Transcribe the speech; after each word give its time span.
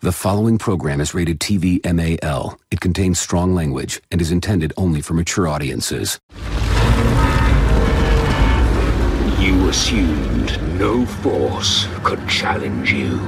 The 0.00 0.12
following 0.12 0.58
program 0.58 1.00
is 1.00 1.12
rated 1.12 1.40
TV 1.40 1.84
MAL. 1.84 2.56
It 2.70 2.80
contains 2.80 3.18
strong 3.18 3.52
language 3.52 4.00
and 4.12 4.20
is 4.20 4.30
intended 4.30 4.72
only 4.76 5.00
for 5.00 5.14
mature 5.14 5.48
audiences. 5.48 6.20
You 9.40 9.68
assumed 9.68 10.78
no 10.78 11.04
force 11.04 11.88
could 12.04 12.28
challenge 12.28 12.92
you. 12.92 13.18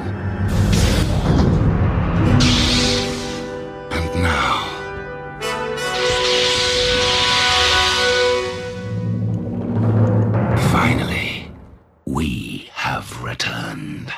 And 3.91 4.23
now. 4.23 4.69
Finally, 10.71 11.51
we 12.07 12.71
have 12.75 13.21
returned. 13.25 14.13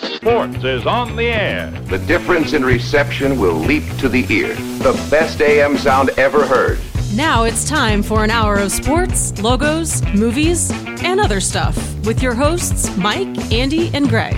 Sports 0.28 0.62
is 0.62 0.84
on 0.84 1.16
the 1.16 1.24
air. 1.24 1.70
The 1.86 1.96
difference 1.96 2.52
in 2.52 2.62
reception 2.62 3.38
will 3.40 3.54
leap 3.54 3.84
to 3.96 4.10
the 4.10 4.30
ear. 4.30 4.54
The 4.80 4.92
best 5.10 5.40
AM 5.40 5.78
sound 5.78 6.10
ever 6.18 6.44
heard. 6.46 6.78
Now 7.14 7.44
it's 7.44 7.66
time 7.66 8.02
for 8.02 8.24
an 8.24 8.30
hour 8.30 8.58
of 8.58 8.70
sports, 8.70 9.40
logos, 9.40 10.04
movies, 10.12 10.70
and 11.02 11.18
other 11.18 11.40
stuff 11.40 11.74
with 12.04 12.22
your 12.22 12.34
hosts, 12.34 12.94
Mike, 12.98 13.38
Andy, 13.50 13.90
and 13.94 14.06
Greg. 14.06 14.36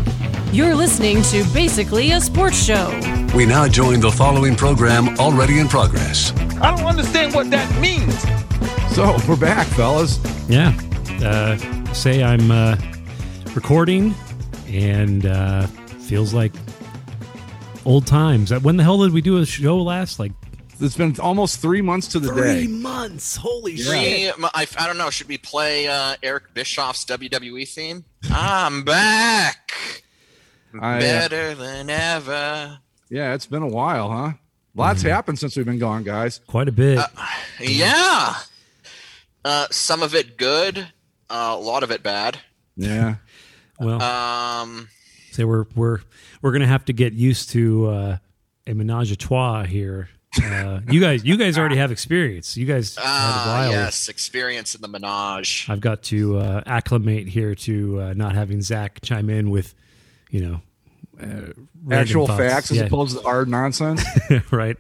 You're 0.52 0.77
listening 0.77 1.23
to 1.23 1.42
basically 1.52 2.12
a 2.12 2.20
sports 2.20 2.64
show. 2.64 2.88
We 3.34 3.45
now 3.45 3.66
join 3.66 3.98
the 3.98 4.12
following 4.12 4.55
program 4.55 5.19
already 5.19 5.59
in 5.59 5.66
progress. 5.66 6.33
I 6.62 6.70
don't 6.70 6.86
understand 6.86 7.34
what 7.34 7.50
that 7.50 7.69
means. 7.80 8.16
So 8.95 9.16
we're 9.28 9.34
back, 9.34 9.66
fellas. 9.66 10.20
Yeah. 10.48 10.72
Uh, 11.20 11.56
say 11.92 12.22
I'm 12.22 12.48
uh, 12.52 12.77
recording 13.56 14.14
and 14.69 15.27
uh, 15.27 15.66
feels 16.10 16.34
like 16.34 16.52
old 17.87 18.05
times. 18.05 18.50
Uh, 18.50 18.59
When 18.59 18.77
the 18.77 18.82
hell 18.82 18.98
did 18.98 19.12
we 19.12 19.20
do 19.20 19.38
a 19.38 19.46
show 19.46 19.78
last? 19.80 20.19
Like 20.19 20.33
It's 20.80 20.97
been 20.97 21.14
almost 21.20 21.61
three 21.62 21.83
months 21.83 22.08
to 22.08 22.19
the 22.19 22.28
three 22.28 22.42
day. 22.42 22.66
months. 22.66 23.36
Holy 23.36 23.77
Three, 23.77 24.28
I, 24.28 24.66
I 24.77 24.86
don't 24.88 24.98
know. 24.98 25.11
Should 25.11 25.28
we 25.28 25.38
play 25.38 25.86
uh, 25.86 26.16
Eric 26.20 26.53
Bischoff's 26.53 27.05
WWE 27.05 27.69
theme? 27.69 28.05
I'm 28.28 28.83
back, 28.83 29.72
I, 30.81 30.97
uh, 30.97 31.00
better 31.00 31.55
than 31.55 31.88
ever. 31.91 32.81
yeah, 33.08 33.34
it's 33.34 33.47
been 33.47 33.62
a 33.62 33.69
while, 33.69 34.11
huh? 34.11 34.33
Lots 34.75 35.03
happened 35.03 35.38
since 35.38 35.56
we've 35.56 35.66
been 35.66 35.78
gone, 35.78 36.03
guys. 36.03 36.41
Quite 36.47 36.66
a 36.69 36.72
bit. 36.72 36.98
Yeah, 37.61 38.34
uh, 39.44 39.66
some 39.70 40.03
of 40.03 40.14
it 40.16 40.36
good, 40.36 40.78
uh, 41.31 41.55
a 41.56 41.61
lot 41.61 41.84
of 41.84 41.91
it 41.92 42.03
bad. 42.03 42.38
Yeah. 42.77 43.16
well, 43.78 44.00
Um, 44.03 44.88
say 45.31 45.45
we're 45.45 45.67
we're 45.75 46.00
we're 46.42 46.53
gonna 46.53 46.67
have 46.67 46.84
to 46.86 46.92
get 46.92 47.12
used 47.12 47.50
to 47.50 47.86
uh, 47.89 48.17
a 48.67 48.75
menage 48.75 49.11
a 49.12 49.17
trois 49.17 49.64
here. 49.64 50.09
Uh, 50.41 50.81
you 50.89 51.00
guys, 51.00 51.25
you 51.25 51.37
guys 51.37 51.59
already 51.59 51.77
have 51.77 51.91
experience. 51.91 52.56
You 52.56 52.64
guys 52.64 52.95
had 52.95 53.03
a 53.03 53.06
ah, 53.09 53.69
yes, 53.70 54.09
experience 54.09 54.77
in 54.77 54.81
the 54.81 54.87
menage. 54.87 55.67
I've 55.69 55.81
got 55.81 56.05
to 56.05 56.39
uh, 56.39 56.62
acclimate 56.67 57.27
here 57.27 57.56
to 57.56 58.00
uh, 58.00 58.12
not 58.14 58.37
having 58.37 58.62
Zach 58.62 59.00
chime 59.03 59.28
in 59.28 59.50
with, 59.50 59.75
you 60.31 60.41
know, 60.42 60.61
uh, 61.20 61.53
Actual 61.92 62.28
thoughts. 62.28 62.39
facts 62.39 62.70
as 62.70 62.77
Yeah, 62.77 62.84
opposed 62.84 63.19
to 63.19 63.25
our 63.27 63.44
nonsense. 63.44 64.05
right. 64.53 64.77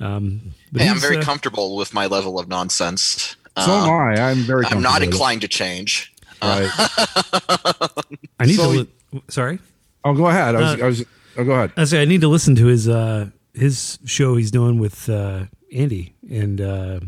Um, 0.00 0.40
but 0.72 0.80
Hey, 0.80 0.88
I'm 0.88 0.98
very 0.98 1.18
uh, 1.18 1.22
comfortable 1.24 1.76
with 1.76 1.92
my 1.92 2.06
level 2.06 2.38
of 2.38 2.48
nonsense. 2.48 3.36
so 3.58 3.70
am 3.70 3.90
I. 3.90 4.14
I'm 4.30 4.38
very 4.38 4.64
I'm 4.64 4.80
not 4.80 4.92
comfortable 4.92 4.94
with 4.94 5.02
it. 5.02 5.06
inclined 5.12 5.40
to 5.42 5.48
change. 5.48 6.14
Right. 6.42 6.70
I 8.40 8.46
need 8.46 8.54
So- 8.56 8.72
to. 8.72 8.78
Li- 9.12 9.22
sorry, 9.28 9.58
oh, 10.04 10.14
go 10.14 10.26
ahead. 10.26 10.54
I 10.54 10.60
was, 10.60 10.80
Uh, 10.80 10.84
I 10.84 10.86
was, 10.88 11.04
oh, 11.38 11.44
go 11.44 11.52
ahead. 11.52 11.72
I 11.76 11.84
say 11.84 12.02
I 12.02 12.04
need 12.04 12.20
to 12.22 12.28
listen 12.28 12.54
to 12.56 12.66
his 12.66 12.88
uh, 12.88 13.30
his 13.54 13.98
show 14.04 14.36
he's 14.36 14.50
doing 14.50 14.78
with 14.78 15.08
uh, 15.08 15.44
Andy 15.74 16.14
and 16.30 16.60
uh, 16.60 17.00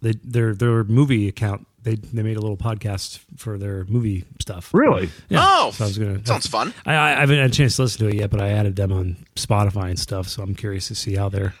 they, 0.00 0.12
their 0.24 0.54
their 0.54 0.84
movie 0.84 1.28
account. 1.28 1.66
They 1.82 1.96
they 1.96 2.22
made 2.22 2.36
a 2.36 2.40
little 2.40 2.56
podcast 2.56 3.18
for 3.36 3.58
their 3.58 3.84
movie 3.86 4.24
stuff. 4.40 4.70
Really? 4.72 5.10
Yeah. 5.28 5.40
Oh, 5.42 5.70
so 5.72 5.84
I 5.84 5.86
was 5.88 5.98
gonna. 5.98 6.24
sounds 6.24 6.46
fun. 6.46 6.72
I, 6.86 6.94
I 6.94 7.10
haven't 7.20 7.38
had 7.38 7.50
a 7.50 7.52
chance 7.52 7.76
to 7.76 7.82
listen 7.82 8.06
to 8.06 8.08
it 8.08 8.14
yet, 8.20 8.30
but 8.30 8.40
I 8.40 8.50
added 8.50 8.76
them 8.76 8.92
on 8.92 9.16
Spotify 9.36 9.88
and 9.90 9.98
stuff. 9.98 10.28
So 10.28 10.42
I'm 10.42 10.54
curious 10.54 10.88
to 10.88 10.94
see 10.94 11.16
how 11.16 11.28
they're 11.28 11.54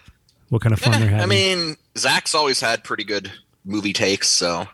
what 0.48 0.62
kind 0.62 0.72
of 0.72 0.78
fun 0.80 0.92
they're 1.00 1.08
having. 1.08 1.22
I 1.22 1.26
mean, 1.26 1.76
Zach's 1.98 2.34
always 2.36 2.60
had 2.60 2.84
pretty 2.84 3.02
good 3.04 3.32
movie 3.64 3.92
takes, 3.92 4.28
so 4.28 4.68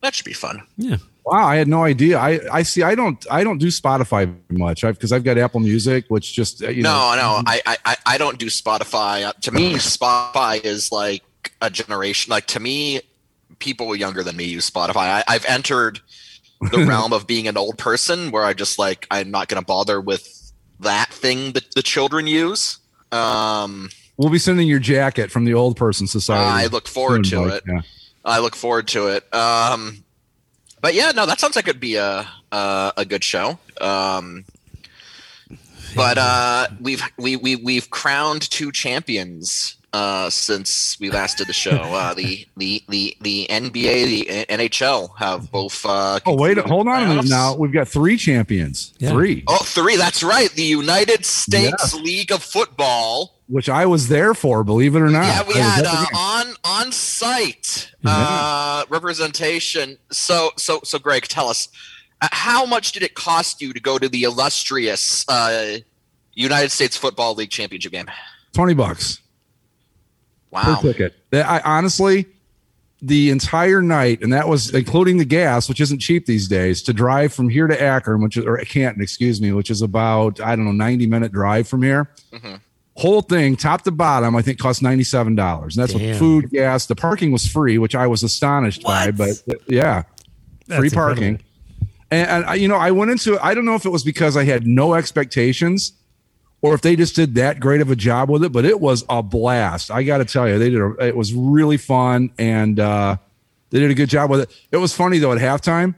that 0.00 0.14
should 0.14 0.24
be 0.26 0.32
fun. 0.32 0.62
yeah. 0.76 0.96
Wow, 1.30 1.46
I 1.46 1.56
had 1.56 1.68
no 1.68 1.84
idea. 1.84 2.18
I, 2.18 2.40
I 2.52 2.62
see. 2.62 2.82
I 2.82 2.94
don't. 2.94 3.24
I 3.30 3.44
don't 3.44 3.58
do 3.58 3.68
Spotify 3.68 4.34
much 4.50 4.82
because 4.82 5.12
I've 5.12 5.24
got 5.24 5.36
Apple 5.38 5.60
Music, 5.60 6.04
which 6.08 6.32
just 6.32 6.62
uh, 6.62 6.68
you 6.68 6.82
know. 6.82 7.14
no, 7.14 7.16
no, 7.16 7.42
I, 7.46 7.60
I, 7.84 7.96
I- 8.06 8.18
don't 8.18 8.38
do 8.38 8.46
Spotify. 8.46 9.24
Uh, 9.24 9.32
To 9.42 9.52
me, 9.52 9.74
Spotify 9.74 10.64
is 10.64 10.90
like 10.90 11.22
a 11.60 11.70
generation. 11.70 12.30
Like 12.30 12.46
to 12.46 12.60
me, 12.60 13.00
people 13.58 13.94
younger 13.94 14.22
than 14.22 14.36
me 14.36 14.44
use 14.44 14.68
Spotify. 14.70 14.96
I, 14.96 15.24
I've 15.28 15.44
entered 15.46 16.00
the 16.72 16.84
realm 16.88 17.12
of 17.12 17.26
being 17.26 17.46
an 17.46 17.56
old 17.56 17.78
person 17.78 18.30
where 18.30 18.44
I 18.44 18.52
just 18.54 18.78
like 18.78 19.06
I'm 19.10 19.30
not 19.30 19.48
going 19.48 19.60
to 19.60 19.66
bother 19.66 20.00
with 20.00 20.52
that 20.80 21.10
thing 21.12 21.52
that 21.52 21.74
the 21.74 21.82
children 21.82 22.26
use. 22.26 22.78
Um, 23.12 23.90
We'll 24.16 24.30
be 24.30 24.38
sending 24.40 24.66
your 24.66 24.80
jacket 24.80 25.30
from 25.30 25.44
the 25.44 25.54
old 25.54 25.76
person 25.76 26.06
society. 26.08 26.64
I 26.64 26.66
look 26.66 26.88
forward 26.88 27.24
soon, 27.26 27.44
to 27.44 27.48
Mike. 27.48 27.54
it. 27.58 27.64
Yeah. 27.68 27.80
I 28.24 28.40
look 28.40 28.56
forward 28.56 28.88
to 28.88 29.06
it. 29.08 29.32
Um, 29.32 30.02
but 30.80 30.94
yeah, 30.94 31.12
no, 31.12 31.26
that 31.26 31.40
sounds 31.40 31.56
like 31.56 31.68
it'd 31.68 31.80
be 31.80 31.96
a 31.96 32.28
a, 32.52 32.92
a 32.98 33.04
good 33.04 33.24
show. 33.24 33.58
Um, 33.80 34.44
but 35.96 36.18
uh, 36.18 36.68
we've 36.80 37.02
we, 37.16 37.36
we 37.36 37.56
we've 37.56 37.90
crowned 37.90 38.42
two 38.42 38.72
champions 38.72 39.77
uh, 39.92 40.28
since 40.30 40.98
we 41.00 41.10
last 41.10 41.38
did 41.38 41.46
the 41.46 41.52
show. 41.52 41.70
Uh, 41.76 42.12
the 42.14 42.46
the 42.56 42.82
the 42.88 43.16
the 43.20 43.46
NBA, 43.50 43.72
the 43.72 44.46
NHL 44.48 45.16
have 45.18 45.50
both. 45.50 45.84
Uh, 45.86 46.20
Oh 46.26 46.36
wait, 46.36 46.58
hold 46.58 46.88
on 46.88 47.02
a 47.02 47.08
minute. 47.08 47.28
Now 47.28 47.54
we've 47.56 47.72
got 47.72 47.88
three 47.88 48.16
champions. 48.16 48.92
Yeah. 48.98 49.10
Three, 49.10 49.44
Oh, 49.46 49.58
three. 49.64 49.96
That's 49.96 50.22
right. 50.22 50.50
The 50.50 50.62
United 50.62 51.24
States 51.24 51.74
Yes. 51.78 51.94
League 51.94 52.30
of 52.32 52.42
Football. 52.42 53.34
which 53.48 53.68
I 53.70 53.86
was 53.86 54.08
there 54.08 54.34
for. 54.34 54.62
Believe 54.62 54.94
it 54.94 55.00
or 55.00 55.08
not. 55.08 55.24
Yeah, 55.24 55.42
we 55.48 55.54
I 55.54 55.58
had 55.58 55.84
uh, 55.86 56.04
on 56.14 56.54
on 56.64 56.92
site 56.92 57.90
Yeah. 58.04 58.10
uh, 58.14 58.84
representation. 58.90 59.96
So 60.12 60.50
so 60.56 60.80
so, 60.84 60.98
Greg, 60.98 61.22
tell 61.28 61.48
us 61.48 61.68
uh, 62.20 62.28
how 62.32 62.66
much 62.66 62.92
did 62.92 63.02
it 63.02 63.14
cost 63.14 63.62
you 63.62 63.72
to 63.72 63.80
go 63.80 63.98
to 63.98 64.08
the 64.08 64.24
illustrious 64.24 65.24
uh, 65.28 65.78
United 66.34 66.70
States 66.72 66.96
Football 66.96 67.34
League 67.34 67.50
championship 67.50 67.92
game? 67.92 68.06
twenty 68.52 68.74
bucks 68.74 69.20
Wow. 70.50 70.76
per 70.80 70.82
ticket. 70.92 71.14
That- 71.30 71.48
I 71.48 71.60
honestly, 71.64 72.26
the 73.02 73.30
entire 73.30 73.80
night, 73.82 74.22
and 74.22 74.32
that 74.32 74.48
was 74.48 74.74
including 74.74 75.18
the 75.18 75.24
gas, 75.24 75.68
which 75.68 75.80
isn't 75.80 76.00
cheap 76.00 76.26
these 76.26 76.48
days, 76.48 76.82
to 76.82 76.92
drive 76.92 77.32
from 77.32 77.48
here 77.48 77.66
to 77.66 77.80
Akron, 77.80 78.22
which 78.22 78.36
is 78.36 78.44
or 78.44 78.56
Canton, 78.58 79.02
excuse 79.02 79.40
me, 79.40 79.52
which 79.52 79.70
is 79.70 79.82
about 79.82 80.40
I 80.40 80.56
don't 80.56 80.64
know 80.64 80.72
ninety 80.72 81.06
minute 81.06 81.30
drive 81.32 81.68
from 81.68 81.82
here. 81.82 82.10
Mhm. 82.32 82.60
Whole 82.96 83.22
thing, 83.22 83.54
top 83.54 83.82
to 83.82 83.92
bottom, 83.92 84.34
I 84.34 84.42
think 84.42 84.58
cost 84.58 84.82
ninety 84.82 85.04
seven 85.04 85.36
dollars, 85.36 85.76
and 85.76 85.82
that's 85.84 85.92
Damn. 85.96 86.08
with 86.08 86.18
food, 86.18 86.50
gas. 86.50 86.86
The 86.86 86.96
parking 86.96 87.30
was 87.30 87.46
free, 87.46 87.78
which 87.78 87.94
I 87.94 88.08
was 88.08 88.24
astonished 88.24 88.82
by, 88.82 89.12
but 89.12 89.40
yeah, 89.68 90.02
That's 90.66 90.78
free 90.80 90.88
incredible. 90.88 91.14
parking. 91.22 91.40
And, 92.10 92.28
and 92.28 92.44
I, 92.46 92.54
you 92.54 92.66
know, 92.66 92.74
I 92.76 92.90
went 92.90 93.10
into 93.12 93.34
it. 93.34 93.40
I 93.42 93.54
don't 93.54 93.64
know 93.66 93.74
if 93.76 93.84
it 93.86 93.90
was 93.90 94.02
because 94.02 94.36
I 94.36 94.42
had 94.44 94.66
no 94.66 94.94
expectations, 94.94 95.92
or 96.60 96.74
if 96.74 96.80
they 96.80 96.96
just 96.96 97.14
did 97.14 97.34
that 97.36 97.60
great 97.60 97.80
of 97.80 97.90
a 97.90 97.96
job 97.96 98.30
with 98.30 98.44
it. 98.44 98.52
But 98.52 98.64
it 98.64 98.80
was 98.80 99.04
a 99.08 99.22
blast. 99.22 99.90
I 99.90 100.02
got 100.02 100.18
to 100.18 100.24
tell 100.24 100.48
you, 100.48 100.58
they 100.58 100.70
did. 100.70 100.80
A, 100.80 101.06
it 101.06 101.16
was 101.16 101.32
really 101.34 101.76
fun, 101.76 102.30
and 102.38 102.78
uh, 102.80 103.16
they 103.70 103.78
did 103.80 103.90
a 103.90 103.94
good 103.94 104.08
job 104.08 104.30
with 104.30 104.40
it. 104.40 104.50
It 104.72 104.78
was 104.78 104.94
funny 104.94 105.18
though. 105.18 105.32
At 105.32 105.38
halftime, 105.38 105.94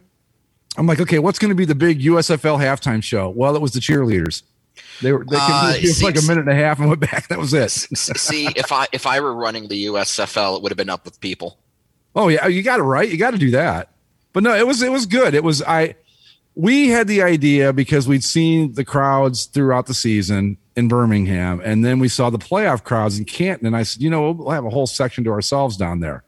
I'm 0.77 0.87
like, 0.87 1.01
okay, 1.01 1.19
what's 1.19 1.39
going 1.39 1.51
to 1.51 1.55
be 1.55 1.65
the 1.65 1.75
big 1.75 2.01
USFL 2.01 2.59
halftime 2.59 3.03
show? 3.03 3.29
Well, 3.29 3.57
it 3.57 3.63
was 3.63 3.73
the 3.73 3.81
cheerleaders. 3.81 4.43
They 5.03 5.13
were. 5.13 5.25
They 5.25 5.37
Uh, 5.39 5.73
for 5.99 6.05
like 6.05 6.19
a 6.19 6.23
minute 6.23 6.47
and 6.47 6.51
a 6.51 6.55
half 6.55 6.79
and 6.79 6.89
went 6.89 7.01
back. 7.01 7.29
That 7.29 7.39
was 7.39 7.55
it. 7.55 7.71
See, 7.71 8.49
if 8.57 8.73
I 8.73 8.87
if 8.93 9.07
I 9.07 9.21
were 9.21 9.35
running 9.35 9.69
the 9.69 9.87
USFL, 9.87 10.57
it 10.57 10.63
would 10.63 10.71
have 10.71 10.77
been 10.77 10.91
up 10.91 11.05
with 11.05 11.21
people. 11.21 11.59
Oh 12.15 12.29
yeah, 12.29 12.47
you 12.47 12.63
got 12.63 12.81
it 12.81 12.85
right. 12.85 13.09
You 13.09 13.17
got 13.17 13.31
to 13.33 13.39
do 13.39 13.53
that. 13.53 13.91
But 14.33 14.43
no, 14.43 14.55
it 14.55 14.67
was 14.67 14.83
it 14.83 14.93
was 14.93 15.07
good. 15.07 15.35
It 15.35 15.45
was 15.45 15.63
I. 15.63 15.97
We 16.55 16.89
had 16.89 17.07
the 17.09 17.23
idea 17.23 17.73
because 17.73 18.09
we'd 18.09 18.25
seen 18.25 18.73
the 18.75 18.85
crowds 18.85 19.47
throughout 19.47 19.87
the 19.87 19.95
season 19.95 20.57
in 20.77 20.89
Birmingham, 20.89 21.61
and 21.65 21.85
then 21.85 21.99
we 21.99 22.09
saw 22.09 22.29
the 22.31 22.39
playoff 22.39 22.85
crowds 22.85 23.19
in 23.19 23.25
Canton, 23.25 23.67
and 23.67 23.77
I 23.77 23.83
said, 23.83 24.03
you 24.03 24.11
know, 24.11 24.31
we'll 24.33 24.51
have 24.51 24.65
a 24.65 24.71
whole 24.71 24.87
section 24.87 25.25
to 25.25 25.31
ourselves 25.31 25.77
down 25.77 26.01
there. 26.01 26.25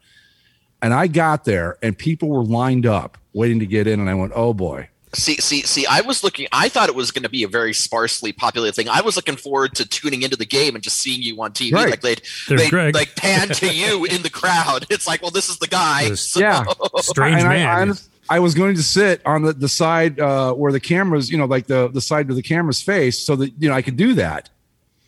And 0.81 0.93
I 0.95 1.07
got 1.07 1.45
there, 1.45 1.77
and 1.83 1.97
people 1.97 2.29
were 2.29 2.45
lined 2.45 2.87
up 2.87 3.19
waiting 3.33 3.59
to 3.61 3.67
get 3.67 3.87
in, 3.87 4.01
and 4.01 4.09
I 4.11 4.15
went, 4.15 4.33
oh 4.35 4.55
boy. 4.55 4.89
See, 5.15 5.35
see, 5.37 5.61
see. 5.63 5.85
I 5.87 6.01
was 6.01 6.25
looking. 6.25 6.47
I 6.53 6.71
thought 6.71 6.89
it 6.89 6.95
was 6.95 7.11
going 7.11 7.25
to 7.25 7.29
be 7.29 7.43
a 7.43 7.49
very 7.49 7.75
sparsely 7.75 8.33
populated 8.33 8.75
thing. 8.75 8.89
I 8.89 9.03
was 9.03 9.15
looking 9.15 9.37
forward 9.37 9.75
to 9.75 9.87
tuning 9.87 10.23
into 10.23 10.37
the 10.37 10.47
game 10.47 10.75
and 10.75 10.83
just 10.83 10.97
seeing 10.97 11.21
you 11.21 11.41
on 11.43 11.53
TV. 11.53 11.75
Right. 11.75 11.91
Like 11.91 12.01
they'd, 12.01 12.23
There's 12.49 12.63
they'd 12.63 12.71
Greg. 12.71 12.95
like 12.95 13.15
pan 13.15 13.49
to 13.49 13.69
you 13.75 14.07
in 14.07 14.23
the 14.23 14.31
crowd. 14.31 14.87
It's 14.91 15.07
like, 15.07 15.21
well, 15.21 15.31
this 15.31 15.51
is 15.51 15.59
the 15.59 15.67
guy. 15.67 16.09
This- 16.09 16.23
So- 16.23 16.41
Yeah. 16.41 16.65
Strange 17.01 17.41
and 17.41 17.49
man. 17.51 17.69
I, 17.69 17.81
honest- 17.83 18.09
I 18.33 18.39
was 18.39 18.55
going 18.55 18.77
to 18.77 18.83
sit 18.83 19.21
on 19.27 19.43
the, 19.43 19.53
the 19.53 19.69
side 19.69 20.19
uh, 20.19 20.55
where 20.55 20.73
the 20.73 20.81
cameras, 20.81 21.31
you 21.31 21.37
know, 21.37 21.45
like 21.45 21.67
the, 21.67 21.89
the 21.89 22.01
side 22.01 22.31
of 22.31 22.37
the 22.37 22.43
camera's 22.43 22.81
face 22.81 23.19
so 23.19 23.37
that, 23.37 23.53
you 23.59 23.69
know, 23.69 23.75
I 23.75 23.83
could 23.83 23.99
do 23.99 24.15
that. 24.15 24.49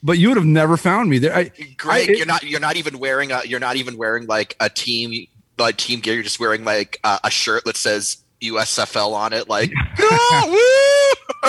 But 0.03 0.19
you 0.19 0.29
would 0.29 0.37
have 0.37 0.45
never 0.45 0.77
found 0.77 1.09
me 1.09 1.19
there. 1.19 1.35
I, 1.35 1.51
Greg, 1.79 2.11
I- 2.11 2.13
you're 2.13 2.27
not 2.27 2.43
you're 2.43 2.61
not 2.61 2.77
even 2.77 2.99
wearing 2.99 3.33
a 3.33 3.41
you're 3.47 3.61
not 3.61 3.77
even 3.77 3.97
wearing 3.97 4.27
like 4.27 4.55
a 4.61 4.69
team 4.69 5.27
like 5.57 5.79
team 5.79 6.01
gear. 6.01 6.13
You're 6.13 6.23
just 6.23 6.39
wearing 6.39 6.65
like 6.65 7.01
uh, 7.03 7.19
a 7.25 7.31
shirt 7.31 7.65
that 7.65 7.79
says 7.79 8.19
USFL 8.43 9.15
on 9.15 9.33
it. 9.33 9.49
Like, 9.49 9.73
"Go! 9.97 10.07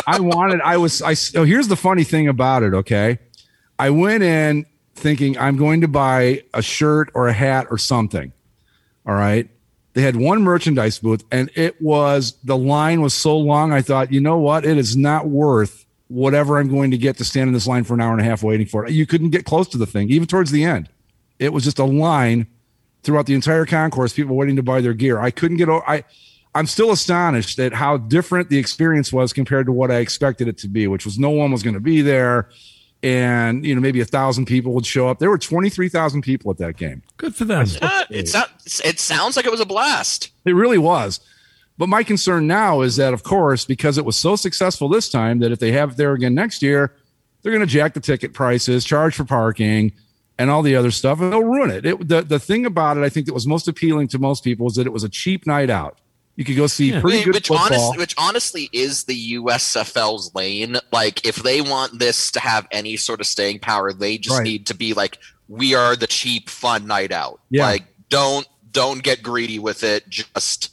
I 0.07 0.19
wanted, 0.21 0.61
I 0.61 0.77
was, 0.77 1.01
I, 1.01 1.13
so 1.15 1.43
here's 1.43 1.67
the 1.67 1.75
funny 1.75 2.05
thing 2.05 2.29
about 2.29 2.63
it. 2.63 2.73
Okay. 2.73 3.19
I 3.77 3.89
went 3.89 4.23
in 4.23 4.65
thinking 4.95 5.37
I'm 5.37 5.57
going 5.57 5.81
to 5.81 5.87
buy 5.89 6.43
a 6.53 6.61
shirt 6.61 7.11
or 7.13 7.27
a 7.27 7.33
hat 7.33 7.67
or 7.69 7.77
something. 7.77 8.31
All 9.05 9.13
right. 9.13 9.49
They 9.95 10.01
had 10.01 10.17
one 10.17 10.43
merchandise 10.43 10.99
booth 10.99 11.23
and 11.31 11.49
it 11.55 11.81
was, 11.81 12.33
the 12.43 12.57
line 12.57 13.01
was 13.01 13.13
so 13.13 13.37
long. 13.37 13.71
I 13.71 13.81
thought, 13.81 14.11
you 14.11 14.19
know 14.19 14.37
what? 14.37 14.65
It 14.65 14.77
is 14.77 14.97
not 14.97 15.29
worth 15.29 15.85
whatever 16.09 16.59
I'm 16.59 16.67
going 16.67 16.91
to 16.91 16.97
get 16.97 17.17
to 17.17 17.23
stand 17.23 17.47
in 17.47 17.53
this 17.53 17.65
line 17.65 17.85
for 17.85 17.93
an 17.93 18.01
hour 18.01 18.11
and 18.11 18.19
a 18.19 18.25
half 18.25 18.43
waiting 18.43 18.67
for 18.67 18.85
it. 18.85 18.91
You 18.91 19.05
couldn't 19.05 19.29
get 19.29 19.45
close 19.45 19.69
to 19.69 19.77
the 19.77 19.85
thing, 19.85 20.09
even 20.09 20.27
towards 20.27 20.51
the 20.51 20.65
end. 20.65 20.89
It 21.39 21.53
was 21.53 21.63
just 21.63 21.79
a 21.79 21.85
line 21.85 22.45
throughout 23.03 23.25
the 23.25 23.35
entire 23.35 23.65
concourse, 23.65 24.11
people 24.11 24.35
waiting 24.35 24.57
to 24.57 24.63
buy 24.63 24.81
their 24.81 24.93
gear. 24.93 25.19
I 25.19 25.31
couldn't 25.31 25.57
get, 25.57 25.69
I, 25.69 26.03
I'm 26.53 26.67
still 26.67 26.91
astonished 26.91 27.57
at 27.59 27.73
how 27.73 27.95
different 27.95 28.49
the 28.49 28.57
experience 28.57 29.13
was 29.13 29.31
compared 29.31 29.65
to 29.67 29.71
what 29.71 29.91
I 29.91 29.97
expected 29.97 30.49
it 30.49 30.57
to 30.59 30.67
be, 30.67 30.87
which 30.87 31.05
was 31.05 31.17
no 31.17 31.29
one 31.29 31.53
was 31.53 31.63
going 31.63 31.73
to 31.73 31.79
be 31.79 32.01
there. 32.01 32.49
And, 33.05 33.63
you 33.63 33.75
know, 33.75 33.81
maybe 33.81 34.01
a 34.01 34.05
thousand 34.05 34.45
people 34.45 34.73
would 34.73 34.85
show 34.85 35.07
up. 35.07 35.19
There 35.19 35.29
were 35.29 35.37
23,000 35.37 36.23
people 36.23 36.49
at 36.49 36.57
that 36.57 36.75
game. 36.75 37.03
Good 37.17 37.35
for 37.35 37.45
them. 37.45 37.61
It's 38.09 38.33
not, 38.33 38.49
it 38.83 38.99
sounds 38.99 39.35
like 39.35 39.45
it 39.45 39.51
was 39.51 39.59
a 39.59 39.65
blast. 39.65 40.31
It 40.43 40.53
really 40.53 40.79
was. 40.79 41.19
But 41.77 41.87
my 41.87 42.01
concern 42.01 42.47
now 42.47 42.81
is 42.81 42.95
that, 42.95 43.13
of 43.13 43.21
course, 43.21 43.63
because 43.63 43.99
it 43.99 44.05
was 44.05 44.17
so 44.17 44.35
successful 44.35 44.89
this 44.89 45.07
time, 45.07 45.37
that 45.39 45.51
if 45.51 45.59
they 45.59 45.71
have 45.73 45.91
it 45.91 45.97
there 45.97 46.13
again 46.13 46.33
next 46.33 46.63
year, 46.63 46.95
they're 47.43 47.51
going 47.51 47.61
to 47.61 47.71
jack 47.71 47.93
the 47.93 47.99
ticket 47.99 48.33
prices, 48.33 48.83
charge 48.83 49.13
for 49.13 49.23
parking, 49.23 49.91
and 50.39 50.49
all 50.49 50.63
the 50.63 50.75
other 50.75 50.89
stuff, 50.89 51.21
and 51.21 51.31
they'll 51.31 51.43
ruin 51.43 51.69
it. 51.69 51.85
it 51.85 52.07
the, 52.07 52.23
the 52.23 52.39
thing 52.39 52.65
about 52.65 52.97
it, 52.97 53.03
I 53.03 53.09
think, 53.09 53.27
that 53.27 53.33
was 53.33 53.45
most 53.45 53.67
appealing 53.67 54.07
to 54.09 54.19
most 54.19 54.43
people 54.43 54.65
is 54.65 54.75
that 54.75 54.87
it 54.87 54.93
was 54.93 55.03
a 55.03 55.09
cheap 55.09 55.45
night 55.45 55.69
out. 55.69 55.99
You 56.35 56.43
could 56.43 56.55
go 56.55 56.67
see 56.67 56.91
Yeah. 56.91 57.01
pretty 57.01 57.23
good 57.23 57.33
which, 57.33 57.47
football. 57.47 57.65
honest, 57.65 57.97
which 57.97 58.15
honestly 58.17 58.69
is 58.73 59.05
the 59.05 59.15
USFL's 59.15 60.33
lane. 60.35 60.77
Like, 60.91 61.25
if 61.25 61.37
they 61.37 61.61
want 61.61 61.99
this 61.99 62.29
to 62.31 62.39
have 62.39 62.67
any 62.71 62.97
sort 62.97 63.21
of 63.21 63.27
staying 63.27 63.59
power, 63.59 63.93
they 63.93 64.17
just 64.17 64.37
Right. 64.37 64.43
need 64.43 64.65
to 64.67 64.73
be 64.73 64.93
like, 64.93 65.17
we 65.47 65.75
are 65.75 65.95
the 65.95 66.07
cheap 66.07 66.49
fun 66.49 66.87
night 66.87 67.11
out. 67.11 67.39
Yeah. 67.49 67.65
Like, 67.65 67.83
don't 68.09 68.47
don't 68.71 69.01
get 69.01 69.23
greedy 69.23 69.57
with 69.57 69.83
it. 69.85 70.09
Just 70.09 70.71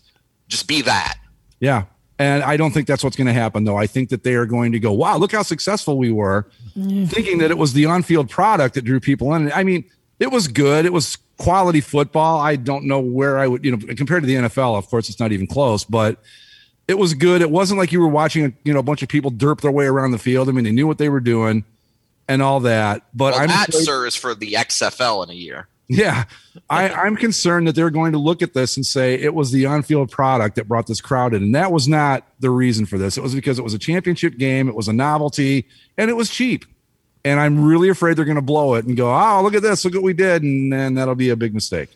just 0.49 0.67
be 0.67 0.83
that. 0.83 1.19
Yeah. 1.61 1.85
And 2.19 2.43
I 2.43 2.57
don't 2.57 2.73
think 2.73 2.87
that's 2.87 3.03
what's 3.03 3.17
going 3.17 3.29
to 3.29 3.33
happen, 3.33 3.65
though. 3.65 3.77
I 3.77 3.87
think 3.87 4.09
that 4.11 4.23
they 4.23 4.35
are 4.35 4.47
going 4.47 4.73
to 4.73 4.81
go, 4.81 4.93
wow, 4.93 5.17
look 5.17 5.33
how 5.33 5.43
successful 5.43 5.99
we 5.99 6.13
were, 6.13 6.49
mm. 6.77 7.09
thinking 7.09 7.39
that 7.39 7.51
it 7.51 7.59
was 7.59 7.73
the 7.73 7.87
on 7.87 8.03
field 8.03 8.29
product 8.29 8.75
that 8.75 8.83
drew 8.83 9.01
people 9.01 9.35
in. 9.35 9.51
I 9.53 9.65
mean, 9.65 9.85
it 10.21 10.31
was 10.31 10.47
good. 10.47 10.85
It 10.85 10.93
was 10.93 11.17
quality 11.43 11.81
football. 11.81 12.39
I 12.41 12.57
don't 12.57 12.85
know 12.85 13.01
where 13.01 13.39
I 13.39 13.47
would, 13.47 13.65
you 13.65 13.77
know, 13.77 13.95
compared 13.95 14.23
to 14.23 14.27
the 14.27 14.35
NFL, 14.37 14.77
of 14.79 14.87
course, 14.89 15.09
it's 15.09 15.21
not 15.21 15.33
even 15.33 15.47
close, 15.47 15.85
but 15.85 16.19
it 16.89 16.99
was 16.99 17.15
good. 17.15 17.43
It 17.43 17.51
wasn't 17.51 17.79
like 17.79 17.93
you 17.93 18.01
were 18.01 18.09
watching, 18.09 18.45
a, 18.47 18.53
you 18.65 18.73
know, 18.73 18.81
a 18.81 18.83
bunch 18.83 19.03
of 19.03 19.09
people 19.09 19.31
derp 19.31 19.61
their 19.61 19.71
way 19.73 19.87
around 19.87 20.11
the 20.13 20.19
field. 20.19 20.49
I 20.49 20.53
mean, 20.53 20.65
they 20.65 20.73
knew 20.73 20.87
what 20.87 20.99
they 20.99 21.09
were 21.09 21.21
doing 21.21 21.65
and 22.29 22.43
all 22.43 22.61
that. 22.61 23.03
But 23.15 23.35
Well, 23.35 23.43
I'm 23.43 23.49
that, 23.49 23.69
afraid- 23.69 23.85
sir, 23.85 24.07
is 24.07 24.15
for 24.15 24.35
the 24.35 24.55
XFL 24.55 25.25
in 25.25 25.31
a 25.31 25.35
year. 25.35 25.69
yeah, 25.89 26.25
I, 26.71 26.89
I'm 27.05 27.17
concerned 27.17 27.67
that 27.69 27.75
they're 27.75 27.91
going 27.91 28.13
to 28.13 28.19
look 28.19 28.41
at 28.43 28.55
this 28.55 28.77
and 28.77 28.87
say 28.87 29.15
it 29.15 29.35
was 29.35 29.51
the 29.53 29.67
on-field 29.67 30.11
product 30.11 30.57
that 30.57 30.69
brought 30.69 30.87
this 30.87 31.01
crowd 31.01 31.35
in, 31.35 31.43
and 31.43 31.55
that 31.55 31.73
was 31.73 31.89
not 31.89 32.27
the 32.41 32.51
reason 32.51 32.87
for 32.87 32.99
this. 32.99 33.17
It 33.17 33.23
was 33.23 33.35
because 33.35 33.59
it 33.59 33.63
was 33.63 33.75
a 33.75 33.79
championship 33.79 34.39
game, 34.39 34.69
it 34.69 34.75
was 34.75 34.89
a 34.89 34.93
novelty, 34.93 35.67
and 35.99 36.09
it 36.11 36.15
was 36.15 36.31
cheap. 36.31 36.65
And 37.25 37.39
I'm 37.39 37.65
really 37.65 37.89
afraid 37.89 38.17
they're 38.17 38.25
going 38.25 38.35
to 38.37 38.43
blow 38.43 38.75
it 38.75 38.85
and 38.85 38.97
go, 38.97 39.13
"Oh, 39.15 39.41
look 39.43 39.55
at 39.55 39.63
this! 39.63 39.85
Look 39.85 39.95
what 39.95 40.03
we 40.03 40.13
did," 40.13 40.43
and 40.43 40.73
then 40.73 40.95
that'll 40.95 41.15
be 41.15 41.29
a 41.31 41.37
big 41.37 41.55
mistake. 41.55 41.91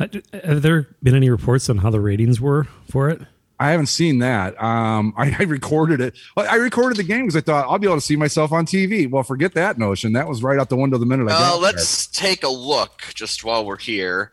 Uh, 0.00 0.08
Have 0.42 0.62
there 0.62 0.88
been 1.04 1.14
any 1.14 1.30
reports 1.30 1.70
on 1.70 1.78
how 1.78 1.90
the 1.90 2.00
ratings 2.00 2.40
were 2.40 2.66
for 2.90 3.08
it? 3.10 3.20
I 3.60 3.70
haven't 3.70 3.86
seen 3.86 4.18
that. 4.18 4.60
Um, 4.60 5.14
I, 5.18 5.36
I 5.38 5.42
recorded 5.44 6.00
it. 6.00 6.14
I 6.36 6.56
recorded 6.56 6.96
the 6.98 7.04
game 7.04 7.26
because 7.26 7.36
I 7.36 7.42
thought 7.42 7.66
I'll 7.68 7.78
be 7.78 7.86
able 7.86 7.96
to 7.98 8.00
see 8.00 8.16
myself 8.16 8.50
on 8.50 8.66
TV. 8.66 9.08
Well, 9.08 9.22
forget 9.22 9.54
that 9.54 9.78
notion. 9.78 10.14
That 10.14 10.26
was 10.28 10.42
right 10.42 10.58
out 10.58 10.68
the 10.68 10.74
window 10.76 10.98
the 10.98 11.06
minute 11.06 11.28
I 11.30 11.34
Uh, 11.34 11.38
got 11.38 11.52
there. 11.52 11.60
let's 11.60 12.08
take 12.08 12.42
a 12.42 12.48
look 12.48 13.02
just 13.14 13.44
while 13.44 13.64
we're 13.64 13.78
here. 13.78 14.32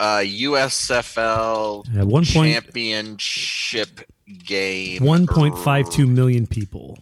Uh, 0.00 0.22
USFL 0.24 1.84
At 1.96 2.06
one 2.06 2.24
point, 2.24 2.54
championship 2.54 4.00
game. 4.44 5.02
1.52 5.02 6.08
million 6.08 6.46
people. 6.46 6.98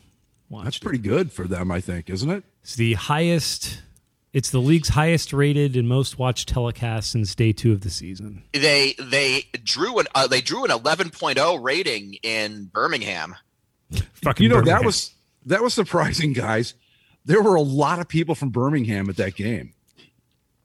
That's 0.60 0.78
pretty 0.78 0.99
good 0.99 1.32
for 1.32 1.46
them, 1.46 1.70
I 1.70 1.81
think, 1.81 2.10
isn't 2.10 2.31
it? 2.31 2.44
It's 2.62 2.76
the 2.76 2.94
highest. 2.94 3.82
It's 4.32 4.50
the 4.50 4.60
league's 4.60 4.90
highest 4.90 5.32
rated 5.32 5.76
and 5.76 5.88
most 5.88 6.19
watched 6.19 6.49
telecast 6.49 7.10
since 7.10 7.34
day 7.34 7.52
two 7.52 7.72
of 7.72 7.82
the 7.82 7.90
season. 7.90 8.44
They 8.52 8.94
they 8.99 9.46
drew 9.62 9.99
an 9.99 10.06
uh, 10.14 10.26
they 10.26 10.40
drew 10.40 10.64
an 10.64 10.70
11.0 10.70 11.62
rating 11.62 12.14
in 12.22 12.64
Birmingham. 12.72 13.37
Fucking 14.22 14.43
you 14.43 14.49
know 14.49 14.62
that 14.62 14.84
was 14.84 15.12
that 15.46 15.62
was 15.62 15.75
surprising 15.75 16.32
guys 16.32 16.75
there 17.25 17.43
were 17.43 17.54
a 17.54 17.62
lot 17.62 17.99
of 17.99 18.08
people 18.08 18.34
from 18.34 18.50
birmingham 18.50 19.08
at 19.08 19.16
that 19.16 19.34
game 19.34 19.72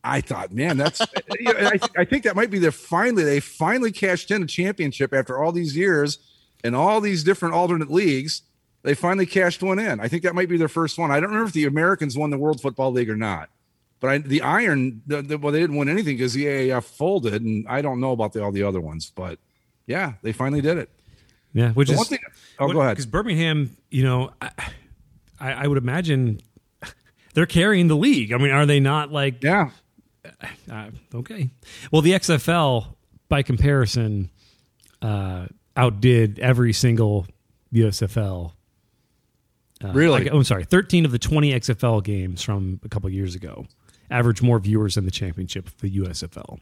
i 0.03 0.21
thought 0.21 0.51
man 0.51 0.77
that's 0.77 0.99
you 1.39 1.53
know, 1.53 1.67
I, 1.67 1.77
th- 1.77 1.91
I 1.97 2.05
think 2.05 2.23
that 2.23 2.35
might 2.35 2.49
be 2.49 2.59
their 2.59 2.71
finally 2.71 3.23
they 3.23 3.39
finally 3.39 3.91
cashed 3.91 4.31
in 4.31 4.43
a 4.43 4.47
championship 4.47 5.13
after 5.13 5.41
all 5.41 5.51
these 5.51 5.75
years 5.75 6.19
and 6.63 6.75
all 6.75 7.01
these 7.01 7.23
different 7.23 7.55
alternate 7.55 7.91
leagues 7.91 8.41
they 8.87 8.93
finally 8.95 9.25
cashed 9.25 9.61
one 9.61 9.77
in 9.79 9.99
i 9.99 10.07
think 10.07 10.23
that 10.23 10.33
might 10.33 10.49
be 10.49 10.57
their 10.57 10.67
first 10.67 10.97
one 10.97 11.11
i 11.11 11.19
don't 11.19 11.29
remember 11.29 11.47
if 11.47 11.53
the 11.53 11.65
americans 11.65 12.17
won 12.17 12.29
the 12.29 12.37
world 12.37 12.61
football 12.61 12.91
league 12.91 13.09
or 13.09 13.15
not 13.17 13.49
but 13.99 14.09
I, 14.09 14.17
the 14.19 14.41
iron 14.41 15.01
the, 15.05 15.21
the, 15.21 15.37
well 15.37 15.51
they 15.51 15.59
didn't 15.59 15.75
win 15.75 15.89
anything 15.89 16.17
because 16.17 16.33
the 16.33 16.45
aaf 16.45 16.83
folded 16.83 17.41
and 17.43 17.65
i 17.67 17.81
don't 17.81 17.99
know 17.99 18.11
about 18.11 18.33
the, 18.33 18.43
all 18.43 18.51
the 18.51 18.63
other 18.63 18.81
ones 18.81 19.11
but 19.15 19.39
yeah 19.85 20.13
they 20.21 20.31
finally 20.31 20.61
did 20.61 20.77
it 20.77 20.89
yeah, 21.53 21.71
which 21.71 21.87
The 21.87 21.93
is 21.93 21.97
one 21.97 22.07
thing- 22.07 22.19
oh, 22.59 22.71
go 22.71 22.81
ahead. 22.81 22.91
Because 22.97 23.07
Birmingham, 23.07 23.75
you 23.89 24.03
know, 24.03 24.31
I, 24.39 24.51
I, 25.39 25.51
I 25.53 25.67
would 25.67 25.79
imagine 25.79 26.39
they're 27.33 27.47
carrying 27.47 27.87
the 27.87 27.95
league. 27.95 28.31
I 28.31 28.37
mean, 28.37 28.51
are 28.51 28.67
they 28.67 28.79
not 28.79 29.11
like? 29.11 29.43
Yeah. 29.43 29.71
Uh, 30.69 30.89
okay. 31.15 31.49
Well, 31.91 32.03
the 32.03 32.11
XFL, 32.11 32.93
by 33.27 33.41
comparison, 33.41 34.29
uh, 35.01 35.47
outdid 35.75 36.37
every 36.37 36.73
single 36.73 37.25
USFL. 37.73 38.51
Uh, 39.83 39.91
Really? 39.93 40.23
like- 40.23 40.33
oh, 40.33 40.37
I'm 40.37 40.43
sorry. 40.43 40.65
13 40.65 41.05
of 41.05 41.11
the 41.11 41.19
20 41.19 41.51
XFL 41.53 42.03
games 42.03 42.41
from 42.41 42.79
a 42.83 42.89
couple 42.89 43.09
years 43.09 43.35
ago 43.35 43.65
average 44.09 44.41
more 44.41 44.57
viewers 44.57 44.95
than 44.95 45.03
the 45.05 45.11
championship 45.11 45.67
of 45.67 45.77
the 45.81 45.89
USFL. 45.97 46.59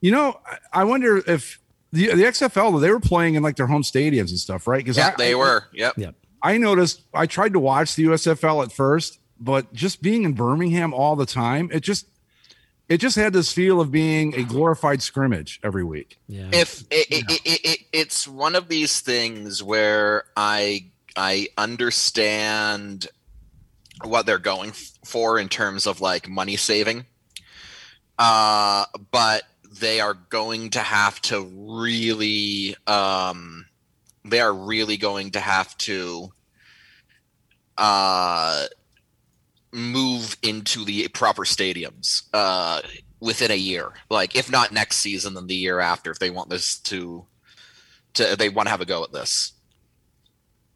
You 0.00 0.10
know, 0.10 0.40
I- 0.46 0.80
I 0.80 0.84
wonder 0.84 1.18
if 1.18 1.58
the 1.92 2.06
the 2.14 2.24
XFL 2.24 2.80
they 2.80 2.90
were 2.90 2.98
playing 3.00 3.34
in 3.34 3.42
like 3.42 3.56
their 3.56 3.66
home 3.66 3.82
stadiums 3.82 4.30
and 4.30 4.38
stuff, 4.38 4.66
right? 4.66 4.78
Because 4.78 4.96
Yeah, 4.96 5.14
they 5.16 5.34
were. 5.34 5.64
Yep. 5.74 5.98
Yep. 5.98 6.14
I 6.42 6.56
noticed 6.58 7.02
I 7.14 7.26
tried 7.26 7.52
to 7.52 7.60
watch 7.60 7.94
the 7.94 8.04
USFL 8.04 8.64
at 8.64 8.72
first, 8.72 9.18
but 9.38 9.72
just 9.72 10.02
being 10.02 10.24
in 10.24 10.32
Birmingham 10.32 10.92
all 10.94 11.14
the 11.14 11.26
time, 11.26 11.68
it 11.72 11.80
just 11.80 12.06
it 12.88 12.98
just 12.98 13.16
had 13.16 13.32
this 13.32 13.52
feel 13.52 13.80
of 13.80 13.90
being 13.92 14.34
a 14.34 14.42
glorified 14.42 15.02
scrimmage 15.02 15.60
every 15.62 15.84
week. 15.84 16.18
Yeah. 16.26 16.48
if 16.52 16.80
it, 16.90 17.06
it, 17.10 17.24
it, 17.44 17.60
it, 17.64 17.78
it's 17.92 18.26
one 18.26 18.54
of 18.56 18.68
these 18.68 19.00
things 19.00 19.62
where 19.62 20.24
i 20.36 20.86
i 21.16 21.48
understand 21.56 23.08
what 24.04 24.26
they're 24.26 24.38
going 24.38 24.72
for 25.04 25.38
in 25.38 25.48
terms 25.48 25.86
of 25.86 26.00
like 26.00 26.28
money 26.28 26.56
saving. 26.56 27.06
Uh 28.18 28.84
but 29.10 29.44
they 29.80 30.00
are 30.00 30.14
going 30.14 30.70
to 30.70 30.80
have 30.80 31.20
to 31.22 31.40
really 31.42 32.76
um 32.86 33.66
they 34.24 34.40
are 34.40 34.52
really 34.54 34.96
going 34.96 35.30
to 35.32 35.40
have 35.40 35.76
to 35.78 36.32
uh 37.78 38.66
move 39.72 40.36
into 40.42 40.84
the 40.84 41.08
proper 41.08 41.44
stadiums 41.44 42.22
uh 42.34 42.80
within 43.20 43.50
a 43.50 43.56
year. 43.56 43.92
Like 44.10 44.36
if 44.36 44.50
not 44.50 44.72
next 44.72 44.98
season 44.98 45.34
then 45.34 45.46
the 45.46 45.54
year 45.54 45.80
after 45.80 46.10
if 46.10 46.18
they 46.18 46.30
want 46.30 46.50
this 46.50 46.78
to 46.80 47.26
to 48.14 48.36
they 48.36 48.50
want 48.50 48.66
to 48.66 48.70
have 48.70 48.82
a 48.82 48.86
go 48.86 49.02
at 49.04 49.12
this 49.12 49.52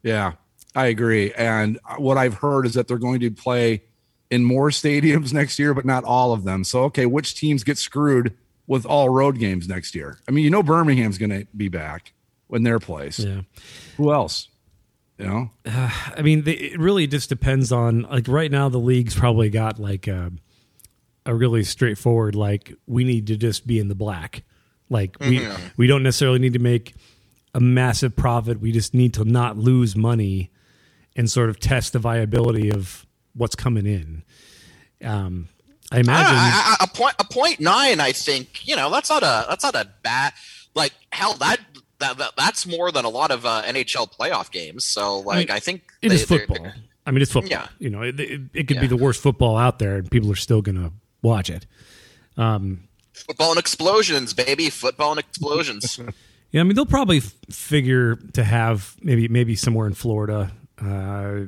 Yeah, 0.03 0.33
I 0.75 0.87
agree. 0.87 1.33
And 1.33 1.79
what 1.97 2.17
I've 2.17 2.35
heard 2.35 2.65
is 2.65 2.73
that 2.75 2.87
they're 2.87 2.97
going 2.97 3.19
to 3.21 3.31
play 3.31 3.83
in 4.29 4.43
more 4.43 4.69
stadiums 4.71 5.33
next 5.33 5.59
year, 5.59 5.73
but 5.73 5.85
not 5.85 6.03
all 6.03 6.33
of 6.33 6.43
them. 6.43 6.63
So, 6.63 6.83
okay, 6.85 7.05
which 7.05 7.35
teams 7.35 7.63
get 7.63 7.77
screwed 7.77 8.35
with 8.67 8.85
all 8.85 9.09
road 9.09 9.39
games 9.39 9.67
next 9.67 9.95
year? 9.95 10.19
I 10.27 10.31
mean, 10.31 10.43
you 10.43 10.49
know, 10.49 10.63
Birmingham's 10.63 11.17
going 11.17 11.31
to 11.31 11.47
be 11.55 11.69
back 11.69 12.13
in 12.51 12.63
their 12.63 12.79
place. 12.79 13.19
Yeah. 13.19 13.41
Who 13.97 14.11
else? 14.11 14.49
You 15.17 15.25
know, 15.25 15.51
I 15.65 16.21
mean, 16.21 16.43
they, 16.43 16.53
it 16.53 16.79
really 16.79 17.07
just 17.07 17.29
depends 17.29 17.71
on 17.71 18.03
like 18.03 18.27
right 18.27 18.51
now 18.51 18.69
the 18.69 18.77
league's 18.77 19.15
probably 19.15 19.49
got 19.49 19.79
like 19.79 20.07
a, 20.07 20.31
a 21.25 21.33
really 21.33 21.63
straightforward 21.63 22.35
like 22.35 22.73
we 22.85 23.03
need 23.03 23.27
to 23.27 23.35
just 23.35 23.67
be 23.67 23.79
in 23.79 23.89
the 23.89 23.95
black 23.95 24.43
Like 24.89 25.17
we 25.19 25.39
mm-hmm. 25.39 25.67
we 25.75 25.87
don't 25.87 26.03
necessarily 26.03 26.39
need 26.39 26.53
to 26.53 26.59
make 26.59 26.95
a 27.57 27.59
massive 27.59 28.15
profit. 28.15 28.59
We 28.61 28.71
just 28.71 28.93
need 28.93 29.15
to 29.15 29.25
not 29.25 29.57
lose 29.57 29.95
money 29.95 30.51
and 31.15 31.29
sort 31.29 31.49
of 31.49 31.59
test 31.59 31.93
the 31.93 31.99
viability 31.99 32.71
of 32.71 33.05
what's 33.33 33.55
coming 33.55 33.87
in. 33.87 34.23
Um, 35.03 35.49
I 35.91 35.99
imagine. 35.99 36.35
I- 36.35 36.75
I- 36.79 36.83
a 36.83 36.87
point 36.87 37.15
a 37.19 37.23
point 37.25 37.59
nine. 37.59 37.99
I 37.99 38.11
think 38.11 38.67
you 38.67 38.75
know 38.75 38.91
that's 38.91 39.09
not 39.09 39.23
a 39.23 39.45
that's 39.49 39.63
not 39.63 39.73
a 39.75 39.89
bad 40.03 40.33
like 40.75 40.93
hell 41.11 41.33
that. 41.35 41.59
That, 41.99 42.19
that, 42.19 42.33
that's 42.37 42.67
more 42.67 42.91
than 42.91 43.05
a 43.05 43.09
lot 43.09 43.31
of 43.31 43.43
uh, 43.43 43.63
NHL 43.65 44.13
playoff 44.15 44.51
games. 44.51 44.83
So, 44.85 45.17
like, 45.21 45.49
I, 45.49 45.59
think 45.59 45.81
it 46.03 46.09
they- 46.09 46.15
is 46.15 46.27
they're- 46.27 46.45
football. 46.45 46.71
I 47.07 47.11
mean, 47.11 47.23
it's 47.23 47.31
football. 47.31 47.49
Yeah. 47.49 47.67
You 47.79 47.89
know, 47.89 48.03
it, 48.03 48.19
it, 48.19 48.41
it 48.53 48.67
could 48.67 48.79
be 48.79 48.85
the 48.85 48.97
worst 48.97 49.19
football 49.23 49.57
out 49.57 49.79
there, 49.79 49.95
and 49.95 50.11
people 50.11 50.31
are 50.31 50.35
still 50.35 50.61
going 50.61 50.75
to 50.75 50.91
watch 51.23 51.49
it. 51.49 51.65
Um, 52.37 52.83
Football 53.13 53.49
and 53.49 53.59
explosions, 53.59 54.35
baby. 54.35 54.69
Football 54.69 55.09
and 55.13 55.19
explosions. 55.19 55.99
Yeah, 56.51 56.61
I 56.61 56.63
mean, 56.63 56.75
they'll 56.75 56.85
probably 56.85 57.17
f- 57.17 57.35
figure 57.49 58.15
to 58.33 58.43
have 58.43 58.95
maybe 59.01 59.27
maybe 59.27 59.55
somewhere 59.55 59.85
in 59.87 59.93
Florida, 59.93 60.51
uh, 60.81 61.41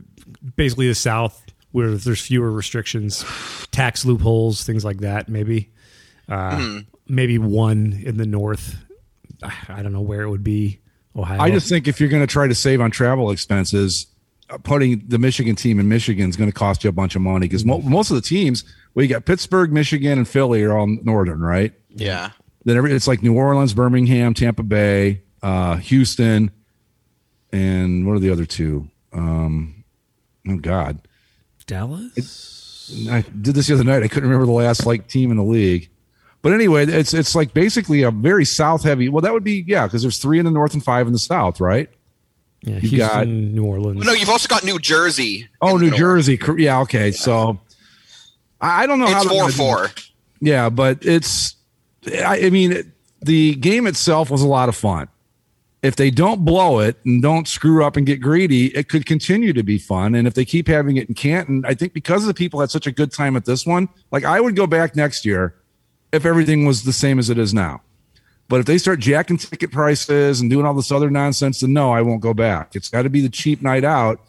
basically 0.56 0.88
the 0.88 0.96
South, 0.96 1.42
where 1.72 1.92
there's 1.92 2.22
fewer 2.22 2.52
restrictions, 2.52 3.24
tax 3.72 4.04
loopholes, 4.06 4.64
things 4.66 4.84
like 4.84 4.98
that. 5.00 5.30
Maybe, 5.30 5.70
uh, 6.28 6.80
maybe 7.08 7.38
one 7.38 8.02
in 8.06 8.18
the 8.18 8.26
North. 8.26 8.76
I 9.42 9.54
I 9.70 9.82
don't 9.84 9.94
know 9.94 10.02
where 10.02 10.24
it 10.24 10.30
would 10.30 10.44
be. 10.44 10.80
Ohio. 11.16 11.40
I 11.42 11.50
just 11.50 11.70
think 11.70 11.88
if 11.88 12.00
you're 12.00 12.10
going 12.10 12.22
to 12.22 12.28
try 12.28 12.48
to 12.48 12.56
save 12.56 12.82
on 12.82 12.92
travel 12.92 13.32
expenses, 13.32 14.06
uh, 14.50 14.58
putting 14.60 15.02
the 15.08 15.18
Michigan 15.18 15.56
team 15.56 15.80
in 15.80 15.88
Michigan 15.88 16.30
is 16.30 16.36
going 16.36 16.50
to 16.50 16.54
cost 16.56 16.84
you 16.84 16.90
a 16.90 16.94
bunch 16.94 17.16
of 17.16 17.22
money 17.22 17.48
because 17.48 17.66
mo- 17.66 17.82
most 17.82 18.12
of 18.12 18.16
the 18.16 18.22
teams, 18.22 18.64
well, 18.94 19.04
you 19.04 19.10
got 19.10 19.26
Pittsburgh, 19.26 19.72
Michigan, 19.72 20.18
and 20.20 20.28
Philly 20.28 20.64
are 20.64 20.78
all 20.78 20.88
northern, 21.04 21.40
right? 21.40 21.74
yeah. 21.96 22.32
Then 22.66 22.78
every, 22.78 22.92
it's 22.94 23.08
like 23.08 23.24
New 23.24 23.36
Orleans, 23.36 23.74
Birmingham, 23.74 24.34
Tampa 24.34 24.64
Bay, 24.64 25.22
uh, 25.42 25.78
Houston, 25.78 26.52
and 27.52 28.06
what 28.06 28.14
are 28.14 28.20
the 28.20 28.30
other 28.32 28.46
two? 28.46 28.90
Um, 29.14 29.84
oh 30.48 30.58
God, 30.58 31.00
Dallas. 31.66 33.08
I 33.10 33.22
did 33.22 33.56
this 33.56 33.68
the 33.68 33.76
other 33.76 33.84
night. 33.84 34.04
I 34.04 34.08
couldn't 34.08 34.28
remember 34.30 34.46
the 34.46 34.52
last 34.52 34.86
like 34.86 35.08
team 35.08 35.32
in 35.32 35.38
the 35.38 35.44
league. 35.44 35.90
But 36.42 36.54
anyway, 36.54 36.86
it's 36.86 37.14
it's 37.14 37.36
like 37.36 37.54
basically 37.54 38.04
a 38.04 38.12
very 38.12 38.46
south 38.46 38.84
heavy. 38.84 39.10
Well, 39.10 39.22
that 39.22 39.34
would 39.34 39.44
be 39.44 39.64
yeah, 39.68 39.86
because 39.88 40.02
there's 40.02 40.18
three 40.20 40.40
in 40.40 40.46
the 40.46 40.52
north 40.52 40.74
and 40.74 40.84
five 40.84 41.06
in 41.08 41.14
the 41.14 41.20
south, 41.20 41.60
right? 41.60 41.90
Yeah, 42.62 42.76
You 42.76 42.90
Houston, 42.90 42.98
got- 43.08 43.28
New 43.28 43.66
Orleans. 43.66 44.06
No, 44.06 44.12
you've 44.14 44.30
also 44.30 44.48
got 44.48 44.64
New 44.66 44.80
Jersey. 44.80 45.48
Oh, 45.62 45.74
New 45.78 45.86
the 45.86 45.86
north. 45.92 46.00
Jersey. 46.00 46.38
cor- 46.38 46.60
Yeah, 46.60 46.82
okay. 46.82 47.12
So 47.12 47.60
I 48.60 48.84
I 48.84 48.88
don't 48.88 49.00
know 49.00 49.08
how 49.08 49.22
It's 49.22 49.30
they're 49.30 49.40
four 49.50 49.52
four. 49.52 49.92
Yeah, 50.42 50.70
but 50.70 51.06
it's. 51.06 51.56
I, 52.08 52.46
I 52.46 52.50
mean, 52.50 52.94
the 53.22 53.56
game 53.56 53.88
itself 53.88 54.30
was 54.30 54.42
a 54.42 54.48
lot 54.48 54.70
of 54.70 54.76
fun. 54.76 55.08
If 55.82 55.96
they 55.96 56.12
don't 56.12 56.44
blow 56.44 56.80
it 56.80 56.98
and 57.06 57.22
don't 57.22 57.48
screw 57.48 57.86
up 57.86 57.96
and 57.96 58.06
get 58.06 58.20
greedy, 58.20 58.76
it 58.76 58.90
could 58.90 59.06
continue 59.06 59.54
to 59.54 59.64
be 59.64 59.78
fun. 59.78 60.14
And 60.14 60.28
if 60.28 60.34
they 60.34 60.44
keep 60.44 60.68
having 60.68 60.98
it 60.98 61.08
in 61.08 61.16
Canton, 61.16 61.64
I 61.66 61.74
think 61.74 61.94
because 61.94 62.26
the 62.26 62.34
people 62.34 62.60
had 62.60 62.70
such 62.70 62.86
a 62.86 62.92
good 62.92 63.14
time 63.14 63.38
at 63.38 63.46
this 63.46 63.66
one, 63.66 63.88
like 64.12 64.26
I 64.26 64.42
would 64.42 64.58
go 64.58 64.68
back 64.68 64.96
next 64.96 65.26
year 65.26 65.56
if 66.12 66.26
everything 66.26 66.66
was 66.66 66.84
the 66.84 66.92
same 66.92 67.18
as 67.18 67.30
it 67.30 67.38
is 67.38 67.54
now. 67.54 67.82
But 68.50 68.60
if 68.60 68.66
they 68.66 68.78
start 68.78 69.00
jacking 69.00 69.38
ticket 69.38 69.72
prices 69.72 70.42
and 70.42 70.50
doing 70.50 70.66
all 70.66 70.74
this 70.74 70.92
other 70.92 71.10
nonsense, 71.10 71.62
then 71.62 71.72
no, 71.72 71.94
I 71.94 72.02
won't 72.02 72.20
go 72.20 72.34
back. 72.34 72.76
It's 72.76 72.90
got 72.90 73.04
to 73.04 73.10
be 73.10 73.22
the 73.22 73.30
cheap 73.30 73.62
night 73.62 73.86
out 73.86 74.20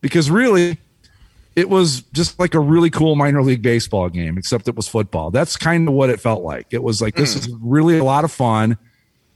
because 0.00 0.30
really, 0.30 0.78
it 1.54 1.68
was 1.68 2.02
just 2.12 2.38
like 2.38 2.54
a 2.54 2.60
really 2.60 2.90
cool 2.90 3.14
minor 3.14 3.42
league 3.42 3.62
baseball 3.62 4.08
game, 4.08 4.38
except 4.38 4.68
it 4.68 4.74
was 4.74 4.88
football. 4.88 5.30
That's 5.30 5.56
kind 5.56 5.88
of 5.88 5.94
what 5.94 6.10
it 6.10 6.20
felt 6.20 6.42
like. 6.42 6.66
It 6.70 6.82
was 6.82 7.02
like 7.02 7.14
this 7.14 7.36
is 7.36 7.48
really 7.60 7.98
a 7.98 8.04
lot 8.04 8.24
of 8.24 8.32
fun. 8.32 8.78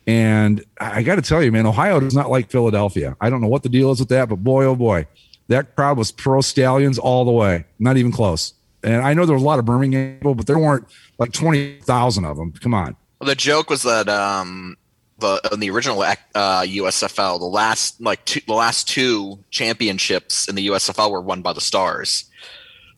And 0.06 0.64
I 0.80 1.02
got 1.02 1.16
to 1.16 1.22
tell 1.22 1.42
you, 1.42 1.50
man, 1.50 1.66
Ohio 1.66 1.98
does 1.98 2.14
not 2.14 2.30
like 2.30 2.48
Philadelphia. 2.50 3.16
I 3.20 3.28
don't 3.28 3.40
know 3.40 3.48
what 3.48 3.64
the 3.64 3.68
deal 3.68 3.90
is 3.90 3.98
with 3.98 4.08
that, 4.10 4.28
but 4.28 4.36
boy, 4.36 4.64
oh 4.64 4.76
boy, 4.76 5.06
that 5.48 5.74
crowd 5.74 5.98
was 5.98 6.12
pro 6.12 6.40
Stallions 6.40 6.98
all 6.98 7.24
the 7.24 7.32
way, 7.32 7.64
not 7.78 7.96
even 7.96 8.12
close. 8.12 8.54
And 8.82 9.02
I 9.02 9.14
know 9.14 9.26
there 9.26 9.34
was 9.34 9.42
a 9.42 9.46
lot 9.46 9.58
of 9.58 9.64
Birmingham 9.64 10.18
people, 10.18 10.36
but 10.36 10.46
there 10.46 10.58
weren't 10.58 10.86
like 11.18 11.32
20,000 11.32 12.24
of 12.24 12.36
them. 12.36 12.52
Come 12.52 12.72
on. 12.72 12.96
The 13.20 13.34
joke 13.34 13.68
was 13.68 13.82
that 13.82 14.08
um, 14.08 14.76
the 15.18 15.40
in 15.52 15.60
the 15.60 15.70
original 15.70 16.02
uh, 16.02 16.14
USFL, 16.34 17.38
the 17.38 17.46
last 17.46 18.00
like 18.00 18.24
two, 18.24 18.40
the 18.46 18.54
last 18.54 18.88
two 18.88 19.38
championships 19.50 20.48
in 20.48 20.54
the 20.54 20.68
USFL 20.68 21.10
were 21.10 21.20
won 21.20 21.42
by 21.42 21.52
the 21.52 21.60
Stars. 21.60 22.24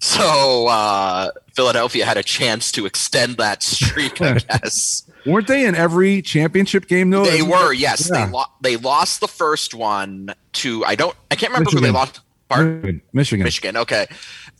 So 0.00 0.68
uh, 0.68 1.30
Philadelphia 1.54 2.04
had 2.06 2.16
a 2.16 2.22
chance 2.22 2.70
to 2.72 2.86
extend 2.86 3.36
that 3.38 3.62
streak, 3.62 4.20
I 4.20 4.34
guess. 4.38 5.04
Weren't 5.26 5.48
they 5.48 5.66
in 5.66 5.74
every 5.74 6.22
championship 6.22 6.86
game 6.86 7.10
though? 7.10 7.24
They 7.24 7.42
were, 7.42 7.72
yes. 7.72 8.08
Yeah. 8.12 8.26
They 8.26 8.32
lo- 8.32 8.44
they 8.60 8.76
lost 8.76 9.20
the 9.20 9.28
first 9.28 9.74
one 9.74 10.34
to 10.54 10.84
I 10.84 10.94
don't 10.94 11.16
I 11.30 11.34
can't 11.34 11.52
remember 11.52 11.70
who 11.70 11.80
they 11.80 11.90
lost. 11.90 12.20
Michigan. 12.50 13.02
Michigan. 13.12 13.44
Michigan. 13.44 13.76
Okay, 13.76 14.06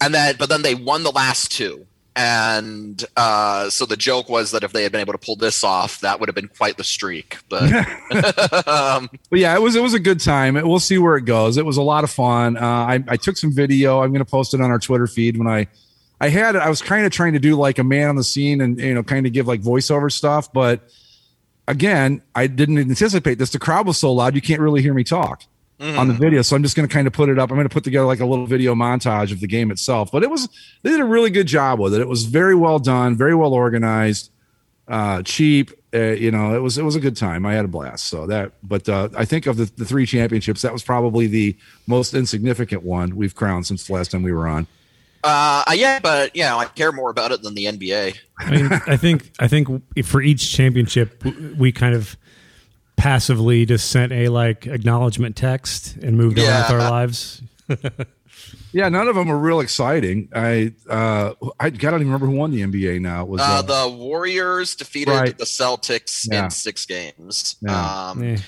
and 0.00 0.12
then 0.14 0.36
but 0.38 0.48
then 0.48 0.62
they 0.62 0.74
won 0.74 1.04
the 1.04 1.10
last 1.12 1.50
two, 1.50 1.86
and 2.18 3.04
uh, 3.16 3.70
so 3.70 3.86
the 3.86 3.96
joke 3.96 4.28
was 4.28 4.50
that 4.50 4.64
if 4.64 4.72
they 4.72 4.82
had 4.82 4.90
been 4.90 5.00
able 5.00 5.12
to 5.12 5.18
pull 5.18 5.36
this 5.36 5.62
off, 5.62 6.00
that 6.00 6.18
would 6.18 6.28
have 6.28 6.34
been 6.34 6.48
quite 6.48 6.76
the 6.76 6.82
streak. 6.82 7.38
But 7.48 7.62
um, 8.66 9.08
But 9.30 9.38
yeah, 9.38 9.54
it 9.54 9.62
was 9.62 9.76
it 9.76 9.82
was 9.82 9.94
a 9.94 10.00
good 10.00 10.18
time. 10.18 10.54
We'll 10.54 10.80
see 10.80 10.98
where 10.98 11.16
it 11.16 11.26
goes. 11.26 11.56
It 11.56 11.64
was 11.64 11.76
a 11.76 11.82
lot 11.82 12.02
of 12.02 12.10
fun. 12.10 12.56
Uh, 12.56 12.60
I, 12.60 13.04
I 13.06 13.16
took 13.16 13.36
some 13.36 13.52
video. 13.52 14.02
I'm 14.02 14.10
going 14.10 14.24
to 14.24 14.30
post 14.30 14.52
it 14.52 14.60
on 14.60 14.68
our 14.68 14.80
Twitter 14.80 15.06
feed 15.06 15.36
when 15.36 15.46
I 15.46 15.68
I 16.20 16.28
had 16.28 16.56
I 16.56 16.68
was 16.68 16.82
kind 16.82 17.06
of 17.06 17.12
trying 17.12 17.34
to 17.34 17.38
do 17.38 17.54
like 17.54 17.78
a 17.78 17.84
man 17.84 18.08
on 18.08 18.16
the 18.16 18.24
scene 18.24 18.60
and 18.62 18.80
you 18.80 18.94
know 18.94 19.04
kind 19.04 19.24
of 19.24 19.32
give 19.32 19.46
like 19.46 19.62
voiceover 19.62 20.10
stuff, 20.10 20.52
but 20.52 20.90
again, 21.68 22.20
I 22.34 22.48
didn't 22.48 22.78
anticipate 22.78 23.38
this. 23.38 23.50
The 23.50 23.60
crowd 23.60 23.86
was 23.86 23.96
so 23.96 24.12
loud 24.12 24.34
you 24.34 24.40
can't 24.40 24.60
really 24.60 24.82
hear 24.82 24.94
me 24.94 25.04
talk 25.04 25.44
on 25.80 26.08
the 26.08 26.14
video. 26.14 26.42
So 26.42 26.56
I'm 26.56 26.62
just 26.62 26.76
going 26.76 26.88
to 26.88 26.92
kind 26.92 27.06
of 27.06 27.12
put 27.12 27.28
it 27.28 27.38
up. 27.38 27.50
I'm 27.50 27.56
going 27.56 27.68
to 27.68 27.72
put 27.72 27.84
together 27.84 28.06
like 28.06 28.20
a 28.20 28.26
little 28.26 28.46
video 28.46 28.74
montage 28.74 29.30
of 29.32 29.40
the 29.40 29.46
game 29.46 29.70
itself. 29.70 30.10
But 30.10 30.22
it 30.22 30.30
was 30.30 30.48
they 30.82 30.90
did 30.90 31.00
a 31.00 31.04
really 31.04 31.30
good 31.30 31.46
job 31.46 31.78
with 31.78 31.94
it. 31.94 32.00
It 32.00 32.08
was 32.08 32.24
very 32.24 32.54
well 32.54 32.78
done, 32.78 33.16
very 33.16 33.34
well 33.34 33.54
organized, 33.54 34.30
uh, 34.88 35.22
cheap. 35.22 35.70
Uh, 35.94 35.98
you 35.98 36.30
know, 36.30 36.54
it 36.54 36.58
was 36.58 36.76
it 36.78 36.82
was 36.82 36.96
a 36.96 37.00
good 37.00 37.16
time. 37.16 37.46
I 37.46 37.54
had 37.54 37.64
a 37.64 37.68
blast. 37.68 38.08
So 38.08 38.26
that, 38.26 38.52
but 38.62 38.88
uh, 38.88 39.08
I 39.16 39.24
think 39.24 39.46
of 39.46 39.56
the, 39.56 39.70
the 39.76 39.84
three 39.84 40.04
championships, 40.04 40.62
that 40.62 40.72
was 40.72 40.82
probably 40.82 41.26
the 41.26 41.56
most 41.86 42.12
insignificant 42.12 42.82
one 42.82 43.16
we've 43.16 43.34
crowned 43.34 43.66
since 43.66 43.86
the 43.86 43.94
last 43.94 44.10
time 44.10 44.22
we 44.22 44.32
were 44.32 44.46
on. 44.46 44.66
uh, 45.66 45.72
yeah, 45.72 45.98
but 46.00 46.36
yeah, 46.36 46.56
I 46.56 46.66
care 46.66 46.92
more 46.92 47.10
about 47.10 47.32
it 47.32 47.42
than 47.42 47.54
the 47.54 47.64
NBA. 47.64 48.16
I 48.38 48.50
mean, 48.50 48.68
I 48.86 48.96
think 48.96 49.30
I 49.38 49.48
think 49.48 49.68
for 50.04 50.20
each 50.20 50.52
championship, 50.52 51.24
we 51.56 51.72
kind 51.72 51.94
of 51.94 52.16
passively 52.98 53.64
just 53.64 53.90
sent 53.90 54.12
a 54.12 54.28
like 54.28 54.66
acknowledgement 54.66 55.36
text 55.36 55.96
and 55.96 56.18
moved 56.18 56.38
on 56.38 56.44
with 56.44 56.70
our 56.70 56.90
lives. 56.90 57.40
Yeah, 58.72 58.88
none 58.90 59.08
of 59.08 59.14
them 59.14 59.28
were 59.28 59.38
real 59.38 59.60
exciting. 59.60 60.28
I 60.34 60.72
uh, 60.88 61.32
I, 61.58 61.70
don't 61.70 61.94
even 61.94 62.06
remember 62.06 62.26
who 62.26 62.32
won 62.32 62.50
the 62.50 62.60
NBA 62.60 63.00
now. 63.00 63.22
It 63.22 63.28
was 63.28 63.40
Uh, 63.40 63.44
uh, 63.44 63.62
the 63.62 63.96
Warriors 63.96 64.76
defeated 64.76 65.10
Right. 65.10 65.36
the 65.36 65.44
Celtics 65.46 66.26
Yeah. 66.30 66.44
in 66.44 66.50
six 66.50 66.84
games. 66.84 67.56
Yeah. 67.62 68.10
Um, 68.10 68.22
Eh. 68.22 68.38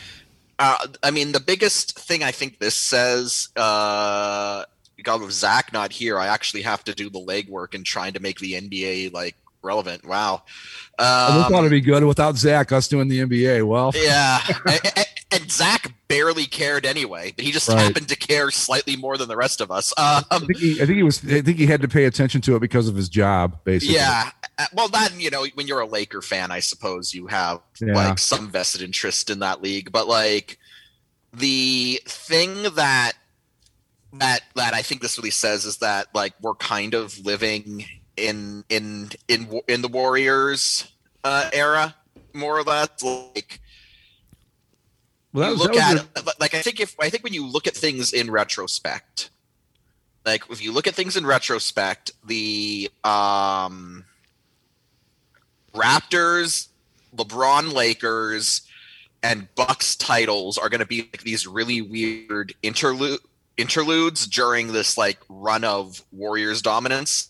Uh, 0.59 0.87
I 1.03 1.11
mean, 1.11 1.33
the 1.33 1.41
biggest 1.41 1.99
thing 1.99 2.23
I 2.23 2.33
think 2.33 2.59
this 2.59 2.75
says, 2.75 3.49
uh, 3.57 4.65
God, 5.03 5.23
with 5.23 5.33
Zach 5.33 5.73
not 5.73 5.91
here, 5.91 6.19
I 6.19 6.27
actually 6.27 6.63
have 6.63 6.85
to 6.85 6.95
do 6.95 7.09
the 7.09 7.19
legwork 7.19 7.75
and 7.75 7.85
trying 7.85 8.13
to 8.13 8.21
make 8.21 8.41
the 8.41 8.53
NBA 8.61 9.09
like 9.15 9.37
relevant. 9.63 10.05
Wow. 10.07 10.43
I 10.99 11.43
Um, 11.45 11.51
thought 11.53 11.59
it'd 11.61 11.71
be 11.71 11.81
good 11.81 12.05
without 12.05 12.37
Zach 12.37 12.73
us 12.73 12.89
doing 12.89 13.09
the 13.09 13.21
NBA. 13.21 13.67
Well, 13.67 13.93
yeah, 13.97 14.41
and, 14.67 14.81
and- 15.33 15.51
Zach 15.51 15.93
barely 16.09 16.45
cared 16.47 16.85
anyway, 16.87 17.33
but 17.35 17.45
he 17.45 17.51
just 17.53 17.69
Right. 17.69 17.79
happened 17.81 18.09
to 18.09 18.17
care 18.17 18.51
slightly 18.51 18.97
more 18.97 19.17
than 19.17 19.29
the 19.29 19.37
rest 19.37 19.61
of 19.61 19.71
us. 19.71 19.93
I 19.97 20.23
Um, 20.31 20.47
think, 20.47 20.59
he, 20.59 20.73
I 20.83 20.87
think 20.87 20.97
he 20.97 21.03
was. 21.03 21.19
I 21.25 21.41
think 21.41 21.57
he 21.59 21.67
had 21.67 21.81
to 21.83 21.89
pay 21.89 22.05
attention 22.05 22.41
to 22.43 22.57
it 22.57 22.61
because 22.61 22.89
of 22.89 22.95
his 22.97 23.09
job, 23.09 23.59
basically. 23.65 23.95
yeah, 23.97 24.31
uh, 24.59 24.67
well, 24.73 24.89
that 24.89 25.13
you 25.21 25.31
know, 25.31 25.47
when 25.55 25.67
you're 25.67 25.81
a 25.81 25.87
Laker 25.87 26.21
fan, 26.23 26.51
I 26.51 26.61
suppose 26.61 27.15
you 27.15 27.27
have 27.29 27.61
Yeah. 27.81 27.95
like 27.95 28.19
some 28.19 28.51
vested 28.51 28.83
interest 28.83 29.31
in 29.31 29.39
that 29.41 29.63
league, 29.63 29.91
but 29.93 30.07
like 30.09 30.59
the 31.33 32.01
thing 32.07 32.63
that 32.75 33.13
that 34.15 34.41
that 34.57 34.75
I 34.75 34.83
think 34.83 35.01
this 35.03 35.17
really 35.19 35.31
says 35.31 35.65
is 35.65 35.79
that 35.79 36.09
like 36.15 36.35
we're 36.41 36.55
kind 36.57 36.95
of 36.95 37.19
living 37.25 37.85
in 38.21 38.65
in 38.69 39.11
in 39.29 39.61
in 39.67 39.83
the 39.83 39.89
Warriors 39.89 40.87
uh, 41.25 41.51
era, 41.53 41.97
more 42.33 42.59
or 42.59 42.63
less. 42.63 43.03
Like 43.03 43.61
Well, 45.33 45.53
was, 45.53 45.61
look 45.61 45.75
that 45.75 45.97
at 45.97 46.25
was 46.25 46.25
it, 46.35 46.41
like 46.41 46.55
I 46.55 46.63
think 46.63 46.81
if 46.81 46.97
I 47.01 47.11
think 47.11 47.25
when 47.25 47.33
you 47.33 47.47
look 47.47 47.67
at 47.67 47.75
things 47.75 48.13
in 48.13 48.31
retrospect, 48.31 49.31
like 50.25 50.45
if 50.51 50.63
you 50.63 50.73
look 50.73 50.87
at 50.87 50.95
things 50.95 51.17
in 51.17 51.27
retrospect, 51.27 52.13
the 52.25 52.91
um 53.05 54.05
Raptors, 55.75 56.69
LeBron 57.17 57.73
Lakers, 57.73 58.63
and 59.23 59.53
Bucks 59.55 59.97
titles 59.97 60.59
are 60.59 60.69
going 60.69 60.81
to 60.81 60.87
be 60.87 61.03
like 61.03 61.23
these 61.23 61.47
really 61.47 61.81
weird 61.81 62.55
interlude 62.63 63.21
interludes 63.57 64.27
during 64.27 64.73
this 64.73 64.97
like 64.97 65.19
run 65.29 65.65
of 65.65 66.03
Warriors 66.13 66.63
dominance. 66.63 67.30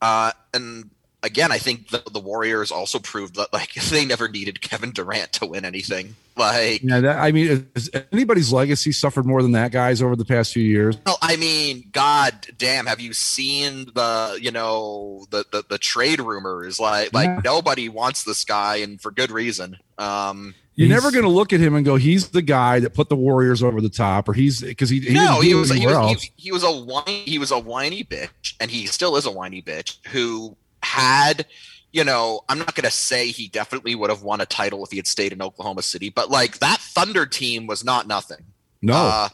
Uh, 0.00 0.32
and 0.52 0.90
again, 1.22 1.50
I 1.52 1.58
think 1.58 1.88
the, 1.88 2.02
the 2.12 2.20
Warriors 2.20 2.70
also 2.70 2.98
proved 2.98 3.36
that 3.36 3.52
like 3.52 3.74
they 3.90 4.04
never 4.04 4.28
needed 4.28 4.60
Kevin 4.60 4.92
Durant 4.92 5.32
to 5.34 5.46
win 5.46 5.64
anything. 5.64 6.16
Like, 6.36 6.82
Yeah, 6.82 6.98
that, 7.00 7.18
I 7.18 7.30
mean, 7.30 7.68
has 7.76 7.88
anybody's 8.12 8.52
legacy 8.52 8.90
suffered 8.90 9.24
more 9.24 9.40
than 9.40 9.52
that 9.52 9.70
guy's 9.70 10.02
over 10.02 10.16
the 10.16 10.24
past 10.24 10.52
few 10.52 10.64
years? 10.64 10.98
well, 11.06 11.16
I 11.22 11.36
mean, 11.36 11.88
god 11.92 12.48
damn, 12.58 12.86
have 12.86 12.98
you 13.00 13.12
seen 13.14 13.86
the 13.94 14.36
you 14.42 14.50
know 14.50 15.26
the 15.30 15.44
the, 15.52 15.64
the 15.70 15.78
trade 15.78 16.20
rumors? 16.20 16.80
Like, 16.80 17.12
like 17.14 17.26
Yeah. 17.26 17.40
nobody 17.44 17.88
wants 17.88 18.24
this 18.24 18.44
guy, 18.44 18.76
and 18.76 19.00
for 19.00 19.12
good 19.12 19.30
reason. 19.30 19.76
Um, 19.96 20.56
You're 20.76 20.88
He's- 20.88 20.96
never 21.02 21.12
going 21.12 21.22
to 21.24 21.30
look 21.30 21.52
at 21.52 21.60
him 21.60 21.74
and 21.76 21.84
go, 21.84 21.96
"He's 21.96 22.30
the 22.30 22.42
guy 22.42 22.80
that 22.80 22.94
put 22.94 23.08
the 23.08 23.14
Warriors 23.16 23.62
over 23.62 23.80
the 23.80 23.88
top," 23.88 24.28
or 24.28 24.32
he's 24.32 24.60
because 24.60 24.90
he, 24.90 25.00
he 25.00 25.14
no, 25.14 25.40
he 25.40 25.54
was 25.54 25.70
he 25.70 25.86
was, 25.86 26.22
he, 26.22 26.32
he 26.36 26.52
was 26.52 26.64
a 26.64 26.72
whiny 26.72 27.20
he 27.24 27.38
was 27.38 27.50
a 27.52 27.58
whiny 27.58 28.02
bitch, 28.02 28.54
and 28.58 28.70
he 28.70 28.86
still 28.86 29.16
is 29.16 29.24
a 29.26 29.30
whiny 29.30 29.62
bitch 29.62 29.96
who 30.08 30.56
had. 30.82 31.46
You 31.92 32.02
know, 32.02 32.40
I'm 32.48 32.58
not 32.58 32.74
going 32.74 32.86
to 32.86 32.90
say 32.90 33.28
he 33.28 33.46
definitely 33.46 33.94
would 33.94 34.10
have 34.10 34.22
won 34.24 34.40
a 34.40 34.46
title 34.46 34.84
if 34.84 34.90
he 34.90 34.96
had 34.96 35.06
stayed 35.06 35.32
in 35.32 35.40
Oklahoma 35.40 35.82
City, 35.82 36.10
but 36.10 36.28
like 36.28 36.58
that 36.58 36.80
Thunder 36.80 37.24
team 37.24 37.68
was 37.68 37.84
not 37.84 38.08
nothing. 38.08 38.44
no, 38.82 38.94
Uh, 38.94 39.28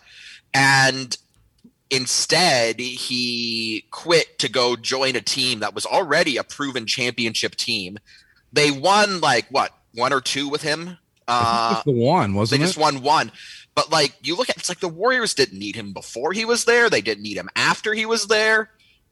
and 0.53 1.17
instead, 1.91 2.79
he 2.79 3.87
quit 3.91 4.39
to 4.41 4.49
go 4.51 4.77
join 4.77 5.17
a 5.17 5.21
team 5.21 5.61
that 5.61 5.75
was 5.75 5.87
already 5.87 6.37
a 6.37 6.45
proven 6.45 6.87
championship 6.87 7.57
team. 7.57 7.99
They 8.53 8.71
won 8.71 9.21
like 9.23 9.47
what 9.51 9.73
one 9.95 10.13
or 10.13 10.21
two 10.21 10.49
with 10.49 10.63
him. 10.63 10.99
Uh, 11.31 11.83
the 11.85 11.93
one 11.93 12.33
they 12.33 12.37
wasn't 12.37 12.61
just 12.63 12.77
it? 12.77 12.81
won 12.81 13.03
one. 13.03 13.31
But 13.75 13.91
like 13.91 14.15
you 14.23 14.37
look 14.37 14.51
at 14.51 14.57
it's 14.57 14.69
like 14.69 14.81
the 14.81 14.89
Warriors 14.89 15.35
didn't 15.35 15.59
need 15.59 15.77
him 15.77 15.93
before 15.93 16.33
he 16.33 16.45
was 16.45 16.65
there. 16.65 16.91
They 16.91 17.01
didn't 17.01 17.23
need 17.23 17.37
him 17.37 17.49
after 17.55 17.95
he 17.95 18.05
was 18.05 18.27
there. 18.27 18.71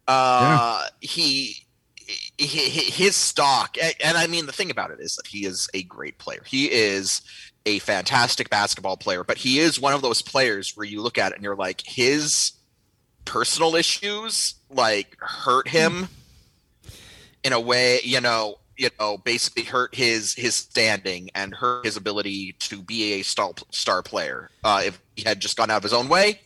Uh, 0.08 0.86
he, 1.00 1.66
he 2.38 2.46
his 2.46 3.14
stock 3.14 3.76
and, 3.80 3.94
and 4.02 4.16
I 4.16 4.26
mean 4.26 4.46
the 4.46 4.52
thing 4.52 4.70
about 4.70 4.90
it 4.90 5.00
is 5.00 5.16
that 5.16 5.26
he 5.26 5.44
is 5.46 5.68
a 5.74 5.82
great 5.82 6.18
player. 6.18 6.42
He 6.44 6.70
is 6.70 7.22
a 7.66 7.78
fantastic 7.80 8.50
basketball 8.50 8.96
player, 8.96 9.22
but 9.22 9.38
he 9.38 9.58
is 9.58 9.78
one 9.78 9.92
of 9.92 10.02
those 10.02 10.22
players 10.22 10.76
where 10.76 10.86
you 10.86 11.02
look 11.02 11.18
at 11.18 11.32
it 11.32 11.36
and 11.36 11.44
you're 11.44 11.54
like 11.54 11.82
his 11.84 12.52
personal 13.26 13.74
issues 13.74 14.54
like 14.70 15.16
hurt 15.20 15.68
him 15.68 16.08
in 17.44 17.52
a 17.52 17.60
way, 17.60 18.00
you 18.02 18.20
know, 18.20 18.58
you 18.78 18.88
know, 18.98 19.18
basically 19.18 19.64
hurt 19.64 19.94
his 19.94 20.34
his 20.34 20.54
standing 20.54 21.28
and 21.34 21.54
hurt 21.54 21.84
his 21.84 21.96
ability 21.96 22.54
to 22.60 22.80
be 22.80 23.14
a 23.14 23.22
star 23.22 23.52
star 23.70 24.02
player. 24.02 24.50
Uh, 24.64 24.82
if 24.86 25.00
he 25.16 25.24
had 25.24 25.40
just 25.40 25.56
gone 25.56 25.70
out 25.70 25.78
of 25.78 25.82
his 25.82 25.92
own 25.92 26.08
way, 26.08 26.40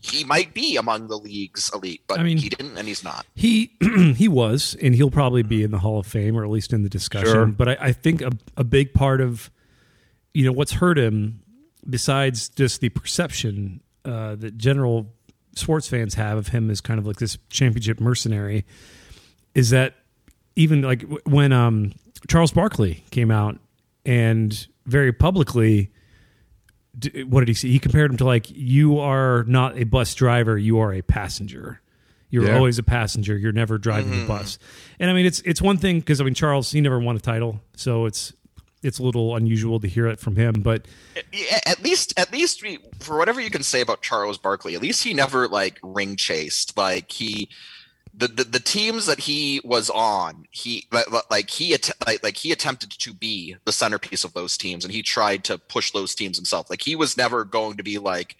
he 0.00 0.24
might 0.24 0.54
be 0.54 0.76
among 0.76 1.08
the 1.08 1.18
league's 1.18 1.70
elite, 1.74 2.02
but 2.06 2.20
I 2.20 2.22
mean- 2.22 2.38
he 2.38 2.48
didn't, 2.48 2.78
and 2.78 2.86
he's 2.86 3.02
not. 3.02 3.26
He 3.34 3.72
he 4.16 4.28
was, 4.28 4.76
and 4.80 4.94
he'll 4.94 5.10
probably 5.10 5.42
be 5.42 5.62
in 5.62 5.72
the 5.72 5.78
Hall 5.78 5.98
of 5.98 6.06
Fame 6.06 6.36
or 6.38 6.44
at 6.44 6.50
least 6.50 6.72
in 6.72 6.82
the 6.82 6.88
discussion. 6.88 7.32
Sure. 7.32 7.46
But 7.46 7.68
I, 7.68 7.76
I 7.80 7.92
think 7.92 8.22
a, 8.22 8.32
a 8.56 8.64
big 8.64 8.94
part 8.94 9.20
of 9.20 9.50
you 10.32 10.44
know 10.44 10.52
what's 10.52 10.72
hurt 10.72 10.98
him, 10.98 11.40
besides 11.88 12.48
just 12.48 12.80
the 12.80 12.90
perception 12.90 13.80
uh, 14.04 14.36
that 14.36 14.56
general 14.56 15.12
sports 15.56 15.88
fans 15.88 16.14
have 16.14 16.38
of 16.38 16.48
him 16.48 16.70
as 16.70 16.80
kind 16.80 17.00
of 17.00 17.06
like 17.06 17.16
this 17.16 17.36
championship 17.50 18.00
mercenary, 18.00 18.64
is 19.56 19.70
that 19.70 19.96
even 20.58 20.82
like 20.82 21.02
when 21.24 21.52
um, 21.52 21.92
Charles 22.28 22.52
Barkley 22.52 23.04
came 23.10 23.30
out 23.30 23.58
and 24.04 24.66
very 24.86 25.12
publicly 25.12 25.90
d- 26.98 27.22
what 27.24 27.40
did 27.40 27.48
he 27.48 27.54
say? 27.54 27.68
He 27.68 27.78
compared 27.78 28.10
him 28.10 28.16
to 28.18 28.24
like 28.24 28.46
you 28.50 28.98
are 28.98 29.44
not 29.44 29.78
a 29.78 29.84
bus 29.84 30.14
driver, 30.14 30.58
you 30.58 30.78
are 30.80 30.92
a 30.92 31.02
passenger. 31.02 31.80
You're 32.30 32.46
Yeah. 32.48 32.56
always 32.56 32.78
a 32.78 32.82
passenger. 32.82 33.38
You're 33.38 33.52
never 33.52 33.78
driving 33.78 34.10
the 34.20 34.26
bus. 34.26 34.58
And 35.00 35.10
I 35.10 35.14
mean, 35.14 35.24
it's 35.24 35.40
it's 35.46 35.62
one 35.62 35.78
thing 35.78 36.00
because 36.00 36.20
I 36.20 36.24
mean 36.24 36.34
Charles 36.34 36.70
he 36.72 36.80
never 36.80 36.98
won 36.98 37.16
a 37.16 37.20
title, 37.20 37.60
so 37.76 38.04
it's 38.04 38.32
it's 38.82 38.98
a 38.98 39.02
little 39.02 39.34
unusual 39.34 39.80
to 39.80 39.88
hear 39.88 40.06
it 40.06 40.20
from 40.20 40.36
him. 40.36 40.54
But 40.60 40.86
at 41.66 41.82
least 41.82 42.12
at 42.18 42.30
least 42.32 42.62
we, 42.62 42.78
for 43.00 43.16
whatever 43.16 43.40
you 43.40 43.50
can 43.50 43.62
say 43.62 43.80
about 43.80 44.02
Charles 44.02 44.36
Barkley, 44.38 44.74
at 44.74 44.82
least 44.82 45.04
he 45.04 45.14
never 45.14 45.48
like 45.48 45.78
ring 45.82 46.16
chased. 46.16 46.76
Like 46.76 47.10
he 47.12 47.48
the, 48.18 48.26
the 48.28 48.44
the 48.44 48.60
teams 48.60 49.06
that 49.06 49.20
he 49.20 49.60
was 49.64 49.88
on, 49.90 50.44
he 50.50 50.84
like, 50.92 51.06
like 51.30 51.50
he 51.50 51.72
att- 51.72 51.90
like, 52.06 52.22
like 52.22 52.36
he 52.36 52.50
attempted 52.52 52.90
to 52.90 53.14
be 53.14 53.56
the 53.64 53.72
centerpiece 53.72 54.24
of 54.24 54.34
those 54.34 54.56
teams, 54.58 54.84
and 54.84 54.92
he 54.92 55.02
tried 55.02 55.44
to 55.44 55.56
push 55.56 55.92
those 55.92 56.14
teams 56.14 56.36
himself. 56.36 56.68
Like 56.68 56.82
he 56.82 56.96
was 56.96 57.16
never 57.16 57.44
going 57.44 57.76
to 57.76 57.82
be 57.82 57.98
like, 57.98 58.36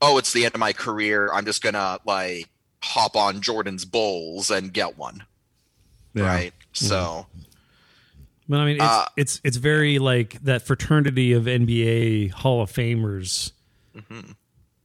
oh, 0.00 0.16
it's 0.18 0.32
the 0.32 0.44
end 0.44 0.54
of 0.54 0.60
my 0.60 0.72
career. 0.72 1.28
I'm 1.32 1.44
just 1.44 1.62
gonna 1.62 1.98
like 2.06 2.48
hop 2.82 3.16
on 3.16 3.40
Jordan's 3.40 3.84
Bulls 3.84 4.50
and 4.50 4.72
get 4.72 4.96
one, 4.96 5.24
Yeah. 6.14 6.24
right? 6.26 6.52
So 6.72 7.26
but 8.48 8.60
I 8.60 8.64
mean, 8.64 8.76
it's 8.76 8.84
Uh, 8.84 9.06
it's 9.16 9.40
it's 9.42 9.56
very 9.56 9.98
like 9.98 10.40
that 10.44 10.62
fraternity 10.62 11.32
of 11.32 11.44
NBA 11.46 12.30
Hall 12.30 12.62
of 12.62 12.70
Famers. 12.72 13.50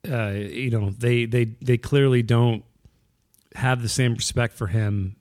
Uh, 0.10 0.30
you 0.32 0.72
know, 0.72 0.90
they 0.98 1.26
they 1.26 1.46
they 1.62 1.78
clearly 1.78 2.24
don't 2.24 2.64
have 3.56 3.82
the 3.82 3.90
same 3.90 4.14
respect 4.14 4.54
for 4.54 4.68
him 4.68 5.16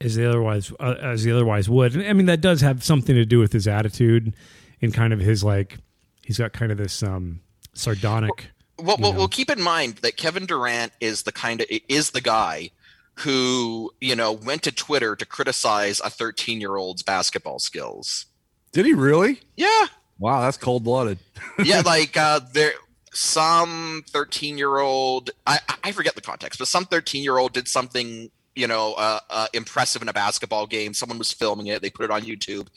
as 0.00 0.16
they 0.16 0.24
otherwise 0.24 0.72
uh, 0.80 0.94
as 1.00 1.24
they 1.24 1.30
otherwise 1.30 1.68
would. 1.68 1.94
And 1.94 2.06
I 2.06 2.12
mean, 2.12 2.26
that 2.26 2.40
does 2.40 2.60
have 2.60 2.82
something 2.82 3.14
to 3.14 3.24
do 3.24 3.38
with 3.38 3.52
his 3.52 3.68
attitude 3.68 4.34
and 4.80 4.94
kind 4.94 5.12
of 5.12 5.20
his 5.20 5.44
like 5.44 5.78
he's 6.24 6.38
got 6.38 6.52
kind 6.52 6.72
of 6.72 6.78
this 6.78 7.02
um 7.02 7.40
sardonic. 7.74 8.48
well, 8.78 8.96
well, 8.98 9.12
well, 9.12 9.28
keep 9.28 9.50
in 9.50 9.60
mind 9.60 9.96
that 9.96 10.16
Kevin 10.16 10.46
Durant 10.46 10.92
is 11.00 11.22
the 11.24 11.32
kind 11.32 11.60
of 11.60 11.66
is 11.88 12.10
the 12.10 12.20
guy 12.20 12.70
who 13.16 13.90
you 14.00 14.16
know 14.16 14.32
went 14.32 14.62
to 14.62 14.72
Twitter 14.72 15.14
to 15.16 15.26
criticize 15.26 16.00
a 16.00 16.10
13 16.10 16.60
year 16.60 16.76
old's 16.76 17.02
basketball 17.02 17.58
skills. 17.58 18.26
Did 18.72 18.86
he 18.86 18.92
really? 18.94 19.40
Yeah, 19.56 19.86
Wow, 20.20 20.42
that's 20.42 20.58
cold 20.58 20.84
blooded. 20.84 21.18
yeah, 21.64 21.80
like 21.80 22.14
uh, 22.16 22.40
there 22.52 22.74
some 23.12 24.02
13 24.08 24.58
year 24.58 24.78
old. 24.78 25.30
I 25.46 25.58
I 25.84 25.92
forget 25.92 26.14
the 26.14 26.20
context, 26.20 26.58
but 26.58 26.68
some 26.68 26.84
13 26.84 27.22
year 27.22 27.38
old 27.38 27.52
did 27.52 27.68
something 27.68 28.30
you 28.54 28.66
know 28.66 28.94
uh, 28.94 29.20
uh, 29.30 29.46
impressive 29.52 30.02
in 30.02 30.08
a 30.08 30.12
basketball 30.12 30.66
game. 30.66 30.94
Someone 30.94 31.18
was 31.18 31.32
filming 31.32 31.66
it. 31.68 31.82
They 31.82 31.90
put 31.90 32.04
it 32.04 32.10
on 32.10 32.22
YouTube. 32.22 32.68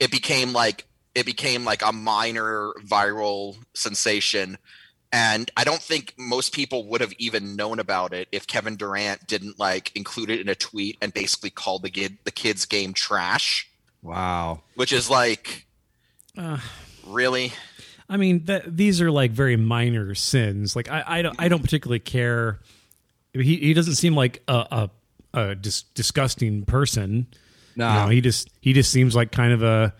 It 0.00 0.10
became 0.10 0.52
like 0.52 0.84
it 1.14 1.24
became 1.26 1.64
like 1.64 1.82
a 1.84 1.92
minor 1.92 2.72
viral 2.84 3.56
sensation. 3.74 4.58
And 5.12 5.50
I 5.56 5.64
don't 5.64 5.80
think 5.80 6.12
most 6.18 6.52
people 6.52 6.86
would 6.88 7.00
have 7.00 7.12
even 7.18 7.56
known 7.56 7.78
about 7.78 8.12
it 8.12 8.28
if 8.32 8.46
Kevin 8.46 8.76
Durant 8.76 9.26
didn't 9.26 9.58
like 9.58 9.92
include 9.94 10.30
it 10.30 10.40
in 10.40 10.48
a 10.48 10.54
tweet 10.54 10.98
and 11.00 11.14
basically 11.14 11.48
called 11.50 11.82
the 11.82 11.90
kid 11.90 12.18
the 12.24 12.32
kids 12.32 12.66
game 12.66 12.92
trash, 12.92 13.70
Wow. 14.02 14.62
which 14.74 14.92
is 14.92 15.08
like 15.08 15.66
Uh, 16.36 16.58
really 17.06 17.52
I 18.08 18.16
mean, 18.16 18.44
that, 18.44 18.76
these 18.76 19.00
are 19.00 19.10
like 19.10 19.32
very 19.32 19.56
minor 19.56 20.14
sins. 20.14 20.76
Like 20.76 20.90
I, 20.90 21.02
I 21.06 21.22
don't, 21.22 21.36
I 21.38 21.48
don't 21.48 21.62
particularly 21.62 21.98
care. 21.98 22.60
He, 23.32 23.56
he 23.56 23.74
doesn't 23.74 23.96
seem 23.96 24.14
like 24.14 24.42
a, 24.48 24.90
a, 25.34 25.38
a 25.38 25.54
dis- 25.54 25.82
disgusting 25.82 26.64
person. 26.64 27.26
No. 27.74 27.88
You 27.88 27.94
know, 27.94 28.08
he 28.08 28.20
just, 28.20 28.48
he 28.60 28.72
just 28.72 28.90
seems 28.90 29.14
like 29.14 29.32
kind 29.32 29.52
of 29.52 29.62
a, 29.62 29.92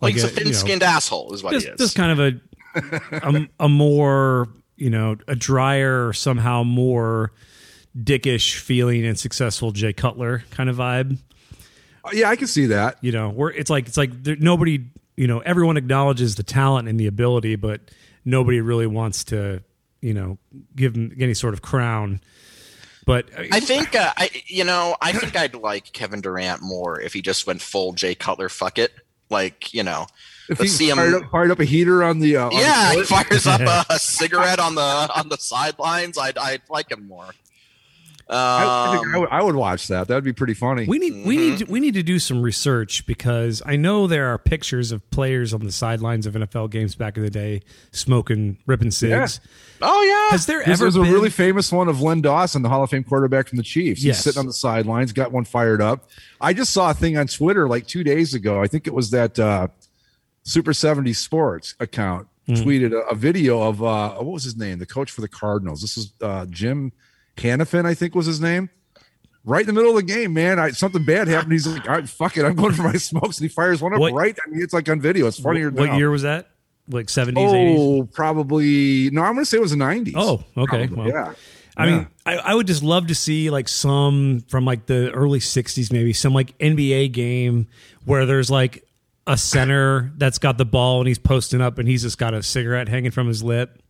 like, 0.00 0.12
like 0.12 0.14
he's 0.14 0.24
a 0.24 0.28
you 0.28 0.34
know, 0.34 0.42
thin 0.42 0.54
skinned 0.54 0.82
asshole 0.82 1.32
is 1.32 1.42
what 1.42 1.52
just, 1.52 1.66
he 1.66 1.72
is. 1.72 1.78
just 1.78 1.96
kind 1.96 2.20
of 2.20 2.20
a, 2.20 2.40
a, 3.12 3.48
a 3.60 3.68
more, 3.68 4.48
you 4.76 4.90
know, 4.90 5.16
a 5.28 5.36
drier, 5.36 6.12
somehow 6.12 6.64
more 6.64 7.32
dickish 7.96 8.56
feeling 8.56 9.06
and 9.06 9.16
successful 9.16 9.70
Jay 9.70 9.92
Cutler 9.92 10.42
kind 10.50 10.68
of 10.68 10.76
vibe. 10.76 11.18
Uh, 12.04 12.10
Yeah, 12.12 12.28
I 12.28 12.36
can 12.36 12.48
see 12.48 12.66
that. 12.66 12.98
You 13.00 13.12
know, 13.12 13.30
where 13.30 13.50
it's 13.50 13.70
like, 13.70 13.86
it's 13.86 13.96
like 13.96 14.24
there, 14.24 14.36
nobody, 14.36 14.84
you 15.16 15.26
know, 15.26 15.40
everyone 15.40 15.76
acknowledges 15.76 16.34
the 16.36 16.42
talent 16.42 16.88
and 16.88 16.98
the 16.98 17.06
ability, 17.06 17.56
but 17.56 17.80
nobody 18.24 18.60
really 18.60 18.86
wants 18.86 19.24
to, 19.24 19.62
you 20.00 20.14
know, 20.14 20.38
give 20.74 20.94
him 20.96 21.16
any 21.18 21.34
sort 21.34 21.54
of 21.54 21.62
crown. 21.62 22.20
But 23.06 23.26
I 23.36 23.60
think 23.60 23.94
uh, 23.94 24.12
I 24.16 24.30
you 24.46 24.64
know 24.64 24.96
I 25.00 25.12
think 25.12 25.36
I'd 25.36 25.54
like 25.54 25.92
Kevin 25.92 26.22
Durant 26.22 26.62
more 26.62 26.98
if 26.98 27.12
he 27.12 27.20
just 27.20 27.46
went 27.46 27.60
full 27.60 27.92
Jay 27.92 28.14
Cutler 28.14 28.48
fuck 28.48 28.78
it 28.78 28.92
like 29.28 29.74
you 29.74 29.82
know 29.82 30.06
If 30.48 30.58
let's 30.58 30.72
he 30.72 30.78
see 30.78 30.90
him 30.90 30.96
fired 30.96 31.14
up, 31.14 31.30
fired 31.30 31.50
up 31.50 31.60
a 31.60 31.64
heater 31.64 32.02
on 32.02 32.20
the 32.20 32.38
uh, 32.38 32.46
on 32.46 32.50
the 32.50 32.56
yeah 32.56 32.94
he 32.94 33.02
fires 33.02 33.46
up 33.46 33.60
a, 33.60 33.84
a 33.90 33.98
cigarette 33.98 34.58
on 34.58 34.74
the 34.74 35.10
on 35.14 35.28
the 35.28 35.36
sidelines 35.36 36.16
I'd 36.16 36.38
I'd 36.38 36.62
like 36.70 36.90
him 36.90 37.06
more. 37.06 37.28
I, 38.28 38.88
I, 38.88 38.92
think 38.92 39.06
Um, 39.06 39.14
I, 39.14 39.18
would, 39.18 39.28
I 39.30 39.42
would 39.42 39.54
watch 39.54 39.88
that. 39.88 40.08
That'd 40.08 40.24
be 40.24 40.32
pretty 40.32 40.54
funny. 40.54 40.86
We 40.86 40.98
need 40.98 41.26
we 41.26 41.36
need 41.36 41.58
to, 41.58 41.64
we 41.66 41.78
need 41.78 41.94
to 41.94 42.02
do 42.02 42.18
some 42.18 42.40
research 42.42 43.06
because 43.06 43.62
I 43.66 43.76
know 43.76 44.06
there 44.06 44.28
are 44.32 44.38
pictures 44.38 44.92
of 44.92 45.08
players 45.10 45.52
on 45.52 45.62
the 45.64 45.72
sidelines 45.72 46.26
of 46.26 46.34
NFL 46.34 46.70
games 46.70 46.94
back 46.94 47.16
in 47.16 47.22
the 47.22 47.30
day 47.30 47.60
smoking, 47.92 48.58
ripping 48.66 48.90
cigs. 48.90 49.40
oh 49.82 50.02
yeah 50.02 50.30
Has 50.30 50.46
there 50.46 50.64
There's, 50.64 50.80
ever 50.80 50.84
there's 50.84 50.96
a 50.96 51.00
been 51.02 51.12
really 51.12 51.30
famous 51.30 51.70
one 51.70 51.88
of 51.88 52.00
Len 52.00 52.22
Dawson, 52.22 52.62
the 52.62 52.68
Hall 52.70 52.82
of 52.82 52.90
Fame 52.90 53.04
quarterback 53.04 53.48
from 53.48 53.58
the 53.58 53.62
Chiefs. 53.62 54.02
He's 54.02 54.18
sitting 54.18 54.40
on 54.40 54.46
the 54.46 54.52
sidelines, 54.52 55.12
got 55.12 55.30
one 55.30 55.44
fired 55.44 55.82
up. 55.82 56.08
I 56.40 56.52
just 56.54 56.72
saw 56.72 56.90
a 56.90 56.94
thing 56.94 57.16
on 57.18 57.26
Twitter 57.26 57.68
like 57.68 57.86
two 57.86 58.02
days 58.04 58.32
ago. 58.34 58.62
I 58.62 58.66
think 58.68 58.86
it 58.86 58.94
was 58.94 59.10
that 59.10 59.38
uh, 59.38 59.68
Super 60.44 60.72
70 60.72 61.12
Sports 61.12 61.74
account 61.80 62.28
Hmm. 62.46 62.52
tweeted 62.56 62.92
a, 62.92 62.98
a 63.08 63.14
video 63.14 63.62
of 63.62 63.82
uh, 63.82 64.16
what 64.16 64.26
was 64.34 64.44
his 64.44 64.54
name? 64.54 64.78
The 64.78 64.84
coach 64.84 65.10
for 65.10 65.22
the 65.22 65.28
Cardinals. 65.28 65.80
This 65.80 65.96
is 65.96 66.12
uh, 66.20 66.44
Jim 66.50 66.92
Hanifan, 67.36 67.84
I 67.86 67.94
think 67.94 68.14
was 68.14 68.26
his 68.26 68.40
name. 68.40 68.70
right 69.44 69.60
in 69.60 69.66
the 69.66 69.72
middle 69.72 69.90
of 69.90 69.96
the 69.96 70.02
game, 70.12 70.32
man. 70.32 70.58
I, 70.58 70.70
something 70.70 71.04
bad 71.04 71.28
happened. 71.28 71.52
He's 71.52 71.66
like, 71.66 71.86
All 71.88 71.94
right, 71.96 72.08
"Fuck 72.08 72.36
it, 72.36 72.44
I'm 72.44 72.54
going 72.54 72.72
for 72.74 72.82
my 72.82 72.92
smokes," 72.96 73.38
and 73.38 73.44
he 73.48 73.54
fires 73.54 73.82
one 73.82 73.92
up 73.94 74.00
What- 74.00 74.12
right. 74.12 74.36
I 74.46 74.50
mean, 74.50 74.62
it's 74.62 74.72
like 74.74 74.88
on 74.88 75.00
video. 75.00 75.26
It's 75.26 75.38
funnier. 75.38 75.70
What 75.70 75.94
year 75.96 76.10
was 76.10 76.22
that? 76.22 76.48
Like 76.88 77.08
seventies, 77.08 77.52
eighties. 77.52 77.78
Oh, 77.80 78.04
probably. 78.12 79.10
No, 79.10 79.22
I'm 79.22 79.32
going 79.34 79.44
to 79.44 79.46
say 79.46 79.56
it 79.56 79.60
was 79.62 79.70
the 79.70 79.76
90s. 79.78 80.12
Oh, 80.16 80.44
okay. 80.56 80.86
Well, 80.88 81.08
yeah. 81.08 81.32
I 81.76 81.86
Yeah. 81.86 81.96
mean, 81.96 82.06
I, 82.26 82.36
I 82.36 82.54
would 82.54 82.66
just 82.66 82.82
love 82.82 83.06
to 83.06 83.14
see 83.14 83.48
like 83.50 83.68
some 83.68 84.44
from 84.48 84.64
like 84.66 84.84
the 84.86 85.10
early 85.12 85.38
'60s, 85.40 85.90
maybe 85.92 86.12
some 86.12 86.34
like 86.34 86.56
NBA 86.58 87.12
game 87.12 87.68
where 88.04 88.26
there's 88.26 88.50
like 88.50 88.86
a 89.26 89.36
center 89.38 90.12
that's 90.18 90.36
got 90.38 90.58
the 90.58 90.66
ball 90.66 91.00
and 91.00 91.08
he's 91.08 91.18
posting 91.18 91.62
up 91.62 91.78
and 91.78 91.88
he's 91.88 92.02
just 92.02 92.18
got 92.18 92.34
a 92.34 92.42
cigarette 92.42 92.88
hanging 92.88 93.10
from 93.10 93.28
his 93.28 93.42
lip. 93.42 93.80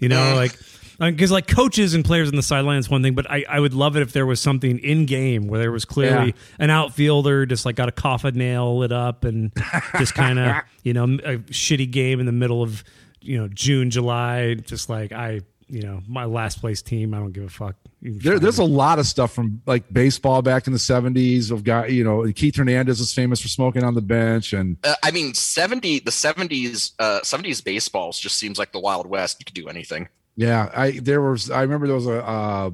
You 0.00 0.08
know, 0.08 0.34
like 0.34 0.52
because 1.00 1.30
like 1.32 1.46
coaches 1.46 1.94
and 1.94 2.04
players 2.04 2.28
on 2.28 2.36
the 2.36 2.42
sideline 2.42 2.78
is 2.78 2.88
one 2.90 3.02
thing, 3.02 3.14
but 3.14 3.28
I, 3.30 3.44
I 3.48 3.58
would 3.58 3.74
love 3.74 3.96
it 3.96 4.02
if 4.02 4.12
there 4.12 4.26
was 4.26 4.40
something 4.40 4.78
in 4.80 5.06
game 5.06 5.46
where 5.48 5.58
there 5.58 5.72
was 5.72 5.84
clearly 5.84 6.26
Yeah. 6.26 6.32
an 6.58 6.70
outfielder 6.70 7.46
just 7.46 7.64
like 7.64 7.76
got 7.76 7.88
a 7.88 7.92
coffin 7.92 8.36
nail 8.36 8.78
lit 8.78 8.92
up 8.92 9.24
and 9.24 9.50
just 9.98 10.14
kind 10.14 10.38
of 10.38 10.56
you 10.84 10.92
know 10.92 11.04
a 11.04 11.38
shitty 11.50 11.90
game 11.90 12.20
in 12.20 12.26
the 12.26 12.32
middle 12.32 12.62
of 12.62 12.84
you 13.20 13.38
know 13.38 13.48
June 13.48 13.90
July, 13.90 14.54
just 14.54 14.88
like 14.90 15.12
I 15.12 15.40
you 15.68 15.82
know 15.82 16.02
my 16.08 16.24
last 16.24 16.60
place 16.60 16.82
team. 16.82 17.14
I 17.14 17.18
don't 17.18 17.32
give 17.32 17.44
a 17.44 17.48
fuck. 17.48 17.76
There, 18.02 18.38
there's 18.38 18.58
a 18.58 18.64
lot 18.64 18.98
of 18.98 19.06
stuff 19.06 19.32
from 19.32 19.60
like 19.66 19.92
baseball 19.92 20.40
back 20.42 20.66
in 20.66 20.72
the 20.72 20.78
70s 20.78 21.50
of 21.50 21.64
guy, 21.64 21.88
you 21.88 22.02
know, 22.02 22.24
Keith 22.32 22.56
Hernandez 22.56 22.98
is 22.98 23.12
famous 23.12 23.42
for 23.42 23.48
smoking 23.48 23.84
on 23.84 23.92
the 23.94 24.00
bench 24.00 24.54
and 24.54 24.78
Uh, 24.82 24.94
I 25.02 25.10
mean, 25.10 25.34
seventy 25.34 25.98
the 26.00 26.10
seventies 26.10 26.92
uh, 26.98 27.20
seventies 27.22 27.60
baseballs 27.60 28.18
just 28.18 28.36
seems 28.38 28.58
like 28.58 28.72
the 28.72 28.80
Wild 28.80 29.06
West. 29.06 29.36
You 29.40 29.44
could 29.44 29.54
do 29.54 29.68
anything. 29.68 30.08
Yeah, 30.36 30.70
I 30.74 30.92
there 30.92 31.20
was 31.20 31.50
I 31.50 31.62
remember 31.62 31.86
there 31.86 31.96
was 31.96 32.06
a 32.06 32.24
uh, 32.24 32.70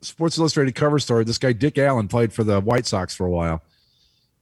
Sports 0.00 0.38
Illustrated 0.38 0.74
cover 0.74 0.98
story. 0.98 1.24
This 1.24 1.38
guy 1.38 1.52
Dick 1.52 1.78
Allen 1.78 2.08
played 2.08 2.32
for 2.32 2.44
the 2.44 2.60
White 2.60 2.86
Sox 2.86 3.14
for 3.14 3.26
a 3.26 3.30
while. 3.30 3.62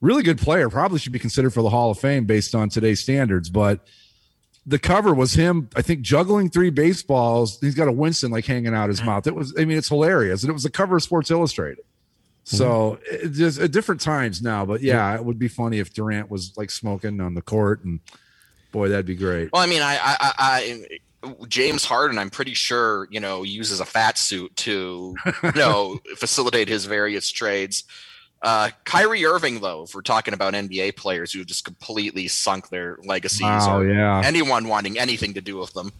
Really 0.00 0.22
good 0.22 0.38
player, 0.38 0.68
probably 0.68 0.98
should 0.98 1.12
be 1.12 1.18
considered 1.18 1.54
for 1.54 1.62
the 1.62 1.70
Hall 1.70 1.90
of 1.90 1.98
Fame 1.98 2.26
based 2.26 2.54
on 2.54 2.68
today's 2.68 3.00
standards. 3.00 3.48
But 3.48 3.86
the 4.66 4.78
cover 4.78 5.14
was 5.14 5.32
him, 5.32 5.70
I 5.74 5.82
think, 5.82 6.02
juggling 6.02 6.50
three 6.50 6.70
baseballs. 6.70 7.58
He's 7.60 7.74
got 7.74 7.88
a 7.88 7.92
Winston 7.92 8.30
like 8.30 8.44
hanging 8.44 8.74
out 8.74 8.88
his 8.88 9.02
mouth. 9.02 9.26
It 9.26 9.34
was, 9.34 9.54
I 9.56 9.64
mean, 9.64 9.78
it's 9.78 9.88
hilarious, 9.88 10.42
and 10.42 10.50
it 10.50 10.52
was 10.52 10.64
the 10.64 10.70
cover 10.70 10.96
of 10.96 11.02
Sports 11.02 11.30
Illustrated. 11.30 11.84
So 12.48 13.00
it 13.10 13.30
just 13.30 13.58
at 13.58 13.72
different 13.72 14.00
times 14.00 14.40
now, 14.40 14.64
but 14.64 14.80
yeah, 14.80 15.16
it 15.16 15.24
would 15.24 15.38
be 15.38 15.48
funny 15.48 15.80
if 15.80 15.92
Durant 15.92 16.30
was 16.30 16.52
like 16.56 16.70
smoking 16.70 17.20
on 17.20 17.34
the 17.34 17.42
court, 17.42 17.84
and 17.84 17.98
boy, 18.70 18.88
that'd 18.88 19.04
be 19.04 19.16
great. 19.16 19.50
Well, 19.52 19.62
I 19.62 19.66
mean, 19.66 19.82
I, 19.82 19.96
I, 19.96 20.16
I, 20.20 20.32
I 20.38 20.86
James 21.48 21.84
Harden, 21.84 22.18
I'm 22.18 22.30
pretty 22.30 22.54
sure 22.54 23.08
you 23.10 23.20
know 23.20 23.42
uses 23.42 23.80
a 23.80 23.84
fat 23.84 24.18
suit 24.18 24.54
to 24.56 25.14
you 25.42 25.52
know 25.54 25.98
facilitate 26.16 26.68
his 26.68 26.84
various 26.84 27.30
trades. 27.30 27.84
Uh, 28.42 28.68
Kyrie 28.84 29.24
Irving, 29.24 29.60
though, 29.60 29.84
if 29.84 29.94
we're 29.94 30.02
talking 30.02 30.34
about 30.34 30.52
NBA 30.54 30.96
players 30.96 31.32
who 31.32 31.44
just 31.44 31.64
completely 31.64 32.28
sunk 32.28 32.68
their 32.68 32.98
legacies, 33.04 33.40
Wow, 33.40 33.78
or 33.78 33.90
yeah. 33.90 34.22
anyone 34.24 34.68
wanting 34.68 34.98
anything 34.98 35.34
to 35.34 35.40
do 35.40 35.56
with 35.56 35.72
them. 35.72 35.92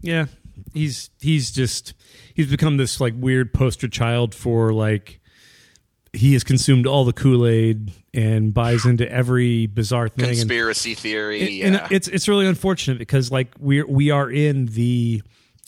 Yeah, 0.00 0.26
he's 0.72 1.10
he's 1.20 1.50
just 1.50 1.92
he's 2.34 2.48
become 2.50 2.76
this 2.76 3.00
like 3.00 3.14
weird 3.16 3.52
poster 3.52 3.88
child 3.88 4.34
for 4.34 4.72
like 4.72 5.20
he 6.12 6.32
has 6.32 6.44
consumed 6.44 6.86
all 6.86 7.04
the 7.04 7.12
Kool 7.12 7.46
Aid 7.46 7.90
and 8.16 8.52
buys 8.54 8.84
into 8.86 9.08
every 9.10 9.66
bizarre 9.66 10.08
thing. 10.08 10.24
and- 10.30 10.38
Conspiracy 10.38 10.94
theory, 10.94 11.42
and, 11.42 11.50
yeah. 11.52 11.66
and 11.84 11.92
it's 11.92 12.08
it's 12.08 12.26
really 12.26 12.46
unfortunate 12.46 12.98
because 12.98 13.30
like 13.30 13.54
we're 13.60 13.86
we 13.86 14.10
are 14.10 14.30
in 14.30 14.66
the 14.66 15.22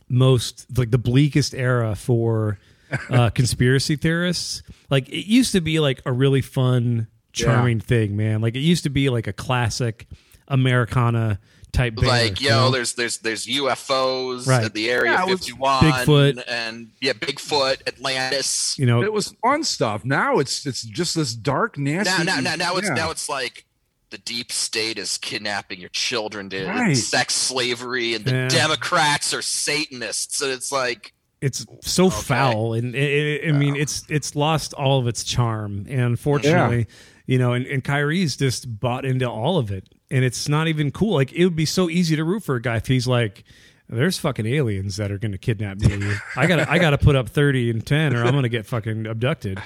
most 0.09 0.67
like 0.77 0.91
the 0.91 0.99
bleakest 0.99 1.55
era 1.55 1.95
for 1.95 2.59
uh, 3.11 3.31
conspiracy 3.31 3.95
theorists. 3.97 4.63
Like 4.91 5.09
it 5.11 5.27
used 5.27 5.53
to 5.53 5.61
be 5.61 5.79
like 5.79 6.01
a 6.07 6.13
really 6.13 6.41
fun, 6.41 7.07
charming 7.33 7.81
thing, 7.81 8.17
man. 8.17 8.41
Like 8.41 8.57
it 8.57 8.61
used 8.61 8.85
to 8.85 8.91
be 8.91 9.11
like 9.11 9.27
a 9.27 9.33
classic 9.33 10.07
Americana 10.49 11.39
type. 11.73 11.95
banner, 11.97 12.09
like 12.09 12.41
you 12.41 12.49
yo, 12.49 12.57
know? 12.57 12.71
there's 12.71 12.95
there's 12.95 13.19
there's 13.19 13.47
UFOs 13.47 14.47
Right. 14.47 14.65
at 14.65 14.75
the 14.75 14.91
Area 14.91 15.13
Yeah, 15.13 15.27
51, 15.27 15.85
Bigfoot. 15.85 16.43
and 16.49 16.91
yeah, 17.01 17.13
Bigfoot, 17.13 17.87
Atlantis. 17.87 18.77
you 18.79 18.87
know 18.87 19.03
it 19.03 19.13
was 19.13 19.35
fun 19.43 19.65
stuff. 19.65 20.05
Now 20.05 20.39
it's 20.39 20.67
it's 20.67 20.83
just 20.83 21.15
this 21.15 21.35
dark, 21.35 21.79
nasty. 21.79 22.25
now, 22.25 22.35
now, 22.37 22.41
now, 22.41 22.55
now 22.57 22.77
it's 22.77 22.91
now 22.91 23.11
it's 23.11 23.29
like 23.29 23.65
the 24.11 24.19
deep 24.19 24.51
state 24.51 24.97
is 24.99 25.19
kidnapping 25.19 25.79
your 25.79 25.91
children 25.91 26.49
to 26.51 26.67
Right. 26.67 26.97
sex 26.97 27.35
slavery, 27.35 28.15
and 28.15 28.25
the 28.25 28.33
Yeah. 28.33 28.49
Democrats 28.49 29.35
are 29.35 29.43
Satanists. 29.43 30.41
And 30.41 30.51
it's 30.51 30.73
like, 30.73 31.13
it's 31.43 31.67
so 31.83 32.09
foul 32.11 32.73
and 32.75 32.97
it, 32.97 33.45
it, 33.45 33.49
i 33.49 33.53
mean 33.53 33.77
it's 33.77 34.03
it's 34.09 34.35
lost 34.35 34.75
all 34.75 34.99
of 34.99 35.07
its 35.07 35.23
charm 35.23 35.87
and 35.89 36.01
unfortunately 36.01 36.89
you 37.27 37.39
know 37.39 37.53
and, 37.53 37.65
and 37.67 37.85
kyrie's 37.85 38.37
just 38.37 38.81
bought 38.81 39.05
into 39.05 39.25
all 39.31 39.57
of 39.57 39.71
it 39.71 39.89
and 40.11 40.25
it's 40.25 40.49
not 40.49 40.69
even 40.69 40.91
cool 40.91 41.15
like 41.15 41.33
it 41.33 41.45
would 41.45 41.57
be 41.57 41.67
so 41.67 41.89
easy 41.91 42.17
to 42.17 42.25
root 42.25 42.43
for 42.43 42.57
a 42.57 42.63
guy 42.63 42.77
if 42.77 42.87
he's 42.87 43.07
like 43.07 43.45
there's 43.91 44.19
fucking 44.19 44.45
aliens 44.45 44.99
that 44.99 45.11
are 45.11 45.17
going 45.19 45.33
to 45.33 45.39
kidnap 45.39 45.79
me 45.79 46.15
i 46.37 46.47
gotta 46.47 46.71
i 46.71 46.79
gotta 46.79 46.99
put 46.99 47.17
up 47.17 47.27
30 47.31 47.71
and 47.71 47.87
10 47.87 48.15
or 48.15 48.23
i'm 48.25 48.35
gonna 48.35 48.49
get 48.51 48.67
fucking 48.67 49.07
abducted 49.07 49.63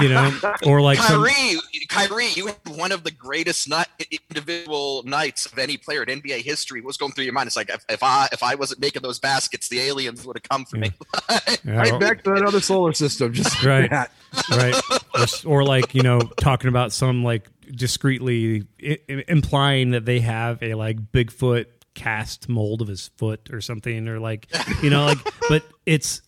you 0.00 0.08
know 0.08 0.36
or 0.66 0.80
like 0.80 0.98
some- 0.98 1.24
Kyrie, 1.24 1.58
Kyrie, 1.88 2.28
you 2.34 2.46
had 2.46 2.56
one 2.76 2.92
of 2.92 3.02
the 3.04 3.10
greatest 3.10 3.68
nut, 3.68 3.88
individual 4.30 5.02
nights 5.04 5.46
of 5.46 5.58
any 5.58 5.76
player 5.76 6.02
in 6.04 6.20
NBA 6.20 6.42
history. 6.42 6.80
What's 6.80 6.96
going 6.96 7.10
through 7.12 7.24
your 7.24 7.32
mind? 7.32 7.48
It's 7.48 7.56
like 7.56 7.68
if, 7.68 7.84
if 7.88 8.02
I 8.04 8.28
if 8.32 8.44
I 8.44 8.54
wasn't 8.54 8.80
making 8.80 9.02
those 9.02 9.18
baskets, 9.18 9.68
the 9.68 9.80
aliens 9.80 10.24
would 10.24 10.36
have 10.36 10.44
come 10.48 10.64
for 10.64 10.76
me. 10.76 10.92
Yeah, 11.28 11.38
right 11.78 11.92
or- 11.92 11.98
back 11.98 12.22
to 12.24 12.30
that 12.30 12.42
other 12.44 12.60
solar 12.60 12.92
system. 12.92 13.32
Just 13.32 13.62
Right. 13.64 13.90
that. 13.90 14.12
right 14.52 14.80
or, 15.44 15.60
or 15.60 15.64
like 15.64 15.94
you 15.96 16.02
know 16.02 16.20
talking 16.36 16.68
about 16.68 16.92
some 16.92 17.24
like 17.24 17.48
discreetly 17.76 18.64
I- 18.82 18.98
I- 19.08 19.24
implying 19.28 19.90
that 19.90 20.04
they 20.04 20.20
have 20.20 20.62
a 20.62 20.74
like 20.74 21.12
bigfoot 21.12 21.66
cast 21.94 22.48
mold 22.48 22.82
of 22.82 22.88
his 22.88 23.08
foot 23.16 23.50
or 23.52 23.60
something 23.60 24.08
or 24.08 24.18
like 24.20 24.46
you 24.82 24.90
know 24.90 25.04
like 25.06 25.18
but 25.48 25.64
it's 25.86 26.22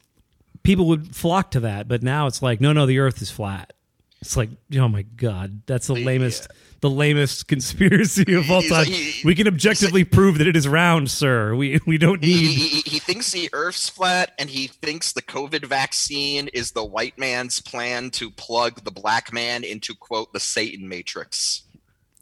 people 0.62 0.86
would 0.88 1.14
flock 1.14 1.52
to 1.52 1.60
that 1.60 1.86
but 1.88 2.02
now 2.02 2.26
it's 2.26 2.42
like 2.42 2.60
no 2.60 2.72
no 2.72 2.86
the 2.86 2.98
earth 2.98 3.22
is 3.22 3.30
flat. 3.30 3.72
It's 4.20 4.36
like 4.36 4.50
oh 4.76 4.88
my 4.88 5.02
god 5.02 5.62
that's 5.66 5.86
the 5.88 5.94
lamest 5.94 6.48
the 6.82 6.90
lamest 6.90 7.48
conspiracy 7.48 8.34
of 8.34 8.50
all 8.50 8.60
He's 8.60 8.70
time 8.70 8.78
like- 8.80 8.88
he- 8.88 9.22
we 9.26 9.34
can 9.34 9.48
objectively 9.48 10.04
prove 10.04 10.36
that 10.38 10.46
it 10.46 10.54
is 10.56 10.68
round 10.68 11.10
sir 11.10 11.54
we 11.54 11.80
we 11.86 11.96
don't 11.96 12.20
need 12.20 12.36
he, 12.50 12.68
he- 12.80 12.90
he 12.90 12.98
thinks 12.98 13.32
the 13.32 13.48
Earth's 13.54 13.88
flat, 13.88 14.32
and 14.38 14.50
he 14.50 14.66
thinks 14.66 15.12
the 15.12 15.22
COVID 15.22 15.64
vaccine 15.64 16.48
is 16.48 16.72
the 16.72 16.84
white 16.84 17.16
man's 17.18 17.60
plan 17.60 18.10
to 18.10 18.30
plug 18.30 18.84
the 18.84 18.90
black 18.90 19.32
man 19.32 19.64
into 19.64 19.94
quote 19.94 20.32
the 20.34 20.40
Satan 20.40 20.86
matrix. 20.88 21.62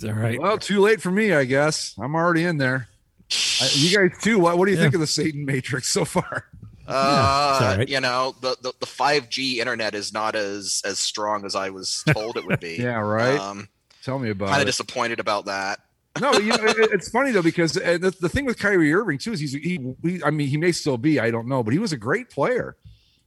all 0.04 0.12
right 0.12 0.40
Well, 0.40 0.56
too 0.58 0.80
late 0.80 1.00
for 1.02 1.10
me, 1.10 1.32
I 1.32 1.44
guess. 1.44 1.94
I'm 1.98 2.14
already 2.14 2.44
in 2.44 2.58
there. 2.58 2.86
I- 3.60 3.70
you 3.74 3.96
guys 3.96 4.18
too. 4.22 4.38
What, 4.38 4.58
what 4.58 4.66
do 4.66 4.70
you 4.72 4.78
think 4.78 4.94
of 4.94 5.00
the 5.00 5.06
Satan 5.06 5.44
Matrix 5.44 5.88
so 5.88 6.04
far? 6.04 6.44
Uh, 6.92 7.52
it's 7.54 7.64
all 7.70 7.76
right. 7.78 7.88
you 7.88 8.00
know, 8.00 8.34
the, 8.40 8.56
the 8.62 8.72
the 8.80 8.86
5G 8.86 9.58
internet 9.58 9.94
is 9.94 10.12
not 10.12 10.34
as 10.34 10.82
as 10.84 10.98
strong 10.98 11.44
as 11.44 11.54
I 11.54 11.70
was 11.70 12.02
told 12.12 12.36
it 12.36 12.44
would 12.44 12.58
be. 12.58 12.76
Yeah, 12.80 12.98
right. 12.98 13.38
Um, 13.38 13.68
Tell 14.04 14.18
me 14.18 14.30
about 14.30 14.48
kind 14.48 14.60
of 14.62 14.66
disappointed 14.66 15.20
about 15.20 15.44
that. 15.46 15.80
no, 16.20 16.32
you 16.34 16.48
know, 16.48 16.56
it- 16.64 16.90
it's 16.92 17.08
funny 17.08 17.30
though 17.30 17.42
because 17.42 17.76
uh, 17.76 17.98
the, 18.00 18.14
the 18.20 18.28
thing 18.28 18.44
with 18.44 18.58
Kyrie 18.58 18.92
Irving 18.92 19.18
too 19.18 19.32
is 19.32 19.40
he's 19.40 19.52
he, 19.52 19.94
he. 20.02 20.22
I 20.24 20.30
mean, 20.30 20.48
he 20.48 20.56
may 20.56 20.72
still 20.72 20.98
be. 20.98 21.20
I 21.20 21.30
don't 21.30 21.46
know, 21.46 21.62
but 21.62 21.72
he 21.72 21.78
was 21.78 21.92
a 21.92 21.96
great 21.96 22.30
player. 22.30 22.76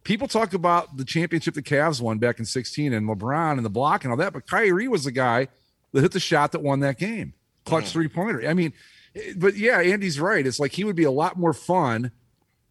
People 0.03 0.27
talk 0.27 0.53
about 0.53 0.97
the 0.97 1.05
championship 1.05 1.53
the 1.53 1.61
Cavs 1.61 2.01
won 2.01 2.17
back 2.17 2.39
in 2.39 2.45
'16 2.45 2.91
and 2.91 3.07
LeBron 3.07 3.53
and 3.53 3.65
the 3.65 3.69
block 3.69 4.03
and 4.03 4.11
all 4.11 4.17
that, 4.17 4.33
but 4.33 4.45
Kyrie 4.47 4.87
was 4.89 5.05
the 5.05 5.11
guy 5.11 5.47
that 5.93 6.01
hit 6.01 6.11
the 6.11 6.19
shot 6.19 6.51
that 6.51 6.61
won 6.61 6.81
that 6.81 6.97
game, 6.97 7.33
clutch 7.65 7.89
three 7.91 8.09
pointer. 8.09 8.45
I 8.47 8.53
mean, 8.53 8.73
but 9.37 9.55
yeah, 9.55 9.79
Andy's 9.79 10.19
right. 10.19 10.45
It's 10.45 10.59
like 10.59 10.73
he 10.73 10.83
would 10.83 10.95
be 10.97 11.03
a 11.05 11.11
lot 11.11 11.37
more 11.39 11.53
fun 11.53 12.11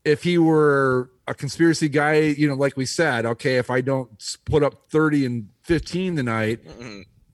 if 0.04 0.24
he 0.24 0.36
were 0.36 1.08
a 1.26 1.32
conspiracy 1.32 1.88
guy. 1.88 2.16
You 2.16 2.48
know, 2.48 2.54
like 2.54 2.76
we 2.76 2.84
said, 2.84 3.24
okay, 3.24 3.56
if 3.56 3.70
I 3.70 3.80
don't 3.80 4.10
put 4.44 4.62
up 4.62 4.90
30 4.90 5.24
and 5.24 5.48
15 5.62 6.16
tonight. 6.16 6.60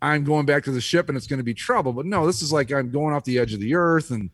I'm 0.01 0.25
going 0.25 0.47
back 0.47 0.65
to 0.65 0.71
the 0.71 0.81
ship 0.81 1.09
and 1.09 1.17
it's 1.17 1.27
going 1.27 1.39
to 1.39 1.45
be 1.45 1.55
trouble. 1.55 1.93
But 1.93 2.07
no, 2.07 2.27
this 2.27 2.41
is 2.43 2.53
like 2.53 2.71
I'm 2.73 2.91
going 2.91 3.15
off 3.15 3.25
the 3.25 3.39
edge 3.39 3.53
of 3.55 3.61
the 3.61 3.75
earth 3.75 4.11
and 4.11 4.31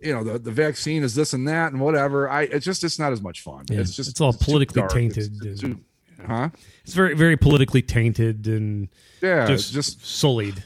you 0.00 0.12
know 0.14 0.22
the, 0.22 0.38
the 0.38 0.50
vaccine 0.52 1.02
is 1.02 1.14
this 1.14 1.32
and 1.32 1.48
that 1.48 1.72
and 1.72 1.80
whatever. 1.80 2.28
I 2.28 2.42
it's 2.42 2.64
just 2.64 2.84
it's 2.84 2.98
not 2.98 3.12
as 3.12 3.20
much 3.22 3.40
fun. 3.42 3.64
Yeah, 3.70 3.80
it's 3.80 3.94
just 3.96 4.10
it's 4.10 4.20
all 4.20 4.32
too 4.32 4.44
politically 4.44 4.82
tainted 4.88 5.34
It's- 5.36 5.52
it's 5.52 5.60
too- 5.62 5.80
huh? 6.26 6.50
it's 6.84 6.94
very 6.94 7.14
very 7.14 7.36
politically 7.36 7.82
tainted 7.82 8.46
and 8.46 8.88
Yeah, 9.22 9.46
just, 9.46 9.72
just 9.72 9.98
just 10.00 10.06
sullied. 10.18 10.62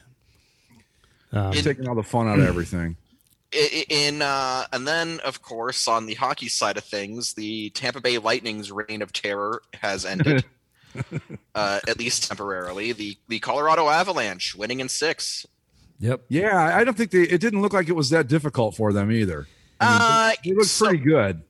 Um, 1.33 1.53
taking 1.53 1.89
all 1.89 1.95
the 1.95 2.03
fun 2.03 2.29
out 2.29 2.39
of 2.39 2.47
everything. 2.47 2.97
I- 3.55 3.85
I- 3.91 3.93
In 3.95 4.23
uh, 4.23 4.67
and 4.73 4.87
then 4.87 5.21
of 5.21 5.41
course 5.43 5.87
on 5.89 6.07
the 6.07 6.15
hockey 6.15 6.49
side 6.49 6.77
of 6.77 6.85
things, 6.85 7.35
the 7.35 7.71
Tampa 7.71 8.01
Bay 8.01 8.19
Lightning's 8.19 8.71
reign 8.73 9.03
of 9.03 9.13
terror 9.13 9.63
has 9.75 10.05
ended, 10.05 10.45
uh, 11.55 11.81
at 11.89 11.99
least 11.99 12.29
temporarily. 12.29 12.93
The 12.93 13.17
the 13.29 13.39
Colorado 13.41 13.89
Avalanche 13.89 14.55
winning 14.55 14.81
in 14.81 14.89
six. 14.89 15.47
yep. 15.99 16.23
Yeah, 16.29 16.77
I 16.77 16.85
don't 16.85 16.97
think 16.97 17.11
they. 17.11 17.23
It 17.23 17.41
didn't 17.41 17.63
look 17.63 17.73
like 17.73 17.89
it 17.89 17.97
was 17.97 18.11
that 18.11 18.29
difficult 18.29 18.77
for 18.77 18.93
them 18.93 19.11
either. 19.11 19.47
Uh, 19.81 20.33
It 20.45 20.55
looked 20.57 20.69
so- 20.69 20.87
pretty 20.89 21.03
good. 21.05 21.43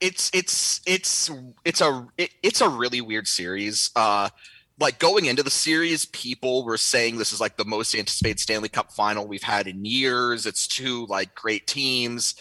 it's 0.00 0.30
it's 0.34 0.80
it's 0.86 1.30
it's 1.64 1.80
a 1.80 2.06
it, 2.18 2.30
it's 2.42 2.60
a 2.60 2.68
really 2.68 3.00
weird 3.00 3.28
series. 3.28 3.90
Uh, 3.94 4.28
like 4.78 4.98
going 4.98 5.26
into 5.26 5.42
the 5.42 5.50
series, 5.50 6.06
people 6.06 6.64
were 6.64 6.78
saying 6.78 7.18
this 7.18 7.32
is 7.34 7.40
like 7.40 7.56
the 7.58 7.64
most 7.66 7.94
anticipated 7.94 8.40
Stanley 8.40 8.70
Cup 8.70 8.92
final 8.92 9.26
we've 9.28 9.42
had 9.42 9.66
in 9.66 9.84
years. 9.84 10.46
It's 10.46 10.66
two 10.66 11.04
like 11.06 11.34
great 11.34 11.66
teams. 11.66 12.34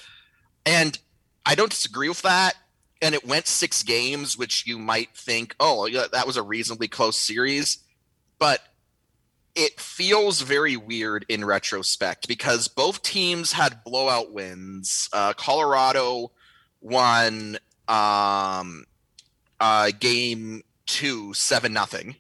And 0.66 0.98
I 1.46 1.56
don't 1.56 1.70
disagree 1.70 2.08
with 2.08 2.22
that. 2.22 2.54
And 3.02 3.16
it 3.16 3.26
went 3.26 3.48
six 3.48 3.84
games, 3.84 4.38
which 4.38 4.68
you 4.68 4.78
might 4.78 5.16
think, 5.16 5.56
oh, 5.60 5.86
yeah, 5.86 6.06
that 6.12 6.28
was 6.28 6.38
a 6.38 6.44
reasonably 6.44 6.88
close 6.88 7.18
series. 7.18 7.80
But 8.40 8.62
it 9.56 9.80
feels 9.80 10.42
very 10.42 10.78
weird 10.78 11.26
in 11.28 11.44
retrospect 11.44 12.28
because 12.28 12.68
both 12.68 13.02
teams 13.02 13.54
had 13.54 13.84
blowout 13.84 14.32
wins. 14.32 15.10
Uh, 15.12 15.34
Colorado 15.34 16.32
won 16.82 17.58
um, 17.88 18.86
uh, 19.60 19.92
game 20.00 20.64
two, 20.86 21.34
seven 21.34 21.74
nothing, 21.74 22.16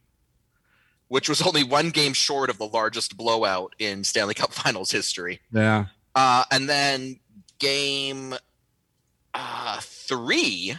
which 1.08 1.30
was 1.30 1.42
only 1.42 1.64
one 1.64 1.90
game 1.92 2.14
short 2.14 2.50
of 2.50 2.58
the 2.58 2.68
largest 2.68 3.16
blowout 3.16 3.76
in 3.80 4.04
Stanley 4.04 4.34
Cup 4.34 4.52
Finals 4.54 4.92
history. 4.92 5.40
Yeah. 5.52 5.86
Uh, 6.16 6.44
and 6.52 6.68
then 6.68 7.20
game 7.60 8.36
uh, 9.34 9.80
three, 10.10 10.76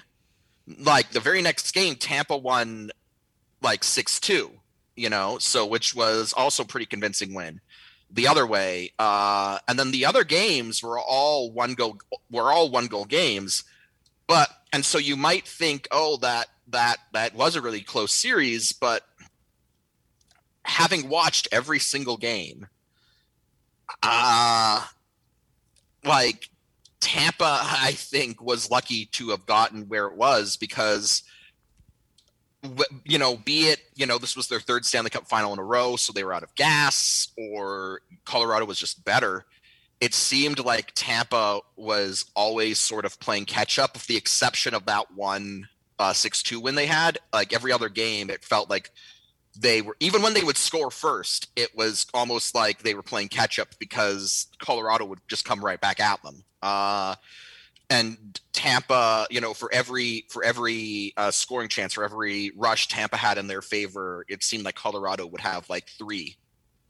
like 0.78 1.12
the 1.12 1.20
very 1.20 1.40
next 1.40 1.72
game, 1.72 1.94
Tampa 1.94 2.36
won 2.36 2.90
like 3.62 3.82
six 3.82 4.20
two. 4.20 4.50
You 4.96 5.08
know, 5.08 5.38
so 5.38 5.64
which 5.64 5.94
was 5.94 6.34
also 6.36 6.64
pretty 6.64 6.84
convincing 6.84 7.32
win. 7.32 7.60
The 8.10 8.26
other 8.26 8.46
way, 8.46 8.92
uh, 8.98 9.60
and 9.66 9.78
then 9.78 9.92
the 9.92 10.04
other 10.04 10.24
games 10.24 10.82
were 10.82 10.98
all 10.98 11.50
one 11.50 11.74
goal. 11.74 11.98
Were 12.30 12.52
all 12.52 12.68
one 12.68 12.88
goal 12.88 13.06
games, 13.06 13.64
but 14.26 14.50
and 14.72 14.84
so 14.84 14.98
you 14.98 15.16
might 15.16 15.46
think, 15.46 15.88
oh, 15.90 16.18
that 16.18 16.48
that 16.68 16.98
that 17.12 17.34
was 17.34 17.56
a 17.56 17.62
really 17.62 17.80
close 17.80 18.12
series, 18.12 18.72
but 18.72 19.04
having 20.64 21.08
watched 21.08 21.48
every 21.50 21.78
single 21.78 22.16
game, 22.16 22.66
uh 24.02 24.84
like 26.04 26.49
Tampa, 27.00 27.60
I 27.62 27.92
think, 27.92 28.42
was 28.42 28.70
lucky 28.70 29.06
to 29.06 29.30
have 29.30 29.46
gotten 29.46 29.88
where 29.88 30.06
it 30.06 30.16
was 30.16 30.56
because, 30.56 31.22
you 33.04 33.18
know, 33.18 33.36
be 33.36 33.68
it, 33.68 33.80
you 33.94 34.06
know, 34.06 34.18
this 34.18 34.36
was 34.36 34.48
their 34.48 34.60
third 34.60 34.84
Stanley 34.84 35.10
Cup 35.10 35.26
final 35.26 35.52
in 35.52 35.58
a 35.58 35.64
row, 35.64 35.96
so 35.96 36.12
they 36.12 36.24
were 36.24 36.34
out 36.34 36.42
of 36.42 36.54
gas, 36.54 37.28
or 37.38 38.02
Colorado 38.24 38.66
was 38.66 38.78
just 38.78 39.04
better. 39.04 39.46
It 40.00 40.14
seemed 40.14 40.58
like 40.58 40.92
Tampa 40.94 41.60
was 41.76 42.26
always 42.34 42.78
sort 42.78 43.04
of 43.04 43.18
playing 43.20 43.46
catch 43.46 43.78
up, 43.78 43.94
with 43.94 44.06
the 44.06 44.16
exception 44.16 44.74
of 44.74 44.86
that 44.86 45.12
one 45.14 45.68
uh, 46.00 46.12
6-2 46.12 46.62
win 46.62 46.76
they 46.76 46.86
had 46.86 47.18
like 47.30 47.52
every 47.52 47.70
other 47.70 47.90
game 47.90 48.30
it 48.30 48.42
felt 48.42 48.70
like 48.70 48.90
they 49.60 49.82
were 49.82 49.96
even 50.00 50.22
when 50.22 50.32
they 50.34 50.42
would 50.42 50.56
score 50.56 50.90
first 50.90 51.48
it 51.54 51.76
was 51.76 52.06
almost 52.14 52.54
like 52.54 52.82
they 52.82 52.94
were 52.94 53.02
playing 53.02 53.28
catch 53.28 53.58
up 53.58 53.68
because 53.78 54.46
colorado 54.58 55.04
would 55.04 55.20
just 55.28 55.44
come 55.44 55.64
right 55.64 55.80
back 55.80 56.00
at 56.00 56.22
them 56.22 56.42
uh, 56.62 57.14
and 57.90 58.40
tampa 58.52 59.26
you 59.30 59.40
know 59.40 59.52
for 59.52 59.72
every 59.72 60.24
for 60.30 60.42
every 60.44 61.12
uh, 61.16 61.30
scoring 61.30 61.68
chance 61.68 61.92
for 61.94 62.04
every 62.04 62.50
rush 62.56 62.88
tampa 62.88 63.16
had 63.16 63.38
in 63.38 63.46
their 63.46 63.62
favor 63.62 64.24
it 64.28 64.42
seemed 64.42 64.64
like 64.64 64.74
colorado 64.74 65.26
would 65.26 65.40
have 65.40 65.68
like 65.68 65.88
three 65.98 66.36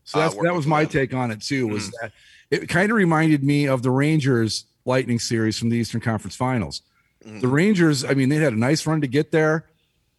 so 0.05 0.21
uh, 0.21 0.31
that 0.43 0.55
was 0.55 0.67
my 0.67 0.85
them. 0.85 0.93
take 0.93 1.15
on 1.15 1.31
it 1.31 1.43
too 1.43 1.67
was 1.67 1.89
Mhm. 1.89 1.93
that 2.01 2.13
it 2.51 2.69
kind 2.69 2.91
of 2.91 2.97
reminded 2.97 3.43
me 3.45 3.67
of 3.67 3.83
the 3.83 3.91
rangers 3.91 4.65
lightning 4.85 5.19
series 5.19 5.59
from 5.59 5.69
the 5.71 5.77
eastern 5.77 6.01
conference 6.01 6.37
finals 6.37 6.83
Mhm. 7.27 7.41
the 7.41 7.49
rangers 7.49 8.05
i 8.05 8.15
mean 8.15 8.29
they 8.29 8.37
had 8.37 8.53
a 8.53 8.59
nice 8.59 8.87
run 8.87 9.01
to 9.01 9.07
get 9.07 9.31
there 9.33 9.67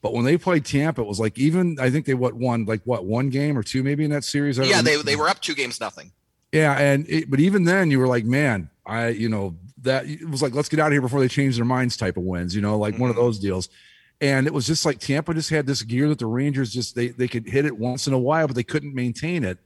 but 0.01 0.13
when 0.13 0.25
they 0.25 0.37
played 0.37 0.65
tampa 0.65 1.01
it 1.01 1.07
was 1.07 1.19
like 1.19 1.37
even 1.37 1.77
i 1.79 1.89
think 1.89 2.05
they 2.05 2.13
what 2.13 2.33
won 2.33 2.65
like 2.65 2.81
what 2.85 3.05
one 3.05 3.29
game 3.29 3.57
or 3.57 3.63
two 3.63 3.83
maybe 3.83 4.03
in 4.03 4.11
that 4.11 4.23
series 4.23 4.57
yeah 4.57 4.81
they, 4.81 4.91
remember. 4.91 5.03
they 5.03 5.15
were 5.15 5.27
up 5.29 5.39
two 5.41 5.55
games 5.55 5.79
nothing 5.79 6.11
Yeah, 6.53 6.77
and 6.77 7.05
it, 7.09 7.29
but 7.31 7.39
even 7.39 7.63
then, 7.63 7.89
you 7.91 7.97
were 7.99 8.07
like, 8.09 8.25
man, 8.25 8.69
I, 8.85 9.07
you 9.09 9.29
know, 9.29 9.55
that 9.83 10.05
it 10.05 10.29
was 10.29 10.41
like, 10.41 10.53
let's 10.53 10.67
get 10.67 10.81
out 10.81 10.87
of 10.87 10.91
here 10.91 10.99
before 11.01 11.21
they 11.21 11.29
change 11.29 11.55
their 11.55 11.63
minds, 11.63 11.95
type 11.95 12.17
of 12.17 12.23
wins, 12.23 12.53
you 12.53 12.61
know, 12.61 12.77
like 12.77 12.99
one 12.99 13.09
of 13.09 13.15
Mhm. 13.15 13.19
those 13.23 13.39
deals. 13.39 13.69
And 14.19 14.47
it 14.47 14.53
was 14.53 14.67
just 14.67 14.85
like 14.85 14.99
Tampa 14.99 15.33
just 15.33 15.49
had 15.49 15.65
this 15.65 15.81
gear 15.81 16.09
that 16.09 16.19
the 16.19 16.25
Rangers 16.25 16.73
just 16.73 16.93
they 16.93 17.07
they 17.07 17.29
could 17.29 17.47
hit 17.47 17.63
it 17.65 17.77
once 17.77 18.05
in 18.05 18.11
a 18.13 18.19
while, 18.19 18.47
but 18.47 18.55
they 18.57 18.63
couldn't 18.65 18.93
maintain 18.93 19.45
it. 19.45 19.59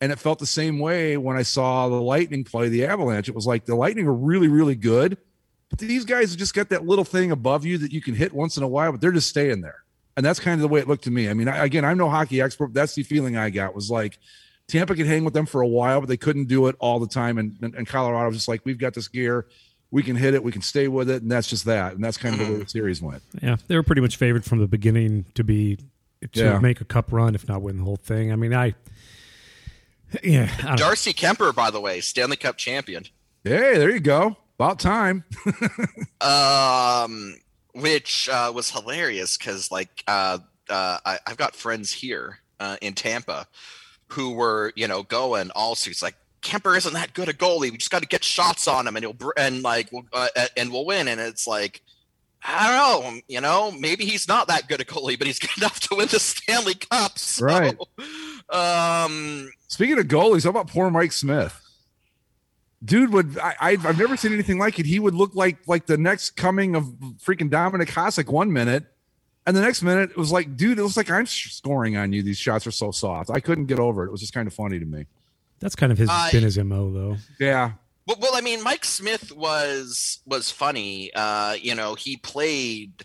And 0.00 0.12
it 0.12 0.18
felt 0.20 0.38
the 0.38 0.46
same 0.46 0.78
way 0.78 1.16
when 1.16 1.36
I 1.36 1.42
saw 1.42 1.88
the 1.88 2.00
Lightning 2.00 2.44
play 2.44 2.68
the 2.68 2.86
Avalanche. 2.86 3.28
It 3.28 3.34
was 3.34 3.46
like 3.48 3.64
the 3.66 3.74
Lightning 3.74 4.06
are 4.06 4.14
really, 4.14 4.46
really 4.46 4.76
good, 4.76 5.18
but 5.70 5.78
these 5.78 6.04
guys 6.04 6.30
have 6.30 6.38
just 6.38 6.54
got 6.54 6.68
that 6.70 6.86
little 6.86 7.04
thing 7.04 7.30
above 7.30 7.64
you 7.64 7.78
that 7.78 7.92
you 7.92 8.00
can 8.00 8.14
hit 8.14 8.32
once 8.32 8.56
in 8.56 8.62
a 8.62 8.68
while, 8.68 8.92
but 8.92 9.00
they're 9.00 9.12
just 9.12 9.28
staying 9.28 9.60
there. 9.60 9.82
And 10.16 10.24
that's 10.26 10.40
kind 10.40 10.54
of 10.54 10.60
the 10.60 10.68
way 10.68 10.80
it 10.80 10.88
looked 10.88 11.04
to 11.04 11.10
me. 11.10 11.28
I 11.28 11.34
mean, 11.34 11.46
I, 11.48 11.64
again, 11.64 11.84
I'm 11.84 11.96
no 11.98 12.08
hockey 12.08 12.40
expert. 12.40 12.68
But 12.68 12.74
that's 12.74 12.94
the 12.94 13.02
feeling 13.04 13.36
I 13.36 13.50
got 13.50 13.74
was 13.74 13.88
like 13.90 14.18
Tampa 14.66 14.94
could 14.96 15.06
hang 15.06 15.24
with 15.24 15.32
them 15.34 15.46
for 15.46 15.60
a 15.60 15.66
while, 15.68 16.00
but 16.00 16.08
they 16.08 16.16
couldn't 16.16 16.46
do 16.48 16.66
it 16.66 16.76
all 16.80 16.98
the 16.98 17.06
time. 17.06 17.38
And, 17.38 17.56
and, 17.62 17.74
and 17.74 17.86
Colorado 17.86 18.26
was 18.26 18.36
just 18.36 18.48
like, 18.48 18.62
we've 18.64 18.78
got 18.78 18.94
this 18.94 19.06
gear. 19.08 19.46
We 19.90 20.02
can 20.02 20.16
hit 20.16 20.34
it. 20.34 20.42
We 20.42 20.50
can 20.52 20.60
stay 20.62 20.88
with 20.88 21.08
it. 21.08 21.22
And 21.22 21.30
that's 21.30 21.46
just 21.48 21.64
that. 21.66 21.94
And 21.94 22.02
that's 22.02 22.16
kind 22.16 22.34
of 22.40 22.46
the 22.46 22.52
way 22.52 22.58
the 22.64 22.68
series 22.68 23.00
went. 23.00 23.22
Yeah, 23.40 23.56
they 23.68 23.76
were 23.76 23.82
pretty 23.84 24.00
much 24.02 24.16
favored 24.16 24.44
from 24.44 24.58
the 24.58 24.66
beginning 24.66 25.24
to 25.34 25.44
be 25.44 25.76
to 26.32 26.40
Yeah. 26.42 26.58
make 26.58 26.80
a 26.80 26.84
cup 26.84 27.12
run, 27.12 27.34
if 27.36 27.46
not 27.46 27.62
win 27.62 27.76
the 27.78 27.84
whole 27.84 27.96
thing. 27.96 28.32
I 28.32 28.36
mean, 28.36 28.52
I 28.52 28.74
yeah, 30.24 30.50
I 30.58 30.62
don't- 30.62 30.78
darcy 30.78 31.12
kuemper 31.12 31.54
by 31.54 31.70
the 31.70 31.80
way 31.80 32.00
stanley 32.00 32.36
cup 32.36 32.56
champion 32.56 33.04
Hey, 33.44 33.78
there 33.78 33.90
you 33.90 34.00
go. 34.00 34.36
About 34.58 34.80
time. 34.80 35.24
um 36.20 37.36
which 37.74 38.28
uh 38.28 38.50
was 38.52 38.70
hilarious 38.70 39.36
because 39.36 39.70
like 39.70 40.02
uh 40.08 40.38
uh 40.68 40.98
I, 41.06 41.18
i've 41.28 41.36
got 41.36 41.54
friends 41.54 41.92
here 41.92 42.38
uh 42.58 42.76
in 42.80 42.94
tampa 42.94 43.46
who 44.08 44.32
were 44.32 44.72
you 44.74 44.88
know 44.88 45.04
going 45.04 45.52
all 45.52 45.76
suits 45.76 46.02
like 46.02 46.16
kuemper 46.42 46.76
isn't 46.76 46.92
that 46.94 47.14
good 47.14 47.28
a 47.28 47.32
goalie 47.32 47.70
we 47.70 47.76
just 47.76 47.90
got 47.90 48.02
to 48.02 48.08
get 48.08 48.24
shots 48.24 48.66
on 48.66 48.86
him 48.88 48.96
and 48.96 49.04
he'll 49.04 49.12
br- 49.12 49.30
and 49.36 49.62
like 49.62 49.92
we'll, 49.92 50.06
uh, 50.12 50.28
uh, 50.34 50.46
and 50.56 50.72
we'll 50.72 50.86
win 50.86 51.06
and 51.06 51.20
it's 51.20 51.46
like 51.46 51.82
I 52.42 53.00
don't 53.02 53.14
know, 53.14 53.20
you 53.26 53.40
know, 53.40 53.72
maybe 53.72 54.04
he's 54.04 54.28
not 54.28 54.46
that 54.46 54.68
good 54.68 54.80
a 54.80 54.84
goalie, 54.84 55.18
but 55.18 55.26
he's 55.26 55.40
good 55.40 55.50
enough 55.58 55.80
to 55.80 55.96
win 55.96 56.06
the 56.06 56.20
Stanley 56.20 56.74
Cup. 56.74 57.18
So, 57.18 57.44
Right. 57.44 57.76
Um, 58.48 59.50
Speaking 59.66 59.98
of 59.98 60.06
goalies, 60.06 60.44
how 60.44 60.50
about 60.50 60.68
poor 60.68 60.88
Mike 60.88 61.10
Smith? 61.10 61.60
Dude 62.84 63.12
would 63.12 63.38
I, 63.38 63.54
I've 63.60 63.86
I've 63.86 63.98
never 63.98 64.16
seen 64.16 64.32
anything 64.32 64.58
like 64.58 64.78
it. 64.78 64.86
He 64.86 64.98
would 65.00 65.14
look 65.14 65.34
like 65.34 65.58
like 65.66 65.86
the 65.86 65.96
next 65.98 66.36
coming 66.36 66.76
of 66.76 66.84
freaking 67.24 67.50
Dominik 67.50 67.88
Hasek 67.88 68.30
one 68.30 68.52
minute, 68.52 68.84
and 69.46 69.56
the 69.56 69.60
next 69.60 69.82
minute 69.82 70.10
it 70.10 70.16
was 70.16 70.30
like, 70.30 70.56
dude, 70.56 70.78
it 70.78 70.82
looks 70.82 70.96
like 70.96 71.10
I'm 71.10 71.26
scoring 71.26 71.96
on 71.96 72.12
you. 72.12 72.22
These 72.22 72.38
shots 72.38 72.66
are 72.68 72.70
so 72.70 72.92
soft. 72.92 73.30
I 73.30 73.40
couldn't 73.40 73.66
get 73.66 73.80
over 73.80 74.04
it. 74.04 74.08
It 74.08 74.12
was 74.12 74.20
just 74.20 74.32
kind 74.32 74.46
of 74.46 74.54
funny 74.54 74.78
to 74.78 74.84
me. 74.86 75.06
that's 75.58 75.74
kind 75.74 75.90
of 75.90 75.98
his 75.98 76.08
Uh, 76.10 76.28
been 76.30 76.44
his 76.44 76.56
mo 76.58 76.92
though. 76.92 77.16
Yeah, 77.40 77.72
Well, 78.06 78.18
well, 78.20 78.36
I 78.36 78.42
mean, 78.42 78.62
Mike 78.62 78.84
Smith 78.84 79.32
was 79.32 80.20
was 80.24 80.52
funny. 80.52 81.12
Uh, 81.14 81.54
you 81.60 81.74
know, 81.74 81.96
he 81.96 82.16
played 82.16 83.04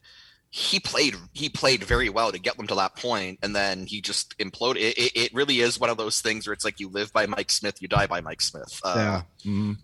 he 0.55 0.79
played 0.79 1.15
he 1.33 1.49
played 1.49 1.83
very 1.83 2.09
well 2.09 2.31
to 2.31 2.37
get 2.37 2.57
them 2.57 2.67
to 2.67 2.75
that 2.75 2.95
point, 2.95 3.39
and 3.41 3.55
then 3.55 3.87
he 3.87 4.01
just 4.01 4.37
imploded. 4.37 4.75
It, 4.75 4.97
it, 4.99 5.11
it 5.15 5.33
really 5.33 5.61
is 5.61 5.79
one 5.79 5.89
of 5.89 5.97
those 5.97 6.21
things 6.21 6.45
where 6.45 6.53
it's 6.53 6.63
like 6.63 6.79
you 6.79 6.89
live 6.89 7.11
by 7.11 7.25
Mike 7.25 7.49
Smith, 7.49 7.81
you 7.81 7.87
die 7.87 8.05
by 8.05 8.21
Mike 8.21 8.39
Smith. 8.39 8.79
Uh, 8.83 9.23
yeah. 9.43 9.51
Mhm. 9.51 9.77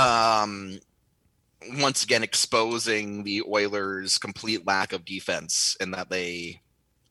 um 0.00 0.78
once 1.80 2.04
again 2.04 2.22
exposing 2.22 3.24
the 3.24 3.42
Oilers' 3.42 4.16
complete 4.18 4.64
lack 4.64 4.92
of 4.92 5.04
defense 5.04 5.76
and 5.80 5.92
that 5.92 6.08
they 6.08 6.60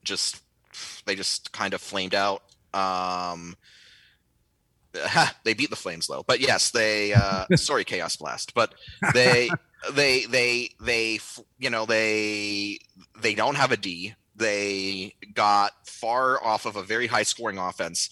just 0.05 0.41
they 1.05 1.15
just 1.15 1.51
kind 1.51 1.73
of 1.73 1.81
flamed 1.81 2.15
out. 2.15 2.43
Um 2.73 3.57
they 5.43 5.53
beat 5.53 5.69
the 5.69 5.75
Flames 5.75 6.07
though. 6.07 6.23
But 6.25 6.39
yes, 6.39 6.71
they 6.71 7.13
uh 7.13 7.45
sorry 7.57 7.83
Chaos 7.83 8.15
Blast, 8.15 8.53
but 8.53 8.73
they 9.13 9.49
they 9.93 10.25
they 10.25 10.69
they 10.79 11.19
you 11.57 11.69
know 11.69 11.85
they 11.85 12.79
they 13.19 13.35
don't 13.35 13.55
have 13.55 13.71
a 13.71 13.77
D. 13.77 14.13
They 14.35 15.15
got 15.33 15.87
far 15.87 16.43
off 16.43 16.65
of 16.65 16.75
a 16.75 16.83
very 16.83 17.07
high 17.07 17.23
scoring 17.23 17.57
offense. 17.57 18.09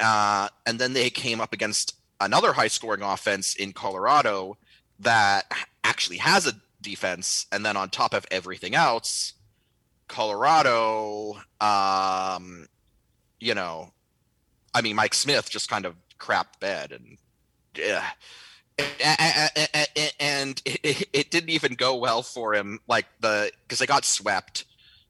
Uh, 0.00 0.48
and 0.66 0.78
then 0.78 0.94
they 0.94 1.10
came 1.10 1.40
up 1.40 1.52
against 1.52 1.94
another 2.20 2.52
high 2.52 2.68
scoring 2.68 3.02
offense 3.02 3.54
in 3.54 3.72
Colorado 3.72 4.56
that 4.98 5.44
actually 5.84 6.16
has 6.16 6.46
a 6.46 6.54
defense. 6.80 7.46
And 7.52 7.64
then 7.64 7.76
on 7.76 7.90
top 7.90 8.14
of 8.14 8.26
everything 8.30 8.74
else, 8.74 9.34
Colorado, 10.08 11.40
um, 11.60 12.66
you 13.38 13.54
know, 13.54 13.92
I 14.74 14.82
mean, 14.82 14.96
Mike 14.96 15.14
Smith 15.14 15.50
just 15.50 15.68
kind 15.68 15.86
of 15.86 15.94
crapped 16.18 16.60
bed 16.60 16.92
and, 16.92 17.18
yeah. 17.76 18.04
And 20.18 20.60
it, 20.64 21.30
didn't 21.30 21.50
even 21.50 21.74
go 21.74 21.96
well 21.96 22.22
for 22.22 22.54
him, 22.54 22.80
like 22.88 23.06
the 23.20 23.50
because 23.62 23.78
they 23.78 23.86
got 23.86 24.04
swept. 24.04 24.64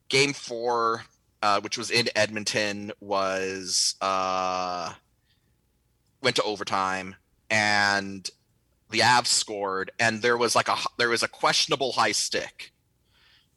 Game 0.09 0.33
four, 0.33 1.05
uh, 1.43 1.61
which 1.61 1.79
was 1.79 1.91
in 1.91 2.09
Edmonton, 2.15 2.93
was 3.01 3.95
uh, 4.01 4.93
went 6.23 6.37
to 6.37 6.43
overtime, 6.43 7.17
and 7.51 8.29
the 8.91 9.01
Avs 9.01 9.27
scored, 9.27 9.91
and 9.99 10.23
there 10.23 10.37
was 10.37 10.55
like 10.55 10.69
a 10.69 10.77
there 10.99 11.09
was 11.09 11.23
a 11.23 11.29
questionable 11.29 11.93
high 11.93 12.13
stick, 12.13 12.73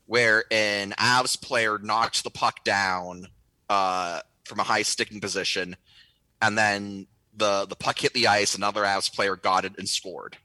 where 0.05 0.45
an 0.51 0.91
Avs 0.97 1.39
player 1.39 1.77
knocked 1.77 2.23
the 2.23 2.29
puck 2.29 2.63
down 2.63 3.27
uh, 3.69 4.21
from 4.45 4.59
a 4.59 4.63
high 4.63 4.81
sticking 4.81 5.19
position, 5.19 5.75
and 6.41 6.57
then 6.57 7.07
the 7.37 7.65
the 7.65 7.75
puck 7.75 7.99
hit 7.99 8.13
the 8.13 8.27
ice. 8.27 8.55
Another 8.55 8.83
Avs 8.83 9.13
player 9.13 9.35
got 9.35 9.65
it 9.65 9.73
and 9.77 9.87
scored. 9.87 10.37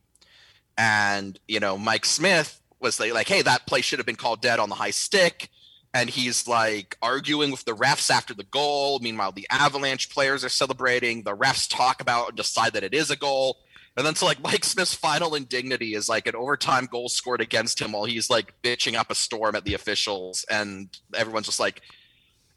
And 0.77 1.39
you 1.49 1.61
know, 1.61 1.77
Mike 1.79 2.05
Smith 2.05 2.61
was 2.81 2.99
like, 2.99 3.29
"Hey, 3.29 3.43
that 3.43 3.67
play 3.67 3.81
should 3.81 3.99
have 3.99 4.07
been 4.07 4.17
called 4.17 4.41
dead 4.41 4.59
on 4.59 4.69
the 4.69 4.75
high 4.77 4.91
stick." 4.91 5.51
And 5.93 6.09
he's 6.09 6.47
like 6.47 6.97
arguing 7.03 7.51
with 7.51 7.65
the 7.65 7.73
refs 7.75 8.11
after 8.11 8.33
the 8.33 8.45
goal. 8.45 9.01
Meanwhile, 9.01 9.33
the 9.33 9.47
Avalanche 9.51 10.09
players 10.11 10.45
are 10.45 10.49
celebrating. 10.49 11.25
The 11.25 11.37
refs 11.37 11.69
talk 11.69 12.01
about 12.01 12.29
and 12.29 12.37
decide 12.37 12.75
that 12.75 12.85
it 12.85 12.95
is 12.95 13.11
a 13.11 13.17
goal. 13.17 13.59
And 13.97 14.07
then 14.07 14.15
so 14.15 14.25
like 14.27 14.41
Mike 14.41 14.65
Smith's 14.65 14.95
final 14.95 15.35
indignity 15.35 15.95
is 15.95 16.09
like 16.09 16.27
an 16.29 16.37
overtime 16.37 16.87
goal 16.91 17.09
scored 17.09 17.41
against 17.41 17.81
him 17.81 17.93
while 17.93 18.05
he's 18.05 18.31
like 18.31 18.55
bitching 18.63 18.95
up 18.95 19.11
a 19.11 19.17
storm 19.17 19.57
at 19.57 19.65
the 19.65 19.75
officials, 19.75 20.45
and 20.49 20.89
everyone's 21.15 21.47
just 21.47 21.61
like, 21.61 21.83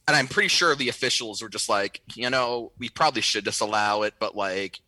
and 0.07 0.15
I'm 0.15 0.27
pretty 0.27 0.49
sure 0.49 0.75
the 0.75 0.89
officials 0.89 1.41
were 1.41 1.49
just 1.49 1.69
like, 1.69 2.01
you 2.15 2.29
know, 2.29 2.71
we 2.77 2.89
probably 2.89 3.21
should 3.21 3.43
disallow 3.45 4.03
it, 4.03 4.15
but 4.19 4.35
like 4.35 4.79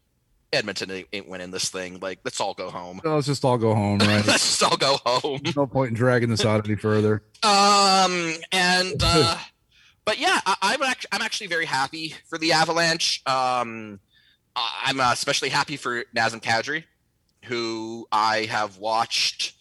Edmonton 0.51 1.05
ain't- 1.11 1.27
winning 1.27 1.51
this 1.51 1.69
thing. 1.69 1.99
Like, 1.99 2.19
let's 2.23 2.39
all 2.39 2.53
go 2.53 2.69
home. 2.69 3.01
No, 3.03 3.15
let's 3.15 3.27
just 3.27 3.43
all 3.45 3.57
go 3.57 3.73
home, 3.75 3.99
right? 3.99 4.25
let's 4.27 4.43
just 4.43 4.63
all 4.63 4.77
go 4.77 4.97
home. 5.05 5.41
no 5.55 5.67
point 5.67 5.89
in 5.89 5.95
dragging 5.95 6.29
this 6.29 6.45
out 6.45 6.65
any 6.65 6.75
further. 6.75 7.23
Um, 7.43 8.33
and 8.51 8.95
uh, 9.03 9.37
but 10.05 10.19
yeah, 10.19 10.39
I, 10.45 10.55
I'm 10.61 10.83
actually 10.83 11.09
I'm 11.11 11.21
actually 11.21 11.47
very 11.47 11.65
happy 11.65 12.15
for 12.27 12.37
the 12.37 12.51
Avalanche. 12.53 13.21
Um, 13.25 13.99
I'm 14.55 14.99
uh, 14.99 15.11
especially 15.11 15.49
happy 15.49 15.77
for 15.77 16.03
Nazem 16.15 16.41
Kadri, 16.41 16.83
who 17.45 18.07
I 18.11 18.45
have 18.49 18.77
watched 18.77 19.53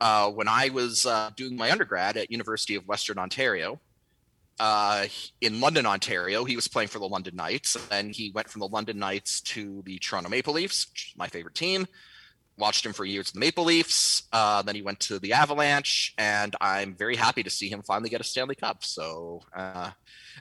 uh, 0.00 0.30
when 0.30 0.48
I 0.48 0.70
was 0.70 1.04
uh, 1.06 1.30
doing 1.36 1.56
my 1.56 1.70
undergrad 1.70 2.16
at 2.16 2.30
University 2.30 2.74
of 2.74 2.86
Western 2.88 3.18
Ontario. 3.18 3.80
Uh, 4.60 5.06
in 5.40 5.58
London, 5.60 5.86
Ontario, 5.86 6.44
he 6.44 6.54
was 6.54 6.68
playing 6.68 6.88
for 6.88 6.98
the 6.98 7.08
London 7.08 7.34
Knights, 7.34 7.76
and 7.90 8.14
he 8.14 8.30
went 8.34 8.48
from 8.48 8.60
the 8.60 8.68
London 8.68 8.98
Knights 8.98 9.40
to 9.40 9.82
the 9.86 9.98
Toronto 9.98 10.28
Maple 10.28 10.52
Leafs, 10.54 10.86
which 10.90 11.08
is 11.12 11.18
my 11.18 11.26
favorite 11.26 11.54
team 11.54 11.86
watched 12.60 12.84
him 12.86 12.92
for 12.92 13.04
years 13.04 13.26
with 13.26 13.34
the 13.34 13.40
Maple 13.40 13.64
Leafs. 13.64 14.22
Uh, 14.32 14.62
then 14.62 14.74
he 14.76 14.82
went 14.82 15.00
to 15.00 15.18
the 15.18 15.32
Avalanche, 15.32 16.14
and 16.18 16.54
I'm 16.60 16.94
very 16.94 17.16
happy 17.16 17.42
to 17.42 17.50
see 17.50 17.68
him 17.68 17.82
finally 17.82 18.10
get 18.10 18.20
a 18.20 18.24
Stanley 18.24 18.54
Cup. 18.54 18.84
So, 18.84 19.40
uh, 19.56 19.90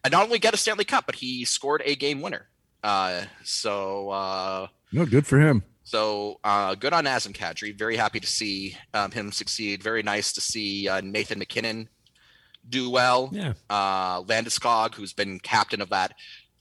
and 0.03 0.12
not 0.12 0.23
only 0.25 0.38
get 0.38 0.53
a 0.53 0.58
Stanley 0.58 0.86
Cup, 0.86 1.05
but 1.05 1.15
he 1.15 1.45
scored 1.45 1.82
a 1.86 1.95
game 1.95 2.21
winner. 2.21 2.49
Uh, 2.84 3.23
so, 3.43 4.10
uh, 4.10 4.67
No, 4.91 5.05
good 5.05 5.25
for 5.25 5.39
him. 5.39 5.63
so 5.84 6.39
uh, 6.43 6.75
good 6.75 6.93
on 6.93 7.05
Nazem 7.05 7.34
Kadri. 7.34 7.75
Very 7.77 7.95
happy 7.95 8.19
to 8.19 8.27
see 8.27 8.77
um, 8.93 9.12
him 9.12 9.32
succeed. 9.32 9.82
Very 9.82 10.03
nice 10.03 10.32
to 10.34 10.41
see 10.41 10.88
uh, 10.88 11.01
Nathan 11.01 11.39
MacKinnon 11.39 11.89
do 12.69 12.89
well. 12.89 13.29
Yeah. 13.32 13.53
Uh, 13.69 14.21
Landeskog, 14.23 14.95
who's 14.95 15.13
been 15.13 15.39
captain 15.39 15.82
of 15.82 15.89
that 15.89 16.13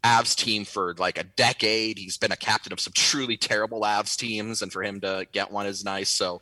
Avs 0.05 0.35
team 0.37 0.65
for 0.65 0.95
like 0.99 1.19
a 1.19 1.25
decade. 1.25 1.99
He's 1.99 2.17
been 2.17 2.33
a 2.33 2.37
captain 2.37 2.73
of 2.73 2.81
some 2.81 2.93
truly 2.95 3.37
terrible 3.37 3.83
Avs 3.83 4.17
teams, 4.17 4.63
and 4.63 4.73
for 4.73 4.83
him 4.83 5.01
to 5.01 5.27
get 5.33 5.51
one 5.51 5.67
is 5.67 5.85
nice. 5.85 6.09
So, 6.09 6.41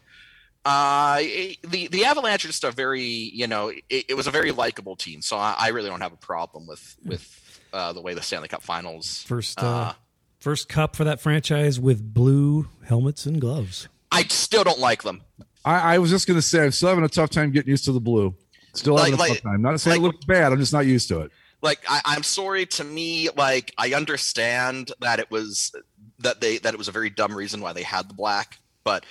uh, 0.65 1.19
it- 1.21 1.59
the 1.63 1.87
the 1.89 2.05
Avalanche 2.05 2.45
are 2.45 2.49
just 2.49 2.65
a 2.65 2.71
very 2.71 3.03
you 3.03 3.47
know 3.47 3.69
it, 3.69 4.07
it 4.11 4.15
was 4.17 4.27
a 4.27 4.31
very 4.31 4.53
likable 4.53 4.97
team. 4.97 5.23
So 5.23 5.37
I, 5.37 5.55
I 5.59 5.69
really 5.69 5.89
don't 5.89 6.01
have 6.03 6.13
a 6.13 6.17
problem 6.19 6.67
with 6.67 6.97
with 7.05 7.61
uh, 7.73 7.93
the 7.93 8.01
way 8.03 8.15
the 8.15 8.23
Stanley 8.23 8.49
Cup 8.49 8.63
Finals. 8.63 9.23
First, 9.27 9.63
uh, 9.63 9.93
first 10.41 10.69
cup 10.69 10.97
for 10.97 11.05
that 11.05 11.21
franchise 11.21 11.79
with 11.81 12.13
blue 12.15 12.69
helmets 12.87 13.27
and 13.27 13.41
gloves. 13.41 13.89
I 14.13 14.23
still 14.25 14.65
don't 14.65 14.79
like 14.81 15.03
them. 15.03 15.23
I, 15.65 15.95
I 15.97 15.99
was 15.99 16.11
just 16.11 16.27
going 16.29 16.37
to 16.39 16.43
say, 16.43 16.65
I'm 16.65 16.71
still 16.71 16.89
having 16.91 17.05
a 17.05 17.09
tough 17.09 17.29
time 17.31 17.51
getting 17.51 17.71
used 17.71 17.85
to 17.87 17.93
the 17.93 18.01
blue. 18.01 18.35
Still 18.77 18.97
having 18.97 19.17
Like- 19.17 19.29
a 19.31 19.33
like- 19.35 19.43
time. 19.43 19.63
Not 19.63 19.81
saying 19.81 20.03
like- 20.03 20.13
it 20.13 20.15
looks 20.15 20.25
bad. 20.27 20.53
I'm 20.53 20.59
just 20.61 20.73
not 20.73 20.87
used 20.87 21.09
to 21.09 21.21
it. 21.23 21.33
like 21.63 21.81
I, 21.89 22.01
I'm 22.05 22.23
sorry 22.23 22.67
to 22.67 22.85
me, 22.85 23.29
like 23.37 23.73
I 23.79 23.95
understand 23.95 24.93
that 25.01 25.19
it 25.19 25.31
was 25.31 25.73
that 26.21 26.41
they 26.41 26.59
that 26.59 26.75
it 26.75 26.77
was 26.79 26.89
a 26.89 26.93
very 26.93 27.11
dumb 27.11 27.35
reason 27.35 27.61
why 27.61 27.73
they 27.73 27.83
had 27.83 28.09
the 28.09 28.15
black, 28.15 28.59
but 28.85 29.05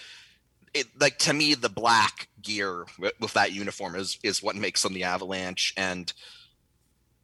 it 0.74 0.88
like 1.00 1.18
to 1.20 1.34
me 1.34 1.56
the 1.56 1.70
black 1.70 2.28
gear 2.42 2.86
with, 3.00 3.14
with 3.20 3.34
that 3.34 3.52
uniform 3.52 3.96
is 3.96 4.20
is 4.24 4.44
what 4.44 4.56
makes 4.56 4.84
them 4.84 4.94
the 4.94 5.04
Avalanche, 5.04 5.74
and 5.76 6.14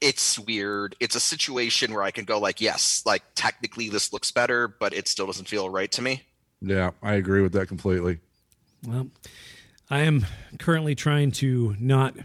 it's 0.01 0.39
weird. 0.39 0.95
It's 0.99 1.15
a 1.15 1.19
situation 1.19 1.93
where 1.93 2.01
I 2.03 2.09
can 2.11 2.25
go 2.25 2.39
like, 2.39 2.59
yes, 2.59 3.03
like 3.05 3.21
technically 3.35 3.89
this 3.89 4.11
looks 4.11 4.31
better, 4.31 4.67
but 4.67 4.93
it 4.93 5.07
still 5.07 5.27
doesn't 5.27 5.47
feel 5.47 5.69
right 5.69 5.91
to 5.91 6.01
me. 6.01 6.23
Yeah, 6.61 6.91
I 7.03 7.13
agree 7.13 7.41
with 7.41 7.53
that 7.53 7.67
completely. 7.67 8.19
Well, 8.87 9.07
I 9.91 9.99
am 9.99 10.25
currently 10.57 10.95
trying 10.95 11.31
to 11.33 11.75
not 11.77 12.15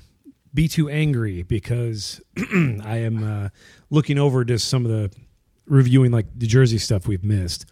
be 0.54 0.68
too 0.68 0.88
angry 0.88 1.42
because 1.42 2.20
I 2.38 2.98
am 2.98 3.24
uh, 3.24 3.48
looking 3.90 4.18
over 4.18 4.44
just 4.44 4.68
some 4.68 4.86
of 4.86 4.90
the 4.92 5.10
reviewing 5.66 6.12
like 6.12 6.26
the 6.34 6.46
jersey 6.46 6.78
stuff 6.78 7.08
we've 7.08 7.24
missed. 7.24 7.66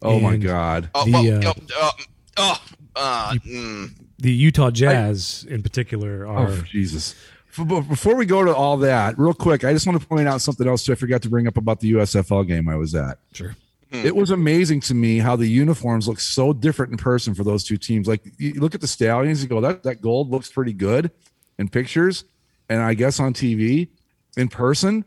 Oh 0.00 0.20
my 0.20 0.34
And 0.34 0.42
God. 0.42 0.90
Oh, 0.94 1.04
The, 1.04 1.12
well, 1.12 1.48
uh, 1.48 1.52
oh, 1.56 1.90
oh, 2.36 2.62
uh, 2.94 3.00
uh, 3.00 3.32
mm. 3.44 3.90
The 4.18 4.32
Utah 4.32 4.70
Jazz 4.70 5.44
in 5.50 5.64
particular 5.64 6.26
are 6.28 6.50
Oh, 6.50 6.62
Jesus. 6.62 7.16
Before 7.56 8.14
we 8.14 8.26
go 8.26 8.44
to 8.44 8.54
all 8.54 8.76
that, 8.78 9.18
real 9.18 9.34
quick, 9.34 9.64
I 9.64 9.72
just 9.72 9.86
want 9.86 10.00
to 10.00 10.06
point 10.06 10.28
out 10.28 10.40
something 10.40 10.66
else 10.66 10.84
too. 10.84 10.92
I 10.92 10.94
forgot 10.96 11.22
to 11.22 11.28
bring 11.28 11.46
up 11.46 11.56
about 11.56 11.80
the 11.80 11.92
USFL 11.92 12.46
game 12.46 12.68
I 12.68 12.76
was 12.76 12.94
at. 12.94 13.18
sure. 13.32 13.56
It 13.94 14.12
mm. 14.12 14.16
was 14.16 14.30
amazing 14.30 14.80
to 14.82 14.94
me 14.94 15.18
how 15.18 15.36
the 15.36 15.46
uniforms 15.46 16.08
look 16.08 16.20
so 16.20 16.52
different 16.52 16.92
in 16.92 16.98
person 16.98 17.34
for 17.34 17.44
those 17.44 17.64
two 17.64 17.76
teams. 17.76 18.08
Like 18.08 18.22
you 18.38 18.54
look 18.54 18.74
at 18.74 18.80
the 18.80 18.88
Stallions, 18.88 19.42
you 19.42 19.48
go, 19.48 19.60
that, 19.60 19.82
that 19.84 20.00
gold 20.00 20.30
looks 20.30 20.50
pretty 20.50 20.72
good 20.72 21.10
in 21.58 21.68
pictures. 21.68 22.24
And 22.68 22.82
I 22.82 22.94
guess 22.94 23.20
on 23.20 23.34
TV, 23.34 23.88
in 24.36 24.48
person, 24.48 25.04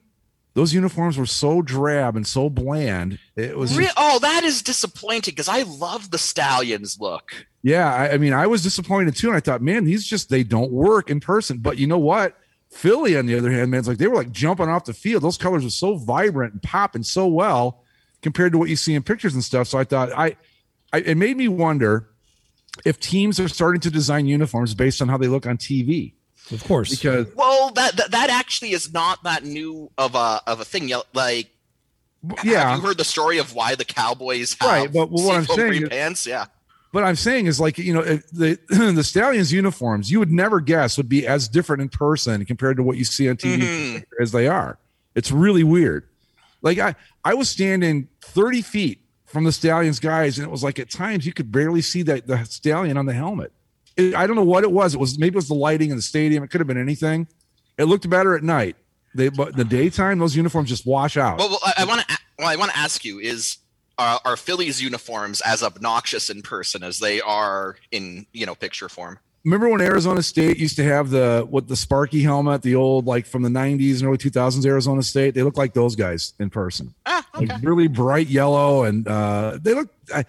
those 0.54 0.73
uniforms 0.73 1.17
were 1.17 1.26
so 1.26 1.62
drab 1.62 2.15
and 2.15 2.26
so 2.26 2.50
bland. 2.50 3.19
It 3.36 3.58
was 3.58 3.76
just- 3.76 3.93
oh, 3.97 4.19
that 4.19 4.43
is 4.43 4.62
disappointing 4.62 5.34
because 5.34 5.47
I 5.47 5.63
love 5.63 6.10
the 6.12 6.17
Stallions 6.17 6.97
look. 7.00 7.47
Yeah, 7.63 7.93
I, 7.93 8.13
I 8.13 8.17
mean, 8.17 8.34
I 8.34 8.47
was 8.47 8.63
disappointed 8.63 9.15
too, 9.15 9.28
and 9.28 9.36
I 9.36 9.39
thought, 9.39 9.62
man, 9.62 9.84
these 9.84 10.06
just 10.06 10.30
they 10.30 10.43
don't 10.43 10.71
work 10.71 11.10
in 11.10 11.19
person. 11.19 11.58
But 11.58 11.78
you 11.78 11.86
know 11.86 11.97
what? 11.97 12.38
Philly, 12.71 13.17
on 13.17 13.26
the 13.26 13.38
other 13.38 13.52
hand, 13.52 13.71
man, 13.71 13.80
it's 13.80 13.88
like 13.88 13.97
they 13.97 14.08
were 14.08 14.15
like 14.15 14.32
jumping 14.32 14.69
off 14.69 14.86
the 14.86 14.93
field. 14.93 15.23
Those 15.23 15.38
colors 15.38 15.63
were 15.63 15.69
so 15.69 15.95
vibrant 15.95 16.54
and 16.54 16.62
popping 16.62 17.04
so 17.04 17.28
well 17.28 17.84
compared 18.28 18.52
to 18.52 18.58
what 18.58 18.68
you 18.70 18.76
see 18.76 18.94
in 18.94 19.04
pictures 19.04 19.34
and 19.34 19.44
stuff. 19.44 19.68
So 19.68 19.78
I 19.80 19.86
thought, 19.86 20.12
I, 20.12 20.36
I 20.92 20.98
it 21.00 21.16
made 21.16 21.38
me 21.38 21.48
wonder 21.48 22.10
if 22.86 23.00
teams 23.00 23.40
are 23.40 23.48
starting 23.48 23.80
to 23.82 23.90
design 23.90 24.26
uniforms 24.28 24.76
based 24.76 25.02
on 25.02 25.08
how 25.08 25.18
they 25.18 25.28
look 25.28 25.46
on 25.48 25.58
TV. 25.58 26.13
Of 26.52 26.63
course. 26.66 26.90
Because 26.90 27.28
Well, 27.36 27.72
that, 27.72 27.96
that 27.98 28.12
that 28.12 28.30
actually 28.30 28.72
is 28.72 28.92
not 28.94 29.24
that 29.24 29.44
new 29.46 29.90
of 29.98 30.13
a 30.16 30.42
of 30.46 30.60
a 30.60 30.66
thing. 30.66 30.92
Like, 31.13 31.50
yeah, 32.44 32.70
have 32.72 32.80
you 32.82 32.88
heard 32.88 32.98
the 32.98 33.06
story 33.06 33.38
of 33.38 33.54
why 33.56 33.76
the 33.76 33.86
Cowboys 33.86 34.56
have 34.60 34.70
Right, 34.70 34.92
but 34.92 35.10
what 35.10 35.36
I'm 35.38 35.46
saying 35.46 35.70
green 35.70 35.84
is- 35.84 35.90
pants? 35.90 36.28
Yeah, 36.28 36.46
What 36.92 37.04
I'm 37.04 37.16
saying 37.16 37.46
is 37.48 37.60
like 37.60 37.78
you 37.78 37.94
know 37.94 38.02
the 38.04 38.60
the 38.96 39.04
Stallions 39.04 39.52
uniforms 39.54 40.12
you 40.12 40.20
would 40.20 40.32
never 40.32 40.60
guess 40.60 40.98
would 40.98 41.10
be 41.10 41.26
as 41.28 41.48
different 41.48 41.82
in 41.82 41.90
person 41.90 42.44
compared 42.46 42.78
to 42.78 42.84
what 42.84 42.98
you 42.98 43.06
see 43.06 43.30
on 43.30 43.38
TV 43.38 43.60
Mhm. 43.62 44.04
as 44.22 44.32
they 44.32 44.48
are. 44.48 44.78
It's 45.16 45.32
really 45.32 45.63
weird. 45.63 46.08
Like 46.62 46.80
I 46.80 46.96
I 47.24 47.34
was 47.34 47.50
standing 47.50 48.08
30 48.22 48.62
feet 48.62 49.02
from 49.26 49.43
the 49.43 49.52
Stallions 49.52 50.00
guys, 50.00 50.38
and 50.38 50.48
it 50.48 50.52
was 50.52 50.63
like 50.63 50.80
at 50.80 50.89
times 50.89 51.26
you 51.26 51.34
could 51.34 51.52
barely 51.52 51.82
see 51.82 52.02
that 52.04 52.28
the 52.28 52.43
stallion 52.46 52.98
on 52.98 53.06
the 53.06 53.13
helmet. 53.13 53.52
It, 53.96 54.15
I 54.15 54.28
don't 54.28 54.36
know 54.36 54.43
what 54.43 54.63
it 54.63 54.72
was. 54.72 54.93
It 54.93 55.00
was 55.00 55.20
maybe 55.20 55.34
it 55.34 55.36
was 55.36 55.48
the 55.48 55.56
lighting 55.56 55.89
in 55.89 55.96
the 55.96 56.02
stadium. 56.02 56.43
It 56.43 56.50
could 56.50 56.62
have 56.62 56.67
been 56.67 56.78
anything. 56.78 57.28
It 57.78 57.86
looked 57.86 58.10
better 58.10 58.36
at 58.36 58.43
night. 58.43 58.76
They 59.13 59.30
but 59.30 59.50
in 59.50 59.56
the 59.56 59.65
daytime 59.65 60.20
those 60.20 60.36
uniforms 60.36 60.70
just 60.70 60.86
wash 60.86 61.17
out. 61.17 61.39
Well, 61.39 61.50
well 61.50 61.60
I, 61.63 61.74
I 61.80 61.86
want 61.86 62.08
to. 62.08 62.17
Well, 62.39 62.48
I 62.48 62.56
want 62.56 62.72
to 62.72 62.78
ask 62.78 63.04
you: 63.04 63.20
Is 63.20 63.58
are, 63.98 64.20
are 64.24 64.38
Phillies 64.38 64.82
uniforms 64.82 65.41
as 65.41 65.63
obnoxious 65.63 66.30
in 66.30 66.41
person 66.41 66.84
as 66.84 67.00
they 67.00 67.20
are 67.22 67.78
in 67.91 68.28
you 68.34 68.46
know 68.46 68.56
picture 68.56 68.89
form? 68.89 69.20
Remember 69.47 69.69
when 69.69 69.81
Arizona 69.81 70.21
State 70.21 70.57
used 70.57 70.75
to 70.75 70.83
have 70.83 71.10
the 71.10 71.45
what 71.49 71.67
the 71.67 71.75
Sparky 71.75 72.21
helmet, 72.21 72.62
the 72.62 72.75
old 72.75 73.05
like 73.05 73.25
from 73.25 73.41
the 73.43 73.49
'90s 73.49 73.99
and 73.99 74.03
early 74.07 74.17
2000s 74.17 74.65
Arizona 74.65 75.01
State? 75.01 75.33
They 75.33 75.43
look 75.43 75.57
like 75.57 75.73
those 75.73 75.95
guys 75.95 76.33
in 76.39 76.49
person, 76.49 76.93
Ah, 77.05 77.25
okay. 77.36 77.45
like 77.47 77.63
really 77.63 77.88
bright 77.88 78.27
yellow, 78.27 78.83
and 78.83 79.07
uh, 79.07 79.57
they 79.62 79.73
look. 79.73 79.89
I, 80.13 80.25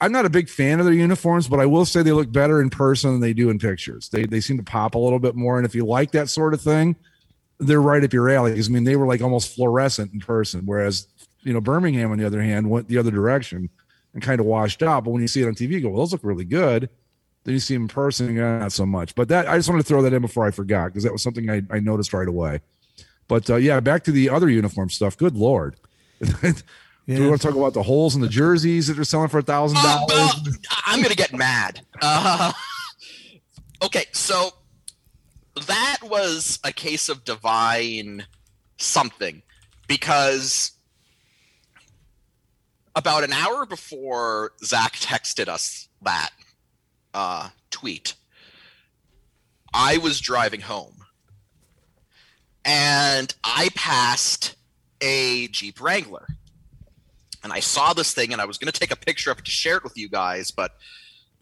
I'm 0.00 0.12
not 0.12 0.26
a 0.26 0.30
big 0.30 0.50
fan 0.50 0.78
of 0.78 0.84
their 0.84 0.94
uniforms, 0.94 1.48
but 1.48 1.58
I 1.58 1.64
will 1.66 1.86
say 1.86 2.02
they 2.02 2.12
look 2.12 2.30
better 2.30 2.60
in 2.60 2.68
person 2.68 3.12
than 3.12 3.20
they 3.20 3.32
do 3.32 3.48
in 3.48 3.58
pictures. 3.58 4.10
They 4.10 4.24
they 4.26 4.40
seem 4.40 4.58
to 4.58 4.62
pop 4.62 4.94
a 4.94 4.98
little 4.98 5.18
bit 5.18 5.34
more, 5.34 5.56
and 5.56 5.64
if 5.66 5.74
you 5.74 5.86
like 5.86 6.10
that 6.12 6.28
sort 6.28 6.52
of 6.52 6.60
thing, 6.60 6.96
they're 7.58 7.80
right 7.80 8.04
up 8.04 8.12
your 8.12 8.28
alley. 8.28 8.54
'Cause, 8.54 8.68
I 8.68 8.72
mean, 8.72 8.84
they 8.84 8.96
were 8.96 9.06
like 9.06 9.22
almost 9.22 9.54
fluorescent 9.54 10.12
in 10.12 10.20
person, 10.20 10.62
whereas 10.66 11.06
you 11.42 11.52
know 11.54 11.60
Birmingham, 11.62 12.10
on 12.12 12.18
the 12.18 12.26
other 12.26 12.42
hand, 12.42 12.68
went 12.68 12.88
the 12.88 12.98
other 12.98 13.10
direction 13.10 13.70
and 14.12 14.22
kind 14.22 14.38
of 14.40 14.44
washed 14.46 14.82
out. 14.82 15.04
But 15.04 15.12
when 15.12 15.22
you 15.22 15.28
see 15.28 15.40
it 15.42 15.46
on 15.46 15.54
TV, 15.54 15.74
you 15.74 15.80
go, 15.80 15.88
well, 15.90 16.00
those 16.00 16.12
look 16.12 16.24
really 16.24 16.44
good. 16.44 16.90
Then 17.46 17.52
you 17.52 17.60
see 17.60 17.74
him 17.74 17.82
in 17.82 17.88
person, 17.88 18.34
yeah, 18.34 18.58
not 18.58 18.72
so 18.72 18.84
much. 18.84 19.14
But 19.14 19.28
that 19.28 19.48
I 19.48 19.56
just 19.56 19.68
wanted 19.68 19.82
to 19.82 19.88
throw 19.88 20.02
that 20.02 20.12
in 20.12 20.20
before 20.20 20.44
I 20.44 20.50
forgot 20.50 20.86
because 20.86 21.04
that 21.04 21.12
was 21.12 21.22
something 21.22 21.48
I, 21.48 21.62
I 21.70 21.78
noticed 21.78 22.12
right 22.12 22.26
away. 22.26 22.58
But 23.28 23.48
uh, 23.48 23.54
yeah, 23.54 23.78
back 23.78 24.02
to 24.04 24.10
the 24.10 24.30
other 24.30 24.50
uniform 24.50 24.90
stuff. 24.90 25.16
Good 25.16 25.36
lord. 25.36 25.76
Do 26.20 26.54
we 27.06 27.28
want 27.28 27.40
to 27.40 27.46
talk 27.46 27.56
about 27.56 27.72
the 27.72 27.84
holes 27.84 28.16
in 28.16 28.20
the 28.20 28.28
jerseys 28.28 28.88
that 28.88 28.94
they're 28.94 29.04
selling 29.04 29.28
for 29.28 29.38
a 29.38 29.42
thousand 29.42 29.76
dollars? 29.76 30.10
uh, 30.12 30.32
I'm 30.86 31.00
gonna 31.00 31.14
get 31.14 31.32
mad. 31.32 31.82
Uh, 32.02 32.52
okay, 33.84 34.06
so 34.10 34.50
that 35.68 35.98
was 36.02 36.58
a 36.64 36.72
case 36.72 37.08
of 37.08 37.24
divine 37.24 38.26
something 38.76 39.42
because 39.86 40.72
about 42.96 43.22
an 43.22 43.32
hour 43.32 43.66
before 43.66 44.50
Zach 44.64 44.94
texted 44.94 45.46
us 45.46 45.88
that 46.02 46.30
uh, 47.16 47.48
tweet, 47.70 48.14
I 49.72 49.96
was 49.96 50.20
driving 50.20 50.60
home 50.60 51.04
and 52.64 53.34
I 53.42 53.70
passed 53.74 54.54
a 55.00 55.48
Jeep 55.48 55.80
Wrangler. 55.80 56.26
And 57.42 57.52
I 57.52 57.60
saw 57.60 57.92
this 57.92 58.12
thing 58.12 58.32
and 58.32 58.42
I 58.42 58.44
was 58.44 58.58
going 58.58 58.70
to 58.72 58.78
take 58.78 58.90
a 58.90 58.96
picture 58.96 59.30
of 59.30 59.38
it 59.38 59.44
to 59.44 59.50
share 59.50 59.76
it 59.76 59.84
with 59.84 59.96
you 59.96 60.08
guys, 60.08 60.50
but 60.50 60.72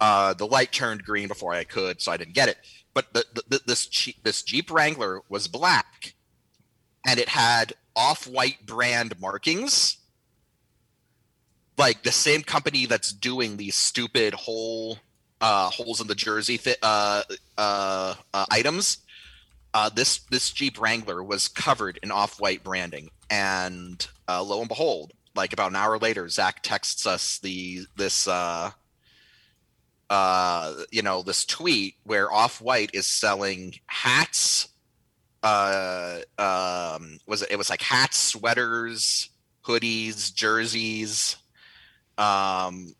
uh, 0.00 0.34
the 0.34 0.46
light 0.46 0.70
turned 0.70 1.04
green 1.04 1.28
before 1.28 1.52
I 1.52 1.64
could, 1.64 2.00
so 2.00 2.12
I 2.12 2.18
didn't 2.18 2.34
get 2.34 2.48
it. 2.48 2.58
But 2.92 3.12
the, 3.12 3.24
the, 3.48 3.60
this, 3.66 4.10
this 4.22 4.42
Jeep 4.42 4.70
Wrangler 4.70 5.22
was 5.28 5.48
black 5.48 6.14
and 7.06 7.18
it 7.18 7.30
had 7.30 7.72
off 7.96 8.26
white 8.26 8.64
brand 8.66 9.18
markings 9.20 9.98
like 11.76 12.02
the 12.04 12.12
same 12.12 12.42
company 12.42 12.86
that's 12.86 13.12
doing 13.12 13.56
these 13.56 13.74
stupid 13.74 14.34
hole 14.34 14.98
uh, 15.40 15.70
holes 15.70 16.00
in 16.00 16.06
the 16.06 16.14
jersey 16.14 16.58
th- 16.58 16.78
uh, 16.82 17.22
uh, 17.58 18.14
uh, 18.32 18.46
items. 18.50 18.98
Uh, 19.72 19.88
this 19.88 20.18
this 20.30 20.50
Jeep 20.50 20.80
Wrangler 20.80 21.22
was 21.22 21.48
covered 21.48 21.98
in 22.02 22.10
off 22.10 22.40
white 22.40 22.62
branding, 22.62 23.10
and 23.28 24.06
uh, 24.28 24.42
lo 24.42 24.60
and 24.60 24.68
behold, 24.68 25.12
like 25.34 25.52
about 25.52 25.70
an 25.70 25.76
hour 25.76 25.98
later, 25.98 26.28
Zach 26.28 26.62
texts 26.62 27.06
us 27.06 27.38
the 27.40 27.86
this 27.96 28.26
you 30.92 31.02
know 31.02 31.22
this 31.22 31.44
tweet 31.44 31.96
where 32.04 32.32
Off 32.32 32.60
White 32.60 32.90
is 32.94 33.06
selling 33.06 33.74
hats. 33.86 34.68
Um, 35.42 37.18
was 37.26 37.42
it? 37.42 37.50
It 37.50 37.58
was 37.58 37.68
like 37.68 37.82
hats, 37.82 38.16
sweaters, 38.16 39.28
hoodies, 39.66 40.32
jerseys, 40.32 41.36
um, 42.16 42.94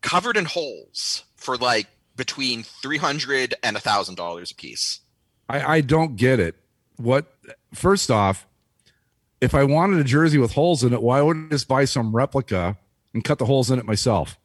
covered 0.00 0.38
in 0.38 0.46
holes 0.46 1.24
for 1.40 1.56
like 1.56 1.88
between 2.16 2.62
three 2.62 2.98
hundred 2.98 3.54
and 3.62 3.76
a 3.76 3.80
thousand 3.80 4.14
dollars 4.14 4.52
a 4.52 4.54
piece. 4.54 5.00
I, 5.48 5.76
I 5.76 5.80
don't 5.80 6.14
get 6.16 6.38
it. 6.38 6.54
What? 6.96 7.26
First 7.74 8.10
off, 8.10 8.46
if 9.40 9.54
I 9.54 9.64
wanted 9.64 9.98
a 9.98 10.04
jersey 10.04 10.38
with 10.38 10.52
holes 10.52 10.84
in 10.84 10.92
it, 10.92 11.02
why 11.02 11.20
wouldn't 11.22 11.50
I 11.52 11.54
just 11.56 11.66
buy 11.66 11.86
some 11.86 12.14
replica 12.14 12.76
and 13.12 13.24
cut 13.24 13.38
the 13.38 13.46
holes 13.46 13.70
in 13.70 13.78
it 13.80 13.84
myself? 13.84 14.38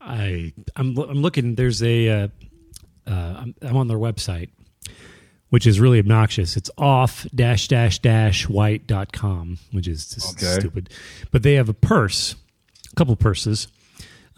I 0.00 0.52
I'm 0.76 0.96
I'm 0.98 1.20
looking. 1.22 1.54
There's 1.54 1.82
a 1.82 2.08
uh, 2.08 2.28
uh, 3.06 3.10
I'm, 3.10 3.54
I'm 3.60 3.76
on 3.76 3.88
their 3.88 3.98
website, 3.98 4.48
which 5.50 5.66
is 5.66 5.78
really 5.78 5.98
obnoxious. 5.98 6.56
It's 6.56 6.70
off 6.78 7.26
dash 7.34 7.68
dash 7.68 7.98
dash 7.98 8.48
white 8.48 8.86
dot 8.86 9.12
com, 9.12 9.58
which 9.72 9.86
is 9.86 10.08
just 10.08 10.36
Okay. 10.42 10.58
stupid. 10.60 10.90
But 11.30 11.42
they 11.42 11.54
have 11.54 11.68
a 11.68 11.74
purse, 11.74 12.34
a 12.90 12.94
couple 12.96 13.14
purses. 13.16 13.68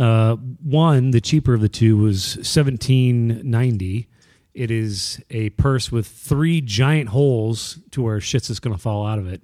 Uh, 0.02 0.34
one, 0.64 1.12
the 1.12 1.20
cheaper 1.20 1.54
of 1.54 1.60
the 1.60 1.68
two, 1.68 1.96
was 1.96 2.38
seventeen 2.42 3.40
ninety. 3.48 4.08
It 4.52 4.70
is 4.72 5.22
a 5.30 5.50
purse 5.50 5.92
with 5.92 6.08
three 6.08 6.60
giant 6.60 7.10
holes 7.10 7.78
to 7.92 8.02
where 8.02 8.20
shit's 8.20 8.48
just 8.48 8.62
going 8.62 8.74
to 8.74 8.82
fall 8.82 9.06
out 9.06 9.18
of 9.20 9.28
it. 9.32 9.42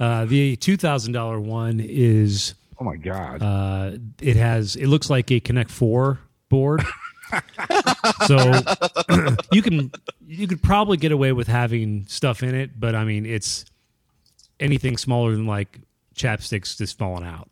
Uh, 0.00 0.24
the 0.24 0.56
two 0.56 0.76
thousand 0.76 1.12
dollar 1.12 1.38
one 1.40 1.78
is 1.80 2.54
Oh 2.80 2.84
my 2.84 2.96
god! 2.96 3.42
uh, 3.42 3.92
it 4.20 4.34
has 4.36 4.74
it 4.74 4.88
looks 4.88 5.08
like 5.08 5.30
a 5.30 5.38
Connect 5.38 5.70
Four 5.70 6.18
board. 6.48 6.82
so 8.26 8.52
you 9.52 9.62
can 9.62 9.92
you 10.26 10.48
could 10.48 10.62
probably 10.64 10.96
get 10.96 11.12
away 11.12 11.30
with 11.32 11.46
having 11.46 12.06
stuff 12.08 12.42
in 12.42 12.56
it, 12.56 12.78
but 12.78 12.96
I 12.96 13.04
mean 13.04 13.24
it's 13.24 13.64
anything 14.58 14.96
smaller 14.96 15.30
than 15.32 15.46
like 15.46 15.80
chapsticks 16.16 16.76
just 16.76 16.98
falling 16.98 17.24
out. 17.24 17.48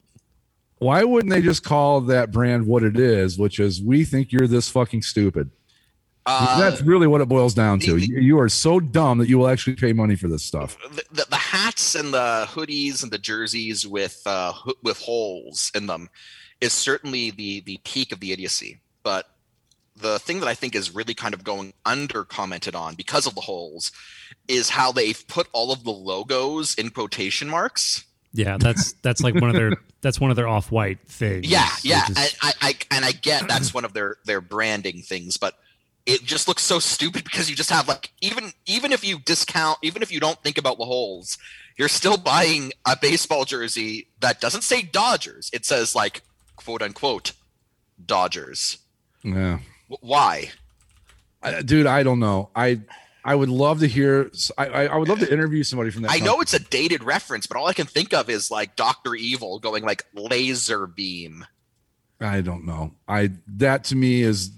Why 0.79 1.05
wouldn't 1.05 1.33
they 1.33 1.41
just 1.43 1.62
call 1.64 2.01
that 2.03 2.31
brand 2.33 2.66
what 2.66 2.83
it 2.83 2.99
is, 2.99 3.39
which 3.39 3.59
is 3.61 3.81
we 3.83 4.05
think 4.05 4.33
you're 4.33 4.47
this 4.49 4.68
fucking 4.68 5.03
stupid? 5.03 5.51
Uh, 6.27 6.59
That's 6.59 6.81
really 6.81 7.07
what 7.07 7.20
it 7.20 7.29
boils 7.29 7.53
down 7.53 7.81
to. 7.81 7.95
the- 7.95 8.07
You, 8.07 8.18
you 8.20 8.39
are 8.41 8.49
so 8.49 8.81
dumb 8.81 9.18
that 9.18 9.29
you 9.29 9.37
will 9.39 9.49
actually 9.49 9.77
pay 9.77 9.93
money 9.93 10.16
for 10.16 10.27
this 10.29 10.43
stuff. 10.43 10.77
the, 10.95 11.05
the, 11.12 11.27
the 11.29 11.37
hats 11.37 11.95
and 11.95 12.14
the 12.14 12.47
hoodies 12.49 13.03
and 13.03 13.12
the 13.12 13.18
jerseys 13.18 13.87
with 13.87 14.22
uh, 14.27 14.53
ho- 14.53 14.72
with 14.83 14.99
holes 15.01 15.70
in 15.75 15.87
them 15.87 16.09
is 16.62 16.72
certainly 16.72 17.31
the 17.31 17.61
the 17.61 17.79
peak 17.85 18.11
of 18.11 18.20
the 18.20 18.33
idiocy. 18.33 18.81
But 19.03 19.29
the 19.97 20.18
thing 20.18 20.41
that 20.41 20.49
I 20.49 20.55
think 20.55 20.75
is 20.75 20.95
really 20.95 21.12
kind 21.14 21.35
of 21.35 21.45
going 21.45 21.75
under 21.85 22.25
commented 22.25 22.75
on 22.75 22.95
because 22.95 23.27
of 23.27 23.35
the 23.35 23.43
holes 23.43 23.93
is 24.49 24.70
how 24.70 24.93
they've 24.93 25.22
put 25.29 25.47
all 25.53 25.72
of 25.72 25.85
the 25.85 25.91
logos 25.93 26.75
in 26.75 26.89
quotation 26.89 27.49
marks. 27.51 28.05
Yeah, 28.35 28.57
that's 28.59 28.93
that's 28.95 29.22
like 29.22 29.35
one 29.37 29.49
of 29.49 29.55
their 29.55 29.72
that's 30.03 30.20
one 30.20 30.30
of 30.30 30.37
their 30.37 30.49
off 30.49 30.70
white 30.72 30.99
things. 31.07 31.47
Yeah, 31.49 31.68
yeah, 31.82 32.05
is- 32.11 32.16
I, 32.18 32.28
I, 32.43 32.53
I 32.61 32.74
and 32.91 33.05
I 33.05 33.12
get 33.12 33.47
that's 33.49 33.72
one 33.72 33.85
of 33.85 33.93
their 33.95 34.16
their 34.26 34.41
branding 34.41 35.03
things, 35.03 35.37
but 35.37 35.55
it 36.05 36.24
just 36.24 36.49
looks 36.49 36.62
so 36.62 36.80
stupid 36.80 37.24
because 37.24 37.49
you 37.49 37.55
just 37.57 37.70
have 37.70 37.87
like 37.87 38.11
even 38.20 38.53
even 38.66 38.93
if 38.93 39.05
you 39.07 39.20
discount 39.20 39.78
even 39.82 40.03
if 40.03 40.11
you 40.12 40.18
don't 40.18 40.43
think 40.43 40.59
about 40.59 40.78
the 40.78 40.85
holes, 40.85 41.39
you're 41.76 41.89
still 41.89 42.16
buying 42.16 42.72
a 42.85 42.97
baseball 43.01 43.45
jersey 43.45 44.09
that 44.20 44.41
doesn't 44.41 44.62
say 44.62 44.82
Dodgers. 44.82 45.49
It 45.53 45.64
says 45.64 45.95
like 45.95 46.22
quote 46.57 46.82
unquote 46.82 47.32
Dodgers. 48.05 48.78
Yeah, 49.22 49.61
Why? 50.01 50.51
I, 51.43 51.62
dude, 51.62 51.87
I 51.87 52.03
don't 52.03 52.18
know. 52.18 52.51
I 52.55 52.80
I 53.25 53.35
would 53.35 53.49
love 53.49 53.81
to 53.81 53.87
hear. 53.87 54.31
I 54.59 54.87
I, 54.87 54.97
would 54.97 55.09
love 55.09 55.20
to 55.20 55.33
interview 55.33 55.62
somebody 55.62 55.91
from 55.91 56.03
that. 56.03 56.11
I 56.11 56.18
know 56.18 56.41
it's 56.41 56.53
a 56.53 56.59
dated 56.59 57.03
reference, 57.03 57.47
but 57.47 57.57
all 57.57 57.66
I 57.66 57.72
can 57.72 57.87
think 57.87 58.12
of 58.12 58.29
is 58.29 58.51
like 58.51 58.77
Doctor 58.77 59.14
Evil 59.14 59.59
going 59.59 59.83
like 59.83 60.05
laser 60.14 60.87
beam. 60.87 61.47
I 62.20 62.43
don't 62.43 62.66
know. 62.66 62.93
I 63.09 63.31
that 63.57 63.85
to 63.85 63.97
me 63.97 64.22
is 64.22 64.51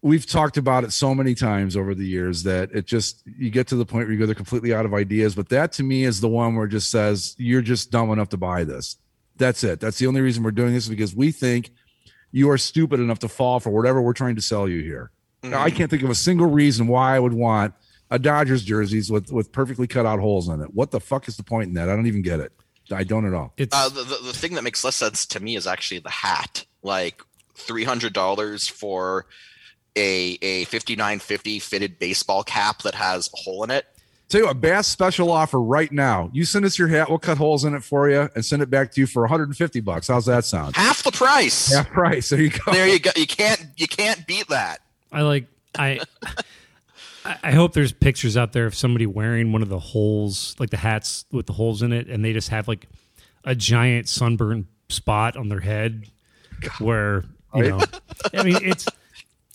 we've 0.00 0.26
talked 0.26 0.56
about 0.56 0.84
it 0.84 0.92
so 0.92 1.14
many 1.14 1.34
times 1.34 1.76
over 1.76 1.94
the 1.94 2.06
years 2.06 2.44
that 2.44 2.70
it 2.72 2.86
just 2.86 3.22
you 3.26 3.50
get 3.50 3.66
to 3.68 3.76
the 3.76 3.84
point 3.84 4.06
where 4.06 4.12
you 4.12 4.18
go 4.18 4.26
they're 4.26 4.34
completely 4.34 4.72
out 4.72 4.86
of 4.86 4.94
ideas. 4.94 5.34
But 5.34 5.48
that 5.48 5.72
to 5.72 5.82
me 5.82 6.04
is 6.04 6.20
the 6.20 6.28
one 6.28 6.54
where 6.54 6.66
it 6.66 6.70
just 6.70 6.90
says 6.90 7.34
you're 7.36 7.62
just 7.62 7.90
dumb 7.90 8.10
enough 8.12 8.28
to 8.30 8.36
buy 8.36 8.62
this. 8.62 8.96
That's 9.36 9.64
it. 9.64 9.80
That's 9.80 9.98
the 9.98 10.06
only 10.06 10.20
reason 10.20 10.44
we're 10.44 10.50
doing 10.52 10.72
this 10.72 10.86
because 10.86 11.16
we 11.16 11.32
think 11.32 11.70
you 12.30 12.48
are 12.50 12.58
stupid 12.58 13.00
enough 13.00 13.18
to 13.20 13.28
fall 13.28 13.58
for 13.58 13.70
whatever 13.70 14.00
we're 14.00 14.12
trying 14.12 14.36
to 14.36 14.42
sell 14.42 14.68
you 14.68 14.82
here. 14.82 15.10
Now, 15.42 15.62
I 15.62 15.70
can't 15.70 15.90
think 15.90 16.02
of 16.02 16.10
a 16.10 16.14
single 16.14 16.46
reason 16.48 16.86
why 16.86 17.16
I 17.16 17.18
would 17.18 17.32
want 17.32 17.74
a 18.10 18.18
Dodgers 18.18 18.62
jerseys 18.62 19.10
with 19.10 19.32
with 19.32 19.52
perfectly 19.52 19.86
cut 19.86 20.04
out 20.04 20.20
holes 20.20 20.48
in 20.48 20.60
it. 20.60 20.74
What 20.74 20.90
the 20.90 21.00
fuck 21.00 21.28
is 21.28 21.36
the 21.36 21.42
point 21.42 21.68
in 21.68 21.74
that? 21.74 21.88
I 21.88 21.96
don't 21.96 22.06
even 22.06 22.22
get 22.22 22.40
it. 22.40 22.52
I 22.92 23.04
don't 23.04 23.24
at 23.24 23.32
all. 23.34 23.52
it's 23.56 23.74
Uh, 23.74 23.88
the, 23.88 24.02
the 24.02 24.18
the 24.24 24.32
thing 24.32 24.54
that 24.54 24.64
makes 24.64 24.82
less 24.84 24.96
sense 24.96 25.24
to 25.26 25.40
me 25.40 25.56
is 25.56 25.66
actually 25.66 26.00
the 26.00 26.10
hat. 26.10 26.64
Like 26.82 27.22
three 27.54 27.84
hundred 27.84 28.12
dollars 28.12 28.68
for 28.68 29.26
a 29.96 30.38
a 30.42 30.64
fifty 30.64 30.96
nine 30.96 31.20
fifty 31.20 31.58
fitted 31.58 31.98
baseball 31.98 32.42
cap 32.42 32.82
that 32.82 32.94
has 32.96 33.30
a 33.32 33.36
hole 33.36 33.64
in 33.64 33.70
it. 33.70 33.86
Tell 34.28 34.42
you 34.42 34.46
what, 34.46 34.60
Bass 34.60 34.86
special 34.86 35.32
offer 35.32 35.60
right 35.60 35.90
now. 35.90 36.30
You 36.32 36.44
send 36.44 36.64
us 36.64 36.78
your 36.78 36.86
hat, 36.86 37.08
we'll 37.08 37.18
cut 37.18 37.36
holes 37.36 37.64
in 37.64 37.74
it 37.74 37.82
for 37.82 38.08
you 38.08 38.28
and 38.36 38.44
send 38.44 38.62
it 38.62 38.70
back 38.70 38.92
to 38.92 39.00
you 39.00 39.08
for 39.08 39.22
150 39.22 39.80
bucks. 39.80 40.06
How's 40.06 40.26
that 40.26 40.44
sound? 40.44 40.76
Half 40.76 41.02
the 41.02 41.10
price. 41.10 41.72
Half 41.74 41.88
price. 41.90 42.28
There 42.28 42.40
you 42.40 42.50
go. 42.50 42.70
There 42.72 42.86
you 42.88 43.00
go. 43.00 43.10
You 43.16 43.26
can't 43.26 43.66
you 43.76 43.88
can't 43.88 44.24
beat 44.26 44.46
that. 44.48 44.80
I 45.12 45.22
like 45.22 45.46
I 45.76 46.00
I 47.42 47.52
hope 47.52 47.72
there's 47.72 47.92
pictures 47.92 48.36
out 48.36 48.52
there 48.52 48.66
of 48.66 48.74
somebody 48.74 49.06
wearing 49.06 49.52
one 49.52 49.62
of 49.62 49.68
the 49.68 49.78
holes, 49.78 50.56
like 50.58 50.70
the 50.70 50.76
hats 50.76 51.24
with 51.30 51.46
the 51.46 51.52
holes 51.52 51.82
in 51.82 51.92
it, 51.92 52.08
and 52.08 52.24
they 52.24 52.32
just 52.32 52.48
have 52.48 52.68
like 52.68 52.86
a 53.44 53.54
giant 53.54 54.08
sunburn 54.08 54.66
spot 54.88 55.36
on 55.36 55.48
their 55.48 55.60
head 55.60 56.06
where 56.78 57.24
you 57.54 57.68
know 57.68 57.80
I 58.34 58.42
mean 58.42 58.58
it's 58.62 58.86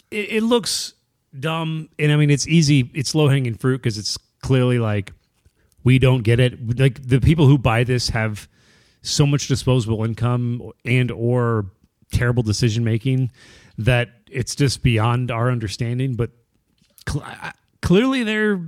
it, 0.09 0.31
it 0.31 0.43
looks 0.43 0.93
dumb 1.37 1.89
and 1.99 2.11
I 2.11 2.15
mean 2.15 2.29
it's 2.29 2.47
easy 2.47 2.89
it's 2.93 3.13
low 3.13 3.27
hanging 3.27 3.55
fruit 3.55 3.77
because 3.77 3.97
it's 3.97 4.17
clearly 4.41 4.79
like 4.79 5.11
we 5.85 5.99
don't 5.99 6.23
get 6.23 6.41
it. 6.41 6.77
Like 6.77 7.07
the 7.07 7.21
people 7.21 7.47
who 7.47 7.57
buy 7.57 7.85
this 7.85 8.09
have 8.09 8.49
so 9.01 9.25
much 9.25 9.47
disposable 9.47 10.03
income 10.03 10.71
and 10.83 11.11
or 11.11 11.67
terrible 12.11 12.43
decision 12.43 12.83
making 12.83 13.31
that 13.77 14.09
it's 14.35 14.55
just 14.55 14.83
beyond 14.83 15.31
our 15.31 15.49
understanding 15.49 16.15
but 16.15 16.31
cl- 17.07 17.25
clearly 17.81 18.23
they're 18.23 18.61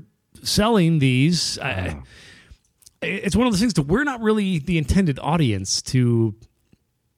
selling 0.43 0.99
these. 0.99 1.59
I, 1.59 2.01
it's 3.01 3.35
one 3.35 3.47
of 3.47 3.53
those 3.53 3.59
things 3.59 3.73
that 3.75 3.83
we're 3.83 4.03
not 4.03 4.21
really 4.21 4.59
the 4.59 4.77
intended 4.77 5.19
audience 5.19 5.81
to 5.83 6.35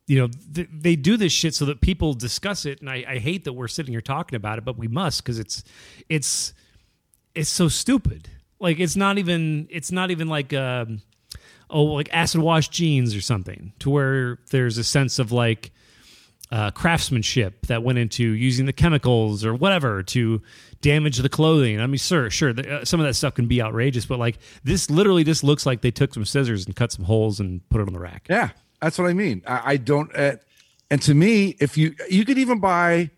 you 0.07 0.19
know 0.19 0.27
th- 0.53 0.69
they 0.71 0.95
do 0.95 1.17
this 1.17 1.31
shit 1.31 1.53
so 1.53 1.65
that 1.65 1.81
people 1.81 2.13
discuss 2.13 2.65
it 2.65 2.81
and 2.81 2.89
I, 2.89 3.05
I 3.07 3.17
hate 3.19 3.45
that 3.45 3.53
we're 3.53 3.67
sitting 3.67 3.93
here 3.93 4.01
talking 4.01 4.35
about 4.35 4.57
it 4.57 4.65
but 4.65 4.77
we 4.77 4.87
must 4.87 5.23
because 5.23 5.39
it's 5.39 5.63
it's 6.09 6.53
it's 7.35 7.49
so 7.49 7.67
stupid. 7.67 8.29
Like 8.59 8.79
it's 8.79 8.95
not 8.95 9.17
even 9.17 9.67
it's 9.69 9.91
not 9.91 10.11
even 10.11 10.27
like 10.27 10.53
um 10.53 11.01
oh 11.69 11.83
like 11.83 12.09
acid 12.11 12.41
wash 12.41 12.69
jeans 12.69 13.15
or 13.15 13.21
something 13.21 13.73
to 13.79 13.89
where 13.89 14.39
there's 14.51 14.77
a 14.77 14.83
sense 14.83 15.19
of 15.19 15.31
like 15.31 15.71
uh, 16.51 16.71
craftsmanship 16.71 17.67
that 17.67 17.83
went 17.83 17.99
into 17.99 18.23
using 18.23 18.65
the 18.65 18.73
chemicals 18.73 19.45
or 19.45 19.53
whatever 19.53 20.01
to 20.01 20.41
damage 20.81 21.17
the 21.17 21.29
clothing. 21.29 21.79
I 21.79 21.85
mean, 21.85 21.97
sure, 21.97 22.29
sure, 22.29 22.53
the, 22.53 22.79
uh, 22.79 22.85
some 22.85 22.99
of 22.99 23.05
that 23.05 23.13
stuff 23.13 23.35
can 23.35 23.47
be 23.47 23.61
outrageous, 23.61 24.05
but 24.05 24.17
like 24.17 24.39
this, 24.63 24.89
literally, 24.89 25.23
just 25.23 25.43
looks 25.43 25.65
like 25.65 25.81
they 25.81 25.91
took 25.91 26.13
some 26.13 26.25
scissors 26.25 26.65
and 26.65 26.75
cut 26.75 26.91
some 26.91 27.05
holes 27.05 27.39
and 27.39 27.67
put 27.69 27.81
it 27.81 27.87
on 27.87 27.93
the 27.93 27.99
rack. 27.99 28.25
Yeah, 28.29 28.49
that's 28.81 28.97
what 28.97 29.09
I 29.09 29.13
mean. 29.13 29.43
I, 29.45 29.61
I 29.65 29.77
don't. 29.77 30.15
Uh, 30.15 30.37
and 30.89 31.01
to 31.03 31.13
me, 31.13 31.55
if 31.59 31.77
you 31.77 31.95
you 32.09 32.25
could 32.25 32.39
even 32.39 32.59
buy 32.59 33.11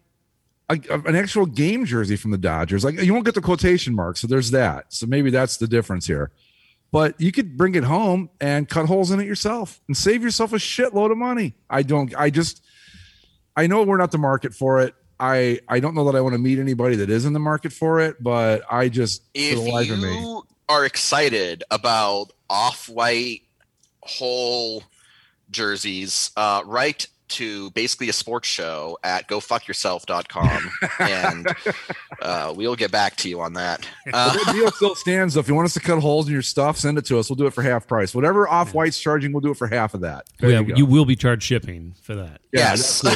a, 0.69 0.77
an 0.89 1.15
actual 1.15 1.45
game 1.45 1.86
jersey 1.86 2.17
from 2.17 2.32
the 2.32 2.38
Dodgers, 2.38 2.84
like 2.84 3.01
you 3.01 3.13
won't 3.13 3.25
get 3.25 3.36
the 3.36 3.41
quotation 3.41 3.95
mark, 3.95 4.17
so 4.17 4.27
there's 4.27 4.51
that. 4.51 4.93
So 4.93 5.05
maybe 5.05 5.29
that's 5.29 5.57
the 5.57 5.67
difference 5.67 6.05
here. 6.05 6.32
But 6.91 7.21
you 7.21 7.32
could 7.32 7.55
bring 7.55 7.75
it 7.75 7.86
home 7.86 8.29
and 8.41 8.67
cut 8.67 8.88
holes 8.88 9.11
in 9.11 9.21
it 9.21 9.25
yourself 9.25 9.79
and 9.88 9.95
save 9.95 10.21
yourself 10.21 10.51
a 10.51 10.57
shitload 10.57 11.11
of 11.11 11.17
money. 11.17 11.55
I 11.69 11.84
don't. 11.84 12.13
I 12.17 12.29
just. 12.29 12.61
I 13.56 13.68
know 13.68 13.84
we're 13.84 13.97
not 13.97 14.12
the 14.12 14.18
market 14.18 14.54
for 14.54 14.82
it. 14.82 14.95
I 15.20 15.60
I 15.68 15.80
don't 15.80 15.93
know 15.93 16.06
that 16.06 16.16
I 16.18 16.22
want 16.22 16.34
to 16.34 16.39
meet 16.39 16.58
anybody 16.60 16.95
that 16.97 17.10
is 17.10 17.26
in 17.26 17.34
the 17.34 17.39
market 17.39 17.72
for 17.74 17.99
it, 17.99 18.22
but 18.22 18.64
I 18.72 18.89
just 18.89 19.24
If 19.34 19.58
for 19.58 19.66
the 19.66 19.72
life 19.72 19.91
of 19.91 19.99
me. 19.99 20.20
you 20.20 20.43
are 20.68 20.86
excited 20.86 21.64
about 21.70 22.32
off-white 22.49 23.41
whole 24.02 24.84
jerseys, 25.52 26.32
uh, 26.36 26.64
write 26.66 27.08
to 27.32 27.69
basically 27.71 28.09
a 28.09 28.13
sports 28.13 28.47
show 28.47 28.97
at 29.03 29.27
gofuckyourself.com 29.27 30.71
and 30.99 31.47
uh, 32.21 32.53
we'll 32.55 32.75
get 32.75 32.91
back 32.91 33.15
to 33.17 33.29
you 33.29 33.41
on 33.41 33.53
that. 33.53 33.88
Uh, 34.13 34.34
But 34.34 34.45
that 34.45 34.53
deal 34.53 34.71
still 34.71 34.95
stands. 34.95 35.34
Though. 35.34 35.39
If 35.39 35.47
you 35.47 35.55
want 35.55 35.65
us 35.65 35.73
to 35.73 35.79
cut 35.79 35.99
holes 35.99 36.27
in 36.27 36.34
your 36.34 36.41
stuff, 36.41 36.77
send 36.77 36.97
it 36.97 37.05
to 37.05 37.17
us. 37.19 37.29
We'll 37.29 37.36
do 37.38 37.47
it 37.47 37.53
for 37.53 37.61
half 37.61 37.88
price. 37.88 38.13
Whatever 38.15 38.47
off 38.47 38.73
white's 38.73 38.99
charging, 38.99 39.32
we'll 39.34 39.41
do 39.41 39.51
it 39.51 39.57
for 39.57 39.67
half 39.67 39.93
of 39.93 40.01
that. 40.01 40.27
There 40.39 40.49
yeah, 40.51 40.59
you, 40.61 40.75
you 40.77 40.86
will 40.86 41.05
be 41.05 41.15
charged 41.15 41.43
shipping 41.43 41.95
for 42.01 42.15
that. 42.15 42.41
Yeah, 42.53 42.75
Yes. 42.75 43.01
cool. 43.01 43.11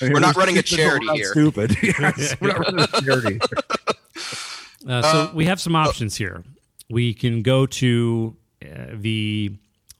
We're 0.10 0.20
not 0.20 0.36
running 0.36 0.56
a 0.58 0.62
charity 0.62 1.06
here. 1.14 1.32
Stupid. 1.32 1.76
Yes, 1.82 2.34
we're 2.40 2.48
not 2.48 2.58
running 2.60 2.80
a 2.80 3.00
charity. 3.02 3.40
Uh, 4.88 5.02
so 5.02 5.30
we 5.34 5.44
have 5.44 5.60
some 5.60 5.76
options 5.76 6.16
here. 6.16 6.42
We 6.88 7.12
can 7.12 7.42
go 7.42 7.66
to 7.66 8.34
uh, 8.64 8.66
the 8.94 9.52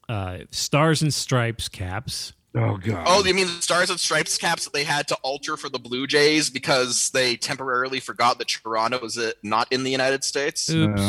uh, 0.09 0.39
Stars 0.51 1.03
and 1.03 1.13
Stripes 1.13 1.69
caps. 1.69 2.33
Oh 2.55 2.77
god. 2.79 3.05
oh, 3.07 3.25
you 3.25 3.33
mean 3.35 3.47
the 3.47 3.63
Stars 3.63 3.91
and 3.91 4.01
Stripes 4.01 4.37
caps 4.37 4.65
that 4.65 4.73
they 4.73 4.83
had 4.83 5.07
to 5.09 5.15
alter 5.23 5.57
for 5.57 5.69
the 5.69 5.79
Blue 5.79 6.07
Jays 6.07 6.51
because 6.51 7.11
they 7.11 7.37
temporarily 7.37 8.01
forgot 8.01 8.39
that 8.39 8.49
Toronto 8.49 8.99
was 9.01 9.17
uh, 9.17 9.33
not 9.43 9.69
in 9.71 9.85
the 9.85 9.91
United 9.91 10.25
States? 10.25 10.69
Oops. 10.69 11.01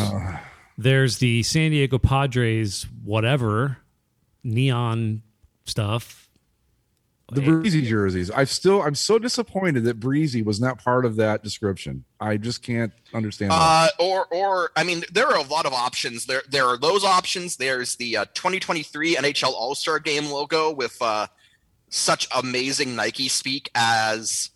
There's 0.77 1.17
the 1.17 1.43
San 1.43 1.71
Diego 1.71 1.97
Padres, 1.97 2.85
whatever 3.03 3.77
neon 4.43 5.23
stuff. 5.65 6.20
The 7.32 7.41
breezy 7.41 7.82
jerseys. 7.82 8.29
I've 8.29 8.49
still. 8.49 8.82
I'm 8.82 8.95
so 8.95 9.17
disappointed 9.17 9.86
that 9.86 9.99
breezy 9.99 10.41
was 10.41 10.59
not 10.59 10.84
part 10.84 11.05
of 11.05 11.15
that 11.15 11.43
description. 11.43 12.03
I 12.19 12.38
just 12.38 12.61
can't 12.61 12.91
understand. 13.13 13.51
that. 13.51 13.55
Uh, 13.55 13.88
or, 13.99 14.25
or 14.32 14.71
I 14.75 14.84
mean, 14.84 15.03
there 15.11 15.27
are 15.27 15.38
a 15.38 15.43
lot 15.43 15.65
of 15.65 15.73
options. 15.73 16.25
There, 16.25 16.43
there 16.49 16.65
are 16.65 16.77
those 16.77 17.03
options. 17.03 17.55
There's 17.55 17.95
the 17.95 18.17
uh, 18.17 18.25
2023 18.34 19.15
NHL 19.15 19.53
All 19.53 19.75
Star 19.75 19.99
Game 19.99 20.25
logo 20.25 20.71
with 20.71 21.01
uh, 21.01 21.27
such 21.89 22.27
amazing 22.36 22.95
Nike 22.95 23.27
speak 23.29 23.69
as 23.75 24.49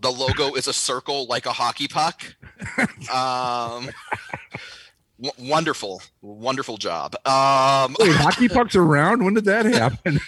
the 0.00 0.10
logo 0.10 0.54
is 0.54 0.68
a 0.68 0.72
circle 0.72 1.26
like 1.26 1.46
a 1.46 1.52
hockey 1.52 1.88
puck. 1.88 2.22
Um, 3.12 3.88
w- 5.22 5.50
wonderful, 5.50 6.02
wonderful 6.20 6.76
job. 6.76 7.14
Um, 7.24 7.96
Wait, 7.98 8.14
hockey 8.16 8.48
pucks 8.50 8.74
around? 8.76 9.24
When 9.24 9.34
did 9.34 9.44
that 9.46 9.64
happen? 9.64 10.20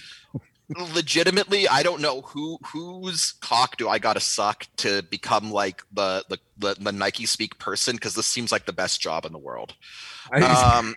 Legitimately, 0.79 1.69
I 1.69 1.83
don't 1.83 2.01
know 2.01 2.21
who 2.23 2.59
whose 2.65 3.33
cock 3.41 3.77
do 3.77 3.89
I 3.89 3.99
got 3.99 4.15
to 4.15 4.21
suck 4.21 4.67
to 4.79 5.03
become 5.05 5.51
like 5.51 5.83
the 5.93 6.25
the, 6.29 6.39
the, 6.59 6.77
the 6.81 6.93
Nike 6.93 7.27
speak 7.27 7.59
person 7.59 7.97
because 7.97 8.15
this 8.15 8.27
seems 8.27 8.53
like 8.53 8.67
the 8.67 8.73
best 8.73 9.01
job 9.01 9.25
in 9.25 9.33
the 9.33 9.39
world. 9.39 9.75
Um, 10.33 10.95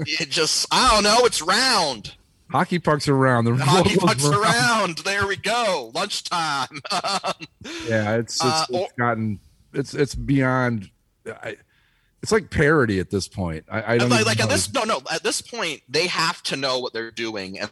it 0.00 0.30
just 0.30 0.66
I 0.70 0.94
don't 0.94 1.02
know. 1.04 1.26
It's 1.26 1.42
round. 1.42 2.14
hockey 2.50 2.78
pucks 2.78 3.06
around. 3.06 3.44
The 3.44 3.56
Hockey 3.56 3.96
pucks 3.98 4.24
around. 4.24 4.98
There 4.98 5.26
we 5.26 5.36
go. 5.36 5.90
Lunchtime. 5.94 6.80
Yeah, 7.86 8.14
it's 8.16 8.36
it's, 8.36 8.44
Uh, 8.44 8.66
it's 8.70 8.92
gotten 8.94 9.40
it's 9.74 9.92
it's 9.92 10.14
beyond. 10.14 10.90
I, 11.26 11.56
it's 12.22 12.32
like 12.32 12.48
parody 12.50 12.98
at 12.98 13.10
this 13.10 13.28
point. 13.28 13.64
I, 13.70 13.94
I 13.94 13.98
don't 13.98 14.08
like, 14.08 14.24
like 14.24 14.40
at 14.40 14.48
this 14.48 14.72
no 14.72 14.84
no 14.84 15.02
at 15.12 15.22
this 15.22 15.42
point 15.42 15.82
they 15.88 16.06
have 16.06 16.42
to 16.44 16.56
know 16.56 16.78
what 16.78 16.92
they're 16.94 17.10
doing 17.10 17.58
and 17.58 17.70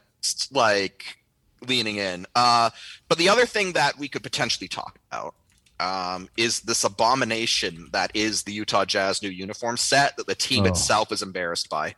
like 0.53 1.19
leaning 1.67 1.97
in. 1.97 2.27
Uh, 2.35 2.71
but 3.09 3.19
the 3.19 3.29
other 3.29 3.47
thing 3.47 3.73
that 3.73 3.99
we 3.99 4.09
could 4.09 4.23
potentially 4.23 4.69
talk 4.69 4.99
about 5.11 5.35
um, 5.81 6.29
is 6.37 6.61
this 6.61 6.85
abomination 6.85 7.89
that 7.93 8.11
is 8.15 8.43
the 8.45 8.53
Utah 8.53 8.85
Jazz 8.85 9.23
new 9.23 9.29
uniform 9.31 9.77
set 9.77 10.17
that 10.17 10.27
the 10.27 10.35
team 10.35 10.65
Oh. 10.65 10.69
itself 10.69 11.11
is 11.13 11.23
embarrassed 11.23 11.69
by. 11.71 11.95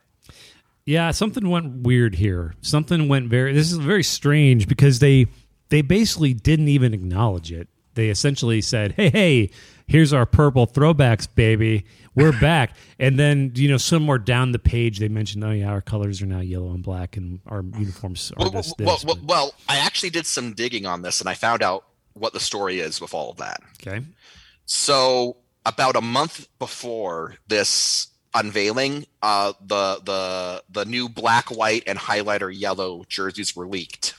Yeah, 0.85 1.11
something 1.11 1.49
went 1.51 1.83
weird 1.83 2.15
here. 2.15 2.55
Something 2.61 3.09
went 3.09 3.29
very. 3.29 3.53
This 3.53 3.73
is 3.73 3.79
very 3.79 4.05
strange 4.05 4.69
because 4.69 5.01
they 5.01 5.27
they 5.69 5.83
basically 5.83 6.33
didn't 6.33 6.69
even 6.69 6.95
acknowledge 6.95 7.51
it. 7.51 7.67
They 7.95 8.09
essentially 8.09 8.61
said, 8.61 8.93
"Hey, 8.93 9.11
hey, 9.11 9.51
here's 9.87 10.13
our 10.13 10.27
purple 10.27 10.67
throwbacks, 10.67 11.27
baby. 11.33 11.85
We're 12.15 12.33
back." 12.41 12.77
And 12.99 13.19
then 13.19 13.53
you 13.55 13.69
know 13.69 13.77
somewhere 13.79 14.19
down 14.19 14.53
the 14.53 14.59
page 14.59 14.99
they 14.99 15.09
mentioned, 15.09 15.45
"Oh 15.45 15.51
yeah, 15.51 15.69
our 15.69 15.83
colors 15.83 16.21
are 16.23 16.27
now 16.27 16.41
yellow 16.41 16.73
and 16.73 16.83
black, 16.83 17.17
and 17.17 17.41
our 17.47 17.63
uniforms 17.79 18.33
are 18.37 18.45
Well, 18.49 18.51
this." 18.51 18.75
well, 18.79 18.99
well, 19.05 19.19
well, 19.25 19.55
I 19.69 19.79
actually 19.79 20.11
did 20.11 20.27
some 20.27 20.53
digging 20.53 20.87
on 20.87 21.03
this 21.03 21.21
and 21.21 21.29
I 21.29 21.35
found 21.35 21.63
out 21.63 21.85
what 22.15 22.33
the 22.33 22.41
story 22.41 22.81
is 22.81 23.01
with 23.01 23.13
all 23.13 23.31
of 23.31 23.37
that. 23.39 23.61
okay, 23.81 24.05
So 24.65 25.37
about 25.67 25.97
a 25.97 26.01
month 26.01 26.49
before 26.59 27.35
this 27.49 28.09
unveiling, 28.35 29.07
uh, 29.23 29.53
the 29.61 30.01
the 30.05 30.63
the 30.71 30.85
new 30.85 31.09
black, 31.09 31.51
white, 31.51 31.83
and 31.87 31.99
highlighter 31.99 32.53
yellow 32.55 33.05
jerseys 33.09 33.55
were 33.57 33.67
leaked. 33.67 34.15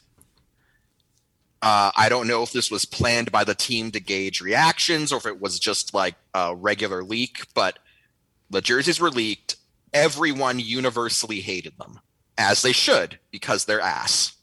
Uh, 1.62 1.92
I 1.96 2.10
don't 2.10 2.28
know 2.28 2.44
if 2.44 2.52
this 2.52 2.70
was 2.70 2.86
planned 2.86 3.32
by 3.32 3.44
the 3.44 3.56
team 3.56 3.92
to 3.92 4.00
gauge 4.00 4.42
reactions 4.42 5.12
or 5.12 5.18
if 5.18 5.26
it 5.26 5.42
was 5.42 5.60
just 5.60 5.94
like 5.94 6.16
a 6.34 6.56
regular 6.56 7.04
leak, 7.04 7.48
but 7.54 7.80
the 8.50 8.62
jerseys 8.62 9.00
were 9.00 9.10
leaked. 9.10 9.56
Everyone 9.94 10.60
universally 10.60 11.40
hated 11.40 11.78
them, 11.78 12.00
as 12.38 12.62
they 12.62 12.74
should, 12.74 13.20
because 13.32 13.66
they're 13.66 13.82
ass. 13.82 14.34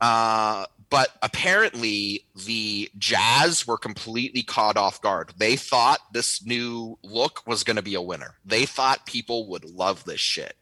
Uh, 0.00 0.66
but 0.90 1.08
apparently 1.22 2.24
the 2.46 2.90
Jazz 2.98 3.66
were 3.66 3.78
completely 3.78 4.42
caught 4.42 4.76
off 4.76 5.00
guard. 5.02 5.32
They 5.36 5.56
thought 5.56 6.00
this 6.12 6.44
new 6.44 6.98
look 7.02 7.42
was 7.46 7.64
going 7.64 7.76
to 7.76 7.82
be 7.82 7.94
a 7.94 8.02
winner. 8.02 8.36
They 8.44 8.64
thought 8.64 9.06
people 9.06 9.48
would 9.48 9.64
love 9.64 10.04
this 10.04 10.20
shit. 10.20 10.56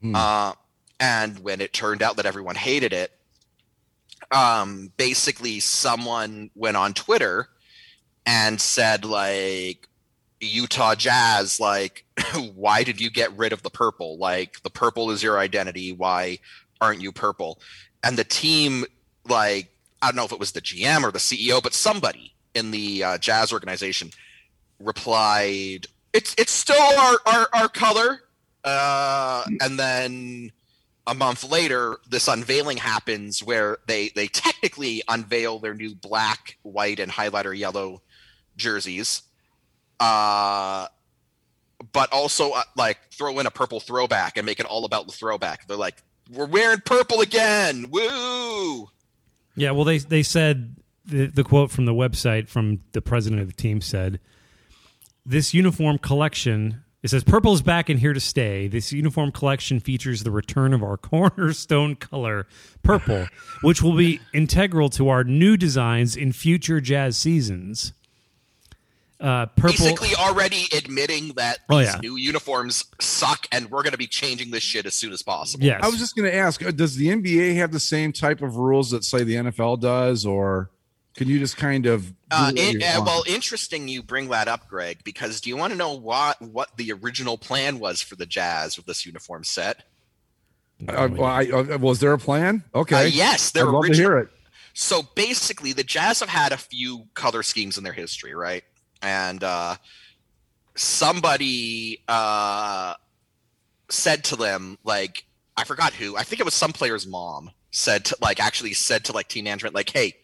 Hmm. 0.00 0.14
Uh, 0.14 0.52
and 0.98 1.38
when 1.38 1.60
it 1.60 1.72
turned 1.72 2.02
out 2.02 2.16
that 2.16 2.26
everyone 2.26 2.56
hated 2.56 2.92
it, 2.92 3.12
um, 4.32 4.92
basically 4.96 5.60
someone 5.60 6.50
went 6.54 6.76
on 6.76 6.94
Twitter 6.94 7.48
and 8.26 8.60
said 8.60 9.04
like 9.04 9.88
Utah 10.42 10.94
Jazz, 10.94 11.60
like, 11.60 12.04
why 12.54 12.82
did 12.82 13.00
you 13.00 13.10
get 13.10 13.36
rid 13.36 13.52
of 13.52 13.62
the 13.62 13.70
purple? 13.70 14.18
Like, 14.18 14.62
the 14.62 14.70
purple 14.70 15.10
is 15.10 15.22
your 15.22 15.38
identity. 15.38 15.92
Why 15.92 16.38
aren't 16.80 17.00
you 17.00 17.12
purple? 17.12 17.60
And 18.02 18.16
the 18.16 18.24
team, 18.24 18.84
like, 19.28 19.68
I 20.00 20.08
don't 20.08 20.16
know 20.16 20.24
if 20.24 20.32
it 20.32 20.40
was 20.40 20.52
the 20.52 20.60
GM 20.60 21.04
or 21.04 21.12
the 21.12 21.18
CEO, 21.18 21.62
but 21.62 21.74
somebody 21.74 22.34
in 22.54 22.72
the 22.72 23.04
uh, 23.04 23.18
Jazz 23.18 23.52
organization 23.52 24.10
replied, 24.80 25.86
"It's 26.12 26.34
it's 26.36 26.50
still 26.50 26.82
our 26.82 27.18
our, 27.24 27.48
our 27.54 27.68
color." 27.68 28.22
Uh, 28.64 29.44
and 29.60 29.78
then 29.78 30.50
a 31.06 31.14
month 31.14 31.44
later, 31.44 31.98
this 32.08 32.28
unveiling 32.28 32.76
happens 32.76 33.42
where 33.42 33.78
they 33.86 34.10
they 34.14 34.26
technically 34.28 35.02
unveil 35.08 35.58
their 35.58 35.74
new 35.74 35.94
black, 35.94 36.58
white, 36.62 37.00
and 37.00 37.10
highlighter 37.10 37.56
yellow 37.56 38.02
jerseys 38.54 39.22
uh 39.98 40.86
but 41.90 42.12
also 42.12 42.50
uh, 42.50 42.62
like 42.76 42.98
throw 43.10 43.38
in 43.38 43.46
a 43.46 43.50
purple 43.50 43.80
throwback 43.80 44.36
and 44.36 44.44
make 44.44 44.60
it 44.60 44.66
all 44.66 44.84
about 44.84 45.06
the 45.06 45.12
throwback 45.12 45.66
they're 45.66 45.76
like 45.76 46.02
we're 46.30 46.44
wearing 46.44 46.78
purple 46.84 47.22
again 47.22 47.86
woo 47.90 48.90
yeah. 49.54 49.70
Well, 49.72 49.84
they 49.84 49.98
they 49.98 50.22
said 50.22 50.76
the 51.04 51.26
the 51.26 51.44
quote 51.44 51.70
from 51.70 51.84
the 51.84 51.94
website 51.94 52.48
from 52.48 52.80
the 52.92 53.02
president 53.02 53.42
of 53.42 53.48
the 53.48 53.54
team 53.54 53.80
said, 53.80 54.20
"This 55.24 55.54
uniform 55.54 55.98
collection." 55.98 56.84
It 57.02 57.10
says 57.10 57.24
purple 57.24 57.52
is 57.52 57.62
back 57.62 57.88
and 57.88 57.98
here 57.98 58.12
to 58.12 58.20
stay. 58.20 58.68
This 58.68 58.92
uniform 58.92 59.32
collection 59.32 59.80
features 59.80 60.22
the 60.22 60.30
return 60.30 60.72
of 60.72 60.82
our 60.84 60.96
cornerstone 60.98 61.96
color, 61.96 62.46
purple, 62.84 63.26
which 63.62 63.82
will 63.82 63.96
be 63.96 64.20
integral 64.32 64.88
to 64.90 65.08
our 65.08 65.24
new 65.24 65.56
designs 65.56 66.14
in 66.14 66.32
future 66.32 66.80
jazz 66.80 67.16
seasons. 67.16 67.92
uh, 69.20 69.46
purple. 69.46 69.70
Basically, 69.86 70.14
already 70.16 70.66
admitting 70.76 71.28
that 71.34 71.58
Oh, 71.68 71.78
these 71.78 71.88
yeah. 71.88 72.00
new 72.00 72.16
uniforms 72.16 72.84
suck, 73.00 73.46
and 73.52 73.70
we're 73.70 73.82
going 73.82 73.92
to 73.92 73.98
be 73.98 74.06
changing 74.08 74.50
this 74.52 74.62
shit 74.62 74.86
as 74.86 74.94
soon 74.94 75.12
as 75.12 75.22
possible. 75.22 75.64
Yes. 75.64 75.80
I 75.82 75.88
was 75.88 75.98
just 75.98 76.14
going 76.16 76.30
to 76.30 76.36
ask: 76.36 76.64
uh, 76.64 76.70
Does 76.70 76.96
the 76.96 77.08
NBA 77.08 77.56
have 77.56 77.72
the 77.72 77.80
same 77.80 78.12
type 78.12 78.42
of 78.42 78.56
rules 78.56 78.90
that 78.92 79.04
say 79.04 79.22
the 79.24 79.34
NFL 79.34 79.80
does, 79.80 80.24
or 80.26 80.70
can 81.14 81.28
you 81.28 81.38
just 81.38 81.56
kind 81.56 81.86
of? 81.86 82.06
do 82.06 82.14
Uh, 82.30 82.52
in- 82.56 82.82
uh, 82.82 83.02
well, 83.04 83.22
interesting 83.26 83.88
you 83.88 84.02
bring 84.02 84.28
that 84.28 84.48
up, 84.48 84.68
Greg, 84.68 85.04
because 85.04 85.40
do 85.40 85.50
you 85.50 85.56
want 85.56 85.72
to 85.72 85.76
know 85.76 85.92
what 85.92 86.40
what 86.40 86.76
the 86.76 86.92
original 86.92 87.36
plan 87.36 87.78
was 87.78 88.00
for 88.00 88.16
the 88.16 88.26
Jazz 88.26 88.76
with 88.76 88.86
this 88.86 89.04
uniform 89.04 89.44
set? 89.44 89.84
Uh, 90.88 91.08
well, 91.12 91.24
I, 91.24 91.44
uh, 91.46 91.78
was 91.78 92.00
there 92.00 92.12
a 92.12 92.18
plan? 92.18 92.64
Okay, 92.74 93.04
Uh, 93.04 93.06
yes, 93.06 93.50
their 93.50 93.68
I'd 93.68 93.72
love 93.72 93.86
to 93.86 93.94
hear 93.94 94.18
it. 94.18 94.28
So 94.74 95.02
basically, 95.14 95.72
the 95.72 95.84
Jazz 95.84 96.20
have 96.20 96.28
had 96.28 96.52
a 96.52 96.56
few 96.56 97.06
color 97.14 97.42
schemes 97.42 97.76
in 97.78 97.84
their 97.84 97.92
history, 97.92 98.34
right? 98.34 98.64
And 99.02 99.44
uh, 99.44 99.76
somebody 100.74 102.02
uh, 102.08 102.94
said 103.90 104.24
to 104.24 104.36
them, 104.36 104.78
like, 104.82 105.24
I 105.56 105.64
forgot 105.64 105.92
who. 105.92 106.16
I 106.16 106.22
think 106.22 106.40
it 106.40 106.44
was 106.44 106.54
some 106.54 106.72
player's 106.72 107.06
mom 107.06 107.50
said 107.70 108.06
to, 108.06 108.16
like, 108.20 108.40
actually 108.40 108.72
said 108.72 109.04
to 109.04 109.12
like 109.12 109.28
team 109.28 109.44
management, 109.44 109.74
like, 109.74 109.90
hey, 109.90 110.16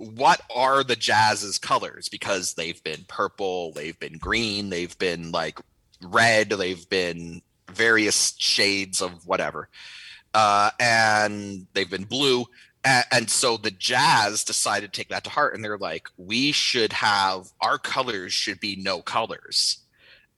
what 0.00 0.40
are 0.54 0.82
the 0.82 0.96
Jazz's 0.96 1.58
colors? 1.58 2.08
Because 2.08 2.54
they've 2.54 2.82
been 2.82 3.04
purple, 3.06 3.72
they've 3.72 3.98
been 4.00 4.16
green, 4.16 4.70
they've 4.70 4.98
been 4.98 5.30
like 5.30 5.60
red, 6.00 6.48
they've 6.48 6.88
been 6.88 7.42
various 7.70 8.34
shades 8.38 9.02
of 9.02 9.26
whatever, 9.26 9.68
uh, 10.32 10.70
and 10.80 11.66
they've 11.74 11.90
been 11.90 12.04
blue. 12.04 12.46
And 12.82 13.28
so 13.28 13.58
the 13.58 13.70
Jazz 13.70 14.42
decided 14.42 14.90
to 14.90 14.98
take 14.98 15.10
that 15.10 15.24
to 15.24 15.30
heart, 15.30 15.54
and 15.54 15.62
they're 15.62 15.76
like, 15.76 16.08
we 16.16 16.50
should 16.50 16.94
have 16.94 17.48
our 17.60 17.76
colors 17.76 18.32
should 18.32 18.58
be 18.58 18.76
no 18.76 19.02
colors, 19.02 19.80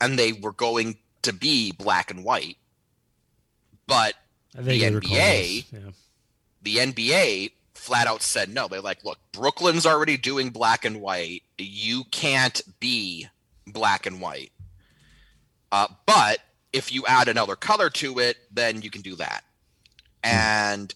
and 0.00 0.18
they 0.18 0.32
were 0.32 0.52
going 0.52 0.96
to 1.22 1.32
be 1.32 1.70
black 1.70 2.10
and 2.10 2.24
white, 2.24 2.56
but 3.86 4.14
the 4.54 4.82
NBA 4.82 5.66
yeah. 5.72 5.90
the 6.62 6.76
NBA 6.76 7.52
flat 7.82 8.06
out 8.06 8.22
said 8.22 8.48
no. 8.48 8.68
They're 8.68 8.80
like, 8.80 9.04
look, 9.04 9.18
Brooklyn's 9.32 9.86
already 9.86 10.16
doing 10.16 10.50
black 10.50 10.84
and 10.84 11.00
white. 11.00 11.42
You 11.58 12.04
can't 12.12 12.62
be 12.78 13.26
black 13.66 14.06
and 14.06 14.20
white. 14.20 14.52
Uh, 15.72 15.88
but 16.06 16.38
if 16.72 16.92
you 16.92 17.04
add 17.06 17.26
another 17.26 17.56
color 17.56 17.90
to 17.90 18.20
it, 18.20 18.36
then 18.52 18.82
you 18.82 18.90
can 18.90 19.02
do 19.02 19.16
that. 19.16 19.42
And 20.22 20.94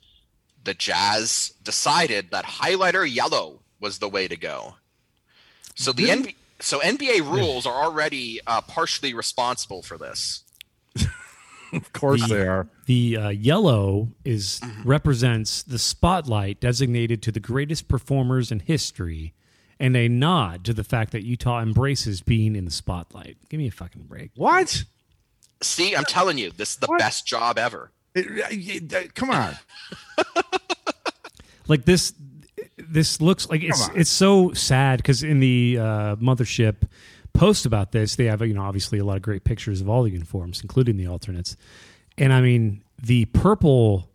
the 0.62 0.74
Jazz 0.74 1.54
decided 1.60 2.30
that 2.30 2.44
highlighter 2.44 3.12
yellow 3.12 3.62
was 3.80 3.98
the 3.98 4.08
way 4.08 4.28
to 4.28 4.36
go. 4.36 4.76
So 5.74 5.92
the 5.92 6.04
NBA, 6.04 6.34
so 6.60 6.78
NBA 6.78 7.20
rules 7.28 7.66
are 7.66 7.84
already 7.84 8.40
uh, 8.46 8.60
partially 8.60 9.12
responsible 9.12 9.82
for 9.82 9.98
this. 9.98 10.44
Of 11.72 11.92
course 11.92 12.22
The- 12.28 12.34
they 12.34 12.46
are. 12.46 12.68
The 12.86 13.16
uh, 13.16 13.28
yellow 13.30 14.08
is 14.24 14.60
Mm-hmm. 14.62 14.88
represents 14.88 15.62
the 15.62 15.78
spotlight 15.78 16.60
designated 16.60 17.22
to 17.24 17.32
the 17.32 17.40
greatest 17.40 17.88
performers 17.88 18.50
in 18.52 18.60
history, 18.60 19.34
and 19.80 19.96
a 19.96 20.08
nod 20.08 20.64
to 20.64 20.72
the 20.72 20.84
fact 20.84 21.12
that 21.12 21.22
Utah 21.24 21.60
embraces 21.60 22.20
being 22.22 22.54
in 22.56 22.64
the 22.64 22.70
spotlight. 22.70 23.36
Give 23.48 23.58
me 23.58 23.66
a 23.66 23.70
fucking 23.72 24.02
break. 24.04 24.30
What? 24.36 24.84
See, 25.62 25.94
I'm 25.96 26.04
telling 26.04 26.38
you, 26.38 26.50
this 26.50 26.70
is 26.70 26.76
the 26.76 26.86
What? 26.86 26.98
best 27.00 27.26
job 27.26 27.58
ever. 27.58 27.90
It- 28.14 28.26
it- 28.52 28.92
it- 28.92 29.14
come 29.14 29.30
on. 29.30 29.56
like 31.68 31.84
this 31.84 32.14
this 32.78 33.20
looks 33.20 33.48
like 33.48 33.62
it's 33.62 33.88
it's 33.94 34.10
so 34.10 34.52
sad 34.52 34.98
because 34.98 35.22
in 35.22 35.40
the 35.40 35.78
uh, 35.80 36.16
mothership 36.16 36.88
post 37.36 37.66
about 37.66 37.92
this 37.92 38.16
they 38.16 38.24
have 38.24 38.40
you 38.42 38.54
know 38.54 38.62
obviously 38.62 38.98
a 38.98 39.04
lot 39.04 39.16
of 39.16 39.22
great 39.22 39.44
pictures 39.44 39.80
of 39.80 39.88
all 39.88 40.02
the 40.02 40.10
uniforms 40.10 40.60
including 40.62 40.96
the 40.96 41.06
alternates 41.06 41.56
and 42.18 42.32
i 42.32 42.40
mean 42.40 42.82
the 43.02 43.24
purple 43.26 44.08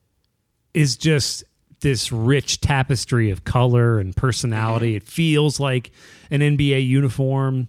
is 0.73 0.97
just 0.97 1.43
this 1.81 2.11
rich 2.11 2.61
tapestry 2.61 3.29
of 3.31 3.43
color 3.43 3.99
and 3.99 4.15
personality 4.15 4.95
it 4.95 5.03
feels 5.03 5.59
like 5.59 5.91
an 6.29 6.41
nba 6.41 6.85
uniform 6.85 7.67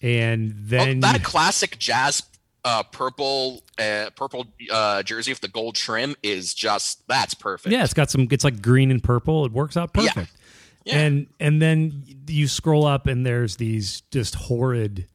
and 0.00 0.52
then 0.56 1.00
Well, 1.00 1.12
that 1.12 1.22
classic 1.22 1.78
jazz 1.78 2.22
uh, 2.64 2.82
purple 2.84 3.62
uh, 3.78 4.10
purple 4.14 4.46
uh, 4.70 5.02
jersey 5.02 5.32
with 5.32 5.40
the 5.40 5.48
gold 5.48 5.74
trim 5.74 6.14
is 6.22 6.54
just 6.54 7.06
that's 7.08 7.34
perfect. 7.34 7.72
Yeah, 7.72 7.82
it's 7.82 7.94
got 7.94 8.08
some. 8.10 8.28
It's 8.30 8.44
like 8.44 8.62
green 8.62 8.90
and 8.92 9.02
purple. 9.02 9.44
It 9.44 9.52
works 9.52 9.76
out 9.76 9.92
perfect. 9.92 10.16
Yeah. 10.16 10.24
And 10.86 11.26
and 11.38 11.62
then 11.62 12.04
you 12.26 12.48
scroll 12.48 12.84
up 12.86 13.06
and 13.06 13.24
there's 13.24 13.56
these 13.56 14.02
just 14.10 14.34
horrid, 14.34 15.06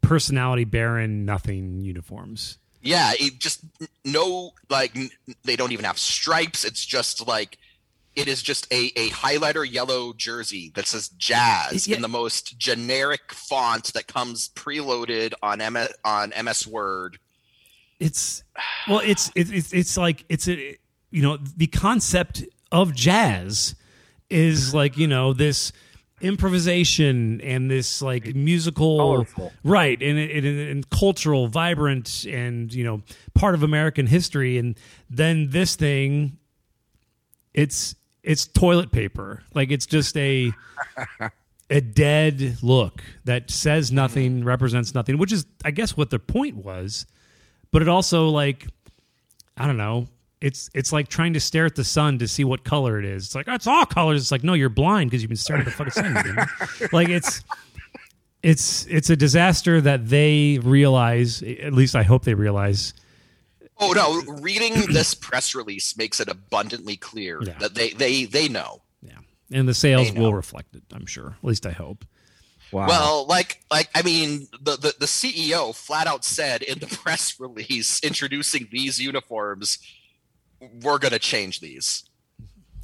personality 0.00 0.64
barren 0.64 1.24
nothing 1.24 1.80
uniforms. 1.80 2.58
Yeah, 2.82 3.12
it 3.18 3.38
just 3.38 3.60
no 4.04 4.52
like 4.68 4.96
they 5.44 5.56
don't 5.56 5.72
even 5.72 5.84
have 5.84 5.98
stripes. 5.98 6.64
It's 6.64 6.84
just 6.84 7.26
like 7.26 7.58
it 8.16 8.28
is 8.28 8.42
just 8.42 8.70
a, 8.72 8.92
a 8.96 9.08
highlighter 9.10 9.68
yellow 9.68 10.12
jersey 10.12 10.70
that 10.74 10.86
says 10.86 11.08
jazz 11.08 11.88
Yeah. 11.88 11.96
in 11.96 12.02
the 12.02 12.08
most 12.08 12.58
generic 12.58 13.32
font 13.32 13.92
that 13.94 14.06
comes 14.06 14.50
preloaded 14.50 15.32
on 15.42 15.58
MS, 15.58 15.88
on 16.04 16.32
MS 16.44 16.66
Word. 16.66 17.18
It's 18.00 18.42
well, 18.88 19.00
it's 19.04 19.30
it's 19.34 19.50
it's, 19.50 19.72
it's 19.72 19.96
like 19.96 20.24
it's 20.28 20.48
a 20.48 20.76
you 21.10 21.22
know 21.22 21.38
the 21.38 21.66
concept 21.68 22.44
of 22.70 22.94
jazz 22.94 23.74
is 24.34 24.74
like 24.74 24.98
you 24.98 25.06
know 25.06 25.32
this 25.32 25.72
improvisation 26.20 27.40
and 27.42 27.70
this 27.70 28.00
like 28.00 28.34
musical 28.34 28.96
Colorful. 28.98 29.52
right 29.62 30.00
and, 30.00 30.18
and, 30.18 30.46
and 30.46 30.90
cultural 30.90 31.48
vibrant 31.48 32.24
and 32.24 32.72
you 32.72 32.84
know 32.84 33.02
part 33.34 33.54
of 33.54 33.62
american 33.62 34.06
history. 34.06 34.58
And 34.58 34.78
then 35.08 35.50
this 35.50 35.76
thing 35.76 36.38
it's 37.52 37.94
it's 38.22 38.46
toilet 38.46 38.90
paper. 38.90 39.42
Like 39.54 39.70
it's 39.70 39.86
just 39.86 40.16
a 40.16 40.52
a 41.70 41.80
dead 41.80 42.58
look 42.62 43.02
that 43.24 43.50
says 43.50 43.92
nothing 43.92 44.42
mm. 44.42 44.44
represents 44.44 44.94
nothing 44.94 45.16
which 45.18 45.32
is 45.32 45.46
i 45.64 45.70
guess 45.70 45.96
what 45.96 46.10
the 46.10 46.18
point 46.18 46.56
was. 46.56 47.06
But 47.70 47.82
it 47.82 47.88
also 47.88 48.28
like 48.28 48.66
i 49.56 49.66
don't 49.66 49.76
know 49.76 50.08
it's 50.44 50.68
it's 50.74 50.92
like 50.92 51.08
trying 51.08 51.32
to 51.32 51.40
stare 51.40 51.64
at 51.64 51.74
the 51.74 51.84
sun 51.84 52.18
to 52.18 52.28
see 52.28 52.44
what 52.44 52.64
color 52.64 52.98
it 52.98 53.04
is 53.04 53.24
it's 53.26 53.34
like 53.34 53.48
it's 53.48 53.66
all 53.66 53.86
colors 53.86 54.20
it's 54.20 54.30
like 54.30 54.44
no 54.44 54.52
you're 54.52 54.68
blind 54.68 55.10
because 55.10 55.22
you've 55.22 55.30
been 55.30 55.36
staring 55.36 55.62
at 55.62 55.64
the 55.64 55.70
fucking 55.70 55.90
sun 55.92 56.22
you 56.26 56.32
know? 56.34 56.44
like 56.92 57.08
it's 57.08 57.42
it's 58.42 58.86
it's 58.86 59.08
a 59.10 59.16
disaster 59.16 59.80
that 59.80 60.08
they 60.08 60.58
realize 60.62 61.42
at 61.42 61.72
least 61.72 61.96
i 61.96 62.02
hope 62.02 62.24
they 62.24 62.34
realize 62.34 62.94
Oh 63.80 63.90
no, 63.90 64.22
reading 64.40 64.74
this 64.92 65.14
press 65.14 65.52
release 65.52 65.96
makes 65.96 66.20
it 66.20 66.28
abundantly 66.28 66.96
clear 66.96 67.42
Yeah. 67.42 67.54
that 67.58 67.74
they 67.74 67.90
they 67.90 68.24
they 68.24 68.48
know. 68.48 68.82
yeah 69.02 69.18
and 69.50 69.66
the 69.68 69.74
sales 69.74 70.12
will 70.12 70.32
reflect 70.34 70.76
it 70.76 70.82
i'm 70.92 71.06
sure 71.06 71.36
at 71.38 71.44
least 71.44 71.66
i 71.66 71.72
hope 71.72 72.04
Wow. 72.72 72.88
Well, 72.88 73.26
like, 73.28 73.60
like 73.70 73.88
I 73.94 74.02
mean, 74.02 74.48
the, 74.60 74.72
the 74.72 74.94
the 74.98 75.06
CEO 75.06 75.72
flat 75.72 76.08
out 76.08 76.24
said 76.24 76.60
in 76.62 76.80
the 76.80 76.86
press 77.02 77.38
release 77.38 78.00
introducing 78.02 78.66
these 78.72 78.98
uniforms, 78.98 79.78
we're 80.82 80.98
going 80.98 81.12
to 81.12 81.18
change 81.18 81.60
these. 81.60 82.04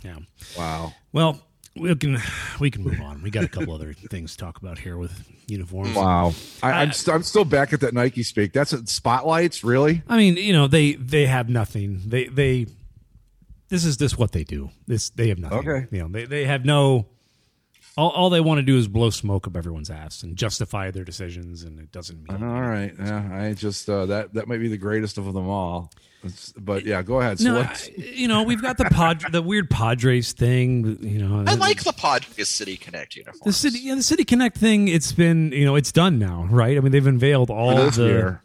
yeah 0.04 0.18
wow. 0.56 0.92
well 1.12 1.40
we 1.76 1.94
can 1.94 2.18
we 2.58 2.70
can 2.70 2.82
move 2.82 3.00
on 3.00 3.22
we 3.22 3.30
got 3.30 3.44
a 3.44 3.48
couple 3.48 3.72
other 3.74 3.92
things 4.10 4.32
to 4.32 4.38
talk 4.44 4.58
about 4.58 4.78
here 4.78 4.96
with 4.98 5.24
uniforms 5.46 5.94
Wow. 5.94 6.32
I, 6.62 6.72
I'm, 6.72 6.92
st- 6.92 7.14
I'm 7.14 7.22
still 7.22 7.44
back 7.44 7.72
at 7.72 7.80
that 7.80 7.94
Nike 7.94 8.22
speak. 8.22 8.52
That's 8.52 8.72
it. 8.72 8.88
Spotlights, 8.88 9.64
really? 9.64 10.02
I 10.08 10.16
mean, 10.16 10.36
you 10.36 10.52
know, 10.52 10.66
they 10.68 10.92
they 10.94 11.26
have 11.26 11.48
nothing. 11.48 12.00
They 12.06 12.26
they 12.26 12.66
this 13.68 13.84
is 13.84 13.96
just 13.96 14.18
what 14.18 14.30
they 14.32 14.44
do. 14.44 14.70
This 14.86 15.10
they 15.10 15.28
have 15.28 15.38
nothing. 15.38 15.58
Okay. 15.58 15.86
You 15.90 16.02
know, 16.02 16.08
they 16.08 16.24
they 16.24 16.44
have 16.44 16.64
no 16.64 17.06
all, 17.96 18.10
all 18.10 18.30
they 18.30 18.40
want 18.40 18.58
to 18.58 18.62
do 18.62 18.76
is 18.78 18.88
blow 18.88 19.10
smoke 19.10 19.46
up 19.46 19.56
everyone's 19.56 19.90
ass 19.90 20.22
and 20.22 20.36
justify 20.36 20.90
their 20.90 21.04
decisions 21.04 21.62
and 21.64 21.78
it 21.78 21.90
doesn't 21.92 22.22
mean 22.28 22.42
All 22.42 22.60
right. 22.62 22.92
Yeah. 22.98 23.28
I 23.32 23.52
just 23.54 23.88
uh, 23.88 24.06
that 24.06 24.34
that 24.34 24.48
might 24.48 24.58
be 24.58 24.68
the 24.68 24.78
greatest 24.78 25.18
of 25.18 25.32
them 25.32 25.48
all. 25.48 25.90
It's- 26.22 26.52
but 26.56 26.84
yeah, 26.84 27.00
go 27.02 27.20
ahead. 27.20 27.38
So 27.40 27.52
no, 27.54 27.60
I- 27.60 27.76
you 27.96 28.28
know, 28.28 28.42
we've 28.42 28.60
got 28.60 28.76
the 28.76 28.84
pod, 28.86 29.22
the 29.32 29.40
weird 29.40 29.70
Padres 29.70 30.32
thing. 30.32 30.98
You 31.02 31.26
know, 31.26 31.44
I 31.46 31.54
like 31.54 31.82
the 31.82 31.92
Padres 31.94 32.48
City 32.48 32.76
Connect 32.76 33.16
uniform. 33.16 33.40
the 33.44 33.52
city. 33.54 33.78
Yeah, 33.80 33.94
the 33.94 34.02
City 34.02 34.24
Connect 34.24 34.56
thing. 34.58 34.88
It's 34.88 35.12
been, 35.12 35.50
you 35.52 35.64
know, 35.64 35.76
it's 35.76 35.92
done 35.92 36.18
now, 36.18 36.46
right? 36.50 36.76
I 36.76 36.80
mean, 36.80 36.92
they've 36.92 37.06
unveiled 37.06 37.48
all 37.50 37.90
the. 37.90 38.04
year. 38.06 38.42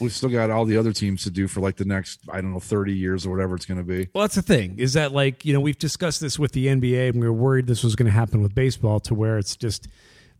We've 0.00 0.12
still 0.12 0.28
got 0.28 0.50
all 0.50 0.64
the 0.64 0.76
other 0.76 0.92
teams 0.92 1.22
to 1.24 1.30
do 1.30 1.48
for 1.48 1.60
like 1.60 1.76
the 1.76 1.84
next, 1.84 2.20
I 2.30 2.40
don't 2.40 2.52
know, 2.52 2.60
30 2.60 2.92
years 2.94 3.24
or 3.26 3.30
whatever 3.30 3.54
it's 3.54 3.66
going 3.66 3.78
to 3.78 3.84
be. 3.84 4.08
Well, 4.14 4.22
that's 4.22 4.34
the 4.34 4.42
thing 4.42 4.78
is 4.78 4.92
that 4.94 5.12
like 5.12 5.44
you 5.44 5.52
know 5.52 5.60
we've 5.60 5.78
discussed 5.78 6.20
this 6.20 6.38
with 6.38 6.52
the 6.52 6.66
NBA 6.66 7.10
and 7.10 7.20
we 7.20 7.26
were 7.26 7.32
worried 7.32 7.66
this 7.66 7.82
was 7.84 7.96
going 7.96 8.06
to 8.06 8.12
happen 8.12 8.42
with 8.42 8.54
baseball 8.54 9.00
to 9.00 9.14
where 9.14 9.38
it's 9.38 9.56
just 9.56 9.88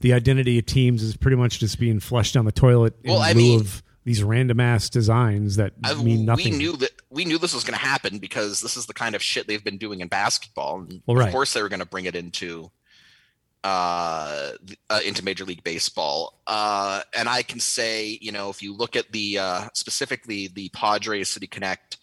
the 0.01 0.13
identity 0.13 0.59
of 0.59 0.67
teams 0.67 1.03
is 1.03 1.17
pretty 1.17 1.37
much 1.39 1.59
just 1.59 1.79
being 1.81 2.01
flushed 2.01 2.35
down 2.35 2.45
the 2.45 2.53
toilet 2.53 2.95
in 3.03 3.11
Well, 3.13 3.21
I 3.23 3.33
lieu 3.33 3.39
mean- 3.41 3.61
of 3.61 3.83
these 4.05 4.23
random 4.23 4.61
ass 4.61 4.89
designs 4.89 5.57
that 5.57 5.73
I- 5.83 5.95
mean 5.95 6.25
nothing. 6.27 6.53
We 6.53 6.59
knew 6.59 6.77
that 6.77 6.91
we 7.11 7.25
knew 7.25 7.39
this 7.39 7.53
was 7.55 7.65
going 7.65 7.77
to 7.79 7.85
happen 7.85 8.19
because 8.19 8.61
this 8.61 8.77
is 8.77 8.87
the 8.87 8.95
kind 8.95 9.15
of 9.17 9.23
shit 9.23 9.49
they've 9.49 9.65
been 9.65 9.79
doing 9.79 10.01
in 10.01 10.07
basketball, 10.09 10.81
and 10.83 11.03
Well, 11.07 11.17
right. 11.17 11.27
of 11.27 11.33
course 11.33 11.55
they 11.55 11.63
were 11.63 11.69
going 11.69 11.81
to 11.81 11.87
bring 11.87 12.05
it 12.05 12.15
into 12.15 12.71
uh, 13.67 14.53
uh, 14.89 15.01
into 15.05 15.25
Major 15.25 15.45
League 15.45 15.65
Baseball. 15.65 16.39
Uh, 16.47 17.01
and 17.17 17.29
I 17.29 17.43
can 17.43 17.59
say, 17.59 18.17
you 18.23 18.31
know, 18.31 18.49
if 18.49 18.63
you 18.63 18.73
look 18.73 18.95
at 18.95 19.11
the 19.11 19.41
uh, 19.41 19.69
specifically 19.75 20.47
the 20.47 20.69
Padres 20.69 21.31
City 21.31 21.49
Connect 21.49 21.97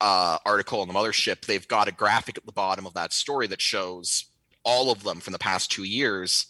uh, 0.00 0.38
article 0.46 0.80
on 0.80 0.86
the 0.86 0.94
mothership, 0.94 1.44
they've 1.44 1.66
got 1.66 1.88
a 1.88 1.92
graphic 1.92 2.38
at 2.38 2.46
the 2.46 2.52
bottom 2.52 2.86
of 2.86 2.94
that 2.94 3.12
story 3.12 3.48
that 3.48 3.60
shows 3.60 4.26
all 4.62 4.92
of 4.92 5.02
them 5.02 5.18
from 5.18 5.32
the 5.32 5.40
past 5.40 5.72
two 5.72 5.82
years. 5.82 6.46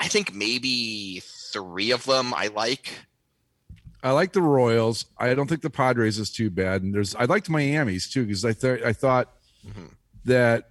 I 0.00 0.08
think 0.08 0.34
maybe 0.34 1.20
three 1.52 1.90
of 1.90 2.06
them 2.06 2.32
I 2.32 2.46
like. 2.46 2.90
I 4.02 4.12
like 4.12 4.32
the 4.32 4.40
Royals. 4.40 5.04
I 5.18 5.34
don't 5.34 5.46
think 5.46 5.60
the 5.60 5.68
Padres 5.68 6.18
is 6.18 6.30
too 6.30 6.48
bad, 6.48 6.82
and 6.82 6.94
there's 6.94 7.14
I 7.14 7.26
liked 7.26 7.50
Miami's 7.50 8.08
too 8.08 8.24
because 8.24 8.46
I 8.46 8.54
thought 8.54 8.82
I 8.82 8.94
thought 8.94 9.34
that 10.24 10.70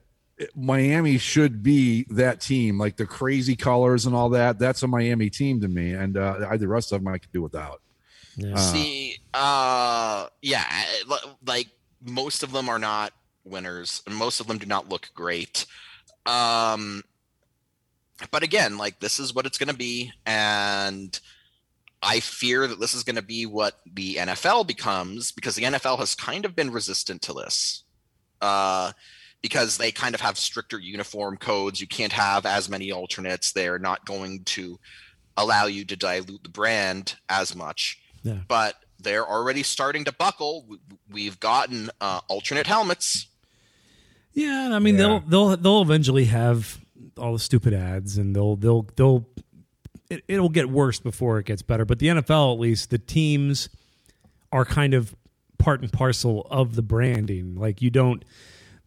Miami 0.55 1.17
should 1.17 1.63
be 1.63 2.05
that 2.09 2.41
team, 2.41 2.77
like 2.77 2.97
the 2.97 3.05
crazy 3.05 3.55
colors 3.55 4.05
and 4.05 4.15
all 4.15 4.29
that. 4.29 4.59
That's 4.59 4.83
a 4.83 4.87
Miami 4.87 5.29
team 5.29 5.61
to 5.61 5.67
me, 5.67 5.93
and 5.93 6.17
uh, 6.17 6.47
I, 6.49 6.57
the 6.57 6.67
rest 6.67 6.91
of 6.91 7.01
them 7.03 7.13
I 7.13 7.17
could 7.17 7.31
do 7.31 7.41
without. 7.41 7.81
Yeah. 8.35 8.55
See, 8.55 9.17
uh, 9.33 10.27
yeah, 10.41 10.65
like 11.45 11.67
most 12.05 12.43
of 12.43 12.51
them 12.51 12.69
are 12.69 12.77
not 12.77 13.13
winners, 13.43 14.03
and 14.05 14.15
most 14.15 14.39
of 14.39 14.47
them 14.47 14.59
do 14.59 14.67
not 14.67 14.89
look 14.89 15.09
great. 15.15 15.65
Um, 16.27 17.03
but 18.31 18.43
again, 18.43 18.77
like 18.77 18.99
this 18.99 19.19
is 19.19 19.33
what 19.33 19.47
it's 19.47 19.57
going 19.57 19.71
to 19.71 19.77
be, 19.77 20.11
and 20.25 21.19
I 22.03 22.19
fear 22.19 22.67
that 22.67 22.79
this 22.79 22.93
is 22.93 23.03
going 23.03 23.15
to 23.15 23.23
be 23.23 23.47
what 23.47 23.79
the 23.91 24.15
NFL 24.15 24.67
becomes 24.67 25.31
because 25.31 25.55
the 25.55 25.63
NFL 25.63 25.97
has 25.97 26.13
kind 26.13 26.45
of 26.45 26.55
been 26.55 26.71
resistant 26.71 27.23
to 27.23 27.33
this. 27.33 27.83
Uh, 28.39 28.91
because 29.41 29.77
they 29.77 29.91
kind 29.91 30.15
of 30.15 30.21
have 30.21 30.37
stricter 30.37 30.79
uniform 30.79 31.37
codes. 31.37 31.79
You 31.81 31.87
can't 31.87 32.13
have 32.13 32.45
as 32.45 32.69
many 32.69 32.91
alternates. 32.91 33.51
They're 33.51 33.79
not 33.79 34.05
going 34.05 34.43
to 34.45 34.79
allow 35.37 35.65
you 35.67 35.85
to 35.85 35.95
dilute 35.95 36.43
the 36.43 36.49
brand 36.49 37.15
as 37.29 37.55
much. 37.55 37.99
Yeah. 38.23 38.39
But 38.47 38.75
they're 38.99 39.27
already 39.27 39.63
starting 39.63 40.05
to 40.05 40.11
buckle. 40.11 40.65
We- 40.67 40.79
We've 41.09 41.39
gotten 41.39 41.89
uh, 42.01 42.19
alternate 42.27 42.67
helmets. 42.67 43.27
Yeah, 44.33 44.65
and 44.65 44.75
I 44.75 44.79
mean 44.79 44.95
Yeah. 44.95 45.01
they'll 45.01 45.19
they'll 45.21 45.57
they'll 45.57 45.81
eventually 45.81 46.25
have 46.25 46.79
all 47.17 47.31
the 47.33 47.39
stupid 47.39 47.73
ads, 47.73 48.17
and 48.17 48.35
they'll 48.35 48.55
they'll 48.57 48.85
they'll 48.97 49.25
it, 50.09 50.23
it'll 50.27 50.49
get 50.49 50.69
worse 50.69 50.99
before 50.99 51.39
it 51.39 51.45
gets 51.45 51.61
better. 51.61 51.85
But 51.85 51.99
the 51.99 52.07
NFL, 52.07 52.53
at 52.55 52.59
least, 52.59 52.89
the 52.89 52.97
teams 52.97 53.69
are 54.51 54.65
kind 54.65 54.93
of 54.93 55.15
part 55.57 55.81
and 55.81 55.91
parcel 55.91 56.45
of 56.51 56.75
the 56.75 56.81
branding. 56.81 57.55
Like 57.55 57.81
you 57.81 57.89
don't 57.89 58.23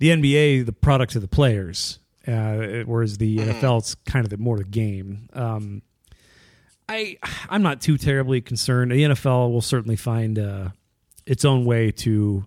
the 0.00 0.08
NBA, 0.08 0.66
the 0.66 0.72
product 0.72 1.14
of 1.14 1.22
the 1.22 1.28
players, 1.28 1.98
uh, 2.26 2.84
whereas 2.86 3.18
the 3.18 3.36
NFL, 3.36 3.78
it's 3.78 3.94
kind 3.94 4.24
of 4.24 4.30
the 4.30 4.38
more 4.38 4.56
the 4.56 4.64
game. 4.64 5.28
Um, 5.34 5.82
I 6.88 7.18
I'm 7.48 7.62
not 7.62 7.80
too 7.80 7.96
terribly 7.96 8.40
concerned. 8.40 8.90
The 8.90 9.02
NFL 9.02 9.52
will 9.52 9.60
certainly 9.60 9.96
find 9.96 10.38
uh, 10.38 10.70
its 11.24 11.44
own 11.44 11.64
way 11.64 11.92
to. 11.92 12.46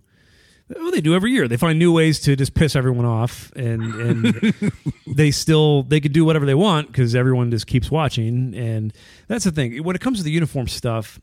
Well, 0.68 0.90
they 0.90 1.00
do 1.00 1.14
every 1.14 1.30
year. 1.30 1.46
They 1.46 1.56
find 1.56 1.78
new 1.78 1.92
ways 1.92 2.20
to 2.20 2.34
just 2.36 2.54
piss 2.54 2.74
everyone 2.74 3.04
off, 3.04 3.52
and 3.54 3.94
and 3.94 4.54
they 5.06 5.30
still 5.30 5.84
they 5.84 6.00
could 6.00 6.12
do 6.12 6.24
whatever 6.24 6.46
they 6.46 6.54
want 6.54 6.88
because 6.88 7.14
everyone 7.14 7.50
just 7.50 7.66
keeps 7.66 7.90
watching. 7.90 8.54
And 8.54 8.92
that's 9.28 9.44
the 9.44 9.52
thing. 9.52 9.82
When 9.84 9.94
it 9.94 10.00
comes 10.00 10.18
to 10.18 10.24
the 10.24 10.30
uniform 10.32 10.66
stuff, 10.66 11.20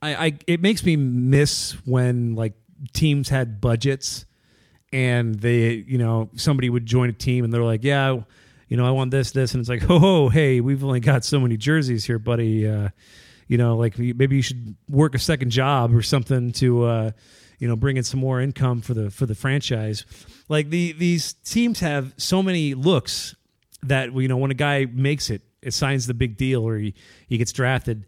I, 0.00 0.14
I 0.14 0.38
it 0.46 0.62
makes 0.62 0.84
me 0.84 0.96
miss 0.96 1.72
when 1.84 2.36
like 2.36 2.54
teams 2.94 3.28
had 3.28 3.60
budgets 3.60 4.24
and 4.92 5.34
they 5.36 5.72
you 5.86 5.98
know 5.98 6.30
somebody 6.36 6.68
would 6.68 6.86
join 6.86 7.08
a 7.08 7.12
team 7.12 7.44
and 7.44 7.52
they're 7.52 7.64
like 7.64 7.82
yeah 7.82 8.16
you 8.68 8.76
know 8.76 8.86
i 8.86 8.90
want 8.90 9.10
this 9.10 9.30
this. 9.32 9.54
And 9.54 9.60
it's 9.60 9.68
like 9.68 9.84
oh 9.88 10.28
hey 10.28 10.60
we've 10.60 10.84
only 10.84 11.00
got 11.00 11.24
so 11.24 11.40
many 11.40 11.56
jerseys 11.56 12.04
here 12.04 12.18
buddy. 12.18 12.68
Uh 12.68 12.90
you 13.48 13.58
know 13.58 13.76
like 13.76 13.98
maybe 13.98 14.36
you 14.36 14.42
should 14.42 14.76
work 14.88 15.14
a 15.14 15.18
second 15.18 15.50
job 15.50 15.94
or 15.94 16.02
something 16.02 16.52
to 16.52 16.84
uh 16.84 17.10
you 17.58 17.68
know 17.68 17.76
bring 17.76 17.96
in 17.96 18.02
some 18.02 18.18
more 18.18 18.40
income 18.40 18.80
for 18.80 18.94
the 18.94 19.10
for 19.10 19.26
the 19.26 19.34
franchise. 19.34 20.04
Like 20.48 20.70
the 20.70 20.92
these 20.92 21.32
teams 21.32 21.80
have 21.80 22.12
so 22.16 22.42
many 22.42 22.74
looks 22.74 23.34
that 23.82 24.12
you 24.14 24.28
know 24.28 24.36
when 24.36 24.50
a 24.50 24.54
guy 24.54 24.86
makes 24.86 25.30
it 25.30 25.42
it 25.60 25.72
signs 25.72 26.06
the 26.06 26.14
big 26.14 26.36
deal 26.36 26.66
or 26.66 26.76
he, 26.76 26.94
he 27.28 27.38
gets 27.38 27.52
drafted 27.52 28.06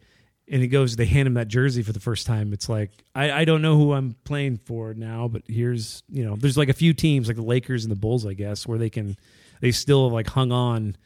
and 0.49 0.61
he 0.63 0.69
goes 0.69 0.97
they 0.97 1.07
hand 1.07 1.27
him 1.27 1.35
that 1.35 1.49
jersey 1.49 1.83
for 1.83 1.93
the 1.93 2.01
first 2.01 2.27
time 2.27 2.53
it's 2.53 2.69
like 2.69 2.91
I, 3.15 3.31
I 3.33 3.45
don't 3.45 3.63
know 3.63 3.77
who 3.77 3.93
i'm 3.95 4.15
playing 4.25 4.59
for 4.59 4.93
now 4.95 5.27
but 5.29 5.43
here's 5.47 6.03
you 6.11 6.25
know 6.25 6.37
there's 6.37 6.57
like 6.59 6.69
a 6.69 6.75
few 6.75 6.93
teams 6.93 7.29
like 7.29 7.37
the 7.37 7.43
lakers 7.43 7.85
and 7.85 7.91
the 7.91 7.97
bulls 7.97 8.27
i 8.27 8.35
guess 8.35 8.67
where 8.67 8.79
they 8.79 8.91
can 8.91 9.17
they 9.61 9.71
still 9.71 10.11
like 10.11 10.27
hung 10.29 10.53
on 10.53 10.97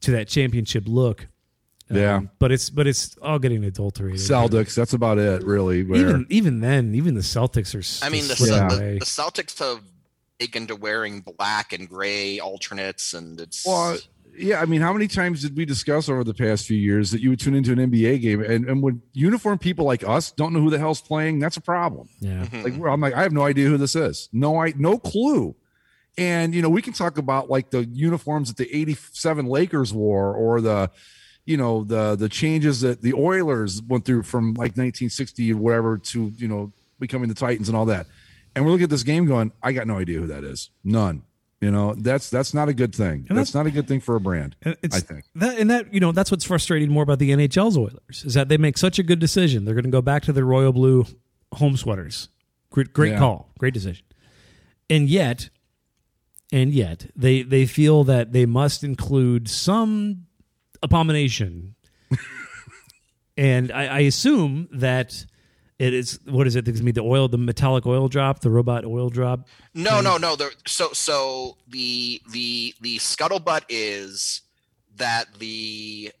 to 0.00 0.10
that 0.12 0.28
championship 0.28 0.84
look 0.86 1.28
Um, 1.90 1.96
Yeah. 1.96 2.20
but 2.40 2.50
it's 2.50 2.68
but 2.70 2.86
it's 2.88 3.16
all 3.22 3.38
getting 3.38 3.62
adulterated 3.64 4.20
Celtics, 4.20 4.74
that's 4.74 4.92
about 4.92 5.18
it, 5.18 5.44
really. 5.44 5.84
Where 5.84 6.00
even 6.00 6.26
even 6.28 6.60
then 6.60 6.94
even 6.94 7.14
the 7.14 7.20
celtics 7.20 7.74
are 7.74 8.04
I 8.04 8.08
mean, 8.10 8.26
the, 8.26 8.36
Yeah. 8.50 8.68
the, 8.68 8.98
the 8.98 9.04
Celtics 9.06 9.56
have 9.60 9.82
taken 10.40 10.66
to 10.66 10.74
wearing 10.76 11.20
black 11.38 11.72
and 11.72 11.88
gray 11.88 12.40
alternates, 12.40 13.14
and 13.14 13.40
it's 13.40 13.64
Well, 13.64 13.96
yeah, 14.38 14.60
I 14.60 14.66
mean, 14.66 14.80
how 14.80 14.92
many 14.92 15.08
times 15.08 15.42
did 15.42 15.56
we 15.56 15.64
discuss 15.64 16.08
over 16.08 16.24
the 16.24 16.34
past 16.34 16.66
few 16.66 16.76
years 16.76 17.10
that 17.10 17.20
you 17.20 17.30
would 17.30 17.40
tune 17.40 17.54
into 17.54 17.72
an 17.72 17.78
NBA 17.78 18.20
game 18.20 18.42
and, 18.42 18.68
and 18.68 18.82
when 18.82 19.02
uniform 19.12 19.58
people 19.58 19.84
like 19.84 20.06
us 20.06 20.30
don't 20.32 20.52
know 20.52 20.60
who 20.60 20.70
the 20.70 20.78
hell's 20.78 21.00
playing, 21.00 21.38
that's 21.38 21.56
a 21.56 21.60
problem. 21.60 22.08
yeah 22.20 22.44
mm-hmm. 22.44 22.62
Like 22.62 22.74
we're- 22.74 22.92
I'm 22.92 23.00
like, 23.00 23.14
I 23.14 23.22
have 23.22 23.32
no 23.32 23.42
idea 23.44 23.68
who 23.68 23.76
this 23.76 23.94
is. 23.96 24.28
No, 24.32 24.60
I 24.60 24.72
no 24.76 24.98
clue. 24.98 25.54
And 26.18 26.54
you 26.54 26.62
know, 26.62 26.70
we 26.70 26.80
can 26.80 26.92
talk 26.94 27.18
about 27.18 27.50
like 27.50 27.70
the 27.70 27.84
uniforms 27.84 28.48
that 28.48 28.56
the 28.56 28.74
'87 28.74 29.44
Lakers 29.46 29.92
wore, 29.92 30.32
or 30.34 30.62
the, 30.62 30.90
you 31.44 31.58
know, 31.58 31.84
the 31.84 32.16
the 32.16 32.30
changes 32.30 32.80
that 32.80 33.02
the 33.02 33.12
Oilers 33.12 33.82
went 33.82 34.06
through 34.06 34.22
from 34.22 34.54
like 34.54 34.78
1960 34.78 35.52
or 35.52 35.56
whatever 35.58 35.98
to 35.98 36.32
you 36.38 36.48
know 36.48 36.72
becoming 36.98 37.28
the 37.28 37.34
Titans 37.34 37.68
and 37.68 37.76
all 37.76 37.84
that. 37.86 38.06
And 38.54 38.64
we're 38.64 38.70
looking 38.70 38.84
at 38.84 38.90
this 38.90 39.02
game 39.02 39.26
going, 39.26 39.52
I 39.62 39.72
got 39.72 39.86
no 39.86 39.98
idea 39.98 40.18
who 40.18 40.26
that 40.28 40.42
is. 40.42 40.70
None. 40.82 41.22
You 41.60 41.70
know, 41.70 41.94
that's 41.94 42.28
that's 42.28 42.52
not 42.52 42.68
a 42.68 42.74
good 42.74 42.94
thing. 42.94 43.24
And 43.30 43.38
That's 43.38 43.54
not 43.54 43.66
a 43.66 43.70
good 43.70 43.88
thing 43.88 44.00
for 44.00 44.14
a 44.14 44.20
brand. 44.20 44.56
It's 44.62 44.94
I 44.96 45.00
think. 45.00 45.24
that 45.36 45.58
and 45.58 45.70
that 45.70 45.92
you 45.92 46.00
know 46.00 46.12
that's 46.12 46.30
what's 46.30 46.44
frustrating 46.44 46.90
more 46.90 47.02
about 47.02 47.18
the 47.18 47.30
NHL's 47.30 47.78
Oilers 47.78 48.24
is 48.26 48.34
that 48.34 48.48
they 48.50 48.58
make 48.58 48.76
such 48.76 48.98
a 48.98 49.02
good 49.02 49.18
decision. 49.20 49.64
They're 49.64 49.74
going 49.74 49.84
to 49.84 49.90
go 49.90 50.02
back 50.02 50.22
to 50.24 50.32
their 50.34 50.44
royal 50.44 50.72
blue 50.72 51.06
home 51.54 51.76
sweaters. 51.78 52.28
Great, 52.70 52.92
great 52.92 53.12
Yeah. 53.12 53.18
call, 53.20 53.48
great 53.58 53.72
decision. 53.72 54.04
And 54.90 55.08
yet, 55.08 55.48
and 56.52 56.72
yet 56.74 57.10
they 57.16 57.42
they 57.42 57.64
feel 57.64 58.04
that 58.04 58.32
they 58.32 58.44
must 58.44 58.84
include 58.84 59.48
some 59.48 60.26
abomination. 60.82 61.74
and 63.36 63.72
I, 63.72 63.86
I 63.86 63.98
assume 64.00 64.68
that 64.72 65.24
it 65.78 65.92
is 65.94 66.18
what 66.24 66.46
is 66.46 66.56
it? 66.56 66.66
It's 66.68 66.78
gonna 66.80 66.86
be 66.86 66.92
the 66.92 67.02
oil, 67.02 67.28
the 67.28 67.38
metallic 67.38 67.86
oil 67.86 68.08
drop, 68.08 68.40
the 68.40 68.50
robot 68.50 68.84
oil 68.84 69.10
drop. 69.10 69.46
no, 69.74 70.00
no, 70.00 70.16
no. 70.16 70.36
There, 70.36 70.50
so, 70.66 70.92
so 70.92 71.56
the 71.68 72.20
the 72.30 72.74
the 72.80 72.96
scuttlebutt 72.98 73.62
is 73.68 74.42
that 74.96 75.26
the 75.38 76.12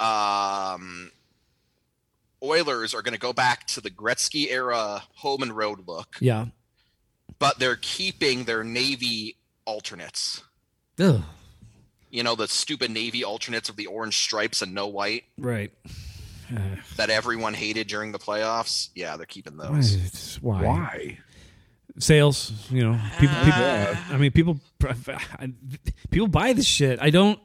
um 0.00 1.10
Oilers 2.42 2.94
are 2.94 3.00
going 3.02 3.14
to 3.14 3.18
go 3.18 3.32
back 3.32 3.66
to 3.68 3.80
the 3.80 3.90
Gretzky 3.90 4.50
era 4.50 5.02
home 5.14 5.42
and 5.42 5.56
road 5.56 5.88
look, 5.88 6.16
Yeah. 6.20 6.46
but 7.38 7.58
they're 7.58 7.78
keeping 7.80 8.44
their 8.44 8.62
navy 8.62 9.36
alternates. 9.64 10.42
Ugh. 11.00 11.22
You 12.10 12.22
know 12.22 12.34
the 12.34 12.46
stupid 12.46 12.90
navy 12.90 13.24
alternates 13.24 13.68
of 13.70 13.76
the 13.76 13.86
orange 13.86 14.18
stripes 14.18 14.60
and 14.62 14.74
no 14.74 14.86
white 14.86 15.24
Right. 15.38 15.72
that 16.96 17.10
everyone 17.10 17.54
hated 17.54 17.86
during 17.86 18.12
the 18.12 18.18
playoffs. 18.18 18.90
Yeah, 18.94 19.16
they're 19.16 19.26
keeping 19.26 19.56
Why? 19.56 19.70
those. 19.70 20.38
Why? 20.40 20.62
Why? 20.62 21.18
sales 21.98 22.52
you 22.70 22.82
know 22.82 23.00
people 23.18 23.36
people 23.36 23.62
i 24.10 24.16
mean 24.18 24.30
people 24.30 24.58
people 26.10 26.28
buy 26.28 26.52
this 26.52 26.66
shit 26.66 26.98
i 27.00 27.08
don't 27.10 27.40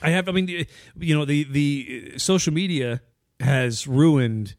i 0.00 0.10
have 0.10 0.28
i 0.28 0.32
mean 0.32 0.66
you 0.98 1.14
know 1.16 1.24
the 1.24 1.44
the 1.44 2.12
social 2.18 2.52
media 2.52 3.00
has 3.40 3.86
ruined 3.88 4.54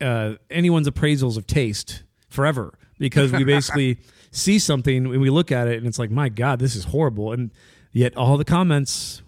uh 0.00 0.34
anyone's 0.50 0.88
appraisals 0.88 1.36
of 1.38 1.46
taste 1.46 2.02
forever 2.28 2.78
because 2.98 3.32
we 3.32 3.44
basically 3.44 3.98
see 4.30 4.58
something 4.58 5.06
and 5.06 5.20
we 5.20 5.30
look 5.30 5.50
at 5.50 5.66
it 5.66 5.78
and 5.78 5.86
it's 5.86 5.98
like 5.98 6.10
my 6.10 6.28
god 6.28 6.58
this 6.58 6.76
is 6.76 6.84
horrible 6.84 7.32
and 7.32 7.50
yet 7.92 8.14
all 8.16 8.36
the 8.36 8.44
comments 8.44 9.22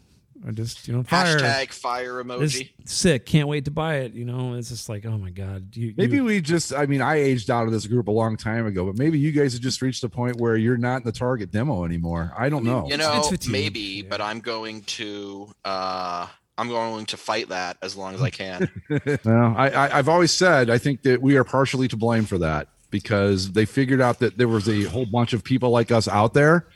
are 0.47 0.53
just 0.53 0.89
you 0.89 0.95
know 0.95 1.03
fire 1.03 1.39
Hashtag 1.39 1.73
fire 1.73 2.23
this 2.25 2.63
emoji. 2.63 2.71
sick 2.85 3.27
can't 3.27 3.49
wait 3.49 3.65
to 3.67 3.71
buy 3.71 3.97
it 3.97 4.13
you 4.13 4.25
know 4.25 4.55
it's 4.55 4.69
just 4.69 4.89
like 4.89 5.07
oh 5.07 5.17
my 5.17 5.31
god 5.31 5.77
you, 5.77 5.95
Maybe 5.97 6.17
you, 6.17 6.25
we 6.25 6.41
just, 6.41 6.75
I 6.75 6.87
mean, 6.87 7.01
I 7.01 7.17
aged 7.17 7.51
out 7.51 7.67
of 7.67 7.73
this 7.73 7.87
group 7.87 8.09
a 8.09 8.11
long 8.11 8.37
time 8.37 8.67
ago, 8.67 8.87
but 8.87 8.99
maybe 8.99 9.19
you 9.19 9.33
guys 9.33 9.53
have 9.53 9.63
just 9.63 9.81
reached 9.83 10.03
a 10.05 10.09
point 10.09 10.37
where 10.41 10.57
you're 10.57 10.77
not 10.77 10.97
in 10.99 11.03
the 11.05 11.13
target 11.13 11.51
demo 11.51 11.85
anymore. 11.85 12.33
I 12.37 12.49
don't 12.49 12.65
know. 12.65 12.87
You 12.89 12.97
know, 12.97 13.19
it's 13.19 13.29
fatigue. 13.29 13.53
maybe, 13.53 14.03
but 14.03 14.21
I'm 14.21 14.41
going 14.41 14.83
to 14.83 15.49
uh 15.65 16.27
I'm 16.59 16.69
going 16.69 17.07
to 17.07 17.17
fight 17.17 17.49
that 17.49 17.79
as 17.83 17.97
long 17.97 18.15
as 18.15 18.23
I 18.23 18.31
can. 18.31 18.69
Well, 19.25 19.55
I, 19.57 19.71
I, 19.71 19.99
I've 19.99 20.09
always 20.09 20.33
said 20.33 20.71
I 20.71 20.79
think 20.79 21.03
that 21.03 21.21
we 21.23 21.37
are 21.37 21.45
partially 21.45 21.89
to 21.89 21.97
blame 21.97 22.25
for 22.25 22.39
that 22.39 22.69
because 22.91 23.53
they 23.53 23.65
figured 23.65 24.01
out 24.01 24.19
that 24.19 24.37
there 24.37 24.49
was 24.49 24.69
a 24.69 24.83
whole 24.85 25.07
bunch 25.07 25.33
of 25.33 25.43
people 25.43 25.71
like 25.71 25.91
us 25.91 26.09
out 26.09 26.35
there, 26.35 26.67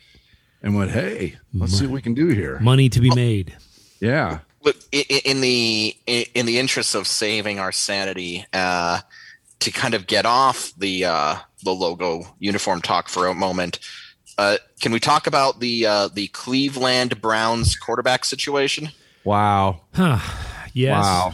and 0.66 0.76
went, 0.76 0.90
"Hey, 0.90 1.36
let's 1.54 1.78
see 1.78 1.86
what 1.86 1.94
we 1.94 2.02
can 2.02 2.12
do 2.14 2.26
here." 2.28 2.58
Money 2.60 2.88
to 2.90 3.00
be 3.00 3.10
made. 3.14 3.56
Yeah, 4.00 4.40
Look, 4.62 4.76
i- 4.92 5.06
i- 5.08 5.22
in 5.24 5.40
the 5.40 5.96
in 6.34 6.44
the 6.44 6.58
interest 6.58 6.94
of 6.94 7.06
saving 7.06 7.58
our 7.60 7.72
sanity, 7.72 8.44
uh, 8.52 9.00
to 9.60 9.70
kind 9.70 9.94
of 9.94 10.06
get 10.06 10.26
off 10.26 10.72
the 10.76 11.04
uh, 11.04 11.36
the 11.62 11.70
logo 11.70 12.34
uniform 12.40 12.82
talk 12.82 13.08
for 13.08 13.26
a 13.28 13.34
moment, 13.34 13.78
uh, 14.38 14.56
can 14.80 14.90
we 14.92 14.98
talk 15.00 15.26
about 15.28 15.60
the 15.60 15.86
uh, 15.86 16.08
the 16.12 16.26
Cleveland 16.28 17.20
Browns 17.22 17.76
quarterback 17.76 18.24
situation? 18.24 18.90
wow, 19.24 19.80
Huh. 19.94 20.18
Yes. 20.74 21.04
wow. 21.04 21.32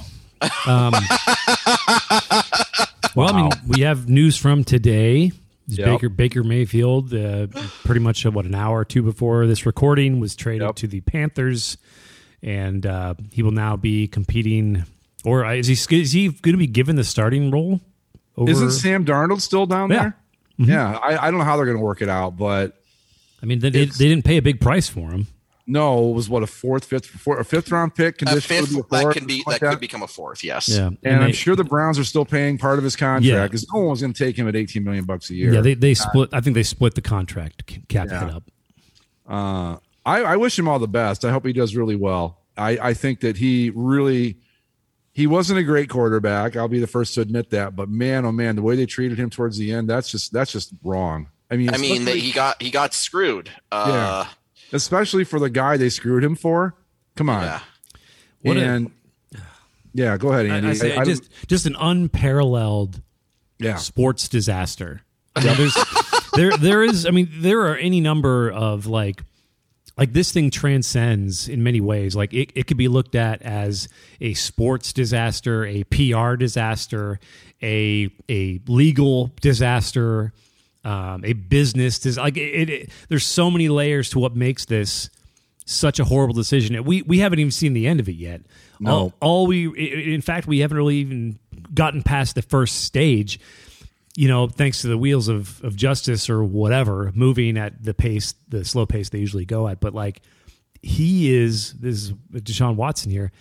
Um, 0.66 0.94
well, 3.14 3.28
I 3.28 3.32
mean, 3.42 3.50
we 3.66 3.82
have 3.82 4.08
news 4.08 4.36
from 4.36 4.64
today. 4.64 5.32
Yep. 5.78 5.86
Baker 5.86 6.08
Baker 6.08 6.44
Mayfield, 6.44 7.12
uh, 7.14 7.46
pretty 7.84 8.00
much 8.00 8.24
uh, 8.26 8.30
what 8.30 8.44
an 8.44 8.54
hour 8.54 8.80
or 8.80 8.84
two 8.84 9.02
before 9.02 9.46
this 9.46 9.66
recording, 9.66 10.20
was 10.20 10.34
traded 10.36 10.66
Yep. 10.66 10.76
to 10.76 10.86
the 10.86 11.00
Panthers, 11.00 11.76
and 12.42 12.84
uh, 12.86 13.14
he 13.30 13.42
will 13.42 13.50
now 13.52 13.76
be 13.76 14.08
competing. 14.08 14.84
Or 15.24 15.44
uh, 15.44 15.54
is 15.54 15.66
he 15.68 16.00
is 16.00 16.12
he 16.12 16.28
going 16.28 16.54
to 16.54 16.58
be 16.58 16.66
given 16.66 16.96
the 16.96 17.04
starting 17.04 17.50
role? 17.50 17.80
Over, 18.36 18.50
Isn't 18.50 18.70
Sam 18.72 19.04
Darnold 19.04 19.40
still 19.40 19.66
down 19.66 19.90
Yeah. 19.90 19.98
there? 20.02 20.16
Yeah, 20.58 20.98
I, 20.98 21.26
I 21.26 21.30
don't 21.30 21.38
know 21.38 21.44
how 21.44 21.56
they're 21.56 21.64
going 21.66 21.76
to 21.78 21.82
work 21.82 22.02
it 22.02 22.08
out, 22.08 22.36
but 22.36 22.78
I 23.42 23.46
mean, 23.46 23.58
they, 23.58 23.70
they, 23.70 23.84
they 23.86 24.08
didn't 24.08 24.24
pay 24.24 24.36
a 24.36 24.42
big 24.42 24.60
price 24.60 24.88
for 24.88 25.10
him. 25.10 25.26
No, 25.66 26.10
it 26.10 26.14
was 26.14 26.28
what 26.28 26.42
a 26.42 26.46
fourth, 26.46 26.84
fifth, 26.84 27.06
four, 27.06 27.38
a 27.38 27.44
fifth 27.44 27.70
round 27.70 27.94
pick. 27.94 28.16
A 28.22 28.24
Condition 28.24 28.66
fifth 28.66 28.88
that 28.90 29.12
can 29.14 29.26
be 29.26 29.42
that 29.46 29.60
could 29.60 29.78
become 29.80 30.02
a 30.02 30.08
fourth. 30.08 30.42
Yes. 30.42 30.68
Yeah, 30.68 30.90
And 31.04 31.22
I'm 31.22 31.32
sure 31.32 31.54
the 31.54 31.64
Browns 31.64 31.98
are 31.98 32.04
still 32.04 32.24
paying 32.24 32.58
part 32.58 32.78
of 32.78 32.84
his 32.84 32.96
contract 32.96 33.24
Yeah. 33.24 33.44
because 33.46 33.66
no 33.72 33.80
one 33.80 33.90
was 33.90 34.00
going 34.00 34.12
to 34.12 34.24
take 34.24 34.36
him 34.36 34.48
at 34.48 34.56
18 34.56 34.82
million 34.82 35.04
bucks 35.04 35.30
a 35.30 35.34
year. 35.34 35.54
Yeah, 35.54 35.60
they 35.60 35.74
they 35.74 35.94
split. 35.94 36.30
I 36.32 36.40
think 36.40 36.54
they 36.54 36.62
split 36.62 36.94
the 36.94 37.02
contract 37.02 37.66
cap 37.88 38.08
Yeah. 38.10 38.20
hit 38.26 38.34
up. 38.34 38.44
Uh, 39.28 39.76
I, 40.04 40.22
I 40.22 40.36
wish 40.36 40.58
him 40.58 40.66
all 40.68 40.78
the 40.78 40.88
best. 40.88 41.24
I 41.24 41.30
hope 41.30 41.46
he 41.46 41.52
does 41.52 41.76
really 41.76 41.96
well. 41.96 42.40
I, 42.56 42.70
I 42.90 42.94
think 42.94 43.20
that 43.20 43.36
he 43.36 43.70
really 43.74 44.38
he 45.12 45.26
wasn't 45.26 45.58
a 45.58 45.62
great 45.62 45.88
quarterback. 45.88 46.56
I'll 46.56 46.68
be 46.68 46.80
the 46.80 46.86
first 46.86 47.14
to 47.14 47.20
admit 47.20 47.50
that. 47.50 47.76
But 47.76 47.88
man, 47.88 48.24
oh 48.24 48.32
man, 48.32 48.56
the 48.56 48.62
way 48.62 48.76
they 48.76 48.86
treated 48.86 49.18
him 49.18 49.30
towards 49.30 49.58
the 49.58 49.72
end, 49.72 49.88
that's 49.88 50.10
just 50.10 50.32
that's 50.32 50.50
just 50.52 50.72
wrong. 50.82 51.28
I 51.50 51.56
mean, 51.56 51.72
I 51.72 51.76
mean, 51.76 52.06
that 52.06 52.16
he 52.16 52.32
got 52.32 52.60
he 52.60 52.70
got 52.70 52.94
screwed. 52.94 53.50
Uh, 53.70 54.24
especially 54.72 55.24
for 55.24 55.38
the 55.38 55.50
guy 55.50 55.76
they 55.76 55.88
screwed 55.88 56.24
him 56.24 56.34
for. 56.34 56.74
Come 57.16 57.28
on. 57.28 57.42
yeah. 57.42 57.60
What 58.42 58.56
a- 58.56 58.64
and 58.64 58.90
yeah, 59.94 60.16
go 60.16 60.32
ahead, 60.32 60.46
Andy. 60.46 60.68
I, 60.68 60.70
I 60.70 60.74
say 60.74 60.96
I- 60.96 61.02
I- 61.02 61.04
just 61.04 61.28
just 61.46 61.66
an 61.66 61.76
unparalleled 61.78 63.00
yeah, 63.58 63.76
sports 63.76 64.28
disaster. 64.28 65.02
Now, 65.42 65.54
there's 65.54 65.74
there 66.34 66.54
there 66.58 66.82
is 66.82 67.06
I 67.06 67.10
mean 67.10 67.26
there 67.38 67.60
are 67.62 67.76
any 67.76 68.00
number 68.02 68.50
of 68.50 68.84
like 68.86 69.22
like 69.96 70.12
this 70.12 70.30
thing 70.30 70.50
transcends 70.50 71.48
in 71.48 71.62
many 71.62 71.80
ways. 71.80 72.14
Like 72.14 72.34
it, 72.34 72.52
it 72.54 72.66
could 72.66 72.76
be 72.76 72.88
looked 72.88 73.14
at 73.14 73.40
as 73.40 73.88
a 74.20 74.34
sports 74.34 74.92
disaster, 74.92 75.64
a 75.64 75.84
PR 75.84 76.34
disaster, 76.36 77.18
a 77.62 78.10
a 78.28 78.60
legal 78.66 79.32
disaster, 79.40 80.34
um, 80.84 81.24
a 81.24 81.32
business 81.32 81.98
dis- 81.98 82.16
like 82.16 82.36
it, 82.36 82.70
it, 82.70 82.90
There's 83.08 83.24
so 83.24 83.50
many 83.50 83.68
layers 83.68 84.10
to 84.10 84.18
what 84.18 84.34
makes 84.34 84.64
this 84.64 85.10
such 85.64 86.00
a 86.00 86.04
horrible 86.04 86.34
decision. 86.34 86.82
We 86.84 87.02
we 87.02 87.18
haven't 87.20 87.38
even 87.38 87.52
seen 87.52 87.72
the 87.72 87.86
end 87.86 88.00
of 88.00 88.08
it 88.08 88.16
yet. 88.16 88.42
No. 88.80 88.90
All, 88.90 89.12
all 89.20 89.46
we 89.46 90.14
in 90.14 90.22
fact 90.22 90.46
we 90.46 90.58
haven't 90.58 90.76
really 90.76 90.96
even 90.96 91.38
gotten 91.72 92.02
past 92.02 92.34
the 92.34 92.42
first 92.42 92.82
stage 92.84 93.38
you 94.14 94.28
know, 94.28 94.46
thanks 94.46 94.82
to 94.82 94.88
the 94.88 94.98
wheels 94.98 95.28
of, 95.28 95.62
of 95.64 95.74
justice 95.74 96.28
or 96.28 96.44
whatever, 96.44 97.10
moving 97.14 97.56
at 97.56 97.82
the 97.82 97.94
pace, 97.94 98.34
the 98.48 98.64
slow 98.64 98.84
pace 98.84 99.08
they 99.08 99.18
usually 99.18 99.46
go 99.46 99.68
at. 99.68 99.80
But 99.80 99.94
like, 99.94 100.20
he 100.82 101.34
is, 101.34 101.72
this 101.74 101.94
is 101.94 102.12
Deshaun 102.34 102.76
Watson 102.76 103.10
here. 103.10 103.32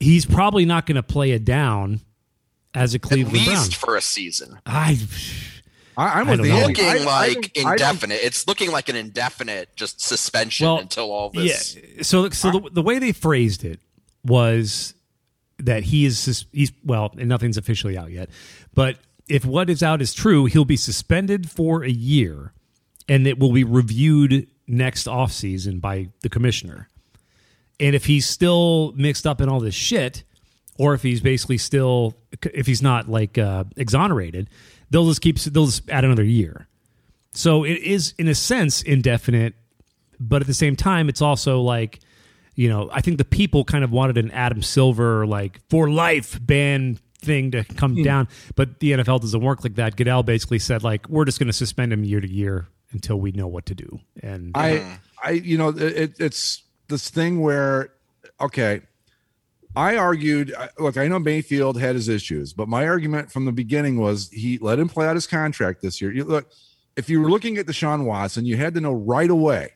He's 0.00 0.26
probably 0.26 0.64
not 0.64 0.86
going 0.86 0.96
to 0.96 1.02
play 1.02 1.30
it 1.32 1.44
down 1.44 2.00
as 2.74 2.94
a 2.94 2.96
At 2.96 3.02
Cleveland 3.02 3.46
least 3.46 3.46
Brown. 3.48 3.70
for 3.70 3.96
a 3.96 4.00
season. 4.00 4.58
I, 4.66 4.98
I, 5.98 6.20
I'm 6.20 6.28
I 6.28 6.30
with 6.30 6.40
don't 6.40 6.48
know. 6.48 6.66
Looking 6.66 6.84
I- 6.86 6.88
I 6.88 7.04
like 7.04 7.52
don't- 7.54 7.66
I 7.66 7.72
indefinite. 7.72 8.20
It's 8.22 8.46
looking 8.46 8.70
like 8.70 8.88
an 8.88 8.96
indefinite 8.96 9.74
just 9.76 10.00
suspension 10.00 10.66
Well, 10.66 10.78
until 10.78 11.10
all 11.10 11.30
this. 11.30 11.76
yeah. 11.76 12.02
So, 12.02 12.30
so 12.30 12.50
the, 12.52 12.70
the 12.72 12.82
way 12.82 12.98
they 12.98 13.12
phrased 13.12 13.64
it 13.64 13.80
was 14.24 14.94
that 15.58 15.82
he 15.82 16.04
is, 16.06 16.46
he's, 16.52 16.72
well, 16.84 17.12
and 17.18 17.28
nothing's 17.28 17.56
officially 17.56 17.98
out 17.98 18.10
yet, 18.12 18.30
but 18.74 18.96
if 19.28 19.44
what 19.44 19.68
is 19.68 19.82
out 19.82 20.00
is 20.00 20.14
true, 20.14 20.46
he'll 20.46 20.64
be 20.64 20.76
suspended 20.76 21.50
for 21.50 21.82
a 21.84 21.90
year 21.90 22.52
and 23.08 23.26
it 23.26 23.38
will 23.38 23.52
be 23.52 23.64
reviewed 23.64 24.46
next 24.66 25.08
off 25.08 25.32
season 25.32 25.80
by 25.80 26.08
the 26.22 26.28
commissioner. 26.28 26.88
And 27.80 27.94
if 27.94 28.06
he's 28.06 28.26
still 28.26 28.92
mixed 28.96 29.26
up 29.26 29.40
in 29.40 29.48
all 29.48 29.60
this 29.60 29.74
shit, 29.74 30.24
or 30.78 30.94
if 30.94 31.02
he's 31.02 31.20
basically 31.20 31.58
still, 31.58 32.14
if 32.54 32.66
he's 32.66 32.82
not 32.82 33.08
like 33.08 33.36
uh, 33.38 33.64
exonerated, 33.76 34.48
they'll 34.90 35.06
just 35.06 35.20
keep, 35.20 35.38
they'll 35.38 35.66
just 35.66 35.88
add 35.90 36.04
another 36.04 36.24
year. 36.24 36.68
So 37.32 37.64
it 37.64 37.78
is, 37.78 38.14
in 38.18 38.28
a 38.28 38.34
sense, 38.34 38.82
indefinite, 38.82 39.54
but 40.18 40.42
at 40.42 40.46
the 40.48 40.54
same 40.54 40.76
time, 40.76 41.08
it's 41.08 41.22
also 41.22 41.60
like, 41.60 42.00
you 42.54 42.68
know, 42.68 42.90
I 42.92 43.00
think 43.00 43.18
the 43.18 43.24
people 43.24 43.64
kind 43.64 43.84
of 43.84 43.92
wanted 43.92 44.18
an 44.18 44.30
Adam 44.32 44.62
Silver 44.62 45.26
like 45.26 45.60
for 45.70 45.88
life 45.88 46.38
ban 46.42 46.98
thing 47.20 47.52
to 47.52 47.64
come 47.64 47.94
hmm. 47.94 48.02
down, 48.02 48.28
but 48.56 48.80
the 48.80 48.92
NFL 48.92 49.20
doesn't 49.20 49.40
work 49.40 49.62
like 49.62 49.76
that. 49.76 49.96
Goodell 49.96 50.22
basically 50.22 50.58
said 50.58 50.82
like 50.82 51.08
we're 51.08 51.24
just 51.24 51.38
going 51.38 51.46
to 51.48 51.52
suspend 51.52 51.92
him 51.92 52.02
year 52.04 52.20
to 52.20 52.28
year 52.28 52.66
until 52.90 53.20
we 53.20 53.32
know 53.32 53.46
what 53.46 53.66
to 53.66 53.74
do. 53.74 54.00
And 54.22 54.52
I, 54.54 54.78
uh-huh. 54.78 54.96
I, 55.22 55.30
you 55.30 55.58
know, 55.58 55.68
it, 55.68 56.18
it's 56.18 56.62
this 56.88 57.10
thing 57.10 57.40
where, 57.40 57.90
okay, 58.40 58.82
I 59.78 59.96
argued. 59.96 60.52
Look, 60.80 60.96
I 60.96 61.06
know 61.06 61.20
Mayfield 61.20 61.80
had 61.80 61.94
his 61.94 62.08
issues, 62.08 62.52
but 62.52 62.66
my 62.66 62.88
argument 62.88 63.30
from 63.30 63.44
the 63.44 63.52
beginning 63.52 64.00
was 64.00 64.28
he 64.30 64.58
let 64.58 64.76
him 64.76 64.88
play 64.88 65.06
out 65.06 65.14
his 65.14 65.28
contract 65.28 65.82
this 65.82 66.00
year. 66.00 66.10
You 66.10 66.24
look, 66.24 66.50
if 66.96 67.08
you 67.08 67.20
were 67.20 67.30
looking 67.30 67.58
at 67.58 67.66
Deshaun 67.66 68.04
Watson, 68.04 68.44
you 68.44 68.56
had 68.56 68.74
to 68.74 68.80
know 68.80 68.92
right 68.92 69.30
away 69.30 69.74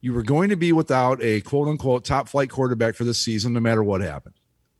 you 0.00 0.12
were 0.12 0.22
going 0.22 0.50
to 0.50 0.56
be 0.56 0.70
without 0.70 1.20
a 1.24 1.40
quote 1.40 1.66
unquote 1.66 2.04
top 2.04 2.28
flight 2.28 2.50
quarterback 2.50 2.94
for 2.94 3.02
this 3.02 3.18
season, 3.18 3.52
no 3.52 3.58
matter 3.58 3.82
what 3.82 4.00
happened, 4.00 4.36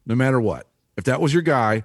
no 0.07 0.15
matter 0.15 0.41
what. 0.41 0.69
If 0.97 1.05
that 1.05 1.21
was 1.21 1.33
your 1.33 1.43
guy, 1.43 1.83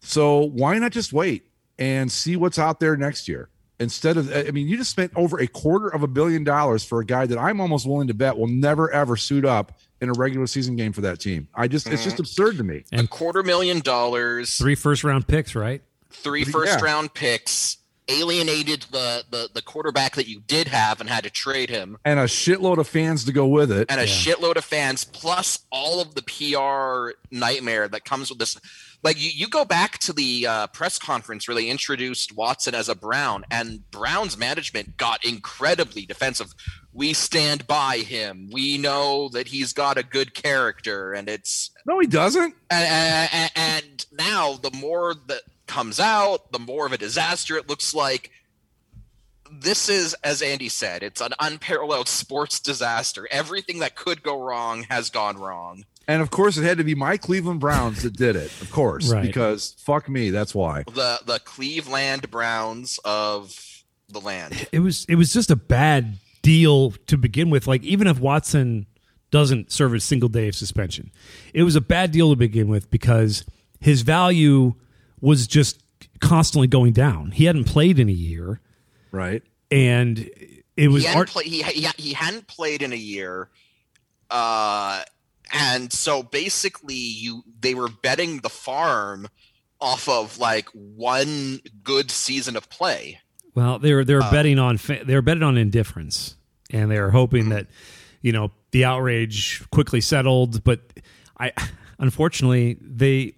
so 0.00 0.42
why 0.42 0.78
not 0.78 0.92
just 0.92 1.12
wait 1.12 1.50
and 1.76 2.12
see 2.12 2.36
what's 2.36 2.60
out 2.60 2.78
there 2.78 2.96
next 2.96 3.26
year? 3.26 3.48
Instead 3.80 4.16
of, 4.16 4.32
I 4.32 4.52
mean, 4.52 4.68
you 4.68 4.76
just 4.76 4.92
spent 4.92 5.10
over 5.16 5.40
a 5.40 5.48
quarter 5.48 5.88
of 5.88 6.04
a 6.04 6.06
billion 6.06 6.44
dollars 6.44 6.84
for 6.84 7.00
a 7.00 7.04
guy 7.04 7.26
that 7.26 7.36
I'm 7.36 7.60
almost 7.60 7.84
willing 7.84 8.06
to 8.06 8.14
bet 8.14 8.38
will 8.38 8.46
never 8.46 8.92
ever 8.92 9.16
suit 9.16 9.44
up 9.44 9.72
in 10.00 10.08
a 10.08 10.12
regular 10.12 10.46
season 10.46 10.76
game 10.76 10.92
for 10.92 11.00
that 11.02 11.20
team. 11.20 11.48
I 11.54 11.68
just, 11.68 11.86
it's 11.88 12.04
just 12.04 12.18
absurd 12.20 12.56
to 12.58 12.64
me. 12.64 12.84
a 12.92 13.06
quarter 13.06 13.42
million 13.42 13.80
dollars, 13.80 14.56
three 14.58 14.74
first 14.74 15.04
round 15.04 15.26
picks, 15.26 15.54
right? 15.54 15.82
three 16.10 16.44
first 16.44 16.78
Yeah. 16.78 16.84
round 16.84 17.12
picks, 17.14 17.76
alienated 18.08 18.86
the, 18.92 19.24
the 19.30 19.48
the 19.52 19.60
quarterback 19.62 20.14
that 20.14 20.26
you 20.28 20.40
did 20.46 20.68
have 20.68 21.00
and 21.00 21.10
had 21.10 21.24
to 21.24 21.30
trade 21.30 21.68
him, 21.70 21.98
And 22.04 22.18
a 22.20 22.24
shitload 22.24 22.78
of 22.78 22.86
fans 22.88 23.24
to 23.24 23.32
go 23.32 23.46
with 23.46 23.70
it. 23.72 23.90
and 23.90 24.00
a 24.00 24.04
shitload 24.06 24.56
of 24.56 24.64
fans, 24.64 25.04
plus 25.04 25.58
all 25.70 26.00
of 26.00 26.14
the 26.14 26.22
PR 26.22 27.16
nightmare 27.30 27.88
that 27.88 28.04
comes 28.04 28.30
with 28.30 28.38
this. 28.38 28.56
Like 29.02 29.20
you, 29.20 29.30
you 29.34 29.48
go 29.48 29.64
back 29.64 29.98
to 30.00 30.12
the 30.12 30.46
uh, 30.46 30.66
press 30.68 30.98
conference 30.98 31.46
where 31.46 31.54
they 31.54 31.68
introduced 31.68 32.34
Watson 32.34 32.74
as 32.74 32.88
a 32.88 32.94
Brown, 32.94 33.44
and 33.50 33.88
Brown's 33.90 34.38
management 34.38 34.96
got 34.96 35.24
incredibly 35.24 36.06
defensive. 36.06 36.54
We 36.96 37.12
stand 37.12 37.66
by 37.66 37.98
him. 37.98 38.48
We 38.50 38.78
know 38.78 39.28
that 39.28 39.48
he's 39.48 39.74
got 39.74 39.98
a 39.98 40.02
good 40.02 40.32
character, 40.32 41.12
and 41.12 41.28
it's 41.28 41.70
No, 41.84 41.98
he 42.00 42.06
doesn't. 42.06 42.54
and, 42.70 43.28
and, 43.32 43.50
and 43.54 44.06
now 44.12 44.54
the 44.54 44.70
more 44.70 45.14
that 45.26 45.42
comes 45.66 46.00
out, 46.00 46.52
the 46.52 46.58
more 46.58 46.86
of 46.86 46.92
a 46.92 46.98
disaster 46.98 47.56
it 47.58 47.68
looks 47.68 47.92
like. 47.92 48.30
This 49.50 49.88
is, 49.88 50.14
as 50.24 50.42
Andy 50.42 50.68
said, 50.68 51.02
it's 51.02 51.20
an 51.20 51.32
unparalleled 51.38 52.08
sports 52.08 52.58
disaster. 52.58 53.28
Everything 53.30 53.78
that 53.78 53.94
could 53.94 54.22
go 54.22 54.40
wrong 54.42 54.84
has 54.90 55.08
gone 55.10 55.36
wrong. 55.36 55.84
And 56.08 56.20
of 56.22 56.30
course, 56.30 56.56
it 56.56 56.64
had 56.64 56.78
to 56.78 56.84
be 56.84 56.94
my 56.94 57.16
Cleveland 57.16 57.60
Browns 57.60 58.02
that 58.02 58.16
did 58.16 58.36
it, 58.36 58.50
of 58.60 58.70
course, 58.70 59.08
Right. 59.10 59.22
because 59.22 59.76
fuck 59.78 60.08
me, 60.08 60.30
that's 60.30 60.54
why. 60.54 60.84
The 60.92 61.20
the 61.26 61.40
Cleveland 61.40 62.30
Browns 62.30 62.98
of 63.04 63.82
the 64.08 64.20
land. 64.20 64.66
It 64.72 64.80
was 64.80 65.04
it 65.08 65.14
was 65.16 65.32
just 65.32 65.50
a 65.50 65.56
bad 65.56 66.18
deal 66.46 66.92
to 67.08 67.16
begin 67.16 67.50
with. 67.50 67.66
Like 67.66 67.82
even 67.82 68.06
if 68.06 68.20
Watson 68.20 68.86
doesn't 69.32 69.72
serve 69.72 69.92
a 69.94 70.00
single 70.00 70.28
day 70.28 70.46
of 70.48 70.54
suspension, 70.54 71.10
it 71.52 71.64
was 71.64 71.74
a 71.74 71.80
bad 71.80 72.12
deal 72.12 72.30
to 72.30 72.36
begin 72.36 72.68
with 72.68 72.88
because 72.90 73.44
his 73.80 74.02
value 74.02 74.74
was 75.20 75.46
just 75.48 75.82
constantly 76.20 76.68
going 76.68 76.92
down. 76.92 77.32
He 77.32 77.44
hadn't 77.46 77.64
played 77.64 77.98
in 77.98 78.08
a 78.08 78.12
year, 78.12 78.60
Right. 79.10 79.42
and 79.72 80.30
it 80.76 80.88
was 80.88 81.02
He 81.02 81.08
hadn't, 81.08 81.18
art- 81.20 81.28
play, 81.30 81.44
he, 81.44 81.62
he, 81.62 81.88
he 81.96 82.12
hadn't 82.12 82.46
played 82.46 82.80
in 82.82 82.92
a 82.92 82.96
year, 82.96 83.48
uh, 84.30 85.02
and 85.52 85.92
so 85.92 86.22
basically, 86.22 86.94
you 86.94 87.42
they 87.60 87.74
were 87.74 87.88
betting 87.88 88.38
the 88.38 88.48
farm 88.48 89.28
off 89.80 90.08
of 90.08 90.38
like 90.38 90.68
one 90.72 91.60
good 91.82 92.10
season 92.10 92.56
of 92.56 92.68
play. 92.70 93.20
Well, 93.56 93.80
they're 93.80 94.04
they 94.04 94.14
were 94.14 94.22
Uh, 94.22 94.30
betting 94.30 94.60
on 94.60 94.78
they 94.86 95.14
were 95.14 95.22
betting 95.22 95.42
on 95.42 95.58
indifference, 95.58 96.36
and 96.70 96.90
they're 96.90 97.10
hoping 97.10 97.48
that 97.48 97.66
you 98.22 98.30
know 98.30 98.52
the 98.70 98.84
outrage 98.84 99.64
quickly 99.72 100.00
settled. 100.00 100.62
But 100.62 100.92
I, 101.40 101.52
unfortunately, 101.98 102.76
they 102.80 103.32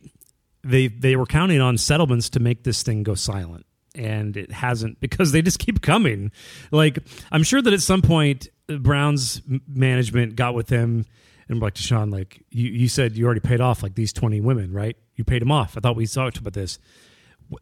they 0.63 0.89
they 0.89 1.17
were 1.17 1.25
counting 1.27 1.61
on 1.61 1.79
settlements 1.79 2.29
to 2.31 2.41
make 2.41 2.65
this 2.65 2.83
thing 2.83 3.03
go 3.05 3.15
silent, 3.15 3.65
and 3.95 4.37
it 4.37 4.51
hasn't 4.53 5.01
because 5.01 5.33
they 5.33 5.41
just 5.41 5.59
keep 5.65 5.81
coming. 5.81 6.33
Like 6.71 6.99
I'm 7.33 7.45
sure 7.45 7.63
that 7.63 7.73
at 7.73 7.81
some 7.81 8.03
point, 8.03 8.49
Brown's 8.67 9.41
management 9.67 10.35
got 10.37 10.55
with 10.55 10.69
him 10.69 11.07
and 11.49 11.61
like 11.61 11.75
Deshaun, 11.75 12.13
like 12.13 12.45
you, 12.51 12.69
you 12.71 12.89
said 12.89 13.17
you 13.17 13.25
already 13.25 13.41
paid 13.41 13.61
off 13.61 13.83
like 13.83 13.95
these 13.95 14.13
20 14.13 14.41
women, 14.43 14.73
right? 14.73 14.97
You 15.15 15.25
paid 15.25 15.41
them 15.41 15.51
off. 15.51 15.77
I 15.77 15.81
thought 15.81 15.97
we 15.97 16.07
talked 16.07 16.37
about 16.37 16.53
this. 16.53 16.79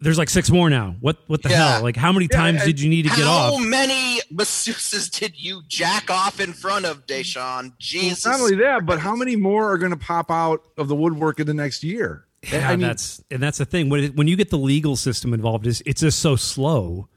There's 0.01 0.19
like 0.19 0.29
six 0.29 0.51
more 0.51 0.69
now. 0.69 0.97
What 1.01 1.17
what 1.29 1.43
the 1.43 1.49
Yeah. 1.51 1.75
hell? 1.75 1.83
Like 1.83 1.97
how 1.97 2.13
many 2.13 2.27
times 2.27 2.65
did 2.65 2.81
you 2.81 2.89
need 2.89 3.03
to 3.03 3.09
get 3.11 3.25
off? 3.25 3.55
How 3.55 3.59
many 3.61 4.21
masseuses 4.33 5.11
did 5.17 5.41
you 5.41 5.63
jack 5.69 6.11
off 6.11 6.41
in 6.41 6.53
front 6.53 6.85
of 6.87 7.07
Deshaun? 7.07 7.73
Jesus. 7.79 8.27
Not 8.27 8.41
only 8.41 8.57
that, 8.57 8.85
but 8.85 8.99
how 8.99 9.15
many 9.15 9.37
more 9.37 9.71
are 9.73 9.79
going 9.79 9.93
to 9.93 9.97
pop 9.97 10.31
out 10.31 10.63
of 10.77 10.89
the 10.89 10.97
woodwork 10.97 11.39
in 11.39 11.47
the 11.47 11.55
next 11.55 11.85
year? 11.85 12.25
Yeah, 12.51 12.69
I 12.69 12.73
mean, 12.77 12.81
that's 12.87 13.23
and 13.31 13.43
that's 13.43 13.59
the 13.59 13.65
thing. 13.65 13.89
When 13.89 14.05
it, 14.05 14.17
when 14.17 14.27
you 14.29 14.37
get 14.37 14.51
the 14.51 14.59
legal 14.59 14.97
system 14.97 15.33
involved, 15.35 15.67
is 15.67 15.83
it's 15.87 16.01
just 16.01 16.19
so 16.19 16.35
slow 16.37 17.09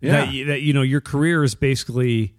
Yeah. 0.00 0.12
that 0.24 0.32
you, 0.32 0.44
that 0.46 0.62
you 0.62 0.72
know 0.72 0.82
your 0.82 1.00
career 1.00 1.42
is 1.44 1.54
basically 1.54 2.34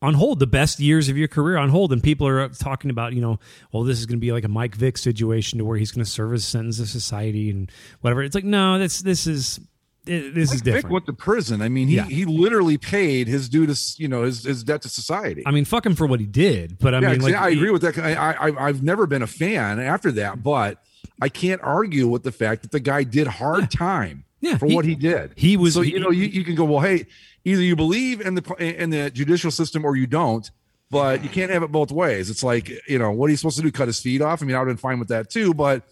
on 0.00 0.14
hold. 0.14 0.38
The 0.40 0.46
best 0.46 0.80
years 0.80 1.08
of 1.08 1.16
your 1.16 1.28
career 1.28 1.56
on 1.56 1.68
hold, 1.70 1.92
and 1.92 2.02
people 2.02 2.26
are 2.26 2.48
talking 2.50 2.90
about 2.90 3.12
you 3.14 3.20
know, 3.20 3.38
well, 3.72 3.82
this 3.84 3.98
is 3.98 4.06
going 4.06 4.18
to 4.18 4.20
be 4.20 4.32
like 4.32 4.44
a 4.44 4.48
Mike 4.48 4.74
Vick 4.74 4.98
situation 4.98 5.58
to 5.58 5.64
where 5.64 5.76
he's 5.78 5.90
going 5.90 6.04
to 6.04 6.10
serve 6.10 6.32
his 6.32 6.44
sentence 6.44 6.78
of 6.80 6.88
society 6.88 7.50
and 7.50 7.70
whatever. 8.00 8.22
It's 8.22 8.34
like 8.34 8.44
no, 8.44 8.78
this 8.78 9.00
this 9.00 9.26
is 9.26 9.60
it, 10.06 10.34
this 10.34 10.52
is 10.54 10.60
Mike 10.60 10.64
Vick 10.64 10.74
different. 10.74 10.92
went 10.92 11.06
to 11.06 11.12
prison. 11.12 11.60
I 11.60 11.68
mean, 11.68 11.88
he, 11.88 11.96
Yeah. 11.96 12.04
he 12.04 12.24
literally 12.24 12.78
paid 12.78 13.28
his 13.28 13.48
due 13.48 13.66
to 13.66 13.76
you 13.98 14.08
know 14.08 14.22
his, 14.22 14.44
his 14.44 14.64
debt 14.64 14.82
to 14.82 14.88
society. 14.88 15.42
I 15.44 15.50
mean, 15.50 15.64
fuck 15.64 15.84
him 15.84 15.94
for 15.94 16.06
what 16.06 16.20
he 16.20 16.26
did, 16.26 16.78
but 16.78 16.94
I 16.94 17.00
yeah, 17.00 17.10
mean, 17.12 17.20
like 17.20 17.34
I 17.34 17.50
agree 17.50 17.70
with 17.70 17.82
that. 17.82 17.98
I, 17.98 18.32
I 18.48 18.68
I've 18.68 18.82
never 18.82 19.06
been 19.06 19.22
a 19.22 19.26
fan 19.26 19.80
after 19.80 20.10
that, 20.12 20.42
but 20.42 20.82
I 21.20 21.28
can't 21.28 21.60
argue 21.62 22.06
with 22.08 22.22
the 22.22 22.32
fact 22.32 22.62
that 22.62 22.70
the 22.70 22.80
guy 22.80 23.02
did 23.02 23.26
hard 23.26 23.70
time 23.70 24.24
Yeah, 24.40 24.56
for 24.56 24.66
he- 24.66 24.74
what 24.74 24.84
he 24.84 24.94
did. 24.94 25.32
he 25.36 25.56
was- 25.56 25.74
so 25.74 25.80
he- 25.82 25.92
you 25.92 26.00
know 26.00 26.10
you, 26.10 26.26
you 26.26 26.44
can 26.44 26.54
go 26.54 26.64
well, 26.64 26.80
hey, 26.80 27.06
either 27.44 27.62
you 27.62 27.76
believe 27.76 28.20
in 28.20 28.34
the 28.34 28.54
in 28.82 28.90
the 28.90 29.10
judicial 29.10 29.50
system 29.50 29.84
or 29.84 29.96
you 29.96 30.06
don't. 30.06 30.50
But 30.90 31.22
you 31.22 31.28
can't 31.28 31.50
have 31.50 31.62
it 31.62 31.70
both 31.70 31.92
ways. 31.92 32.30
It's 32.30 32.42
like 32.42 32.70
you 32.88 32.98
know 32.98 33.10
what 33.10 33.26
are 33.26 33.30
you 33.30 33.36
supposed 33.36 33.56
to 33.58 33.62
do? 33.62 33.70
Cut 33.70 33.88
his 33.88 34.00
feet 34.00 34.22
off? 34.22 34.40
I 34.42 34.46
mean, 34.46 34.56
I 34.56 34.60
would 34.60 34.68
have 34.68 34.76
been 34.78 34.80
fine 34.80 34.98
with 34.98 35.08
that 35.08 35.28
too. 35.28 35.52
But 35.52 35.82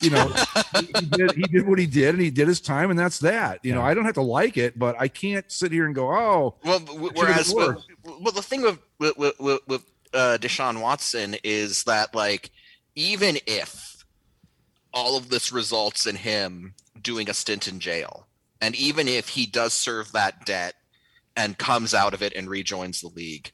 you 0.00 0.08
know, 0.08 0.26
he, 0.80 0.86
he 1.00 1.06
did 1.06 1.32
he 1.32 1.42
did 1.42 1.66
what 1.68 1.78
he 1.78 1.84
did, 1.84 2.14
and 2.14 2.20
he 2.22 2.30
did 2.30 2.48
his 2.48 2.58
time, 2.58 2.88
and 2.88 2.98
that's 2.98 3.18
that. 3.18 3.58
You 3.62 3.74
know, 3.74 3.82
I 3.82 3.92
don't 3.92 4.06
have 4.06 4.14
to 4.14 4.22
like 4.22 4.56
it, 4.56 4.78
but 4.78 4.96
I 4.98 5.08
can't 5.08 5.44
sit 5.52 5.70
here 5.70 5.84
and 5.84 5.94
go, 5.94 6.08
oh, 6.10 6.54
Well, 6.64 6.78
w- 6.78 7.08
It 7.08 7.18
should've 7.18 7.52
whereas, 7.52 7.54
well, 7.54 7.84
well, 8.22 8.32
the 8.32 8.40
thing 8.40 8.62
with 8.62 8.78
with, 8.98 9.18
with, 9.18 9.38
with, 9.38 9.60
with 9.66 9.84
uh, 10.14 10.38
Deshaun 10.40 10.80
Watson 10.80 11.36
is 11.44 11.82
that 11.84 12.14
like 12.14 12.50
even 12.94 13.36
if 13.46 14.02
all 14.94 15.18
of 15.18 15.28
this 15.28 15.52
results 15.52 16.06
in 16.06 16.16
him 16.16 16.72
doing 17.02 17.28
a 17.30 17.34
stint 17.34 17.68
in 17.68 17.80
jail, 17.80 18.26
and 18.60 18.74
even 18.74 19.08
if 19.08 19.30
he 19.30 19.46
does 19.46 19.72
serve 19.72 20.12
that 20.12 20.44
debt 20.44 20.74
and 21.38 21.56
comes 21.56 21.94
out 21.94 22.14
of 22.14 22.22
it 22.22 22.34
and 22.34 22.50
rejoins 22.50 23.00
the 23.00 23.08
league. 23.08 23.52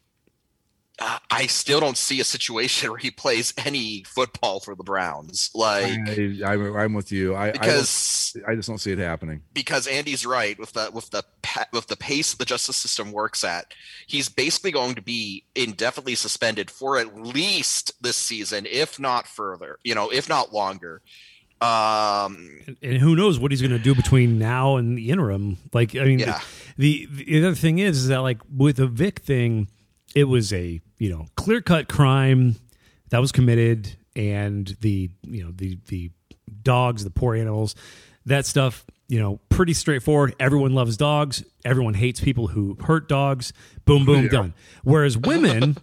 Uh, 0.99 1.18
I 1.28 1.49
still 1.49 1.80
don't 1.80 1.99
see 1.99 2.20
a 2.20 2.24
situation 2.24 2.88
where 2.90 2.99
he 2.99 3.11
plays 3.11 3.53
any 3.59 4.05
football 4.07 4.61
for 4.61 4.74
the 4.74 4.84
Browns. 4.84 5.51
Like 5.55 6.09
I, 6.09 6.36
I'm, 6.47 6.76
I'm 6.76 6.95
with 6.95 7.12
you. 7.12 7.34
I, 7.34 7.51
because 7.51 8.36
I, 8.47 8.53
I 8.53 8.55
just 8.55 8.68
don't 8.68 8.78
see 8.78 8.92
it 8.92 8.99
happening. 8.99 9.42
because 9.53 9.86
Andy's 9.86 10.24
right 10.24 10.59
with 10.59 10.72
the 10.72 10.90
with 10.95 11.11
the 11.11 11.24
with 11.72 11.88
the 11.88 11.97
pace 11.97 12.34
the 12.34 12.45
justice 12.45 12.76
system 12.76 13.12
works 13.12 13.45
at. 13.45 13.74
He's 14.07 14.28
basically 14.28 14.70
going 14.70 14.95
to 14.95 15.03
be 15.03 15.45
indefinitely 15.55 16.14
suspended 16.14 16.70
for 16.70 16.97
at 16.97 17.16
least 17.16 18.01
this 18.03 18.16
season, 18.16 18.66
if 18.70 18.99
not 18.99 19.26
further. 19.26 19.78
You 19.84 19.95
know, 19.95 20.11
if 20.11 20.28
not 20.28 20.55
longer. 20.55 21.03
Um, 21.61 22.50
and 22.82 22.98
who 22.98 23.16
knows 23.16 23.38
what 23.38 23.50
he's 23.50 23.62
going 23.62 23.70
to 23.72 23.78
do 23.78 23.94
between 23.94 24.38
now 24.38 24.76
and 24.76 24.98
the 24.98 25.11
interim. 25.11 25.57
Like, 25.72 25.96
I 25.96 26.05
mean, 26.05 26.18
Yeah. 26.18 26.40
the, 26.76 27.09
the 27.11 27.38
other 27.38 27.55
thing 27.55 27.78
is, 27.78 27.98
is 27.98 28.09
that 28.09 28.18
like 28.18 28.38
with 28.55 28.76
the 28.76 28.86
Vick 28.86 29.20
thing, 29.20 29.68
it 30.14 30.24
was 30.24 30.52
a 30.52 30.80
you 30.98 31.11
know 31.11 31.26
clear 31.36 31.61
cut 31.61 31.88
crime 31.88 32.57
that 33.11 33.18
was 33.20 33.32
committed, 33.32 33.96
and 34.14 34.76
the 34.80 35.11
you 35.22 35.44
know 35.44 35.50
the 35.55 35.78
the 35.88 36.11
dogs, 36.62 37.02
the 37.05 37.11
poor 37.11 37.34
animals, 37.34 37.74
that 38.26 38.46
stuff. 38.46 38.84
You 39.07 39.20
know, 39.20 39.38
pretty 39.50 39.74
straightforward. 39.74 40.34
Everyone 40.40 40.72
loves 40.74 40.96
dogs. 40.96 41.44
Everyone 41.64 41.92
hates 41.94 42.20
people 42.20 42.46
who 42.48 42.76
hurt 42.84 43.07
dogs. 43.09 43.52
Boom, 43.84 44.07
boom, 44.07 44.28
done. 44.28 44.55
Whereas 44.82 45.18
women, 45.18 45.76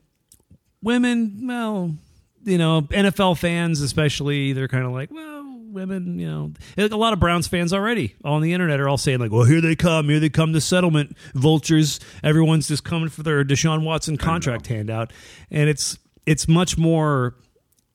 women, 0.81 1.45
well, 1.47 1.95
you 2.43 2.57
know, 2.57 2.81
NFL 2.89 3.37
fans 3.37 3.79
especially, 3.81 4.53
they're 4.53 4.67
kind 4.67 4.85
of 4.85 4.91
like, 4.91 5.11
well, 5.11 5.40
women, 5.71 6.19
you 6.19 6.29
know, 6.29 6.53
a 6.77 6.87
lot 6.89 7.13
of 7.13 7.19
Browns 7.19 7.47
fans 7.47 7.73
already 7.73 8.15
on 8.23 8.41
the 8.41 8.53
internet 8.53 8.79
are 8.79 8.89
all 8.89 8.97
saying 8.97 9.19
like, 9.19 9.31
well, 9.31 9.45
here 9.45 9.61
they 9.61 9.75
come, 9.75 10.09
here 10.09 10.19
they 10.19 10.29
come, 10.29 10.51
the 10.51 10.61
settlement 10.61 11.17
vultures. 11.33 11.99
Everyone's 12.23 12.67
just 12.67 12.83
coming 12.83 13.09
for 13.09 13.23
their 13.23 13.43
Deshaun 13.43 13.83
Watson 13.83 14.17
contract 14.17 14.67
handout, 14.67 15.11
and 15.49 15.69
it's 15.69 15.97
it's 16.25 16.47
much 16.47 16.77
more 16.77 17.35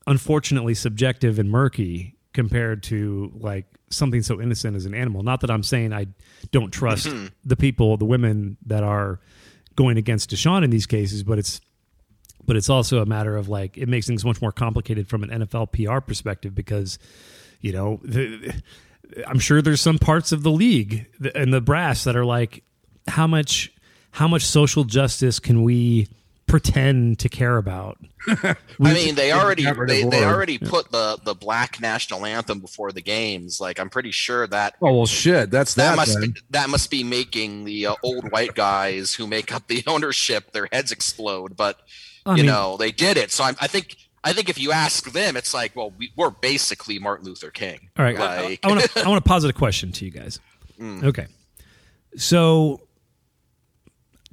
unfortunately 0.07 0.75
subjective 0.75 1.39
and 1.39 1.51
murky 1.51 2.17
compared 2.33 2.83
to 2.85 3.33
like 3.35 3.67
something 3.91 4.23
so 4.23 4.41
innocent 4.41 4.77
as 4.77 4.87
an 4.87 4.95
animal. 4.95 5.23
Not 5.23 5.41
that 5.41 5.51
I'm 5.51 5.63
saying 5.63 5.93
I 5.93 6.07
don't 6.51 6.71
trust 6.71 7.07
mm-hmm. 7.07 7.27
the 7.45 7.57
people, 7.57 7.97
the 7.97 8.05
women 8.05 8.57
that 8.67 8.83
are 8.83 9.21
going 9.75 9.97
against 9.97 10.31
Deshaun 10.31 10.65
in 10.65 10.71
these 10.71 10.87
cases, 10.87 11.23
but 11.23 11.39
it's 11.39 11.61
but 12.45 12.57
it's 12.57 12.71
also 12.71 13.01
a 13.01 13.07
matter 13.07 13.37
of 13.37 13.49
like 13.49 13.77
it 13.77 13.89
makes 13.89 14.07
things 14.07 14.25
much 14.25 14.41
more 14.41 14.53
complicated 14.53 15.09
from 15.09 15.23
an 15.25 15.31
NFL 15.31 15.73
PR 15.73 16.01
perspective 16.01 16.55
because 16.55 16.99
you 17.67 17.73
know 17.73 18.01
the, 18.05 18.55
I'm 19.27 19.39
sure 19.39 19.61
there's 19.63 19.81
some 19.81 19.99
parts 19.99 20.33
of 20.33 20.43
the 20.43 20.51
league 20.51 21.07
and 21.35 21.53
the 21.53 21.61
brass 21.61 22.05
that 22.05 22.17
are 22.17 22.25
like 22.25 22.63
how 23.09 23.27
much 23.27 23.73
how 24.13 24.29
much 24.29 24.43
social 24.45 24.85
justice 24.85 25.39
can 25.39 25.63
we 25.63 26.09
pretend 26.47 27.19
to 27.19 27.29
care 27.29 27.57
about 27.57 27.99
I 28.29 28.57
mean, 28.79 29.15
they 29.15 29.31
already 29.33 29.65
they, 29.65 30.03
they 30.03 30.05
Lord. 30.05 30.15
already 30.25 30.59
put 30.59 30.91
the 30.91 31.17
the 31.23 31.35
black 31.35 31.81
national 31.81 32.27
anthem 32.27 32.59
before 32.59 32.91
the 32.91 33.01
games. 33.01 33.61
Like, 33.61 33.79
I'm 33.79 33.89
pretty 33.89 34.11
sure 34.11 34.49
that 34.49 34.75
Oh 34.83 34.93
well, 34.97 35.07
shit. 35.07 35.51
That's 35.53 35.75
that, 35.75 35.91
that. 35.91 35.97
must 35.97 36.21
be, 36.21 36.35
that 36.51 36.69
must 36.69 36.91
be 36.91 37.05
making 37.05 37.65
the 37.67 37.87
uh, 37.87 37.95
old 38.03 38.33
white 38.33 38.55
guys 38.57 39.15
who 39.15 39.29
make 39.29 39.53
up 39.55 39.69
the 39.69 39.85
ownership 39.87 40.51
their 40.53 40.69
heads 40.73 40.91
explode. 40.91 41.57
But 41.57 41.79
I 42.25 42.33
you 42.33 42.37
mean- 42.39 42.47
know, 42.47 42.77
they 42.77 42.91
did 42.91 43.17
it. 43.17 43.31
So 43.31 43.45
I'm, 43.45 43.55
I 43.61 43.69
think 43.69 43.97
I 44.27 44.33
think 44.33 44.49
if 44.49 44.59
you 44.59 44.73
ask 44.73 45.13
them, 45.13 45.37
it's 45.37 45.55
like, 45.55 45.77
well, 45.77 45.93
we, 45.97 46.13
we're 46.17 46.31
basically 46.31 46.99
Martin 46.99 47.27
Luther 47.27 47.53
King. 47.53 47.91
All 47.97 48.05
right, 48.05 48.19
Like, 48.19 48.59
I 48.65 48.69
want 48.69 48.81
to 48.81 49.01
I 49.05 49.09
want 49.09 49.25
to 49.25 49.29
posit 49.29 49.51
a 49.51 49.53
question 49.53 49.93
to 49.93 50.05
you 50.05 50.11
guys. 50.11 50.41
Mm. 50.81 51.05
Okay, 51.05 51.29
so 52.17 52.81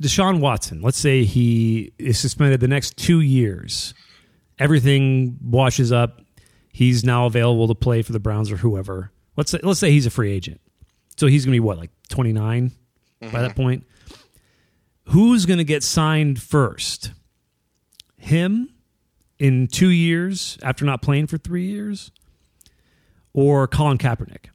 Deshaun 0.01 0.39
Watson, 0.39 0.81
let's 0.81 0.97
say 0.97 1.25
he 1.25 1.93
is 1.99 2.17
suspended 2.17 2.59
the 2.59 2.67
next 2.67 2.97
two 2.97 3.21
years. 3.21 3.93
Everything 4.57 5.37
washes 5.43 5.91
up. 5.91 6.21
He's 6.69 7.03
now 7.03 7.27
available 7.27 7.67
to 7.67 7.75
play 7.75 8.01
for 8.01 8.13
the 8.13 8.19
Browns 8.19 8.51
or 8.51 8.57
whoever. 8.57 9.11
Let's 9.37 9.51
say 9.51 9.59
let's 9.61 9.79
say 9.79 9.91
he's 9.91 10.07
a 10.07 10.11
free 10.11 10.31
agent. 10.31 10.59
So 11.17 11.27
he's 11.27 11.45
going 11.45 11.51
to 11.51 11.55
be 11.57 11.59
what, 11.59 11.77
like 11.77 11.91
twenty 12.09 12.33
by 12.33 12.39
that 12.41 13.51
mm-hmm. 13.51 13.61
point. 13.61 13.87
Who's 15.09 15.45
going 15.45 15.59
to 15.59 15.63
get 15.63 15.83
signed 15.83 16.41
first? 16.41 17.11
Him 18.17 18.72
in 19.39 19.67
two 19.67 19.89
years 19.89 20.57
after 20.63 20.85
not 20.85 21.01
playing 21.01 21.27
for 21.27 21.37
three 21.37 21.65
years, 21.67 22.11
or 23.33 23.67
Colin 23.67 23.97
Kaepernick? 23.97 24.45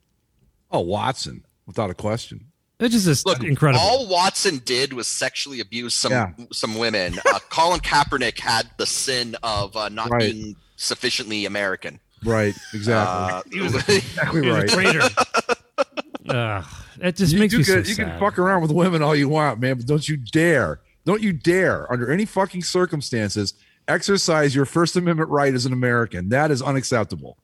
Oh, 0.71 0.81
Watson, 0.81 1.45
without 1.67 1.91
a 1.91 1.95
question. 1.95 2.47
It's 2.81 2.95
just 2.95 3.07
this 3.07 3.27
Look, 3.27 3.43
incredible. 3.43 3.81
all 3.83 4.07
Watson 4.09 4.59
did 4.65 4.93
was 4.93 5.09
sexually 5.09 5.59
abuse 5.59 5.95
some 5.95 6.13
Yeah. 6.13 6.31
some 6.53 6.77
women. 6.79 7.19
Uh, 7.27 7.39
Colin 7.51 7.81
Kaepernick 7.81 8.39
had 8.39 8.71
the 8.77 8.87
sin 8.87 9.35
of 9.43 9.77
uh, 9.77 9.89
not 9.89 10.11
Right. 10.11 10.33
being 10.33 10.55
sufficiently 10.77 11.45
American. 11.45 11.99
Right. 12.25 12.55
Exactly. 12.73 13.59
Uh, 13.59 13.65
exactly 13.65 14.43
He 14.43 14.49
was 14.49 14.57
a 14.59 14.61
right. 14.61 14.69
traitor. 14.69 15.01
Ugh, 16.29 16.65
that 16.99 17.17
just 17.17 17.33
You, 17.33 17.39
makes 17.41 17.53
you 17.53 17.61
me 17.61 17.65
can, 17.65 17.73
so 17.85 17.89
you 17.89 17.95
sad. 17.95 18.11
can 18.11 18.21
fuck 18.21 18.39
around 18.39 18.63
with 18.63 18.71
women 18.71 19.03
all 19.03 19.17
you 19.17 19.29
want, 19.29 19.59
man, 19.61 19.77
but 19.77 19.87
don't 19.87 20.07
you 20.09 20.17
dare, 20.17 20.81
don't 21.05 21.23
you 21.23 21.33
dare, 21.33 21.91
under 21.91 22.13
any 22.13 22.25
fucking 22.27 22.63
circumstances, 22.63 23.55
exercise 23.89 24.55
your 24.55 24.65
First 24.65 24.97
Amendment 24.97 25.31
right 25.31 25.53
as 25.53 25.67
an 25.67 25.73
American. 25.73 26.29
That 26.29 26.51
is 26.51 26.63
unacceptable. 26.63 27.39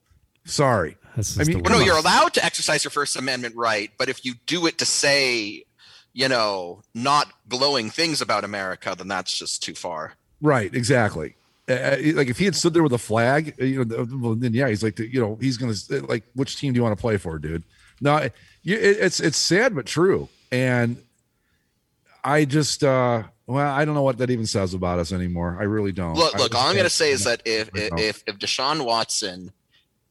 Sorry. 0.45 0.97
I 1.17 1.43
mean, 1.43 1.63
Well, 1.63 1.79
no, 1.79 1.85
you're 1.85 1.97
allowed 1.97 2.33
to 2.35 2.45
exercise 2.45 2.83
your 2.83 2.91
First 2.91 3.15
Amendment 3.15 3.55
right, 3.55 3.89
but 3.97 4.09
if 4.09 4.23
you 4.25 4.35
do 4.45 4.67
it 4.67 4.77
to 4.77 4.85
say, 4.85 5.63
you 6.13 6.29
know, 6.29 6.81
not 6.93 7.31
glowing 7.49 7.89
things 7.89 8.21
about 8.21 8.43
America, 8.43 8.95
then 8.97 9.07
that's 9.07 9.37
just 9.37 9.63
too 9.63 9.73
far. 9.73 10.13
Right, 10.41 10.73
exactly. 10.73 11.35
Uh, 11.67 11.95
like 12.13 12.27
if 12.27 12.37
he 12.37 12.45
had 12.45 12.55
stood 12.55 12.73
there 12.73 12.83
with 12.83 12.93
a 12.93 12.97
flag, 12.99 13.55
uh, 13.59 13.65
you 13.65 13.83
know, 13.83 13.95
th- 13.95 14.09
well, 14.13 14.35
then 14.35 14.53
yeah, 14.53 14.67
he's 14.67 14.83
like, 14.83 14.99
you 14.99 15.19
know, 15.19 15.37
he's 15.41 15.57
gonna 15.57 15.73
like, 16.07 16.23
which 16.35 16.57
team 16.57 16.73
do 16.73 16.77
you 16.77 16.83
want 16.83 16.95
to 16.95 17.01
play 17.01 17.17
for, 17.17 17.39
dude? 17.39 17.63
No, 18.01 18.17
it, 18.17 18.33
it's 18.63 19.19
it's 19.19 19.37
sad 19.37 19.73
but 19.73 19.87
true, 19.87 20.29
and 20.51 20.97
I 22.23 22.45
just, 22.45 22.83
uh 22.83 23.23
well, 23.47 23.71
I 23.71 23.85
don't 23.85 23.93
know 23.95 24.01
what 24.01 24.17
that 24.17 24.29
even 24.29 24.45
says 24.45 24.73
about 24.73 24.99
us 24.99 25.11
anymore. 25.11 25.57
I 25.59 25.63
really 25.63 25.91
don't. 25.91 26.15
Look, 26.15 26.33
look. 26.33 26.51
just 26.51 26.55
All 26.55 26.67
I'm 26.67 26.73
going 26.75 26.85
to 26.85 26.89
say 26.89 27.11
is 27.11 27.25
that 27.25 27.41
if 27.45 27.69
I 27.75 27.89
if 27.99 28.23
if 28.25 28.39
Deshaun 28.39 28.85
Watson, 28.85 29.51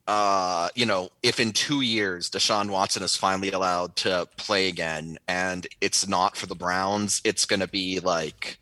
uh, 0.06 0.68
you 0.74 0.86
know, 0.86 1.10
if 1.22 1.40
in 1.40 1.52
two 1.52 1.80
years 1.80 2.30
Deshaun 2.30 2.70
Watson 2.70 3.02
is 3.02 3.16
finally 3.16 3.50
allowed 3.50 3.96
to 3.96 4.28
play 4.36 4.68
again, 4.68 5.18
and 5.26 5.66
it's 5.80 6.06
not 6.06 6.36
for 6.36 6.46
the 6.46 6.54
Browns, 6.54 7.20
it's 7.24 7.44
going 7.44 7.60
to 7.60 7.68
be 7.68 8.00
like 8.00 8.58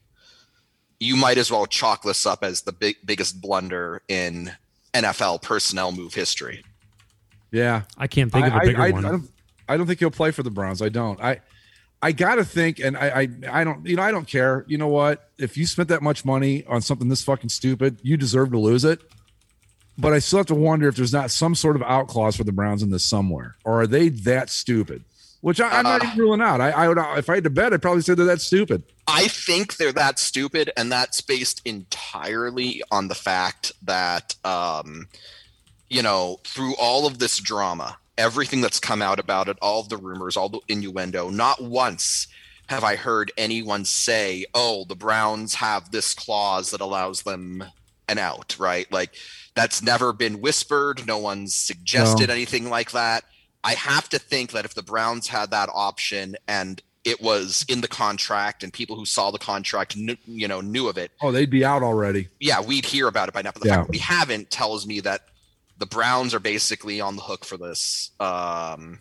you 1.01 1.17
might 1.17 1.37
as 1.37 1.51
well 1.51 1.67
chalk 1.67 2.03
this 2.03 2.25
up 2.25 2.43
as 2.43 2.63
the 2.63 2.73
big 2.73 2.97
biggest 3.05 3.43
blunder 3.43 4.01
in 4.09 4.53
NFL 4.95 5.43
personnel 5.43 5.91
move 5.93 6.15
history. 6.15 6.65
yeah, 7.51 7.83
I 7.99 8.07
can't 8.07 8.33
think 8.33 8.47
of 8.47 8.53
a 8.55 8.57
I- 8.57 8.65
bigger 8.65 8.81
I, 8.81 8.87
I, 8.87 8.91
one. 8.91 9.05
I 9.05 9.11
don't, 9.11 9.31
I 9.69 9.77
don't 9.77 9.87
think 9.87 9.99
he'll 9.99 10.11
play 10.11 10.31
for 10.31 10.43
the 10.43 10.51
Browns. 10.51 10.81
I 10.81 10.89
don't. 10.89 11.21
I 11.21 11.41
I 12.03 12.11
gotta 12.13 12.45
think, 12.45 12.81
and 12.81 12.97
I, 12.97 13.21
I 13.21 13.29
I 13.61 13.65
don't. 13.65 13.87
You 13.87 13.97
know, 13.97 14.03
I 14.03 14.11
don't 14.11 14.27
care. 14.27 14.65
You 14.67 14.77
know 14.77 14.89
what? 14.89 15.31
If 15.39 15.57
you 15.57 15.67
spent 15.67 15.89
that 15.91 16.03
much 16.03 16.25
money 16.25 16.65
on 16.67 16.83
something 16.83 17.09
this 17.09 17.23
fucking 17.23 17.51
stupid, 17.51 17.99
you 18.03 18.17
deserve 18.17 18.51
to 18.51 18.59
lose 18.59 18.85
it. 18.85 19.01
But 19.97 20.13
I 20.13 20.19
still 20.19 20.39
have 20.41 20.47
to 20.47 20.55
wonder 20.55 20.89
if 20.89 20.97
there's 20.97 21.13
not 21.13 21.31
some 21.31 21.55
sort 21.55 21.77
of 21.77 21.83
out 21.83 22.09
clause 22.09 22.35
for 22.35 22.45
the 22.45 22.53
Browns 22.53 22.83
in 22.83 22.91
this 22.91 23.05
somewhere, 23.05 23.57
or 23.65 23.83
are 23.83 23.87
they 23.87 24.09
that 24.09 24.51
stupid? 24.51 25.05
Which 25.43 25.61
I, 25.61 25.69
I'm 25.69 25.85
not 25.85 26.03
Uh, 26.03 26.07
even 26.07 26.19
ruling 26.19 26.41
out. 26.41 26.61
I, 26.61 26.71
I 26.71 26.89
would, 26.89 26.99
if 27.19 27.29
I 27.29 27.35
had 27.35 27.45
to 27.45 27.51
bet, 27.51 27.73
I'd 27.73 27.83
probably 27.83 28.03
say 28.03 28.15
they're 28.15 28.27
that 28.27 28.41
stupid. 28.41 28.85
I 29.07 29.29
think 29.29 29.77
they're 29.77 29.93
that 29.93 30.19
stupid, 30.19 30.71
and 30.77 30.91
that's 30.91 31.21
based 31.21 31.61
entirely 31.65 32.83
on 32.91 33.09
the 33.09 33.15
fact 33.17 33.73
that, 33.83 34.37
um, 34.45 35.09
you 35.91 36.01
know, 36.01 36.39
through 36.45 36.75
all 36.77 37.07
of 37.07 37.19
this 37.19 37.39
drama, 37.39 37.99
everything 38.23 38.61
that's 38.61 38.79
come 38.81 39.03
out 39.03 39.19
about 39.19 39.49
it, 39.49 39.59
all 39.61 39.83
the 39.83 39.97
rumors, 39.97 40.37
all 40.37 40.49
the 40.49 40.61
innuendo, 40.69 41.29
not 41.29 41.61
once 41.63 42.29
have 42.69 42.85
I 42.85 42.95
heard 42.97 43.33
anyone 43.37 43.85
say, 43.85 44.47
oh, 44.55 44.85
the 44.89 44.95
Browns 44.95 45.55
have 45.57 45.91
this 45.91 46.15
clause 46.15 46.71
that 46.71 46.81
allows 46.81 47.23
them 47.23 47.65
an 48.09 48.19
out, 48.19 48.57
right? 48.59 48.91
Like, 48.91 49.15
that's 49.55 49.83
never 49.83 50.13
been 50.13 50.41
whispered. 50.41 51.07
No 51.07 51.19
one's 51.19 51.55
suggested 51.55 52.29
No. 52.29 52.35
anything 52.35 52.71
like 52.71 52.93
that. 52.93 53.25
I 53.65 53.75
have 53.75 54.09
to 54.11 54.19
think 54.19 54.53
that 54.53 54.65
if 54.65 54.75
the 54.75 54.83
Browns 54.83 55.29
had 55.29 55.51
that 55.51 55.69
option 55.75 56.37
and 56.49 56.81
it 57.05 57.21
was 57.21 57.67
in 57.69 57.81
the 57.81 57.89
contract 57.89 58.63
and 58.63 58.73
people 58.73 58.95
who 58.97 59.05
saw 59.05 59.31
the 59.33 59.39
contract 59.39 59.97
knew, 59.97 60.17
you 60.25 60.47
know 60.47 60.61
knew 60.61 60.89
of 60.89 60.97
it 60.97 61.11
Oh, 61.21 61.33
they'd 61.33 61.51
be 61.51 61.65
out 61.65 61.83
already. 61.83 62.29
yeah 62.39 62.61
we'd 62.61 62.85
hear 62.87 63.09
about 63.09 63.27
it 63.29 63.35
by 63.35 63.43
now 63.43 63.51
but 63.53 63.61
the 63.61 63.67
Yeah. 63.69 63.75
fact 63.79 63.89
that 63.89 63.93
we 63.93 63.99
haven't 63.99 64.51
tells 64.53 64.87
me 64.87 65.01
that 65.01 65.23
the 65.83 65.87
browns 65.97 66.33
are 66.33 66.39
basically 66.39 67.01
on 67.01 67.17
the 67.17 67.23
hook 67.23 67.45
for 67.45 67.57
this 67.57 68.13
um 68.21 69.01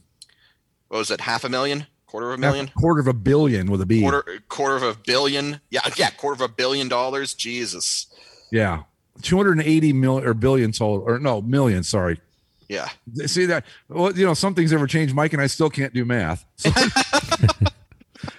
what 0.88 0.98
was 0.98 1.12
it 1.12 1.22
half 1.22 1.44
a 1.44 1.50
million 1.50 1.86
quarter 2.08 2.32
of 2.32 2.40
a 2.40 2.42
million 2.42 2.72
quarter 2.76 3.00
of 3.00 3.06
a 3.08 3.14
billion 3.14 3.70
with 3.70 3.82
a 3.82 3.86
B. 3.86 4.02
quarter 4.02 4.40
quarter 4.50 4.76
of 4.76 4.82
a 4.82 4.96
billion 5.06 5.62
yeah 5.70 5.82
yeah 5.96 6.10
quarter 6.10 6.34
of 6.44 6.50
a 6.50 6.52
billion 6.52 6.88
dollars 6.88 7.36
jesus 7.36 8.08
Yeah, 8.52 8.84
280 9.22 9.94
million 9.94 10.28
or 10.28 10.34
billion 10.34 10.72
total, 10.72 11.04
or 11.08 11.20
no 11.20 11.40
million. 11.42 11.84
Sorry. 11.84 12.20
yeah 12.68 12.90
See 13.28 13.46
that? 13.46 13.64
Well, 13.88 14.12
you 14.18 14.26
know, 14.26 14.34
something's 14.34 14.74
ever 14.74 14.88
changed. 14.88 15.14
Mike 15.14 15.34
and 15.34 15.42
I 15.42 15.48
still 15.48 15.70
can't 15.70 15.94
do 15.94 16.04
math. 16.04 16.44
So- 16.58 16.72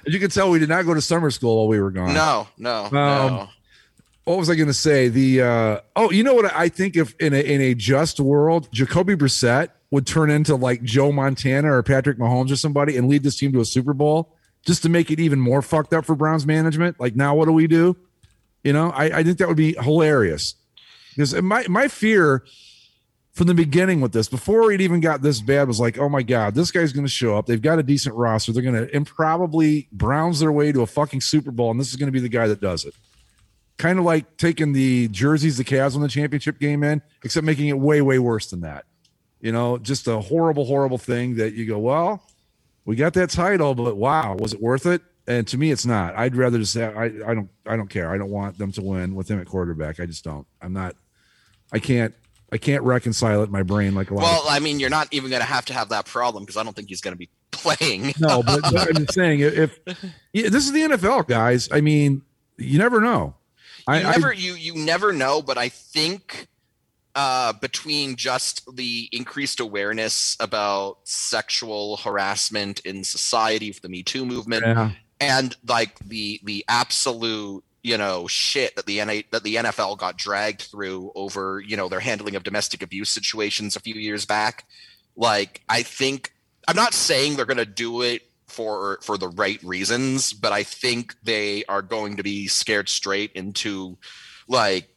As 0.06 0.12
you 0.14 0.20
can 0.20 0.30
tell, 0.30 0.50
we 0.50 0.58
did 0.58 0.68
not 0.68 0.84
go 0.84 0.94
to 0.94 1.00
summer 1.00 1.30
school 1.30 1.56
while 1.58 1.68
we 1.68 1.80
were 1.80 1.90
gone. 1.90 2.12
no 2.14 2.46
no 2.58 2.84
Um, 2.86 2.92
no 2.92 3.48
What 4.24 4.38
was 4.38 4.48
I 4.48 4.54
going 4.54 4.68
to 4.68 4.74
say? 4.74 5.08
The 5.08 5.42
uh, 5.42 5.80
oh, 5.96 6.12
you 6.12 6.22
know 6.22 6.34
what? 6.34 6.54
I 6.54 6.68
think 6.68 6.96
if 6.96 7.14
in 7.18 7.32
a 7.34 7.40
in 7.40 7.60
a 7.60 7.74
just 7.74 8.20
world, 8.20 8.68
Jacoby 8.72 9.16
Brissett 9.16 9.70
would 9.90 10.06
turn 10.06 10.30
into 10.30 10.54
like 10.54 10.82
Joe 10.84 11.10
Montana 11.10 11.72
or 11.72 11.82
Patrick 11.82 12.18
Mahomes 12.18 12.52
or 12.52 12.56
somebody 12.56 12.96
and 12.96 13.08
lead 13.08 13.24
this 13.24 13.36
team 13.36 13.52
to 13.52 13.60
a 13.60 13.64
Super 13.64 13.92
Bowl, 13.92 14.36
just 14.64 14.82
to 14.82 14.88
make 14.88 15.10
it 15.10 15.18
even 15.18 15.40
more 15.40 15.60
fucked 15.60 15.92
up 15.92 16.04
for 16.04 16.14
Browns 16.14 16.46
management. 16.46 17.00
Like 17.00 17.16
now, 17.16 17.34
what 17.34 17.46
do 17.46 17.52
we 17.52 17.66
do? 17.66 17.96
You 18.62 18.72
know, 18.72 18.90
I, 18.90 19.04
I 19.06 19.22
think 19.24 19.38
that 19.38 19.48
would 19.48 19.56
be 19.56 19.74
hilarious 19.74 20.54
because 21.10 21.34
my 21.42 21.66
my 21.68 21.88
fear 21.88 22.44
from 23.32 23.48
the 23.48 23.54
beginning 23.54 24.00
with 24.00 24.12
this, 24.12 24.28
before 24.28 24.70
it 24.70 24.80
even 24.80 25.00
got 25.00 25.22
this 25.22 25.40
bad, 25.40 25.66
was 25.66 25.80
like, 25.80 25.98
oh 25.98 26.08
my 26.08 26.22
god, 26.22 26.54
this 26.54 26.70
guy's 26.70 26.92
going 26.92 27.06
to 27.06 27.10
show 27.10 27.36
up. 27.36 27.46
They've 27.46 27.60
got 27.60 27.80
a 27.80 27.82
decent 27.82 28.14
roster. 28.14 28.52
They're 28.52 28.62
going 28.62 28.86
to 28.86 28.94
improbably 28.94 29.88
Browns 29.90 30.38
their 30.38 30.52
way 30.52 30.70
to 30.70 30.82
a 30.82 30.86
fucking 30.86 31.22
Super 31.22 31.50
Bowl, 31.50 31.72
and 31.72 31.80
this 31.80 31.88
is 31.88 31.96
going 31.96 32.06
to 32.06 32.12
be 32.12 32.20
the 32.20 32.28
guy 32.28 32.46
that 32.46 32.60
does 32.60 32.84
it 32.84 32.94
kind 33.82 33.98
of 33.98 34.04
like 34.04 34.36
taking 34.36 34.72
the 34.72 35.08
jerseys 35.08 35.56
the 35.56 35.64
Cavs 35.64 35.94
won 35.94 36.02
the 36.02 36.08
championship 36.08 36.60
game 36.60 36.84
in, 36.84 37.02
except 37.24 37.44
making 37.44 37.66
it 37.66 37.76
way, 37.76 38.00
way 38.00 38.20
worse 38.20 38.48
than 38.48 38.60
that. 38.60 38.84
You 39.40 39.50
know, 39.50 39.76
just 39.76 40.06
a 40.06 40.20
horrible, 40.20 40.64
horrible 40.64 40.98
thing 40.98 41.34
that 41.36 41.54
you 41.54 41.66
go, 41.66 41.80
well, 41.80 42.22
we 42.84 42.94
got 42.94 43.12
that 43.14 43.30
title, 43.30 43.74
but 43.74 43.96
wow, 43.96 44.36
was 44.38 44.52
it 44.52 44.62
worth 44.62 44.86
it? 44.86 45.02
And 45.26 45.48
to 45.48 45.58
me, 45.58 45.72
it's 45.72 45.84
not. 45.84 46.14
I'd 46.14 46.36
rather 46.36 46.58
just 46.58 46.74
have, 46.74 46.96
I, 46.96 47.06
I 47.06 47.34
don't, 47.34 47.50
I 47.66 47.76
don't 47.76 47.88
care. 47.88 48.12
I 48.12 48.18
don't 48.18 48.30
want 48.30 48.56
them 48.56 48.70
to 48.70 48.82
win 48.82 49.16
with 49.16 49.28
him 49.28 49.40
at 49.40 49.48
quarterback. 49.48 49.98
I 49.98 50.06
just 50.06 50.22
don't. 50.22 50.46
I'm 50.60 50.72
not. 50.72 50.94
I 51.72 51.80
can't. 51.80 52.14
I 52.52 52.58
can't 52.58 52.84
reconcile 52.84 53.40
it 53.40 53.46
in 53.46 53.50
my 53.50 53.64
brain 53.64 53.94
like 53.94 54.10
a 54.10 54.14
lot. 54.14 54.24
well 54.24 54.44
i 54.46 54.58
mean 54.58 54.78
you're 54.78 54.90
not 54.90 55.08
even 55.10 55.30
going 55.30 55.40
to 55.40 55.48
have 55.48 55.64
to 55.64 55.72
have 55.72 55.88
that 55.88 56.04
problem 56.04 56.42
because 56.42 56.58
i 56.58 56.62
don't 56.62 56.76
think 56.76 56.90
he's 56.90 57.00
going 57.00 57.14
to 57.14 57.18
be 57.18 57.30
playing 57.50 58.12
no, 58.20 58.42
but, 58.42 58.60
but 58.60 58.88
I'm 58.88 59.06
just 59.06 59.14
saying 59.14 59.40
if, 59.40 59.78
if 59.86 60.04
yeah, 60.34 60.50
this 60.50 60.66
is 60.66 60.72
the 60.72 60.82
NFL, 60.82 61.28
guys. 61.28 61.70
I 61.72 61.80
mean, 61.80 62.20
you 62.58 62.78
never 62.78 63.00
know. 63.00 63.36
I, 63.86 64.00
you 64.00 64.06
I- 64.06 64.10
never 64.12 64.32
you 64.32 64.54
you 64.54 64.74
never 64.74 65.12
know 65.12 65.42
but 65.42 65.58
i 65.58 65.68
think 65.68 66.48
uh 67.14 67.52
between 67.54 68.16
just 68.16 68.74
the 68.74 69.08
increased 69.12 69.60
awareness 69.60 70.36
about 70.40 70.98
sexual 71.04 71.98
harassment 71.98 72.80
in 72.80 73.04
society 73.04 73.72
for 73.72 73.80
the 73.80 73.88
me 73.88 74.02
too 74.02 74.24
movement 74.24 74.64
yeah. 74.64 74.90
and 75.20 75.56
like 75.66 75.98
the 76.00 76.40
the 76.42 76.64
absolute 76.68 77.64
you 77.82 77.98
know 77.98 78.26
shit 78.28 78.76
that 78.76 78.86
the 78.86 79.04
NA, 79.04 79.22
that 79.32 79.42
the 79.42 79.56
NFL 79.56 79.98
got 79.98 80.16
dragged 80.16 80.62
through 80.62 81.12
over 81.14 81.60
you 81.60 81.76
know 81.76 81.88
their 81.88 82.00
handling 82.00 82.36
of 82.36 82.44
domestic 82.44 82.82
abuse 82.82 83.10
situations 83.10 83.76
a 83.76 83.80
few 83.80 83.94
years 83.94 84.24
back 84.24 84.64
like 85.16 85.60
i 85.68 85.82
think 85.82 86.32
i'm 86.68 86.76
not 86.76 86.94
saying 86.94 87.36
they're 87.36 87.44
going 87.44 87.56
to 87.56 87.66
do 87.66 88.02
it 88.02 88.22
for 88.52 88.98
for 89.02 89.16
the 89.18 89.28
right 89.28 89.62
reasons 89.62 90.32
but 90.32 90.52
i 90.52 90.62
think 90.62 91.14
they 91.22 91.64
are 91.68 91.82
going 91.82 92.16
to 92.16 92.22
be 92.22 92.46
scared 92.48 92.88
straight 92.88 93.32
into 93.32 93.96
like 94.48 94.88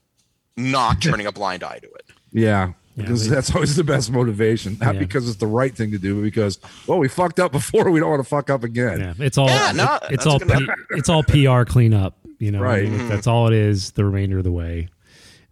not 0.57 1.01
turning 1.01 1.25
a 1.27 1.31
blind 1.31 1.63
eye 1.63 1.79
to 1.79 1.87
it 1.87 2.05
Yeah, 2.31 2.67
Yeah, 2.67 2.73
because 2.95 3.27
they- 3.27 3.35
that's 3.35 3.53
always 3.53 3.75
the 3.75 3.83
best 3.83 4.11
motivation. 4.11 4.77
Not 4.79 4.95
Yeah. 4.95 4.99
because 5.01 5.27
it's 5.27 5.37
the 5.39 5.47
right 5.47 5.75
thing 5.75 5.91
to 5.91 5.97
do, 5.97 6.15
but 6.15 6.21
because 6.21 6.59
well, 6.87 6.97
we 6.99 7.07
fucked 7.09 7.39
up 7.41 7.51
before. 7.51 7.89
We 7.91 7.99
don't 7.99 8.09
want 8.09 8.21
to 8.23 8.27
fuck 8.29 8.49
up 8.49 8.63
again. 8.63 8.99
Yeah, 8.99 9.13
it's 9.25 9.37
all 9.37 9.47
Yeah, 9.49 9.71
no, 9.73 9.99
it's 10.09 10.25
all 10.25 10.39
P, 10.39 10.67
it's 10.91 11.09
all 11.09 11.23
PR 11.23 11.63
cleanup. 11.65 12.17
You 12.39 12.51
know, 12.51 12.61
Right. 12.61 12.85
I 12.85 12.89
mean, 12.89 13.07
that's 13.09 13.27
all 13.27 13.47
it 13.47 13.53
is. 13.53 13.91
The 13.91 14.03
remainder 14.05 14.37
of 14.37 14.43
the 14.45 14.51
way. 14.51 14.87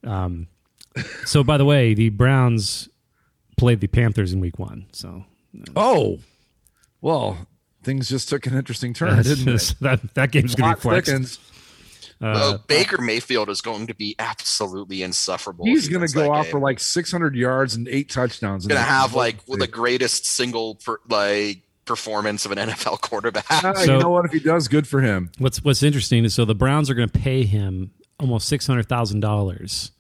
Um, 0.05 0.47
so 1.25 1.43
by 1.43 1.57
the 1.57 1.65
way, 1.65 1.93
the 1.93 2.09
Browns 2.09 2.87
played 3.57 3.79
the 3.81 3.87
Panthers 3.87 4.31
in 4.33 4.39
Week 4.39 4.57
One. 4.59 4.85
So 4.93 5.25
Oh, 5.75 6.19
well, 7.01 7.47
things 7.83 8.09
just 8.09 8.29
took 8.29 8.45
an 8.47 8.55
interesting 8.57 8.93
turn, 8.93 9.15
that's 9.15 9.27
didn't 9.27 9.45
just- 9.45 9.79
that 9.81 10.13
that 10.15 10.31
game's 10.31 10.55
gonna 10.55 10.75
be 10.75 10.81
Plot 10.81 10.81
flexed. 10.81 11.11
thickens. 11.11 11.39
Uh, 12.21 12.31
well, 12.35 12.63
Baker 12.67 13.01
Mayfield 13.01 13.49
is 13.49 13.59
going 13.59 13.87
to 13.87 13.93
be 13.95 14.15
absolutely 14.17 15.03
insufferable. 15.03 15.65
He's 15.65 15.89
going 15.89 16.07
to 16.07 16.13
go 16.13 16.21
that 16.21 16.29
off 16.29 16.43
game. 16.45 16.51
for 16.51 16.59
like 16.61 16.79
600 16.79 17.35
yards 17.35 17.75
and 17.75 17.85
eight 17.89 18.09
touchdowns. 18.09 18.65
going 18.65 18.79
to 18.79 18.85
have 18.85 19.13
like 19.13 19.43
the 19.45 19.67
greatest 19.67 20.25
single 20.25 20.75
per, 20.75 20.99
like 21.09 21.63
performance 21.83 22.45
of 22.45 22.53
an 22.53 22.59
NFL 22.69 23.01
quarterback. 23.01 23.43
Ah, 23.49 23.73
So- 23.77 23.95
you 23.95 23.99
know 23.99 24.09
what? 24.09 24.23
If 24.23 24.31
he 24.31 24.39
does, 24.39 24.69
good 24.69 24.87
for 24.87 25.01
him. 25.01 25.31
What's 25.37 25.61
What's 25.65 25.83
interesting 25.83 26.23
is 26.23 26.33
so 26.33 26.45
the 26.45 26.55
Browns 26.55 26.89
are 26.89 26.93
going 26.93 27.09
to 27.09 27.19
pay 27.19 27.43
him 27.43 27.91
almost 28.19 28.47
six 28.47 28.65
hundred 28.67 28.87
thousand 28.87 29.19
dollars 29.19 29.91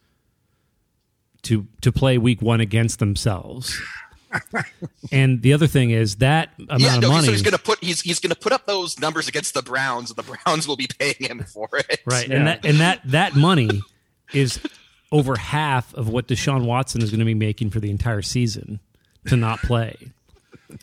to 1.41 1.67
to 1.81 1.91
play 1.91 2.17
Week 2.17 2.41
One 2.41 2.61
against 2.61 2.99
themselves. 2.99 3.77
And 5.11 5.41
the 5.41 5.53
other 5.53 5.67
thing 5.67 5.91
is 5.91 6.17
that 6.17 6.49
amount 6.57 6.81
yeah, 6.81 6.97
of 6.97 7.03
money, 7.03 7.25
so 7.25 7.31
he's 7.31 7.41
going 7.41 7.57
to 7.57 7.61
put 7.61 7.83
he's 7.83 8.01
he's 8.01 8.19
going 8.19 8.29
to 8.29 8.39
put 8.39 8.51
up 8.51 8.65
those 8.65 8.99
numbers 8.99 9.27
against 9.27 9.53
the 9.53 9.61
Browns, 9.61 10.09
and 10.09 10.17
the 10.17 10.23
Browns 10.23 10.67
will 10.67 10.75
be 10.75 10.87
paying 10.99 11.15
him 11.19 11.43
for 11.43 11.69
it. 11.73 12.01
right? 12.05 12.27
Yeah. 12.27 12.35
And 12.35 12.47
that 12.47 12.65
and 12.65 12.79
that 12.79 13.01
that 13.05 13.35
money 13.35 13.81
is 14.33 14.59
over 15.11 15.35
half 15.35 15.93
of 15.93 16.09
what 16.09 16.27
Deshaun 16.27 16.65
Watson 16.65 17.01
is 17.01 17.11
going 17.11 17.19
to 17.19 17.25
be 17.25 17.35
making 17.35 17.69
for 17.69 17.79
the 17.79 17.91
entire 17.91 18.21
season 18.21 18.79
to 19.27 19.37
not 19.37 19.59
play. 19.59 19.95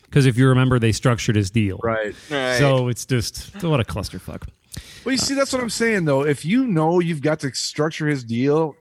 Because 0.04 0.26
if 0.26 0.36
you 0.36 0.48
remember, 0.48 0.78
they 0.78 0.92
structured 0.92 1.34
his 1.34 1.50
deal, 1.50 1.80
Right. 1.82 2.14
Right. 2.30 2.58
So 2.58 2.88
it's 2.88 3.04
just 3.04 3.62
what 3.62 3.80
a 3.80 3.84
clusterfuck. 3.84 4.48
Well, 5.04 5.12
you 5.12 5.18
see, 5.18 5.34
that's 5.34 5.52
what 5.52 5.62
I'm 5.62 5.70
saying, 5.70 6.04
though. 6.04 6.24
If 6.24 6.44
you 6.44 6.66
know 6.66 7.00
you've 7.00 7.22
got 7.22 7.40
to 7.40 7.52
structure 7.54 8.06
his 8.06 8.22
deal 8.22 8.76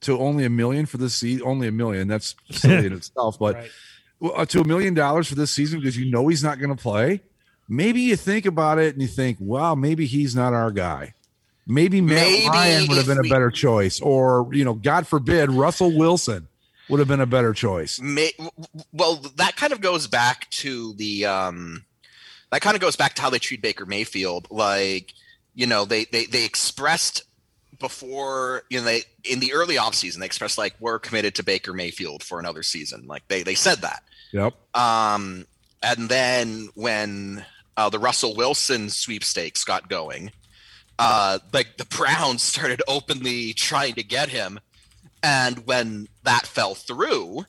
to 0.00 0.18
only 0.18 0.44
a 0.44 0.50
million 0.50 0.86
for 0.86 0.96
the 0.96 1.10
season, 1.10 1.46
only 1.46 1.68
a 1.68 1.72
million, 1.72 2.08
that's 2.08 2.34
silly 2.50 2.86
in 2.86 2.92
itself, 2.94 3.38
but 3.38 3.54
well, 3.56 3.64
uh, 3.64 3.68
to 4.48 4.60
a 4.60 4.66
million 4.66 4.94
dollars 4.94 5.28
for 5.28 5.34
this 5.34 5.50
season 5.50 5.80
because 5.80 5.96
you 5.96 6.10
know 6.10 6.28
he's 6.28 6.42
not 6.42 6.58
going 6.58 6.74
to 6.74 6.80
play, 6.80 7.20
maybe 7.68 8.00
you 8.00 8.16
think 8.16 8.46
about 8.46 8.78
it 8.78 8.94
and 8.94 9.02
you 9.02 9.08
think, 9.08 9.38
wow, 9.40 9.74
maybe 9.74 10.06
he's 10.06 10.34
not 10.34 10.52
our 10.52 10.70
guy. 10.70 11.14
Maybe 11.66 12.00
Matt 12.00 12.16
Maybe 12.26 12.48
Ryan 12.48 12.88
would 12.88 12.98
have 12.98 13.06
been 13.06 13.18
a 13.18 13.22
we- 13.22 13.30
better 13.30 13.50
choice, 13.50 14.00
or 14.00 14.48
you 14.52 14.64
know, 14.64 14.74
God 14.74 15.06
forbid, 15.06 15.50
Russell 15.50 15.96
Wilson 15.96 16.48
would 16.90 16.98
have 16.98 17.08
been 17.08 17.20
a 17.20 17.26
better 17.26 17.54
choice. 17.54 17.98
May, 18.00 18.32
well, 18.92 19.16
that 19.36 19.56
kind 19.56 19.72
of 19.72 19.80
goes 19.80 20.06
back 20.06 20.50
to 20.50 20.92
the 20.94 21.24
um, 21.24 21.84
that 22.52 22.60
kind 22.60 22.74
of 22.76 22.82
goes 22.82 22.96
back 22.96 23.14
to 23.14 23.22
how 23.22 23.30
they 23.30 23.38
treat 23.38 23.62
Baker 23.62 23.86
Mayfield. 23.86 24.46
Like 24.50 25.14
you 25.54 25.66
know, 25.66 25.86
they 25.86 26.04
they 26.04 26.26
they 26.26 26.44
expressed 26.44 27.22
before 27.80 28.64
you 28.68 28.78
know 28.78 28.84
they 28.84 29.02
in 29.24 29.40
the 29.40 29.52
early 29.52 29.76
offseason 29.76 30.18
they 30.18 30.26
expressed 30.26 30.56
like 30.58 30.74
we're 30.80 30.98
committed 30.98 31.34
to 31.34 31.42
Baker 31.42 31.72
Mayfield 31.72 32.22
for 32.22 32.38
another 32.38 32.62
season. 32.62 33.06
Like 33.06 33.26
they 33.28 33.42
they 33.42 33.54
said 33.54 33.78
that. 33.78 34.02
Yep. 34.34 34.76
Um, 34.76 35.46
and 35.80 36.08
then 36.08 36.68
when 36.74 37.44
uh, 37.76 37.88
the 37.88 38.00
Russell 38.00 38.34
Wilson 38.34 38.90
sweepstakes 38.90 39.62
got 39.62 39.88
going, 39.88 40.32
uh, 40.98 41.38
like 41.52 41.76
the 41.76 41.84
Browns 41.84 42.42
started 42.42 42.82
openly 42.88 43.52
trying 43.52 43.94
to 43.94 44.02
get 44.02 44.30
him, 44.30 44.58
and 45.22 45.64
when 45.66 46.08
that 46.24 46.46
fell 46.48 46.74
through, 46.74 47.44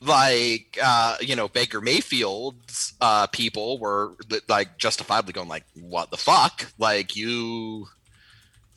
like 0.00 0.76
uh, 0.82 1.18
you 1.20 1.36
know 1.36 1.46
Baker 1.46 1.80
Mayfield's 1.80 2.94
uh, 3.00 3.28
people 3.28 3.78
were 3.78 4.16
like 4.48 4.76
justifiably 4.76 5.32
going 5.32 5.48
like, 5.48 5.66
"What 5.74 6.10
the 6.10 6.16
fuck?" 6.16 6.72
Like 6.78 7.14
you 7.14 7.86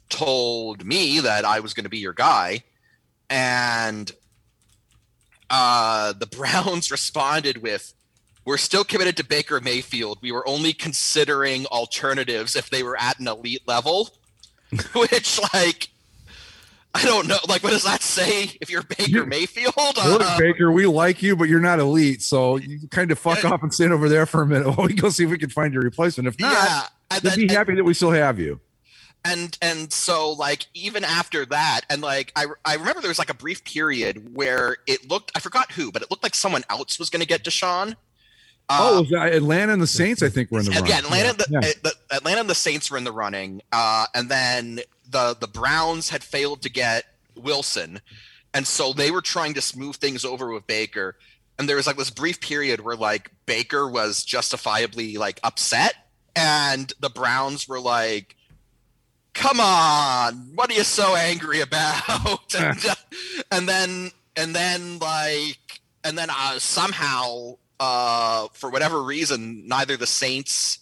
told 0.10 0.86
me 0.86 1.22
that 1.22 1.44
I 1.44 1.60
was 1.60 1.74
going 1.74 1.86
to 1.86 1.90
be 1.90 1.98
your 1.98 2.14
guy, 2.14 2.64
and 3.32 4.12
uh, 5.52 6.14
the 6.14 6.26
Browns 6.38 6.90
responded 6.90 7.61
with, 7.61 7.94
"We're 8.45 8.57
still 8.57 8.84
committed 8.84 9.18
to 9.18 9.26
Baker 9.26 9.60
Mayfield. 9.60 10.18
We 10.22 10.32
were 10.32 10.48
only 10.48 10.73
considering 10.73 11.65
alternatives 11.68 12.56
if 12.56 12.69
they 12.72 12.82
were 12.82 12.99
at 12.99 13.19
an 13.19 13.28
elite 13.28 13.68
level." 13.68 14.10
Which, 14.94 15.38
like, 15.53 15.90
I 16.95 17.03
don't 17.03 17.28
know. 17.28 17.38
Like, 17.49 17.61
what 17.61 17.72
does 17.72 17.84
that 17.84 18.02
say? 18.02 18.52
If 18.61 18.69
you're 18.69 18.84
Baker 18.84 19.03
You- 19.10 19.26
Mayfield, 19.26 19.73
Look, 19.78 20.22
Uh, 20.22 20.38
Baker, 20.40 20.72
we 20.72 20.86
like 20.86 21.22
you, 21.22 21.36
but 21.36 21.49
you're 21.49 21.60
not 21.60 21.80
elite. 21.80 22.22
So 22.22 22.56
you 22.56 22.88
kind 22.90 23.11
of 23.11 23.19
fuck 23.19 23.44
off 23.44 23.64
and 23.64 23.73
stand 23.73 23.91
over 23.91 24.07
there 24.07 24.26
for 24.26 24.41
a 24.41 24.48
minute 24.48 24.68
while 24.78 24.88
we 24.88 24.94
go 24.94 25.10
see 25.10 25.26
if 25.26 25.30
we 25.30 25.38
can 25.38 25.49
find 25.49 25.73
your 25.73 25.84
replacement. 25.84 26.28
If 26.28 26.40
not, 26.40 26.53
yeah, 26.53 26.82
and 27.11 27.22
then 27.22 27.38
be 27.38 27.48
happy 27.49 27.76
that 27.76 27.84
we 27.84 27.94
still 27.94 28.11
have 28.11 28.40
you. 28.40 28.60
And 29.23 29.57
and 29.61 29.93
so 29.93 30.31
like 30.31 30.65
even 30.73 31.03
after 31.03 31.45
that 31.45 31.81
and 31.89 32.02
like 32.02 32.31
I, 32.35 32.45
I 32.65 32.76
remember 32.76 33.02
there 33.02 33.10
was 33.10 33.19
like 33.19 33.30
a 33.30 33.35
brief 33.35 33.64
period 33.64 34.35
where 34.35 34.77
it 34.88 35.10
looked 35.10 35.31
i 35.35 35.39
forgot 35.39 35.72
who 35.72 35.91
but 35.91 36.02
it 36.02 36.10
looked 36.10 36.23
like 36.23 36.35
someone 36.35 36.64
else 36.69 36.98
was 36.98 37.10
going 37.10 37.22
to 37.22 37.27
get 37.27 37.43
deshaun 37.43 37.95
oh, 38.69 39.02
was, 39.02 39.14
uh, 39.14 39.18
Atlanta 39.18 39.73
and 39.73 39.81
the 39.81 39.88
Saints, 39.88 40.23
I 40.23 40.30
think, 40.30 40.52
were 40.52 40.60
in 40.60 40.65
the 40.65 40.72
yeah. 40.72 40.99
Atlanta, 40.99 41.30
and 41.30 41.38
the, 41.38 41.48
Yeah. 41.49 41.60
uh, 41.60 41.72
the 41.84 42.15
Atlanta 42.15 42.41
and 42.41 42.49
the 42.49 42.56
Saints 42.56 42.89
were 42.89 42.98
in 42.98 43.03
the 43.03 43.11
running, 43.11 43.61
uh, 43.72 44.06
and 44.14 44.30
then 44.30 44.81
the 45.10 45.35
the 45.39 45.48
Browns 45.48 46.10
had 46.10 46.23
failed 46.23 46.61
to 46.64 46.69
get 46.69 47.06
Wilson, 47.35 48.02
and 48.53 48.65
so 48.65 48.93
they 48.93 49.11
were 49.11 49.22
trying 49.22 49.53
to 49.56 49.61
smooth 49.61 49.95
things 49.95 50.26
over 50.26 50.52
with 50.52 50.68
Baker. 50.68 51.18
And 51.60 51.69
there 51.69 51.76
was 51.76 51.85
like 51.85 51.98
this 51.98 52.10
brief 52.10 52.41
period 52.41 52.80
where 52.80 52.95
like 52.95 53.30
Baker 53.45 53.88
was 53.88 54.23
justifiably 54.23 55.18
like 55.18 55.39
upset, 55.43 55.95
and 56.35 56.91
the 56.99 57.10
Browns 57.10 57.68
were 57.68 57.80
like, 57.80 58.35
"Come 59.34 59.60
on, 59.60 60.52
what 60.56 60.70
are 60.70 60.74
you 60.74 60.84
so 60.84 61.16
angry 61.16 61.62
about?" 61.62 62.53
and, 62.58 62.86
uh, 62.86 62.95
and 63.52 63.68
then 63.68 64.12
and 64.36 64.56
then 64.56 64.99
like 64.99 65.82
and 66.03 66.18
then 66.18 66.30
uh, 66.30 66.60
somehow 66.60 67.56
uh, 67.80 68.48
for 68.53 68.70
whatever 68.70 69.02
reason, 69.02 69.68
neither 69.68 69.98
the 69.98 70.08
Saints 70.08 70.80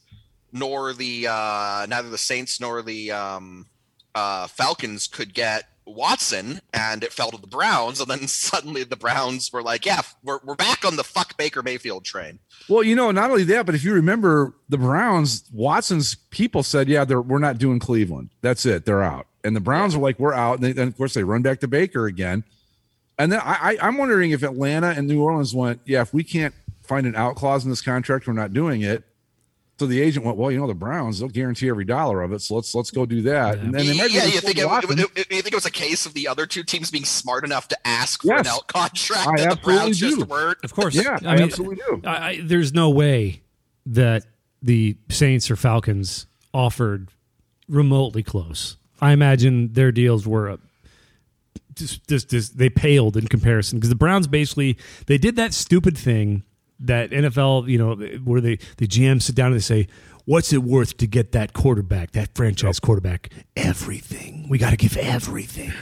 nor 0.52 0.94
the 0.94 1.28
uh, 1.28 1.86
neither 1.90 2.10
the 2.10 2.18
Saints 2.18 2.60
nor 2.60 2.82
the 2.82 3.12
um, 3.12 3.68
uh, 4.16 4.48
Falcons 4.48 5.08
could 5.08 5.34
get 5.34 5.66
Watson, 5.86 6.60
and 6.74 7.04
it 7.04 7.14
fell 7.14 7.32
to 7.32 7.40
the 7.40 7.48
Browns. 7.48 8.00
And 8.00 8.10
then 8.10 8.28
suddenly 8.28 8.84
the 8.84 8.96
Browns 8.96 9.52
were 9.52 9.64
like, 9.64 9.86
"Yeah, 9.86 10.02
we're 10.24 10.40
we're 10.44 10.56
back 10.56 10.86
on 10.86 10.96
the 10.96 11.04
fuck 11.04 11.38
Baker 11.38 11.64
Mayfield 11.64 12.06
train." 12.06 12.40
Well, 12.70 12.84
you 12.84 12.96
know, 12.96 13.10
not 13.10 13.32
only 13.32 13.44
that, 13.46 13.66
but 13.66 13.74
if 13.74 13.84
you 13.84 13.94
remember 13.94 14.54
the 14.70 14.78
Browns, 14.78 15.44
Watson's 15.52 16.16
people 16.30 16.62
said, 16.62 16.88
"Yeah, 16.88 17.04
we're 17.04 17.40
not 17.40 17.58
doing 17.58 17.80
Cleveland. 17.80 18.30
That's 18.42 18.66
it. 18.66 18.86
They're 18.86 19.02
out." 19.02 19.26
And 19.44 19.56
the 19.56 19.60
Browns 19.60 19.98
were 19.98 20.04
like, 20.04 20.20
"We're 20.20 20.34
out." 20.34 20.60
And 20.60 20.76
then, 20.76 20.88
of 20.88 20.96
course, 20.96 21.16
they 21.16 21.24
run 21.24 21.42
back 21.42 21.62
to 21.62 21.68
Baker 21.68 22.06
again. 22.06 22.44
And 23.18 23.32
then 23.32 23.42
I, 23.44 23.78
I'm 23.82 23.98
wondering 23.98 24.32
if 24.32 24.44
Atlanta 24.44 24.90
and 24.90 25.08
New 25.08 25.22
Orleans 25.22 25.54
went, 25.54 25.82
"Yeah, 25.86 26.02
if 26.02 26.14
we 26.14 26.24
can't 26.24 26.54
find 26.84 27.08
an 27.08 27.16
out 27.16 27.36
clause 27.36 27.64
in 27.64 27.72
this 27.72 27.82
contract, 27.82 28.28
we're 28.28 28.34
not 28.34 28.54
doing 28.54 28.82
it." 28.82 29.04
So 29.80 29.86
the 29.88 30.02
agent 30.02 30.26
went, 30.26 30.38
"Well, 30.38 30.52
you 30.52 30.60
know, 30.60 30.68
the 30.68 30.74
Browns 30.74 31.20
they'll 31.20 31.30
guarantee 31.30 31.70
every 31.70 31.86
dollar 31.86 32.22
of 32.22 32.34
it, 32.34 32.42
so 32.42 32.56
let's 32.56 32.76
let's 32.76 32.92
go 32.92 33.06
do 33.06 33.22
that." 33.22 33.60
And 33.60 33.74
then 33.74 33.86
they 33.88 33.98
might 33.98 34.12
yeah, 34.12 34.26
be 34.26 34.32
you 34.34 34.42
think 34.42 34.58
it, 34.58 34.66
it- 34.66 35.00
it- 35.16 35.28
you 35.32 35.42
think 35.42 35.54
it 35.54 35.56
was 35.56 35.66
a 35.66 35.72
case 35.72 36.06
of 36.06 36.14
the 36.14 36.28
other 36.28 36.46
two 36.46 36.64
teams 36.64 36.92
being 36.92 37.06
smart 37.06 37.46
enough 37.46 37.70
to 37.70 37.88
ask 37.88 38.22
for 38.22 38.28
Yes. 38.28 38.42
an 38.42 38.48
out 38.48 38.68
contract 38.68 39.28
I 39.28 39.32
that 39.38 39.38
the 39.38 39.52
absolutely 39.52 39.74
Browns 39.80 40.00
do. 40.00 40.16
just 40.18 40.28
weren't? 40.30 40.58
Of 40.66 40.74
course. 40.74 40.96
Yeah, 40.96 41.18
I 41.26 41.38
absolutely 41.38 41.78
do. 41.78 42.02
I, 42.04 42.10
I, 42.28 42.40
there's 42.44 42.74
no 42.74 42.90
way 42.90 43.42
that 43.86 44.26
the 44.62 44.98
Saints 45.10 45.50
or 45.50 45.56
Falcons 45.56 46.28
offered 46.54 47.08
remotely 47.70 48.22
close. 48.22 48.76
I 49.00 49.14
imagine 49.14 49.72
their 49.72 49.94
deals 49.94 50.28
were 50.28 50.60
just, 51.76 52.06
just, 52.10 52.30
just 52.30 52.58
they 52.58 52.70
paled 52.70 53.16
in 53.16 53.28
comparison 53.30 53.80
because 53.80 53.90
the 53.90 53.96
Browns 53.96 54.28
basically 54.28 54.78
they 55.06 55.18
did 55.18 55.38
that 55.38 55.54
stupid 55.54 55.98
thing 55.98 56.44
that 56.82 57.12
NFL, 57.12 57.68
you 57.68 57.78
know, 57.78 57.96
where 58.24 58.42
they 58.42 58.58
the 58.78 58.88
GM 58.88 59.22
sit 59.22 59.36
down 59.36 59.48
and 59.48 59.56
they 59.56 59.60
say, 59.60 59.88
"What's 60.26 60.54
it 60.54 60.64
worth 60.64 60.98
to 60.98 61.08
get 61.08 61.32
that 61.34 61.54
quarterback, 61.54 62.12
that 62.12 62.36
franchise 62.36 62.80
quarterback? 62.80 63.30
Everything. 63.56 64.48
We 64.50 64.58
got 64.58 64.72
to 64.72 64.78
give 64.78 64.98
everything." 64.98 65.74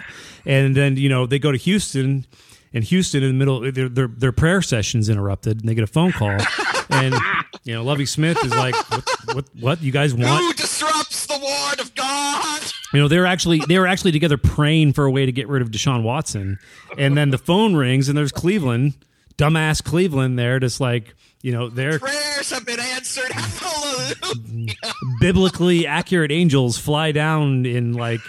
And 0.46 0.76
then 0.76 0.98
you 0.98 1.10
know 1.10 1.26
they 1.26 1.40
go 1.40 1.52
to 1.52 1.58
Houston, 1.58 2.26
and 2.74 2.84
Houston 2.84 3.24
in 3.24 3.30
the 3.30 3.34
middle, 3.34 3.72
their 3.72 3.90
their, 3.90 4.08
their 4.08 4.32
prayer 4.32 4.62
sessions 4.62 5.10
interrupted, 5.10 5.60
and 5.60 5.70
they 5.70 5.76
get 5.76 5.84
a 5.84 5.88
phone 5.88 6.12
call, 6.12 6.38
and 6.90 7.16
you 7.64 7.74
know 7.74 7.84
Lovie 7.84 8.06
Smith 8.06 8.38
is 8.44 8.52
like, 8.52 8.76
"What? 8.90 9.10
What? 9.34 9.46
what 9.60 9.82
you 9.82 9.92
guys 9.92 10.14
want?" 10.14 10.42
Who 10.42 10.54
disrupts 10.54 11.26
the 11.26 11.38
ward 11.40 11.80
of 11.80 11.94
God? 11.96 12.62
You 12.94 13.02
know, 13.02 13.08
they 13.08 13.20
were 13.20 13.26
actually 13.26 13.60
they 13.68 13.78
were 13.80 13.88
actually 13.88 14.12
together 14.12 14.38
praying 14.38 14.94
for 14.94 15.06
a 15.06 15.12
way 15.12 15.26
to 15.26 15.32
get 15.32 15.48
rid 15.48 15.62
of 15.62 15.72
Deshaun 15.72 16.04
Watson, 16.04 16.60
and 16.98 17.18
then 17.18 17.32
the 17.32 17.38
phone 17.38 17.76
rings 17.76 18.08
and 18.10 18.18
there's 18.18 18.32
Cleveland, 18.32 18.94
dumbass 19.38 19.84
Cleveland 19.84 20.38
there, 20.38 20.60
just 20.60 20.80
like 20.80 21.14
you 21.42 21.52
know 21.52 21.70
they're 21.70 22.00
Prayers 22.00 22.50
have 22.52 22.66
been 22.66 22.80
answered. 22.80 23.32
Hallelujah. 23.32 24.74
biblically 25.20 25.86
accurate 25.88 26.32
angels 26.32 26.78
fly 26.78 27.12
down 27.12 27.66
in 27.66 27.94
like 27.94 28.22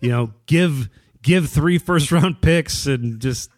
you 0.00 0.08
know 0.10 0.32
give 0.46 0.88
give 1.22 1.48
three 1.50 1.78
first 1.78 2.10
round 2.12 2.40
picks 2.40 2.86
and 2.86 3.20
just 3.20 3.50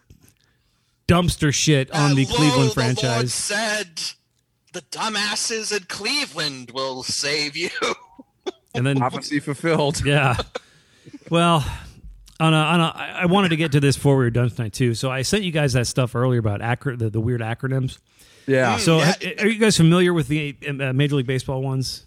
dumpster 1.07 1.53
shit 1.53 1.91
on 1.91 2.15
the 2.15 2.25
Lo, 2.25 2.35
Cleveland 2.35 2.53
The 2.53 2.57
Lord 2.59 2.73
franchise. 2.73 3.33
said, 3.33 4.01
"The 4.73 4.81
dumbasses 4.91 5.75
in 5.75 5.83
Cleveland 5.85 6.71
will 6.71 7.03
save 7.03 7.55
you." 7.57 7.69
And 8.73 8.85
then 8.85 8.97
Prophecy 8.97 9.39
fulfilled. 9.39 10.05
Yeah. 10.05 10.37
Well, 11.29 11.65
on 12.41 12.53
a, 12.53 12.57
on 12.57 12.79
a, 12.81 12.83
I 12.95 13.09
I 13.21 13.25
wanted 13.25 13.49
to 13.49 13.55
get 13.55 13.71
to 13.73 13.79
this 13.79 13.95
before 13.95 14.17
we 14.17 14.23
were 14.25 14.29
done 14.31 14.49
tonight 14.49 14.73
too. 14.73 14.93
So 14.95 15.09
I 15.11 15.21
sent 15.21 15.43
you 15.43 15.51
guys 15.51 15.73
that 15.73 15.87
stuff 15.87 16.15
earlier 16.15 16.39
about 16.39 16.61
acro- 16.61 16.95
the, 16.95 17.09
the 17.09 17.21
weird 17.21 17.41
acronyms. 17.41 17.99
Yeah. 18.47 18.75
Mm, 18.75 18.79
so 18.79 18.97
Yeah. 18.97 19.05
ha- 19.13 19.33
are 19.43 19.47
you 19.47 19.59
guys 19.59 19.77
familiar 19.77 20.13
with 20.13 20.27
the 20.27 20.55
um, 20.67 20.81
uh, 20.81 20.93
Major 20.93 21.15
League 21.17 21.27
Baseball 21.27 21.61
ones? 21.61 22.05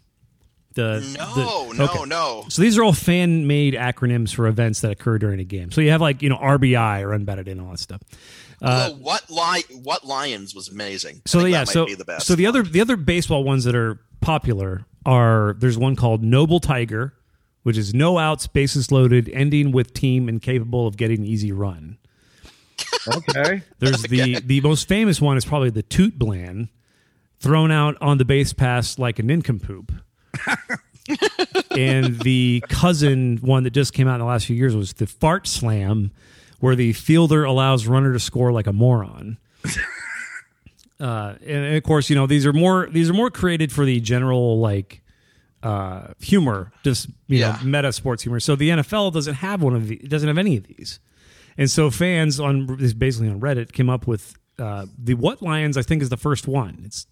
The 0.74 1.01
No, 1.16 1.35
the- 1.70 1.74
no, 1.78 1.85
okay. 1.85 2.05
no. 2.06 2.44
So 2.48 2.61
these 2.61 2.77
are 2.77 2.82
all 2.82 2.93
fan 2.93 3.47
made 3.47 3.74
acronyms 3.74 4.35
for 4.35 4.48
events 4.48 4.81
that 4.81 4.90
occur 4.90 5.19
during 5.19 5.39
a 5.39 5.44
game. 5.44 5.70
So 5.70 5.81
you 5.81 5.90
have 5.90 6.01
like 6.01 6.20
you 6.20 6.28
know 6.28 6.36
RBI 6.36 7.02
or 7.02 7.16
unbatted 7.16 7.47
in 7.47 7.61
all 7.61 7.70
that 7.70 7.78
stuff. 7.78 8.01
Although 8.61 8.97
what 8.97 9.31
li- 9.31 9.77
what 9.82 10.05
Lions 10.05 10.52
was 10.55 10.69
amazing. 10.69 11.16
I 11.16 11.28
So 11.28 11.39
think 11.40 11.51
yeah, 11.52 11.59
that 11.61 11.69
might 11.69 11.73
so 11.73 11.86
be 11.86 11.94
the 11.94 12.05
best. 12.05 12.27
so 12.27 12.35
the 12.35 12.47
other 12.47 12.62
the 12.65 12.81
other 12.81 12.97
baseball 12.97 13.44
ones 13.44 13.62
that 13.65 13.77
are 13.77 14.01
popular 14.20 14.85
are 15.06 15.55
there's 15.59 15.78
one 15.78 15.94
called 15.97 16.24
Noble 16.24 16.59
Tiger, 16.61 17.15
which 17.65 17.77
is 17.77 17.93
no 17.93 18.19
outs, 18.19 18.47
bases 18.47 18.93
loaded, 18.93 19.28
ending 19.31 19.73
with 19.73 19.93
team 19.93 20.28
incapable 20.28 20.86
of 20.86 20.97
getting 20.97 21.20
an 21.20 21.27
easy 21.27 21.51
run. 21.51 21.99
Okay. 23.09 23.62
There's 23.81 24.03
the 24.09 24.41
the 24.41 24.61
most 24.61 24.86
famous 24.86 25.20
one 25.20 25.36
is 25.36 25.45
probably 25.45 25.70
the 25.70 25.82
TOOTBLAN, 25.82 26.69
thrown 27.41 27.70
out 27.70 27.97
on 28.01 28.19
the 28.19 28.24
base 28.24 28.53
pass 28.53 28.99
like 28.99 29.19
a 29.19 29.23
nincompoop. 29.23 29.93
and 31.70 32.20
the 32.20 32.62
cousin 32.69 33.39
one 33.39 33.65
that 33.65 33.70
just 33.70 33.93
came 33.93 34.09
out 34.09 34.15
in 34.15 34.20
the 34.20 34.27
last 34.27 34.47
few 34.47 34.57
years 34.57 34.77
was 34.77 34.93
the 34.93 35.07
Fart 35.07 35.47
Slam, 35.47 36.12
where 36.61 36.77
the 36.77 36.93
fielder 36.93 37.45
allows 37.45 37.86
runner 37.86 38.12
to 38.12 38.20
score 38.20 38.53
like 38.53 38.66
a 38.66 38.73
moron. 38.73 39.39
Uh, 41.01 41.35
and, 41.43 41.65
and 41.65 41.77
of 41.77 41.82
course, 41.82 42.09
you 42.09 42.15
know 42.15 42.24
these 42.28 42.47
are 42.47 42.53
more 42.53 42.89
these 42.89 43.11
are 43.11 43.12
more 43.12 43.28
created 43.28 43.73
for 43.73 43.85
the 43.85 43.99
general 43.99 44.61
like 44.61 45.03
uh, 45.65 46.12
humor, 46.20 46.70
just 46.85 47.09
you 47.27 47.39
Yeah. 47.39 47.59
know 47.61 47.65
meta 47.66 47.93
sports 47.93 48.23
humor. 48.23 48.39
So 48.41 48.55
the 48.55 48.69
NFL 48.70 49.12
doesn't 49.12 49.35
have 49.36 49.62
one 49.62 49.74
of 49.74 49.89
the 49.89 49.97
doesn't 49.97 50.28
have 50.28 50.39
any 50.39 50.57
of 50.59 50.65
these, 50.65 51.01
and 51.59 51.70
so 51.70 51.91
fans 51.91 52.39
on 52.39 52.66
basically 52.99 53.28
on 53.31 53.41
Reddit 53.41 53.73
came 53.73 53.89
up 53.91 54.07
with 54.07 54.35
uh, 54.59 54.86
the 54.97 55.15
what 55.15 55.43
Lions 55.43 55.77
I 55.77 55.82
think 55.82 56.01
is 56.03 56.11
the 56.11 56.16
first 56.16 56.47
one. 56.47 56.82
It's 56.85 57.07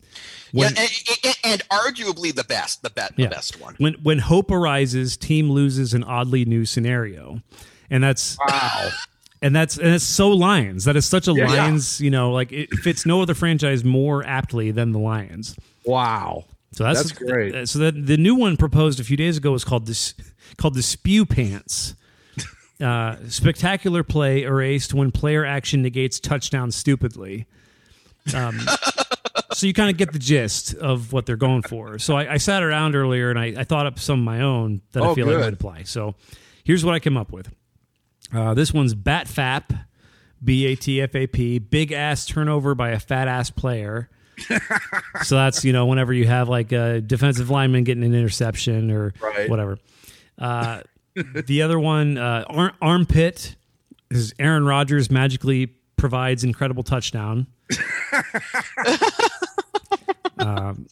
when, 0.53 0.75
yeah, 0.77 0.87
and, 1.25 1.37
and- 1.45 1.63
arguably 1.71 2.33
the 2.35 2.45
best, 2.45 2.83
the, 2.83 2.91
bet, 2.91 3.17
the 3.17 3.27
best 3.27 3.61
one. 3.61 3.75
when 3.79 3.95
when 3.95 4.19
hope 4.21 4.51
arises, 4.53 5.17
team 5.17 5.51
loses 5.51 5.93
an 5.95 6.05
oddly 6.05 6.45
new 6.45 6.65
scenario, 6.65 7.43
and 7.91 8.05
that's 8.05 8.37
Wow. 8.47 8.91
and 9.41 9.57
that's 9.57 9.77
and 9.79 9.89
it's 9.89 10.05
so 10.05 10.29
Lions. 10.31 10.85
That 10.85 10.95
is 10.97 11.05
such 11.07 11.27
a 11.27 11.33
Yeah. 11.33 11.47
Lions. 11.49 12.01
You 12.01 12.11
know, 12.11 12.31
like 12.33 12.53
it 12.53 12.71
fits 12.75 13.05
no 13.07 13.23
other 13.23 13.35
franchise 13.35 13.83
more 13.83 14.25
aptly 14.25 14.71
than 14.71 14.93
the 14.93 15.01
Lions. 15.01 15.57
Wow. 15.85 16.45
So 16.73 16.85
that's, 16.85 17.03
That's 17.03 17.13
great. 17.13 17.55
uh, 17.55 17.67
So 17.67 17.79
the 17.79 17.93
the 17.93 18.17
new 18.17 18.35
one 18.35 18.57
proposed 18.57 18.99
a 18.99 19.05
few 19.05 19.17
days 19.17 19.37
ago 19.37 19.53
was 19.53 19.63
called 19.65 19.87
this 19.87 20.15
called 20.57 20.75
the 20.75 20.83
Spew 20.83 21.25
Pants. 21.27 21.95
Uh, 22.81 23.17
spectacular 23.29 24.03
play 24.03 24.43
erased 24.43 24.93
when 24.93 25.13
player 25.13 25.45
action 25.45 25.83
negates 25.83 26.19
touchdown 26.19 26.73
stupidly. 26.73 27.47
Um, 28.35 28.59
so 29.53 29.69
you 29.69 29.73
kind 29.73 29.89
of 29.89 29.97
get 29.97 30.13
the 30.13 30.19
gist 30.19 30.75
of 30.75 31.13
what 31.13 31.25
they're 31.25 31.37
going 31.37 31.63
for. 31.63 32.01
So 32.01 32.17
I, 32.17 32.33
I 32.33 32.37
sat 32.39 32.61
around 32.65 32.97
earlier 32.97 33.31
and 33.31 33.39
I, 33.39 33.55
I 33.59 33.63
thought 33.63 33.87
up 33.87 34.01
some 34.01 34.19
of 34.19 34.25
my 34.25 34.41
own 34.41 34.81
that 34.93 35.03
I 35.05 35.07
Oh, 35.07 35.15
feel 35.15 35.27
like 35.27 35.37
good. 35.37 35.41
might 35.45 35.53
apply. 35.53 35.83
So 35.85 36.17
here's 36.65 36.85
what 36.85 36.93
I 36.93 36.99
came 36.99 37.17
up 37.17 37.31
with. 37.31 37.55
Uh, 38.35 38.55
this 38.55 38.73
one's 38.75 38.97
BATFAP, 38.97 39.85
B 40.43 40.67
A 40.67 40.75
T 40.75 41.01
F 41.01 41.15
A 41.15 41.29
P, 41.29 41.61
big 41.61 41.93
ass 41.93 42.27
turnover 42.27 42.75
by 42.75 42.91
a 42.91 42.99
fat 42.99 43.29
ass 43.29 43.49
player. 43.51 44.11
so 45.23 45.37
that's 45.37 45.65
you 45.65 45.73
know 45.73 45.87
whenever 45.87 46.13
you 46.13 46.27
have 46.27 46.49
like 46.49 46.73
a 46.73 47.01
defensive 47.01 47.51
lineman 47.51 47.85
getting 47.85 48.05
an 48.05 48.15
interception 48.15 48.91
or 48.91 49.13
Right. 49.21 49.49
whatever. 49.49 49.79
Uh, 50.39 50.81
the 51.47 51.63
other 51.63 51.79
one, 51.79 52.17
uh, 52.19 52.45
ar- 52.49 52.75
armpit, 52.81 53.55
is 54.11 54.35
Aaron 54.39 54.65
Rodgers 54.65 55.11
magically 55.11 55.67
provides 55.97 56.43
incredible 56.45 56.83
touchdown. 56.83 57.47
um, 60.39 60.87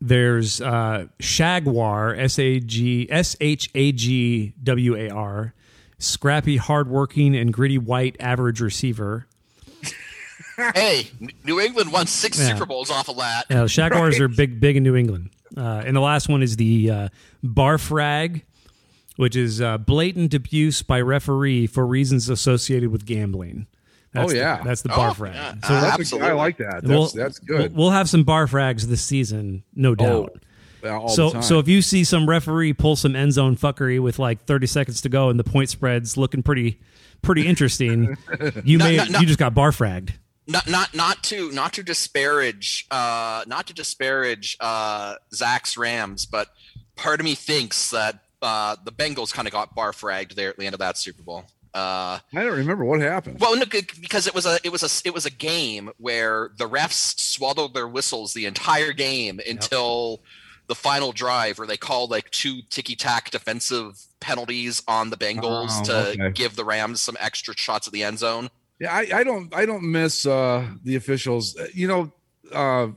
there's 0.00 0.60
uh, 0.60 1.06
Shagwar, 1.20 2.18
S 2.18 2.38
A 2.38 2.60
G 2.60 3.06
S 3.10 3.36
H 3.40 3.70
A 3.74 3.92
G 3.92 4.54
W 4.62 4.96
A 4.96 5.08
R, 5.10 5.54
scrappy, 5.98 6.56
hardworking, 6.56 7.34
and 7.36 7.52
gritty 7.52 7.78
white 7.78 8.16
average 8.20 8.60
receiver. 8.60 9.26
Hey, 10.74 11.08
New 11.44 11.60
England 11.60 11.92
won 11.92 12.06
six 12.06 12.38
Yeah. 12.38 12.48
Super 12.54 12.66
Bowls 12.66 12.90
off 12.90 13.08
of 13.08 13.16
that. 13.18 13.46
Yeah, 13.50 13.62
the 13.62 13.68
Jaguars 13.68 14.20
are 14.20 14.28
big, 14.28 14.60
big 14.60 14.76
in 14.76 14.82
New 14.82 14.96
England. 14.96 15.30
Uh, 15.56 15.82
and 15.86 15.94
the 15.96 16.00
last 16.00 16.28
one 16.28 16.42
is 16.42 16.56
the 16.56 16.90
uh, 16.90 17.08
Barfrag, 17.44 18.42
which 19.16 19.36
is 19.36 19.60
uh, 19.60 19.78
blatant 19.78 20.34
abuse 20.34 20.82
by 20.82 21.00
referee 21.00 21.66
for 21.66 21.86
reasons 21.86 22.28
associated 22.28 22.90
with 22.90 23.04
gambling. 23.06 23.66
That's 24.12 24.26
Oh, 24.30 24.32
the- 24.32 24.38
yeah. 24.38 24.62
that's 24.64 24.82
the 24.82 24.92
Oh, 24.92 24.96
Barfrag. 24.98 25.34
yeah. 25.34 25.52
So 25.52 25.58
That's 25.74 25.98
Absolutely. 26.00 26.30
I 26.30 26.32
like 26.34 26.56
that. 26.58 26.82
That's, 26.82 26.86
we'll- 26.86 27.08
that's 27.08 27.38
good. 27.38 27.74
We'll, 27.74 27.84
we'll 27.86 27.90
have 27.92 28.08
some 28.08 28.24
bar 28.24 28.46
frags 28.46 28.82
this 28.82 29.02
season, 29.02 29.64
no 29.74 29.94
doubt. 29.94 30.36
Oh, 30.86 31.08
so 31.08 31.40
so 31.40 31.58
if 31.60 31.66
you 31.66 31.80
see 31.80 32.04
some 32.04 32.28
referee 32.28 32.74
pull 32.74 32.94
some 32.94 33.16
end 33.16 33.32
zone 33.32 33.56
fuckery 33.56 33.98
with 34.02 34.18
like 34.18 34.44
30 34.44 34.66
seconds 34.66 35.00
to 35.00 35.08
go 35.08 35.30
and 35.30 35.40
the 35.40 35.44
point 35.44 35.70
spread's 35.70 36.18
looking 36.18 36.42
pretty 36.42 36.78
pretty 37.22 37.46
interesting, 37.46 38.18
you 38.64 38.76
may 38.76 38.98
no, 38.98 39.04
no. 39.06 39.18
you 39.20 39.26
just 39.26 39.38
got 39.38 39.54
bar 39.54 39.70
fragged. 39.70 40.10
Not 40.46 40.68
not 40.68 40.94
not 40.94 41.22
to 41.24 41.50
not 41.52 41.72
to 41.74 41.82
disparage 41.82 42.86
uh 42.90 43.44
not 43.46 43.66
to 43.68 43.72
disparage 43.74 44.56
uh 44.60 45.14
Zach's 45.32 45.76
Rams, 45.76 46.26
but 46.26 46.48
part 46.96 47.20
of 47.20 47.24
me 47.24 47.34
thinks 47.34 47.90
that 47.90 48.20
uh 48.42 48.76
the 48.84 48.92
Bengals 48.92 49.32
kind 49.32 49.48
of 49.48 49.52
got 49.52 49.74
bar 49.74 49.92
fragged 49.92 50.34
there 50.34 50.50
at 50.50 50.58
the 50.58 50.66
end 50.66 50.74
of 50.74 50.80
that 50.80 50.98
Super 50.98 51.22
Bowl. 51.22 51.44
Uh 51.72 52.18
I 52.34 52.42
don't 52.44 52.56
remember 52.58 52.84
what 52.84 53.00
happened. 53.00 53.40
well, 53.40 53.56
no, 53.56 53.64
because 53.64 54.26
it 54.26 54.34
was 54.34 54.44
a 54.46 54.58
it 54.62 54.70
was 54.70 54.82
a 54.82 55.08
it 55.08 55.14
was 55.14 55.24
a 55.26 55.30
game 55.30 55.90
where 55.96 56.50
the 56.58 56.68
refs 56.68 57.18
swallowed 57.18 57.72
their 57.74 57.88
whistles 57.88 58.34
the 58.34 58.44
entire 58.46 58.92
game 58.92 59.40
until 59.48 60.20
the 60.66 60.74
final 60.74 61.12
drive, 61.12 61.58
where 61.58 61.66
they 61.66 61.76
called 61.76 62.10
like 62.10 62.30
two 62.30 62.60
ticky 62.70 62.96
tack 62.96 63.30
defensive 63.30 64.00
penalties 64.20 64.82
on 64.88 65.10
the 65.10 65.16
Bengals 65.16 65.80
Oh, 65.80 65.84
to 65.84 65.96
okay. 66.10 66.30
give 66.32 66.54
the 66.56 66.64
Rams 66.64 67.00
some 67.02 67.16
extra 67.20 67.54
shots 67.56 67.86
at 67.86 67.92
the 67.92 68.02
end 68.02 68.18
zone. 68.18 68.48
Yeah, 68.84 68.94
I, 68.94 69.20
I 69.20 69.24
don't 69.24 69.54
I 69.54 69.66
don't 69.66 69.82
miss 69.90 70.26
uh 70.26 70.66
the 70.84 70.96
officials. 70.96 71.56
Uh, 71.56 71.66
You 71.72 71.88
know, 71.88 72.12
uh 72.52 72.88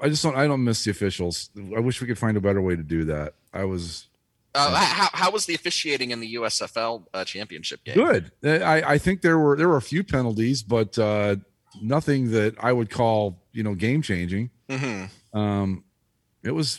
I 0.00 0.08
just 0.08 0.22
don't 0.22 0.36
I 0.36 0.46
don't 0.46 0.62
miss 0.64 0.84
the 0.84 0.90
officials. 0.90 1.50
I 1.76 1.80
wish 1.80 2.00
we 2.00 2.06
could 2.06 2.18
find 2.18 2.36
a 2.36 2.40
better 2.40 2.60
way 2.60 2.76
to 2.76 2.82
do 2.82 3.04
that. 3.04 3.34
I 3.52 3.64
was 3.64 4.08
Uh, 4.54 4.74
how, 4.74 5.08
how 5.12 5.30
was 5.30 5.46
the 5.46 5.54
officiating 5.54 6.10
in 6.10 6.20
the 6.20 6.34
USFL 6.34 7.04
uh, 7.14 7.24
championship 7.24 7.84
game? 7.84 7.94
good. 7.94 8.32
Uh, 8.44 8.64
I, 8.64 8.94
I 8.94 8.98
think 8.98 9.22
there 9.22 9.38
were 9.38 9.56
there 9.56 9.68
were 9.68 9.76
a 9.76 9.82
few 9.82 10.02
penalties, 10.04 10.62
but 10.62 10.98
uh 10.98 11.36
nothing 11.82 12.30
that 12.32 12.56
I 12.58 12.72
would 12.72 12.90
call, 12.90 13.20
you 13.52 13.62
know, 13.62 13.74
game 13.74 14.02
changing. 14.02 14.50
hmm 14.68 15.04
Um 15.32 15.84
it 16.42 16.52
was 16.52 16.76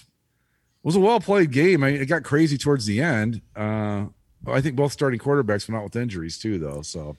it 0.84 0.86
was 0.88 0.96
a 0.96 1.00
well 1.00 1.20
played 1.20 1.52
game. 1.52 1.84
I 1.84 1.92
mean, 1.92 2.02
it 2.02 2.08
got 2.08 2.24
crazy 2.24 2.58
towards 2.58 2.86
the 2.86 3.02
end. 3.02 3.42
Uh 3.56 4.06
I 4.48 4.62
think 4.62 4.76
both 4.78 4.92
starting 4.94 5.20
quarterbacks 5.20 5.68
went 5.68 5.78
out 5.78 5.84
with 5.84 5.96
injuries 5.98 6.38
too, 6.40 6.60
though. 6.60 6.82
So, 6.82 7.18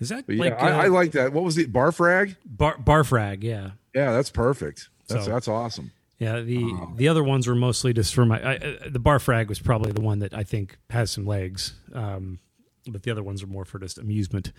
Is 0.00 0.10
that 0.10 0.26
but 0.26 0.36
yeah, 0.36 0.44
like 0.44 0.62
I, 0.62 0.70
uh, 0.72 0.82
I 0.82 0.86
like 0.88 1.12
that. 1.12 1.32
What 1.32 1.44
was 1.44 1.56
it? 1.58 1.72
bar 1.72 1.92
frag? 1.92 2.36
bar 2.44 2.76
bar 2.78 3.04
frag? 3.04 3.42
Yeah. 3.42 3.70
Yeah, 3.94 4.12
that's 4.12 4.30
perfect. 4.30 4.88
That's 5.08 5.24
So- 5.24 5.30
that's 5.30 5.48
awesome. 5.48 5.92
Yeah, 6.18 6.40
the 6.40 6.64
the 6.94 7.08
other 7.08 7.22
ones 7.22 7.46
were 7.46 7.54
mostly 7.54 7.92
just 7.92 8.14
for 8.14 8.24
my. 8.24 8.40
I, 8.42 8.56
uh, 8.56 8.88
the 8.88 8.98
bar 8.98 9.18
frag 9.18 9.50
was 9.50 9.58
probably 9.58 9.92
the 9.92 10.00
one 10.00 10.20
that 10.20 10.32
I 10.32 10.44
think 10.44 10.78
has 10.88 11.10
some 11.10 11.26
legs, 11.26 11.74
um, 11.92 12.38
but 12.86 13.02
the 13.02 13.10
other 13.10 13.22
ones 13.22 13.42
are 13.42 13.46
more 13.46 13.66
for 13.66 13.78
just 13.78 13.98
amusement. 13.98 14.50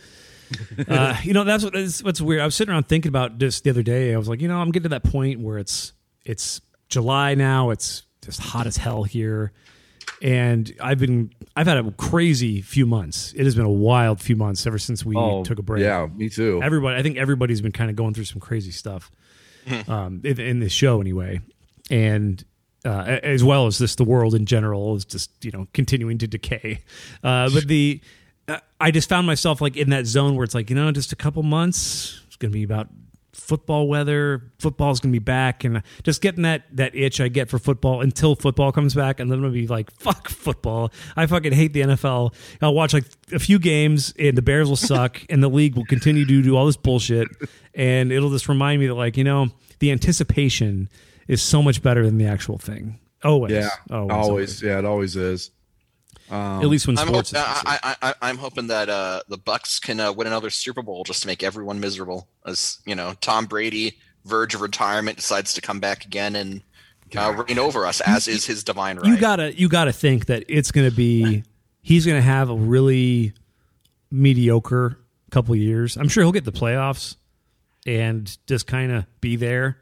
uh, 0.87 1.17
you 1.23 1.33
know, 1.33 1.43
that's 1.43 1.63
what 1.63 1.73
that's 1.73 2.03
what's 2.03 2.21
weird. 2.21 2.41
I 2.41 2.45
was 2.45 2.53
sitting 2.53 2.71
around 2.71 2.87
thinking 2.87 3.09
about 3.09 3.39
this 3.39 3.59
the 3.61 3.71
other 3.71 3.81
day. 3.81 4.13
I 4.13 4.17
was 4.17 4.27
like, 4.29 4.39
you 4.39 4.47
know, 4.47 4.57
I'm 4.59 4.69
getting 4.69 4.83
to 4.83 4.89
that 4.89 5.03
point 5.03 5.39
where 5.39 5.57
it's 5.57 5.93
it's 6.25 6.61
July 6.89 7.33
now. 7.33 7.71
It's 7.71 8.03
just 8.23 8.39
hot 8.39 8.67
as 8.67 8.77
hell 8.77 9.01
here, 9.01 9.51
and 10.21 10.73
I've 10.81 10.99
been 10.99 11.31
I've 11.55 11.67
had 11.67 11.77
a 11.77 11.91
crazy 11.91 12.61
few 12.61 12.85
months. 12.85 13.33
It 13.35 13.45
has 13.45 13.55
been 13.55 13.65
a 13.65 13.71
wild 13.71 14.19
few 14.21 14.35
months 14.35 14.65
ever 14.67 14.77
since 14.77 15.05
we 15.05 15.15
took 15.43 15.59
a 15.59 15.61
break. 15.63 15.83
Oh, 15.83 15.85
Yeah, 15.85 16.07
me 16.15 16.29
too. 16.29 16.61
Everybody, 16.63 16.97
I 16.99 17.03
think 17.03 17.17
everybody's 17.17 17.61
been 17.61 17.71
kind 17.71 17.89
of 17.89 17.95
going 17.95 18.13
through 18.13 18.25
some 18.25 18.39
crazy 18.39 18.71
stuff 18.71 19.11
um, 19.87 20.21
in, 20.23 20.39
in 20.39 20.59
this 20.59 20.71
show 20.71 21.01
anyway, 21.01 21.41
and 21.89 22.43
uh, 22.85 23.19
as 23.23 23.43
well 23.43 23.67
as 23.67 23.79
just 23.79 23.97
the 23.97 24.03
world 24.03 24.33
in 24.33 24.45
general 24.45 24.95
is 24.95 25.05
just 25.05 25.31
you 25.43 25.51
know 25.51 25.67
continuing 25.73 26.17
to 26.19 26.27
decay. 26.27 26.79
Uh, 27.23 27.49
but 27.49 27.67
the 27.67 27.99
uh, 28.47 28.59
I 28.79 28.91
just 28.91 29.09
found 29.09 29.27
myself 29.27 29.61
like 29.61 29.75
in 29.75 29.89
that 29.89 30.05
zone 30.05 30.35
where 30.35 30.43
it's 30.43 30.55
like 30.55 30.69
you 30.69 30.75
know 30.75 30.91
just 30.91 31.11
a 31.11 31.15
couple 31.15 31.43
months 31.43 32.21
it's 32.27 32.35
going 32.37 32.51
to 32.51 32.57
be 32.57 32.63
about 32.63 32.87
football 33.37 33.87
weather 33.87 34.51
football's 34.59 34.99
going 34.99 35.11
to 35.13 35.19
be 35.19 35.23
back 35.23 35.63
and 35.63 35.81
just 36.03 36.21
getting 36.21 36.41
that 36.41 36.63
that 36.71 36.93
itch 36.95 37.21
i 37.21 37.27
get 37.27 37.49
for 37.49 37.59
football 37.59 38.01
until 38.01 38.35
football 38.35 38.71
comes 38.71 38.93
back 38.93 39.19
and 39.19 39.31
then 39.31 39.37
i'm 39.37 39.43
going 39.43 39.53
to 39.53 39.59
be 39.61 39.67
like 39.67 39.91
fuck 39.91 40.27
football. 40.27 40.91
I 41.15 41.27
fucking 41.27 41.53
hate 41.53 41.71
the 41.71 41.81
nfl 41.81 42.33
i'll 42.61 42.73
watch 42.73 42.93
like 42.93 43.05
a 43.31 43.39
few 43.39 43.59
games 43.59 44.13
and 44.19 44.37
the 44.37 44.41
bears 44.41 44.67
will 44.67 44.75
suck 44.75 45.21
and 45.29 45.41
the 45.41 45.49
league 45.49 45.75
will 45.75 45.85
continue 45.85 46.25
to 46.25 46.41
do 46.41 46.57
all 46.57 46.65
this 46.65 46.77
bullshit 46.77 47.27
and 47.73 48.11
it'll 48.11 48.31
just 48.31 48.49
remind 48.49 48.81
me 48.81 48.87
that 48.87 48.95
like 48.95 49.15
you 49.15 49.23
know 49.23 49.47
the 49.79 49.91
anticipation 49.91 50.89
is 51.27 51.41
so 51.41 51.61
much 51.61 51.81
better 51.81 52.05
than 52.05 52.17
the 52.17 52.25
actual 52.25 52.57
thing. 52.57 52.99
Always. 53.23 53.51
Yeah, 53.51 53.69
always, 53.91 54.11
always, 54.11 54.61
Yeah, 54.61 54.79
it 54.79 54.85
always 54.85 55.15
is. 55.15 55.51
At 56.29 56.65
least 56.65 56.87
when 56.87 56.97
I'm, 56.97 57.07
sports 57.07 57.31
hope, 57.31 57.39
is 57.39 57.63
I, 57.65 57.79
I, 57.83 57.95
I, 58.09 58.13
I'm 58.21 58.37
hoping 58.37 58.67
that 58.67 58.89
uh, 58.89 59.21
the 59.29 59.37
Bucs 59.37 59.81
can 59.81 59.99
uh, 59.99 60.11
win 60.11 60.27
another 60.27 60.49
Super 60.49 60.81
Bowl 60.81 61.03
just 61.03 61.21
to 61.21 61.27
make 61.27 61.41
everyone 61.43 61.79
miserable. 61.79 62.27
As 62.45 62.79
you 62.85 62.95
know, 62.95 63.13
Tom 63.21 63.45
Brady, 63.45 63.97
verge 64.25 64.53
of 64.53 64.61
retirement, 64.61 65.17
decides 65.17 65.53
to 65.53 65.61
come 65.61 65.79
back 65.79 66.05
again 66.05 66.35
and 66.35 66.61
uh, 67.15 67.43
reign 67.47 67.59
over 67.59 67.85
us, 67.85 68.01
as 68.01 68.27
is 68.27 68.45
his 68.45 68.63
divine 68.63 68.97
right. 68.97 69.05
you 69.05 69.17
gotta 69.17 69.57
you 69.57 69.69
gotta 69.69 69.93
think 69.93 70.25
that 70.25 70.43
it's 70.49 70.71
gonna 70.71 70.91
be 70.91 71.43
he's 71.81 72.05
gonna 72.05 72.21
have 72.21 72.49
a 72.49 72.55
really 72.55 73.33
mediocre 74.11 74.99
couple 75.31 75.55
years. 75.55 75.97
I'm 75.97 76.09
sure 76.09 76.23
he'll 76.23 76.31
get 76.31 76.45
the 76.45 76.51
playoffs 76.51 77.15
and 77.85 78.37
just 78.47 78.67
kind 78.67 78.91
of 78.91 79.05
be 79.21 79.37
there. 79.37 79.77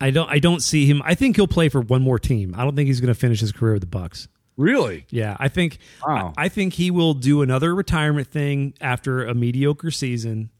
I 0.00 0.10
don't 0.10 0.30
I 0.30 0.38
don't 0.38 0.62
see 0.62 0.86
him. 0.86 1.00
I 1.04 1.14
think 1.14 1.36
he'll 1.36 1.46
play 1.46 1.68
for 1.68 1.80
one 1.80 2.02
more 2.02 2.18
team. 2.18 2.54
I 2.56 2.64
don't 2.64 2.76
think 2.76 2.88
he's 2.88 3.00
gonna 3.00 3.14
finish 3.14 3.40
his 3.40 3.52
career 3.52 3.74
with 3.74 3.90
the 3.90 3.98
Bucs. 3.98 4.28
Really? 4.60 5.06
Yeah, 5.08 5.38
I 5.40 5.48
think 5.48 5.78
Wow. 6.06 6.34
I, 6.36 6.44
I 6.44 6.48
think 6.48 6.74
he 6.74 6.90
will 6.90 7.14
do 7.14 7.40
another 7.40 7.74
retirement 7.74 8.28
thing 8.28 8.74
after 8.78 9.24
a 9.24 9.34
mediocre 9.34 9.90
season, 9.90 10.50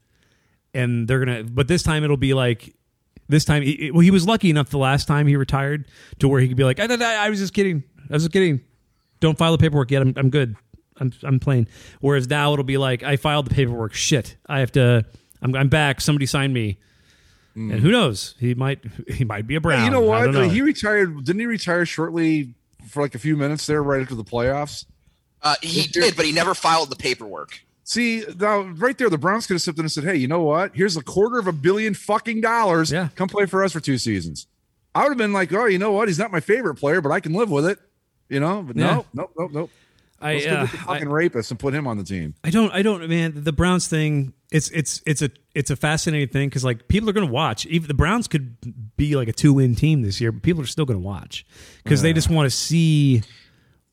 and 0.73 1.07
they're 1.07 1.19
gonna. 1.19 1.43
But 1.43 1.67
this 1.67 1.83
time 1.83 2.03
it'll 2.03 2.17
be 2.17 2.33
like 2.33 2.75
this 3.29 3.45
time. 3.45 3.61
He, 3.61 3.91
well, 3.91 4.01
he 4.01 4.09
was 4.09 4.25
lucky 4.25 4.49
enough 4.49 4.69
the 4.69 4.79
last 4.79 5.07
time 5.07 5.27
he 5.27 5.35
retired 5.35 5.85
to 6.17 6.27
where 6.27 6.41
he 6.41 6.47
could 6.47 6.57
be 6.57 6.63
like, 6.63 6.79
I, 6.79 6.85
I, 6.85 7.27
I 7.27 7.29
was 7.29 7.37
just 7.37 7.53
kidding. 7.53 7.83
I 8.09 8.13
was 8.13 8.23
just 8.23 8.33
kidding. 8.33 8.61
Don't 9.19 9.37
file 9.37 9.51
the 9.51 9.59
paperwork 9.59 9.91
yet. 9.91 10.01
I'm 10.01 10.13
I'm 10.17 10.29
good. 10.31 10.55
I'm 10.97 11.13
I'm 11.21 11.39
playing. 11.39 11.67
Whereas 11.99 12.27
now 12.27 12.53
it'll 12.53 12.65
be 12.65 12.79
like 12.79 13.03
I 13.03 13.17
filed 13.17 13.45
the 13.45 13.53
paperwork. 13.53 13.93
Shit, 13.93 14.35
I 14.47 14.61
have 14.61 14.71
to. 14.71 15.05
I'm 15.43 15.55
I'm 15.55 15.69
back. 15.69 16.01
Somebody 16.01 16.25
signed 16.25 16.55
me. 16.55 16.79
And 17.53 17.73
hmm. 17.73 17.77
who 17.79 17.91
knows? 17.91 18.33
He 18.39 18.55
might 18.55 18.79
he 19.07 19.25
might 19.25 19.45
be 19.45 19.55
a 19.55 19.61
Brown. 19.61 19.79
Hey, 19.79 19.85
you 19.85 19.91
know 19.91 20.01
what? 20.01 20.31
know. 20.31 20.49
He 20.49 20.61
retired. 20.61 21.23
Didn't 21.23 21.39
he 21.39 21.45
retire 21.45 21.85
shortly 21.85 22.55
for 22.87 23.01
like 23.01 23.15
a 23.15 23.19
few 23.19 23.35
minutes 23.37 23.65
there, 23.67 23.81
right 23.83 24.01
after 24.01 24.15
the 24.15 24.23
playoffs? 24.23 24.85
uh, 25.43 25.55
he 25.61 25.87
did, 25.87 26.15
but 26.15 26.25
he 26.25 26.31
never 26.31 26.53
filed 26.53 26.89
the 26.89 26.95
paperwork. 26.95 27.59
See, 27.83 28.23
now 28.39 28.61
right 28.61 28.97
there, 28.97 29.09
the 29.09 29.17
Browns 29.17 29.47
could 29.47 29.55
have 29.55 29.61
stepped 29.61 29.79
in 29.79 29.85
and 29.85 29.91
said, 29.91 30.03
"Hey, 30.03 30.15
you 30.15 30.27
know 30.27 30.41
what? 30.43 30.71
Here's 30.75 30.95
a 30.95 31.03
quarter 31.03 31.39
of 31.39 31.47
a 31.47 31.51
billion 31.51 31.93
fucking 31.93 32.41
dollars. 32.41 32.91
Yeah. 32.91 33.09
come 33.15 33.27
play 33.27 33.45
for 33.47 33.63
us 33.63 33.73
for 33.73 33.79
two 33.79 33.97
seasons." 33.97 34.47
I 34.93 35.03
would 35.03 35.09
have 35.09 35.17
been 35.17 35.33
like, 35.33 35.51
"Oh, 35.53 35.65
you 35.65 35.77
know 35.79 35.91
what? 35.91 36.07
He's 36.07 36.19
not 36.19 36.31
my 36.31 36.39
favorite 36.41 36.75
player, 36.75 37.01
but 37.01 37.11
I 37.11 37.19
can 37.19 37.33
live 37.33 37.49
with 37.49 37.65
it." 37.65 37.79
You 38.29 38.39
know, 38.39 38.61
but 38.61 38.75
Yeah. 38.77 38.85
no, 38.85 39.05
nope, 39.13 39.31
nope, 39.37 39.51
nope. 39.51 39.69
I 40.21 40.33
Let's 40.35 40.45
uh, 40.45 40.49
get 40.49 40.71
the 40.71 40.77
I, 40.77 40.93
fucking 40.93 41.09
rapist 41.09 41.51
and 41.51 41.59
put 41.59 41.73
him 41.73 41.87
on 41.87 41.97
the 41.97 42.03
team. 42.03 42.35
I 42.43 42.49
don't 42.49 42.71
I 42.71 42.81
don't 42.81 43.07
man 43.09 43.33
the 43.35 43.53
Browns 43.53 43.87
thing 43.87 44.33
it's 44.51 44.69
it's 44.69 45.01
it's 45.05 45.21
a 45.21 45.29
it's 45.55 45.69
a 45.69 45.75
fascinating 45.75 46.29
thing 46.29 46.49
because 46.49 46.63
like 46.63 46.87
people 46.87 47.09
are 47.09 47.13
going 47.13 47.27
to 47.27 47.33
watch 47.33 47.65
even 47.65 47.87
the 47.87 47.93
Browns 47.93 48.27
could 48.27 48.55
be 48.97 49.15
like 49.15 49.27
a 49.27 49.33
two 49.33 49.53
win 49.53 49.75
team 49.75 50.01
this 50.01 50.21
year 50.21 50.31
but 50.31 50.43
people 50.43 50.61
are 50.61 50.67
still 50.67 50.85
going 50.85 50.99
to 50.99 51.05
watch 51.05 51.45
because 51.83 52.01
they 52.01 52.13
just 52.13 52.29
want 52.29 52.45
to 52.45 52.55
see 52.55 53.23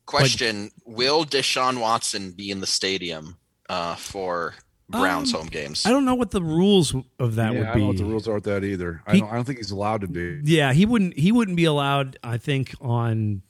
Question: 0.08 0.70
Will 0.86 1.26
Deshaun 1.26 1.80
Watson 1.80 2.30
be 2.30 2.50
in 2.50 2.60
the 2.60 2.66
stadium 2.66 3.36
uh, 3.68 3.94
for 3.94 4.54
Browns 4.88 5.32
home 5.32 5.48
games? 5.48 5.84
Um, 5.84 5.90
I 5.90 5.92
don't 5.92 6.06
know 6.06 6.14
what 6.14 6.30
the 6.30 6.40
rules 6.40 6.94
of 7.18 7.34
that 7.34 7.52
yeah, 7.52 7.58
would 7.58 7.68
I 7.68 7.74
be 7.74 7.80
don't 7.80 7.80
know 7.80 7.86
what 7.88 7.96
the 7.98 8.04
rules 8.04 8.26
are 8.26 8.34
with 8.36 8.44
that 8.44 8.64
either. 8.64 9.02
I 9.06 9.18
don't. 9.18 9.30
I 9.30 9.34
don't 9.34 9.44
think 9.44 9.58
he's 9.58 9.70
allowed 9.70 10.00
to 10.00 10.08
be. 10.08 10.40
Yeah, 10.44 10.72
he 10.72 10.86
wouldn't. 10.86 11.18
He 11.18 11.30
wouldn't 11.30 11.58
be 11.58 11.66
allowed. 11.66 12.18
I 12.24 12.38
think 12.38 12.74
on 12.80 13.42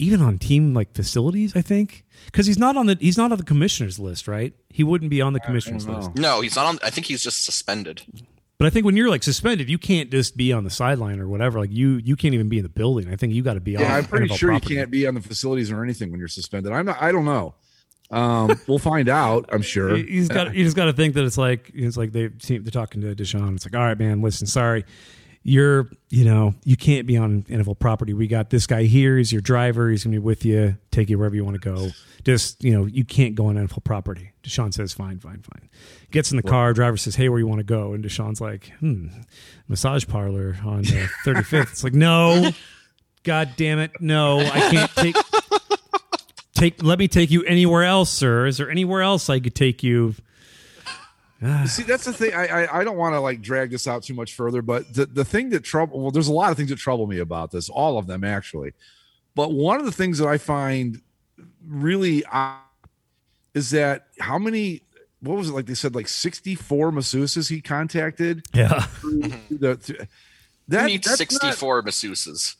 even 0.00 0.20
on 0.22 0.38
team 0.38 0.74
like 0.74 0.94
facilities. 0.94 1.54
I 1.54 1.62
think 1.62 2.04
because 2.26 2.46
he's 2.46 2.58
not 2.58 2.76
on 2.76 2.86
the 2.86 2.96
he's 3.00 3.16
not 3.18 3.32
on 3.32 3.38
the 3.38 3.44
commissioners 3.44 3.98
list, 3.98 4.26
right? 4.28 4.52
He 4.68 4.82
wouldn't 4.84 5.10
be 5.10 5.20
on 5.20 5.32
the 5.32 5.40
commissioners 5.40 5.86
list. 5.86 6.14
No, 6.16 6.40
he's 6.40 6.56
not 6.56 6.66
on. 6.66 6.78
I 6.82 6.90
think 6.90 7.06
he's 7.06 7.22
just 7.22 7.44
suspended. 7.44 8.02
But 8.58 8.66
I 8.66 8.70
think 8.70 8.84
when 8.84 8.94
you're 8.96 9.08
like 9.08 9.22
suspended, 9.22 9.70
you 9.70 9.78
can't 9.78 10.10
just 10.10 10.36
be 10.36 10.52
on 10.52 10.64
the 10.64 10.70
sideline 10.70 11.18
or 11.18 11.26
whatever. 11.28 11.60
Like 11.60 11.72
you, 11.72 11.92
you 12.04 12.14
can't 12.14 12.34
even 12.34 12.50
be 12.50 12.58
in 12.58 12.62
the 12.62 12.68
building. 12.68 13.10
I 13.10 13.16
think 13.16 13.32
you 13.32 13.42
got 13.42 13.54
to 13.54 13.60
be. 13.60 13.72
Yeah, 13.72 13.84
on 13.86 13.90
I'm 13.92 14.04
pretty 14.04 14.26
NFL 14.28 14.36
sure 14.38 14.48
property. 14.50 14.74
you 14.74 14.80
can't 14.80 14.90
be 14.90 15.06
on 15.06 15.14
the 15.14 15.22
facilities 15.22 15.70
or 15.70 15.82
anything 15.82 16.10
when 16.10 16.18
you're 16.18 16.28
suspended. 16.28 16.70
I'm 16.72 16.84
not. 16.84 17.00
I 17.00 17.10
don't 17.10 17.24
know. 17.24 17.54
Um, 18.10 18.60
we'll 18.66 18.78
find 18.78 19.08
out. 19.08 19.48
I'm 19.50 19.62
sure. 19.62 19.96
You- 19.96 20.04
You 20.04 20.20
just 20.20 20.32
got 20.32 20.54
you 20.54 20.62
just 20.64 20.76
got 20.76 20.86
to 20.86 20.92
think 20.92 21.14
that 21.14 21.24
it's 21.24 21.38
like 21.38 21.70
it's 21.74 21.96
like 21.96 22.12
they 22.12 22.26
they're 22.26 22.60
talking 22.70 23.00
to 23.00 23.14
Deshaun. 23.14 23.54
It's 23.54 23.64
like, 23.64 23.74
all 23.74 23.80
right, 23.86 23.98
man, 23.98 24.20
listen, 24.20 24.46
sorry, 24.46 24.84
you're 25.42 25.90
you 26.10 26.24
know 26.24 26.54
you 26.64 26.76
can't 26.76 27.06
be 27.06 27.16
on 27.16 27.44
NFL 27.44 27.78
property. 27.78 28.12
We 28.12 28.26
got 28.26 28.50
this 28.50 28.66
guy 28.66 28.84
here. 28.84 29.16
He's 29.16 29.32
your 29.32 29.40
driver. 29.40 29.90
He's 29.90 30.04
gonna 30.04 30.14
be 30.14 30.18
with 30.18 30.44
you, 30.44 30.76
take 30.90 31.08
you 31.08 31.18
wherever 31.18 31.34
you 31.34 31.44
want 31.44 31.60
to 31.60 31.74
go. 31.74 31.88
Just 32.24 32.62
you 32.62 32.72
know, 32.72 32.86
you 32.86 33.04
can't 33.04 33.34
go 33.34 33.46
on 33.46 33.56
NFL 33.56 33.84
property. 33.84 34.32
Deshaun 34.42 34.72
says, 34.72 34.92
fine, 34.92 35.18
fine, 35.18 35.42
fine. 35.42 35.68
Gets 36.10 36.30
in 36.30 36.36
the 36.36 36.42
car. 36.42 36.72
Driver 36.72 36.96
says, 36.96 37.14
hey, 37.14 37.28
where 37.28 37.38
you 37.38 37.46
want 37.46 37.60
to 37.60 37.64
go? 37.64 37.92
And 37.92 38.02
Deshaun's 38.04 38.40
like, 38.40 38.72
hmm, 38.80 39.08
massage 39.68 40.06
parlor 40.06 40.56
on 40.64 40.82
the 40.82 41.08
35th. 41.24 41.72
It's 41.72 41.84
like, 41.84 41.94
no, 41.94 42.50
god 43.22 43.50
damn 43.56 43.78
it, 43.78 43.92
no, 44.00 44.40
I 44.40 44.60
can't 44.70 44.90
take. 44.96 45.16
Take, 46.54 46.82
let 46.82 46.98
me 46.98 47.08
take 47.08 47.30
you 47.30 47.42
anywhere 47.44 47.84
else, 47.84 48.10
sir. 48.10 48.44
Is 48.46 48.58
there 48.58 48.70
anywhere 48.70 49.00
else 49.00 49.30
I 49.30 49.40
could 49.40 49.54
take 49.54 49.82
you? 49.82 50.14
See, 51.66 51.82
that's 51.84 52.04
the 52.04 52.12
thing. 52.12 52.34
I 52.34 52.64
I, 52.64 52.80
I 52.80 52.84
don't 52.84 52.96
want 52.98 53.14
to 53.14 53.20
like 53.20 53.40
drag 53.40 53.70
this 53.70 53.86
out 53.88 54.02
too 54.02 54.14
much 54.14 54.34
further, 54.34 54.60
but 54.62 54.92
the 54.94 55.06
the 55.06 55.24
thing 55.24 55.50
that 55.50 55.64
trouble 55.64 56.00
well, 56.00 56.10
there's 56.10 56.28
a 56.28 56.32
lot 56.32 56.50
of 56.50 56.56
things 56.56 56.68
that 56.70 56.78
trouble 56.78 57.06
me 57.06 57.18
about 57.18 57.50
this. 57.50 57.68
All 57.70 57.96
of 57.98 58.06
them 58.06 58.24
actually, 58.24 58.72
but 59.34 59.52
one 59.52 59.78
of 59.80 59.86
the 59.86 59.92
things 59.92 60.18
that 60.18 60.28
I 60.28 60.36
find 60.38 61.00
really 61.66 62.24
odd 62.26 62.58
is 63.54 63.70
that 63.70 64.06
how 64.18 64.38
many 64.38 64.82
what 65.20 65.36
was 65.36 65.48
it 65.50 65.52
like 65.52 65.66
they 65.66 65.74
said 65.74 65.94
like 65.94 66.08
64 66.08 66.92
masseuses 66.92 67.48
he 67.50 67.60
contacted 67.60 68.46
Yeah. 68.54 68.80
through 68.80 69.22
the 69.50 69.76
through- 69.76 69.96
Who 69.98 70.06
that 70.68 70.86
needs 70.86 71.06
that's 71.06 71.20
not- 71.32 71.40
64 71.40 71.82
masseuses? 71.82 72.56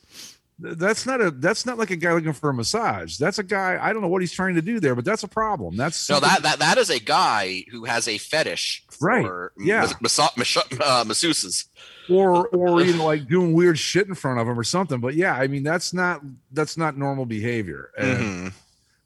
That's 0.63 1.07
not 1.07 1.21
a 1.21 1.31
that's 1.31 1.65
not 1.65 1.79
like 1.79 1.91
a 1.91 1.97
guy 1.97 2.13
looking 2.13 2.33
for 2.33 2.51
a 2.51 2.55
massage. 2.55 3.17
That's 3.17 3.39
a 3.39 3.43
guy. 3.43 3.79
I 3.81 3.93
don't 3.93 4.03
know 4.03 4.09
what 4.09 4.21
he's 4.23 4.33
trying 4.33 4.55
to 4.57 4.63
do 4.63 4.79
there, 4.81 4.95
but 4.95 5.05
that's 5.05 5.23
a 5.23 5.29
problem. 5.29 5.77
That's 5.77 6.09
No, 6.11 6.21
that, 6.21 6.43
that 6.43 6.59
that 6.59 6.79
is 6.79 6.91
a 6.91 6.99
guy 7.01 7.65
who 7.71 7.85
has 7.85 8.07
a 8.09 8.19
fetish 8.19 8.85
Right, 9.01 9.25
for 9.25 9.53
yeah. 9.59 9.91
mas- 10.01 10.19
mas- 10.37 10.57
uh, 10.57 11.05
masseuses. 11.05 11.67
or 12.09 12.49
or 12.49 12.83
you 12.83 12.95
know 12.97 13.07
like 13.07 13.27
doing 13.29 13.53
weird 13.55 13.79
shit 13.79 14.07
in 14.09 14.15
front 14.15 14.39
of 14.41 14.47
him 14.49 14.59
or 14.59 14.65
something. 14.65 15.01
But 15.01 15.15
yeah, 15.15 15.35
I 15.35 15.47
mean 15.47 15.63
that's 15.63 15.93
not 15.95 16.21
that's 16.53 16.77
not 16.77 16.97
normal 16.99 17.25
behavior. 17.27 17.91
And 17.97 18.19
Mhm. 18.19 18.53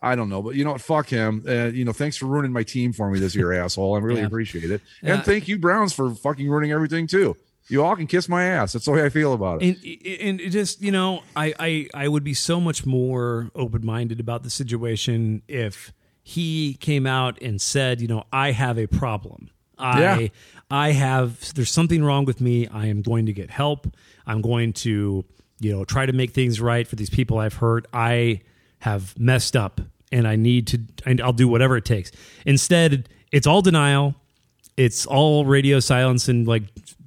I 0.02 0.16
don't 0.16 0.28
know, 0.28 0.43
but 0.43 0.55
you 0.55 0.64
know 0.64 0.72
what? 0.72 0.82
Fuck 0.82 1.09
him. 1.09 1.44
Uh, 1.48 1.66
you 1.72 1.85
know, 1.86 1.93
thanks 1.93 2.16
for 2.18 2.26
ruining 2.26 2.52
my 2.52 2.62
team 2.62 2.93
for 2.93 3.10
me 3.10 3.18
this 3.18 3.35
year, 3.35 3.52
asshole. 3.62 3.94
I 3.94 4.01
really 4.01 4.20
Yeah. 4.20 4.26
appreciate 4.26 4.70
it. 4.70 4.82
Yeah. 5.02 5.14
And 5.14 5.24
thank 5.24 5.48
you, 5.48 5.59
Browns, 5.59 5.93
for 5.94 6.14
fucking 6.14 6.47
ruining 6.51 6.72
everything 6.72 7.06
too. 7.06 7.36
You 7.69 7.82
all 7.82 7.97
can 7.97 8.07
kiss 8.07 8.28
my 8.28 8.45
ass. 8.45 8.74
That's 8.74 8.85
the 8.85 8.91
way 8.93 9.05
I 9.05 9.09
feel 9.09 9.32
about 9.32 9.62
it. 9.62 9.78
and 9.82 10.20
and 10.20 10.41
it 10.41 10.51
just 10.51 10.82
you 10.82 10.91
know 10.93 11.23
I, 11.35 11.55
I 11.59 11.89
I 11.95 12.09
would 12.09 12.24
be 12.24 12.35
so 12.35 12.61
much 12.61 12.85
more 12.85 13.51
open 13.55 13.85
minded 13.86 14.20
about 14.20 14.43
the 14.43 14.51
situation 14.51 15.43
if 15.49 15.93
he 16.23 16.74
came 16.74 17.07
out 17.07 17.41
and 17.43 17.61
said 17.61 18.01
you 18.01 18.09
know 18.09 18.24
I 18.32 18.51
have 18.53 18.78
a 18.78 18.86
problem 18.86 19.51
I 19.78 20.01
Yeah. 20.01 20.28
I 20.70 20.93
have 20.93 21.55
there's 21.55 21.70
something 21.70 22.05
wrong 22.05 22.24
with 22.27 22.41
me 22.41 22.66
I 22.69 22.86
am 22.86 23.03
going 23.03 23.27
to 23.27 23.32
get 23.32 23.51
help 23.51 23.86
I'm 24.27 24.41
going 24.43 24.73
to 24.85 25.24
you 25.61 25.73
know 25.73 25.85
try 25.85 26.05
to 26.07 26.12
make 26.12 26.32
things 26.32 26.61
right 26.61 26.86
for 26.86 26.97
these 26.97 27.11
people 27.11 27.39
I've 27.39 27.55
hurt 27.55 27.86
I 27.93 28.41
have 28.81 29.19
messed 29.19 29.57
up 29.57 29.81
and 30.12 30.28
I 30.28 30.36
need 30.36 30.66
to 30.69 30.81
and 31.07 31.20
I'll 31.20 31.32
do 31.32 31.49
whatever 31.49 31.77
it 31.78 31.85
takes 31.85 32.11
instead 32.47 33.09
it's 33.32 33.47
all 33.47 33.62
denial 33.62 34.15
it's 34.77 35.07
all 35.07 35.45
radio 35.47 35.78
silence 35.81 36.28
and 36.28 36.47
like 36.47 36.65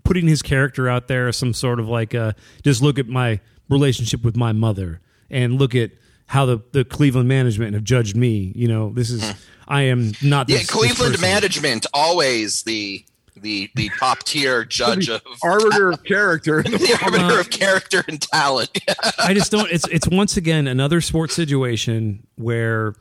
putting 0.08 0.26
his 0.26 0.42
character 0.42 0.88
out 0.88 1.10
there 1.10 1.28
as 1.28 1.36
some 1.36 1.54
sort 1.54 1.82
of 1.82 1.90
like 1.90 2.16
uh 2.16 2.32
just 2.64 2.82
look 2.82 2.98
at 2.98 3.08
my 3.10 3.42
relationship 3.68 4.24
with 4.24 4.38
my 4.38 4.54
mother 4.54 5.02
and 5.30 5.60
look 5.60 5.76
at 5.76 5.92
how 6.28 6.46
the, 6.46 6.62
the 6.72 6.86
Cleveland 6.86 7.28
management 7.28 7.74
have 7.74 7.84
judged 7.84 8.16
me. 8.16 8.54
You 8.56 8.68
know, 8.70 8.92
this 8.94 9.10
is 9.10 9.34
I 9.68 9.84
am 9.84 10.14
not 10.22 10.48
Yeah, 10.48 10.58
this, 10.58 10.68
this 10.68 10.72
Cleveland 10.72 11.20
management 11.22 11.86
always 11.94 12.64
the 12.64 13.04
the 13.36 13.70
the 13.76 13.90
top 14.00 14.24
tier 14.24 14.64
judge 14.80 15.10
of 15.10 15.22
Arbiter 15.44 15.92
of 15.92 16.04
character. 16.06 16.64
the 16.64 17.00
arbiter 17.04 17.40
of 17.40 17.50
character 17.50 18.04
and 18.08 18.22
talent. 18.22 18.78
I 19.20 19.34
just 19.34 19.52
don't. 19.52 19.70
It's 19.70 19.88
it's 19.90 20.08
once 20.08 20.38
again 20.38 20.68
another 20.68 21.02
sports 21.02 21.36
situation 21.36 22.26
where 22.36 22.96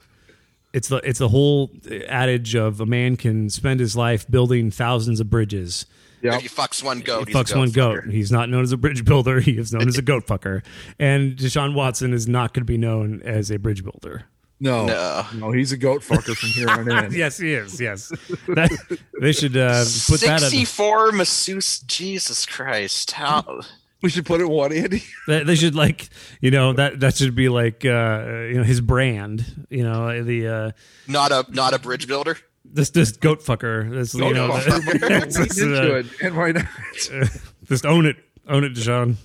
it's 0.73 0.89
the 0.89 0.97
it's 0.97 1.21
the 1.21 1.29
whole 1.29 1.71
adage 2.09 2.57
of 2.57 2.81
a 2.81 2.87
man 2.87 3.17
can 3.17 3.49
spend 3.49 3.79
his 3.81 3.97
life 3.97 4.29
building 4.29 4.73
thousands 4.73 5.21
of 5.21 5.31
bridges. 5.31 5.87
Yep. 6.33 6.41
He 6.43 6.49
fucks 6.49 6.83
one 6.83 7.01
goat, 7.01 7.29
He 7.29 7.33
he's 7.33 7.41
a 7.41 7.45
fucks 7.55 7.57
one 7.57 7.71
goat. 7.71 8.01
fucker. 8.05 8.13
He's 8.13 8.31
not 8.33 8.49
known 8.49 8.63
as 8.63 8.73
a 8.73 8.77
bridge 8.77 9.05
builder. 9.05 9.41
He 9.47 9.53
is 9.59 9.73
known 9.73 9.89
as 9.89 9.97
a 9.99 10.03
goat 10.03 10.27
fucker. 10.29 10.63
And 10.99 11.37
Deshaun 11.37 11.75
Watson 11.75 12.13
is 12.13 12.27
not 12.29 12.53
going 12.55 12.63
to 12.63 12.67
be 12.67 12.79
known 12.79 13.23
as 13.23 13.51
a 13.51 13.59
bridge 13.59 13.83
builder. 13.85 14.25
No, 14.59 14.87
No. 14.87 15.27
no, 15.35 15.53
he's 15.53 15.73
a 15.73 15.77
goat 15.77 16.01
fucker 16.03 16.35
from 16.35 16.49
here 16.51 16.69
on 16.71 16.91
in. 17.05 17.13
Yes, 17.19 17.37
he 17.37 17.53
is. 17.53 17.79
Yes, 17.79 18.09
that, 18.49 18.71
they 19.21 19.33
should 19.33 19.55
uh, 19.57 19.85
put 20.09 20.21
that. 20.23 20.31
On, 20.35 20.39
Sixty-four 20.41 21.13
masseuse. 21.13 21.81
Jesus 21.81 22.47
Christ! 22.47 23.11
How? 23.11 23.61
We 24.03 24.09
should 24.09 24.25
put 24.25 24.41
it 24.41 24.49
what, 24.49 24.73
Andy? 24.73 25.03
that- 25.27 25.47
they 25.47 25.57
should 25.57 25.75
like 25.75 26.09
you 26.41 26.51
know 26.51 26.73
that 26.73 27.01
that 27.01 27.17
should 27.17 27.35
be 27.35 27.51
like 27.51 27.85
uh, 27.85 28.25
you 28.49 28.55
know 28.55 28.63
his 28.63 28.81
brand. 28.81 29.67
You 29.69 29.83
know 29.85 30.23
the 30.23 30.49
uh, 30.49 30.71
Not 31.07 31.33
a 31.33 31.45
not 31.51 31.75
a 31.75 31.79
bridge 31.79 32.07
builder. 32.09 32.39
This 32.77 32.91
this 32.91 33.13
goat 33.13 33.41
fucker. 33.41 33.91
This 33.91 34.15
you 34.15 34.21
know 34.33 34.49
Lean 34.49 34.61
this, 35.31 35.59
into 35.61 35.95
uh, 35.95 35.99
it. 35.99 36.07
And 36.23 36.37
why 36.37 36.53
not? 36.53 36.67
just 37.65 37.85
own 37.85 38.07
it, 38.07 38.17
own 38.49 38.63
it, 38.65 38.75
Deshaun. 38.75 39.17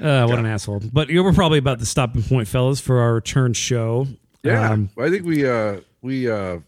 Uh, 0.00 0.26
what 0.26 0.38
an 0.38 0.46
asshole! 0.46 0.80
But 0.92 1.08
you 1.08 1.16
know, 1.16 1.24
we're 1.24 1.32
probably 1.32 1.58
about 1.58 1.80
the 1.80 1.86
stopping 1.86 2.22
point, 2.22 2.46
fellas, 2.48 2.80
for 2.80 3.00
our 3.00 3.14
return 3.14 3.52
show. 3.52 4.06
Yeah, 4.44 4.70
Um, 4.70 4.90
I 4.96 5.10
think 5.10 5.26
we 5.26 5.46
uh 5.46 5.80
we 6.00 6.30
uh 6.30 6.60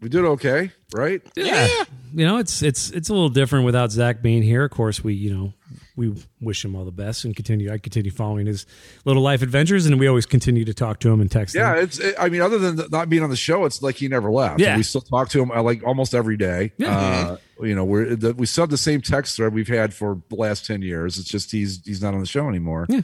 we 0.00 0.08
did 0.08 0.24
okay, 0.24 0.70
right? 0.94 1.20
yeah. 1.34 1.66
You 2.14 2.24
know, 2.24 2.38
it's 2.38 2.62
it's 2.62 2.90
it's 2.90 3.08
a 3.08 3.12
little 3.12 3.28
different 3.28 3.64
without 3.64 3.90
Zach 3.90 4.22
being 4.22 4.42
here. 4.42 4.64
Of 4.64 4.70
course, 4.70 5.02
we 5.02 5.14
you 5.14 5.34
know 5.34 5.52
we 5.98 6.14
wish 6.40 6.64
him 6.64 6.76
all 6.76 6.84
the 6.84 6.92
best 6.92 7.24
and 7.24 7.34
continue. 7.34 7.72
I 7.72 7.78
continue 7.78 8.10
following 8.10 8.46
his 8.46 8.64
little 9.04 9.22
life 9.22 9.42
adventures, 9.42 9.84
and 9.84 9.98
we 9.98 10.06
always 10.06 10.24
continue 10.26 10.64
to 10.64 10.72
talk 10.72 11.00
to 11.00 11.10
him 11.12 11.20
and 11.20 11.30
text 11.30 11.54
Yeah, 11.54 11.74
him. 11.76 11.84
it's. 11.84 11.98
It, 11.98 12.14
I 12.18 12.28
mean, 12.28 12.40
other 12.40 12.58
than 12.58 12.88
not 12.90 13.08
being 13.10 13.22
on 13.22 13.30
the 13.30 13.36
show, 13.36 13.64
it's 13.64 13.82
like 13.82 13.96
he 13.96 14.08
never 14.08 14.30
left. 14.30 14.60
Yeah. 14.60 14.76
we 14.76 14.82
still 14.84 15.00
talk 15.00 15.28
to 15.30 15.42
him 15.42 15.50
uh, 15.50 15.62
like 15.62 15.82
almost 15.84 16.14
every 16.14 16.36
day. 16.36 16.72
Yeah. 16.78 16.96
Uh, 16.96 17.36
you 17.64 17.74
know, 17.74 17.84
we're 17.84 18.14
the, 18.14 18.32
we 18.34 18.46
still 18.46 18.62
have 18.62 18.70
the 18.70 18.76
same 18.78 19.00
text 19.02 19.36
thread 19.36 19.52
we've 19.52 19.66
had 19.68 19.92
for 19.92 20.22
the 20.30 20.36
last 20.36 20.64
ten 20.64 20.80
years. 20.80 21.18
It's 21.18 21.28
just 21.28 21.50
he's 21.50 21.82
he's 21.84 22.00
not 22.00 22.14
on 22.14 22.20
the 22.20 22.26
show 22.26 22.48
anymore. 22.48 22.86
Yeah. 22.88 23.00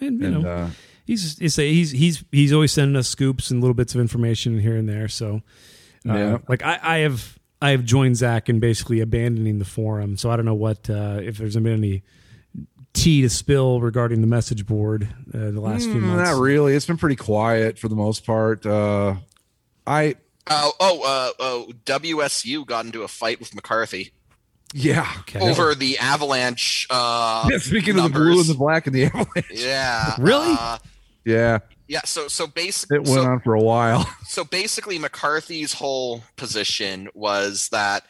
And 0.00 0.20
you 0.20 0.26
And, 0.26 0.42
know, 0.44 0.48
uh, 0.48 0.70
he's 1.06 1.36
he's 1.38 1.56
he's 1.56 1.90
he's 1.90 2.24
he's 2.30 2.52
always 2.52 2.70
sending 2.72 2.96
us 2.96 3.08
scoops 3.08 3.50
and 3.50 3.60
little 3.60 3.74
bits 3.74 3.94
of 3.94 4.00
information 4.00 4.60
here 4.60 4.76
and 4.76 4.88
there. 4.88 5.08
So, 5.08 5.42
uh, 6.08 6.14
Yeah. 6.14 6.38
like 6.48 6.62
I, 6.62 6.78
I 6.82 6.98
have 6.98 7.38
I 7.60 7.70
have 7.70 7.84
joined 7.84 8.16
Zach 8.18 8.48
in 8.50 8.60
basically 8.60 9.00
abandoning 9.00 9.58
the 9.58 9.64
forum. 9.64 10.16
So 10.18 10.30
I 10.30 10.36
don't 10.36 10.44
know 10.44 10.54
what 10.54 10.88
uh, 10.90 11.18
if 11.22 11.38
there's 11.38 11.54
been 11.56 11.66
any 11.66 12.02
tea 12.96 13.22
to 13.22 13.28
spill 13.28 13.80
regarding 13.80 14.20
the 14.22 14.26
message 14.26 14.66
board 14.66 15.08
uh, 15.32 15.50
the 15.50 15.60
last 15.60 15.84
few 15.84 16.00
Mm, 16.00 16.04
months. 16.16 16.30
Not 16.30 16.40
really. 16.40 16.74
It's 16.74 16.86
been 16.86 16.96
pretty 16.96 17.16
quiet 17.16 17.78
for 17.78 17.88
the 17.88 17.94
most 17.96 18.24
part. 18.26 18.64
Uh, 18.66 19.16
I 19.86 20.16
Oh, 20.48 20.72
oh, 20.78 21.02
uh, 21.04 21.30
oh, 21.40 21.72
WSU 21.84 22.64
got 22.66 22.84
into 22.84 23.02
a 23.02 23.08
fight 23.08 23.40
with 23.40 23.54
McCarthy 23.54 24.12
yeah. 24.74 25.10
Okay. 25.20 25.40
over 25.40 25.74
the 25.74 25.98
Avalanche. 25.98 26.86
Uh, 26.90 27.48
Yeah, 27.50 27.58
speaking 27.58 27.96
of 27.98 28.04
the 28.04 28.08
blue 28.10 28.40
and 28.40 28.48
the 28.48 28.54
black 28.54 28.86
and 28.86 28.94
the 28.94 29.04
avalanche. 29.06 29.46
yeah, 29.52 30.14
Really? 30.20 30.54
uh, 30.58 30.78
Yeah, 31.24 31.58
yeah. 31.88 32.00
So, 32.04 32.28
so 32.28 32.46
basically, 32.46 32.96
it 32.96 33.00
went 33.04 33.22
so, 33.22 33.26
on 33.26 33.40
for 33.40 33.54
a 33.54 33.60
while. 33.62 34.08
so 34.24 34.44
basically, 34.44 34.98
McCarthy's 34.98 35.72
whole 35.74 36.22
position 36.36 37.08
was 37.14 37.68
that 37.70 38.04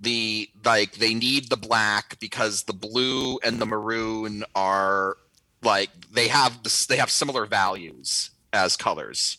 the 0.00 0.48
like 0.64 0.92
they 0.92 1.14
need 1.14 1.50
the 1.50 1.56
black 1.56 2.18
because 2.20 2.64
the 2.64 2.72
blue 2.72 3.38
and 3.44 3.58
the 3.58 3.66
maroon 3.66 4.44
are 4.54 5.16
like 5.62 5.90
they 6.12 6.28
have 6.28 6.62
this, 6.62 6.86
they 6.86 6.96
have 6.96 7.10
similar 7.10 7.46
values 7.46 8.30
as 8.52 8.76
colors. 8.76 9.38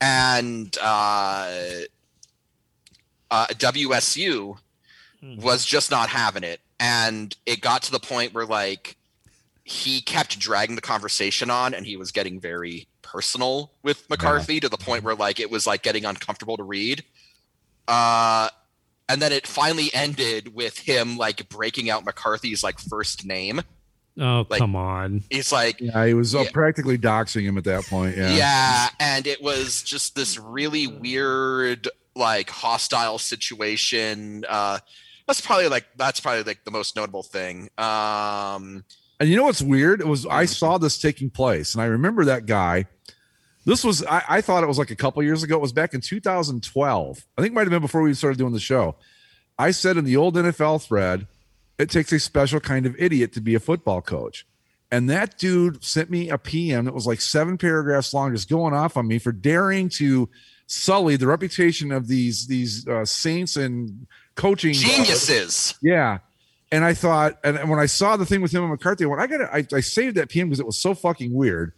And 0.00 0.76
uh, 0.80 1.50
uh, 3.30 3.46
WSU 3.48 4.56
was 5.38 5.66
just 5.66 5.90
not 5.90 6.08
having 6.08 6.44
it, 6.44 6.60
and 6.78 7.36
it 7.44 7.60
got 7.60 7.82
to 7.82 7.92
the 7.92 8.00
point 8.00 8.32
where 8.32 8.46
like 8.46 8.96
he 9.64 10.00
kept 10.00 10.38
dragging 10.38 10.76
the 10.76 10.82
conversation 10.82 11.50
on, 11.50 11.74
and 11.74 11.84
he 11.86 11.96
was 11.96 12.12
getting 12.12 12.40
very 12.40 12.88
personal 13.02 13.72
with 13.82 14.08
McCarthy 14.08 14.60
to 14.60 14.68
the 14.68 14.78
point 14.78 15.04
where 15.04 15.14
like 15.14 15.38
it 15.40 15.50
was 15.50 15.66
like 15.66 15.82
getting 15.82 16.04
uncomfortable 16.06 16.56
to 16.56 16.62
read. 16.62 17.04
Uh, 17.86 18.48
and 19.10 19.20
then 19.22 19.32
it 19.32 19.46
finally 19.46 19.90
ended 19.92 20.54
with 20.54 20.78
him 20.78 21.16
like 21.16 21.48
breaking 21.48 21.90
out 21.90 22.04
McCarthy's 22.04 22.62
like 22.62 22.78
first 22.78 23.24
name. 23.26 23.60
Oh, 24.18 24.44
Like- 24.50 24.58
come 24.60 24.76
on. 24.76 25.22
It's 25.30 25.52
like 25.52 25.76
Yeah, 25.80 26.06
he 26.06 26.14
was 26.14 26.34
uh, 26.34 26.40
Yeah. 26.40 26.50
practically 26.52 26.98
doxing 26.98 27.42
him 27.42 27.56
at 27.58 27.64
that 27.64 27.84
point. 27.86 28.16
Yeah. 28.16 28.34
yeah. 28.34 28.88
and 28.98 29.26
it 29.26 29.40
was 29.42 29.82
just 29.82 30.14
this 30.14 30.38
really 30.38 30.86
weird 30.86 31.88
like 32.16 32.50
hostile 32.50 33.18
situation 33.18 34.44
uh 34.48 34.78
that's 35.28 35.40
probably 35.40 35.68
like 35.68 35.86
that's 35.96 36.18
probably 36.20 36.42
like 36.42 36.64
the 36.64 36.70
most 36.72 36.96
notable 36.96 37.22
thing 37.22 37.70
um 37.78 38.84
And 39.20 39.28
you 39.30 39.36
know 39.36 39.44
what's 39.44 39.62
weird? 39.62 40.00
It 40.00 40.06
was 40.08 40.24
Mm-hmm. 40.24 40.34
I 40.34 40.44
saw 40.46 40.76
this 40.78 40.98
taking 40.98 41.30
place, 41.30 41.74
and 41.74 41.82
I 41.82 41.86
remember 41.86 42.24
that 42.24 42.46
guy. 42.46 42.86
This 43.64 43.84
was 43.84 44.04
I, 44.04 44.22
I 44.28 44.40
thought 44.40 44.62
it 44.62 44.66
was 44.66 44.78
like 44.78 44.90
a 44.90 44.96
couple 44.96 45.22
years 45.22 45.42
ago. 45.42 45.56
It 45.56 45.60
was 45.60 45.72
back 45.72 45.94
in 45.94 46.00
2012. 46.00 47.26
I 47.36 47.42
think 47.42 47.52
it 47.52 47.54
might 47.54 47.62
have 47.62 47.70
been 47.70 47.82
before 47.82 48.02
we 48.02 48.14
started 48.14 48.38
doing 48.38 48.52
the 48.52 48.60
show. 48.60 48.96
I 49.58 49.70
said 49.70 49.96
in 49.96 50.04
the 50.04 50.16
old 50.16 50.34
NFL 50.36 50.86
thread, 50.86 51.26
it 51.78 51.90
takes 51.90 52.12
a 52.12 52.18
special 52.18 52.60
kind 52.60 52.86
of 52.86 52.96
idiot 52.98 53.32
to 53.34 53.40
be 53.40 53.54
a 53.54 53.60
football 53.60 54.00
coach. 54.00 54.46
And 54.90 55.08
that 55.08 55.38
dude 55.38 55.84
sent 55.84 56.10
me 56.10 56.30
a 56.30 56.38
PM 56.38 56.86
that 56.86 56.94
was 56.94 57.06
like 57.06 57.20
seven 57.20 57.58
paragraphs 57.58 58.12
long, 58.12 58.32
just 58.34 58.48
going 58.48 58.74
off 58.74 58.96
on 58.96 59.06
me 59.06 59.18
for 59.18 59.32
daring 59.32 59.88
to 59.90 60.28
sully 60.66 61.16
the 61.16 61.26
reputation 61.26 61.92
of 61.92 62.06
these 62.06 62.46
these 62.46 62.86
uh, 62.86 63.04
saints 63.04 63.56
and 63.56 64.06
coaching 64.36 64.72
geniuses 64.72 65.74
yeah. 65.82 66.18
And 66.72 66.84
I 66.84 66.94
thought, 66.94 67.36
and 67.42 67.68
when 67.68 67.80
I 67.80 67.86
saw 67.86 68.16
the 68.16 68.24
thing 68.24 68.40
with 68.42 68.52
him 68.52 68.62
and 68.62 68.70
McCarthy, 68.70 69.04
I 69.04 69.08
went, 69.08 69.20
I 69.20 69.26
got 69.26 69.38
to, 69.38 69.52
I, 69.52 69.66
I 69.76 69.80
saved 69.80 70.16
that 70.16 70.28
PM 70.28 70.48
because 70.48 70.60
it 70.60 70.66
was 70.66 70.78
so 70.78 70.94
fucking 70.94 71.34
weird. 71.34 71.72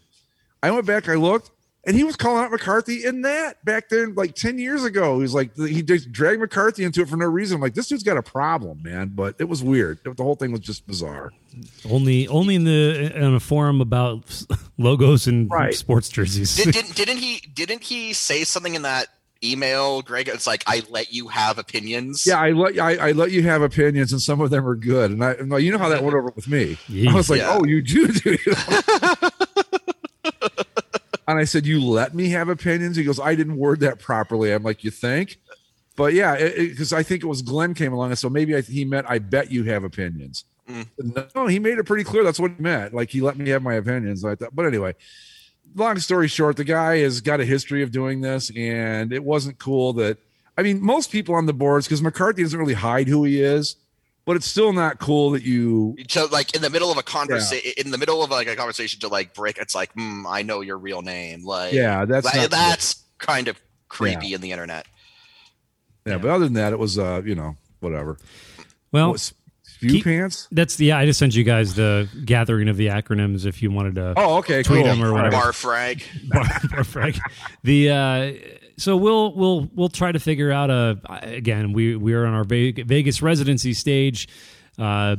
I 0.63 0.71
went 0.71 0.85
back, 0.85 1.09
I 1.09 1.15
looked, 1.15 1.51
and 1.85 1.97
he 1.97 2.05
was 2.05 2.17
calling 2.17 2.45
out 2.45 2.51
McCarthy 2.51 3.05
in 3.05 3.23
that 3.23 3.65
back 3.65 3.89
then, 3.89 4.15
like 4.15 4.35
10 4.35 4.59
years 4.59 4.85
ago. 4.85 5.17
He 5.17 5.23
was 5.23 5.35
like, 5.35 5.57
he 5.57 5.83
just 5.83 6.13
dragged 6.13 6.41
McCarthy 6.41 6.85
into 6.85 7.01
it 7.03 7.09
for 7.09 7.17
no 7.17 7.27
reason. 7.27 7.57
I'm 7.57 7.61
like, 7.61 7.75
this 7.75 7.89
dude's 7.89 8.03
got 8.03 8.17
a 8.17 8.23
problem, 8.23 8.83
man. 8.83 9.13
But 9.15 9.37
it 9.39 9.49
was 9.49 9.63
weird. 9.63 9.99
The 10.05 10.23
whole 10.23 10.37
thing 10.37 10.53
was 10.53 10.61
just 10.61 10.87
bizarre. 10.87 11.33
Only 11.89 12.29
only 12.29 12.55
in 12.55 12.65
the 12.65 13.13
in 13.15 13.35
a 13.35 13.41
forum 13.41 13.81
about 13.81 14.45
logos 14.79 15.27
and 15.27 15.51
Right. 15.51 15.75
sports 15.75 16.09
jerseys. 16.09 16.57
Did, 16.57 16.73
didn't 16.73 16.95
didn't 16.97 17.19
he 17.19 17.41
didn't 17.53 17.83
he 17.83 18.13
say 18.13 18.45
something 18.45 18.75
in 18.75 18.83
that 18.83 19.09
email 19.45 20.03
greg 20.03 20.29
it's 20.29 20.47
like 20.47 20.63
i 20.69 20.83
let 20.89 21.13
you 21.13 21.27
have 21.27 21.59
opinions 21.59 22.25
Yeah, 22.25 22.39
I 22.39 22.53
let 22.53 22.79
I, 22.79 23.09
I 23.09 23.11
let 23.11 23.33
you 23.33 23.43
have 23.43 23.61
opinions, 23.61 24.13
and 24.13 24.23
some 24.23 24.41
of 24.41 24.51
them 24.51 24.65
are 24.65 24.77
good. 24.77 25.11
And 25.11 25.25
I, 25.25 25.33
and 25.33 25.53
you 25.61 25.73
know 25.73 25.79
how 25.79 25.89
that 25.89 26.05
went 26.05 26.15
over 26.15 26.31
with 26.37 26.47
me. 26.47 26.79
I 27.09 27.13
was 27.13 27.29
like, 27.29 27.41
Yeah. 27.41 27.59
"Oh, 27.59 27.65
you 27.65 27.83
do, 27.83 28.07
do 28.07 28.31
you?" 28.47 28.55
and 31.29 31.39
I 31.39 31.45
said, 31.45 31.67
"You 31.67 31.81
let 31.85 32.15
me 32.15 32.31
have 32.31 32.49
opinions." 32.49 32.97
He 32.97 33.05
goes, 33.05 33.21
"I 33.21 33.35
didn't 33.35 33.57
word 33.57 33.81
that 33.81 33.99
properly." 33.99 34.53
I'm 34.53 34.63
like, 34.63 34.85
"You 34.85 34.91
think?" 34.91 35.39
But 35.97 36.15
yeah, 36.15 36.37
because 36.37 36.93
I 36.93 37.03
think 37.03 37.23
it 37.23 37.27
was 37.27 37.43
Glenn 37.43 37.75
came 37.75 37.93
along, 37.93 38.11
and 38.11 38.19
so 38.19 38.31
maybe 38.31 38.57
I, 38.57 38.63
he 38.63 38.85
meant, 38.85 39.07
"I 39.09 39.19
bet 39.19 39.51
you 39.51 39.65
have 39.65 39.85
opinions." 39.85 40.45
Mm. 40.69 40.87
No, 40.99 41.27
oh, 41.35 41.47
he 41.47 41.59
made 41.59 41.79
it 41.79 41.85
pretty 41.85 42.05
clear 42.05 42.25
that's 42.25 42.41
what 42.41 42.53
he 42.53 42.63
meant. 42.63 42.95
Like 42.95 43.11
he 43.11 43.21
let 43.21 43.37
me 43.37 43.51
have 43.51 43.63
my 43.63 43.75
opinions. 43.75 44.25
I 44.25 44.35
thought, 44.35 44.55
but 44.55 44.65
anyway, 44.67 44.95
long 45.75 45.99
story 45.99 46.29
short, 46.29 46.57
the 46.57 46.65
guy 46.65 46.99
has 46.99 47.21
got 47.21 47.41
a 47.41 47.45
history 47.45 47.83
of 47.83 47.91
doing 47.91 48.21
this, 48.21 48.51
and 48.57 49.13
it 49.13 49.25
wasn't 49.25 49.59
cool 49.59 49.93
that. 49.95 50.19
I 50.57 50.63
mean, 50.63 50.83
most 50.83 51.11
people 51.11 51.35
on 51.35 51.47
the 51.47 51.55
boards 51.55 51.87
because 51.87 52.03
McCarthy 52.03 52.43
doesn't 52.43 52.59
really 52.59 52.75
hide 52.75 53.09
who 53.09 53.25
he 53.25 53.41
is, 53.41 53.77
but 54.25 54.37
it's 54.37 54.47
still 54.47 54.73
not 54.73 54.99
cool 54.99 55.31
that 55.33 55.43
you. 55.43 55.97
to 56.09 56.27
like 56.27 56.55
in 56.55 56.63
the 56.63 56.71
middle 56.71 56.91
of 56.93 56.99
a 56.99 57.03
conversation 57.03 57.73
in 57.77 57.91
the 57.91 57.99
middle 57.99 58.23
of 58.23 58.31
like 58.31 58.47
a 58.47 58.57
conversation 58.57 59.01
to 59.01 59.09
like 59.09 59.35
break 59.35 59.59
it's 59.59 59.75
like 59.75 59.93
hmm, 59.95 60.27
i 60.29 60.43
know 60.43 60.61
your 60.61 60.79
real 60.79 61.03
name 61.03 61.45
like 61.45 61.73
Yeah, 61.73 62.05
that's 62.05 62.31
that- 62.33 62.37
not- 62.43 62.51
that's 62.51 63.03
kind 63.19 63.49
of 63.49 63.61
creepy 63.89 64.33
in 64.35 64.41
the 64.41 64.53
internet 64.53 64.87
Yeah, 66.07 66.19
but 66.19 66.31
other 66.31 66.45
than 66.45 66.55
that, 66.55 66.73
it 66.73 66.79
was 66.79 66.99
uh, 66.99 67.23
you 67.25 67.35
know, 67.37 67.55
whatever. 67.81 68.17
well, 68.91 69.11
What, 69.13 69.33
spew 69.63 69.91
keep- 69.91 70.05
pants. 70.05 70.49
that's 70.51 70.75
the 70.77 70.87
yeah. 70.87 70.99
I 70.99 71.07
just 71.07 71.19
sent 71.21 71.35
you 71.37 71.45
guys 71.45 71.75
the 71.75 72.09
gathering 72.25 72.69
of 72.69 72.77
the 72.77 72.89
acronyms 72.89 73.47
if 73.47 73.63
you 73.63 73.71
wanted 73.71 73.95
to. 73.97 74.15
Oh, 74.17 74.39
okay, 74.39 74.63
tweet 74.65 74.79
cool. 74.85 74.87
them 74.87 75.03
or 75.05 75.13
whatever. 75.13 75.31
bar 75.31 75.53
frag 75.53 76.03
bar, 76.29 76.45
bar 76.71 76.85
frag. 76.85 77.19
The 77.63 77.91
uh, 77.91 78.33
so 78.83 78.97
we'll 78.97 79.33
we'll 79.35 79.71
we'll 79.75 79.89
try 79.89 80.11
to 80.13 80.19
figure 80.19 80.51
out 80.51 80.71
a 80.71 80.99
again 81.23 81.73
we 81.73 81.95
we 81.97 82.15
are 82.15 82.27
on 82.27 82.35
our 82.35 82.45
Vegas 82.45 83.23
residency 83.23 83.73
stage. 83.75 84.29
Uh, 84.79 85.17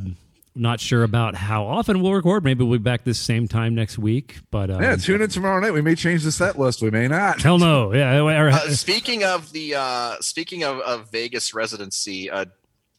not 0.55 0.79
sure 0.79 1.03
about 1.03 1.33
how 1.33 1.65
often 1.65 2.01
we'll 2.01 2.13
record. 2.13 2.43
Maybe 2.43 2.63
we'll 2.63 2.77
be 2.77 2.83
back 2.83 3.03
this 3.03 3.19
same 3.19 3.47
time 3.47 3.73
next 3.73 3.97
week. 3.97 4.37
But 4.51 4.69
uh, 4.69 4.79
Yeah, 4.81 4.95
tune 4.97 5.21
in 5.21 5.29
tomorrow 5.29 5.59
night. 5.59 5.71
We 5.71 5.81
may 5.81 5.95
change 5.95 6.23
the 6.23 6.31
set 6.31 6.59
list. 6.59 6.81
We 6.81 6.91
may 6.91 7.07
not. 7.07 7.41
hell 7.41 7.57
no. 7.57 7.91
Yeah. 7.93 8.21
uh, 8.23 8.69
speaking 8.69 9.23
of 9.23 9.51
the 9.51 9.75
uh 9.75 10.15
speaking 10.21 10.63
of, 10.63 10.79
of 10.81 11.09
vegas 11.11 11.53
residency 11.53 12.29
uh 12.29 12.45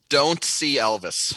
don't 0.09 0.43
see 0.43 0.79
elvis 0.79 1.37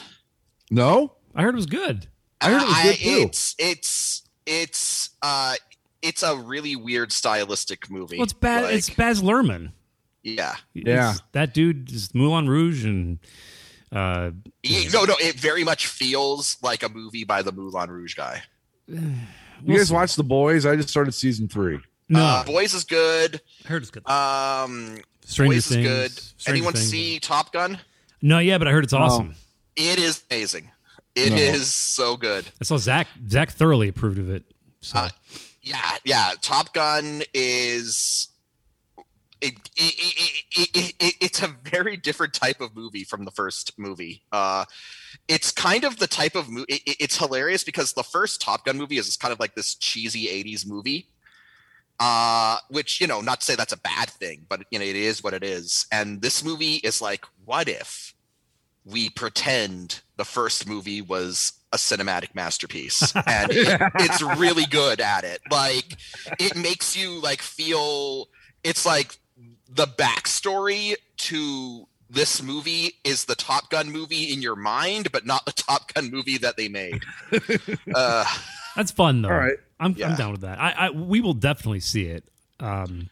No, 0.72 1.14
I 1.36 1.44
heard 1.44 1.54
it 1.54 1.58
was 1.58 1.66
good. 1.68 2.08
I 2.42 2.50
heard 2.52 2.62
it 2.64 2.68
was 2.68 2.82
good 2.82 2.96
too. 2.98 3.22
it's 3.28 3.56
it's 3.60 4.24
it's 4.46 5.10
uh 5.22 5.56
it's 6.02 6.24
a 6.24 6.36
really 6.38 6.76
weird 6.76 7.12
stylistic 7.12 7.90
movie 7.90 8.18
Well, 8.18 8.24
it's 8.24 8.34
bad. 8.34 8.64
Like, 8.66 8.76
it's 8.76 8.90
Baz 8.90 9.22
Luhrmann. 9.22 9.72
yeah 10.24 10.56
Yeah. 10.74 11.12
It's- 11.12 11.22
that 11.34 11.54
dude 11.54 11.92
is 11.92 12.14
Moulin 12.14 12.48
Rouge 12.50 12.86
and 12.86 13.20
uh, 13.92 14.32
Yeah, 14.64 14.90
no 14.94 15.06
no 15.06 15.16
it 15.20 15.36
very 15.40 15.64
much 15.64 15.88
feels 15.88 16.58
like 16.62 16.84
a 16.84 16.90
movie 16.90 17.24
by 17.24 17.42
the 17.42 17.52
moulin 17.52 17.90
rouge 17.90 18.16
guy 18.16 18.44
You 18.88 19.76
guys 19.78 19.92
watch 19.92 20.16
The 20.16 20.24
Boys? 20.24 20.66
I 20.66 20.76
just 20.76 20.90
started 20.90 21.14
season 21.14 21.48
three. 21.48 21.80
no. 22.10 22.20
uh, 22.24 22.44
boys 22.44 22.74
is 22.74 22.84
good 22.84 23.42
I 23.66 23.68
heard 23.70 23.82
it's 23.82 23.92
good. 23.92 24.08
um 24.10 24.98
Stranger 25.26 25.56
boys 25.56 25.68
Things. 25.68 25.86
is 25.86 25.92
good 25.92 26.12
Stranger 26.40 26.58
anyone 26.58 26.74
Things. 26.74 26.90
see 26.90 27.20
top 27.20 27.52
gun 27.54 27.80
No, 28.22 28.40
yeah, 28.40 28.58
but 28.58 28.68
I 28.68 28.72
heard 28.72 28.84
it's 28.84 28.94
awesome. 28.94 29.36
it 29.76 30.00
is 30.00 30.22
amazing 30.30 30.70
It 31.16 31.34
is 31.34 31.60
No. 31.60 31.64
so 31.64 32.18
good 32.18 32.46
I 32.62 32.64
saw 32.66 32.78
Zach. 32.78 33.08
Zach 33.30 33.52
thoroughly 33.52 33.88
approved 33.88 34.20
of 34.20 34.30
it. 34.30 34.44
So 34.82 35.00
Uh, 35.00 35.10
yeah 35.70 35.98
yeah. 36.04 36.32
Top 36.42 36.74
gun 36.74 37.24
is 37.34 38.30
it, 39.40 39.54
it, 39.76 39.94
it, 39.98 40.44
it, 40.56 40.70
it, 40.74 40.94
it, 41.00 41.16
it's 41.22 41.44
a 41.44 41.56
very 41.64 41.96
different 41.96 42.34
type 42.34 42.60
of 42.60 42.76
movie 42.76 43.04
from 43.04 43.24
the 43.26 43.32
first 43.32 43.78
movie. 43.78 44.24
Uh 44.32 44.66
it's 45.28 45.52
kind 45.52 45.84
of 45.84 45.98
the 45.98 46.08
type 46.08 46.36
of 46.36 46.50
movie 46.50 46.66
it, 46.70 46.82
it- 46.86 46.98
it's 47.00 47.18
hilarious 47.18 47.64
because 47.64 47.94
the 47.94 48.04
first 48.04 48.42
top 48.42 48.66
gun 48.66 48.78
movie 48.78 48.98
is 48.98 49.16
kind 49.18 49.32
of 49.32 49.40
like 49.40 49.56
this 49.56 49.76
cheesy 49.76 50.28
80s 50.28 50.66
movie. 50.68 51.10
Uh 52.00 52.58
which 52.70 53.02
you 53.02 53.08
know 53.08 53.22
not 53.22 53.42
to 53.42 53.46
say 53.46 53.56
that's 53.56 53.74
a 53.74 53.78
bad 53.80 54.10
thing 54.10 54.46
but 54.50 54.62
you 54.72 54.80
know 54.80 54.86
it 54.86 54.96
is 54.96 55.24
what 55.24 55.34
it 55.34 55.44
is. 55.44 55.88
And 55.92 56.22
this 56.22 56.44
movie 56.44 56.76
is 56.78 57.02
like 57.02 57.26
what 57.46 57.70
if 57.70 58.14
we 58.90 59.10
pretend 59.10 60.02
the 60.16 60.26
first 60.26 60.68
movie 60.68 61.02
was 61.02 61.54
a 61.74 61.78
cinematic 61.78 62.34
masterpiece 62.34 63.14
and 63.28 63.52
it- 63.52 63.82
it's 63.96 64.22
really 64.40 64.66
good 64.66 65.02
at 65.02 65.24
it 65.24 65.42
like 65.52 65.98
it 66.40 66.56
makes 66.56 66.96
you 66.96 67.20
like 67.22 67.42
feel 67.42 68.30
it's 68.64 68.86
like 68.86 69.18
the 69.70 69.86
backstory 69.86 70.96
to 71.18 71.88
this 72.10 72.42
movie 72.42 72.94
is 73.04 73.26
the 73.26 73.36
top 73.36 73.70
gun 73.70 73.92
movie 73.92 74.32
in 74.32 74.42
your 74.42 74.56
mind 74.56 75.12
but 75.12 75.26
not 75.26 75.46
the 75.46 75.52
top 75.52 75.94
gun 75.94 76.10
movie 76.10 76.38
that 76.38 76.56
they 76.56 76.70
made 76.70 77.02
uh 77.96 78.26
that's 78.76 78.92
fun 78.92 79.24
though. 79.24 79.30
All 79.30 79.36
right. 79.36 79.58
I'm 79.80 79.96
Yeah. 79.98 80.10
I'm 80.10 80.16
down 80.16 80.32
with 80.34 80.42
that. 80.42 80.60
I, 80.60 80.72
I 80.72 80.90
we 80.92 81.20
will 81.20 81.34
definitely 81.34 81.80
see 81.80 82.04
it. 82.06 82.24
Um, 82.60 83.10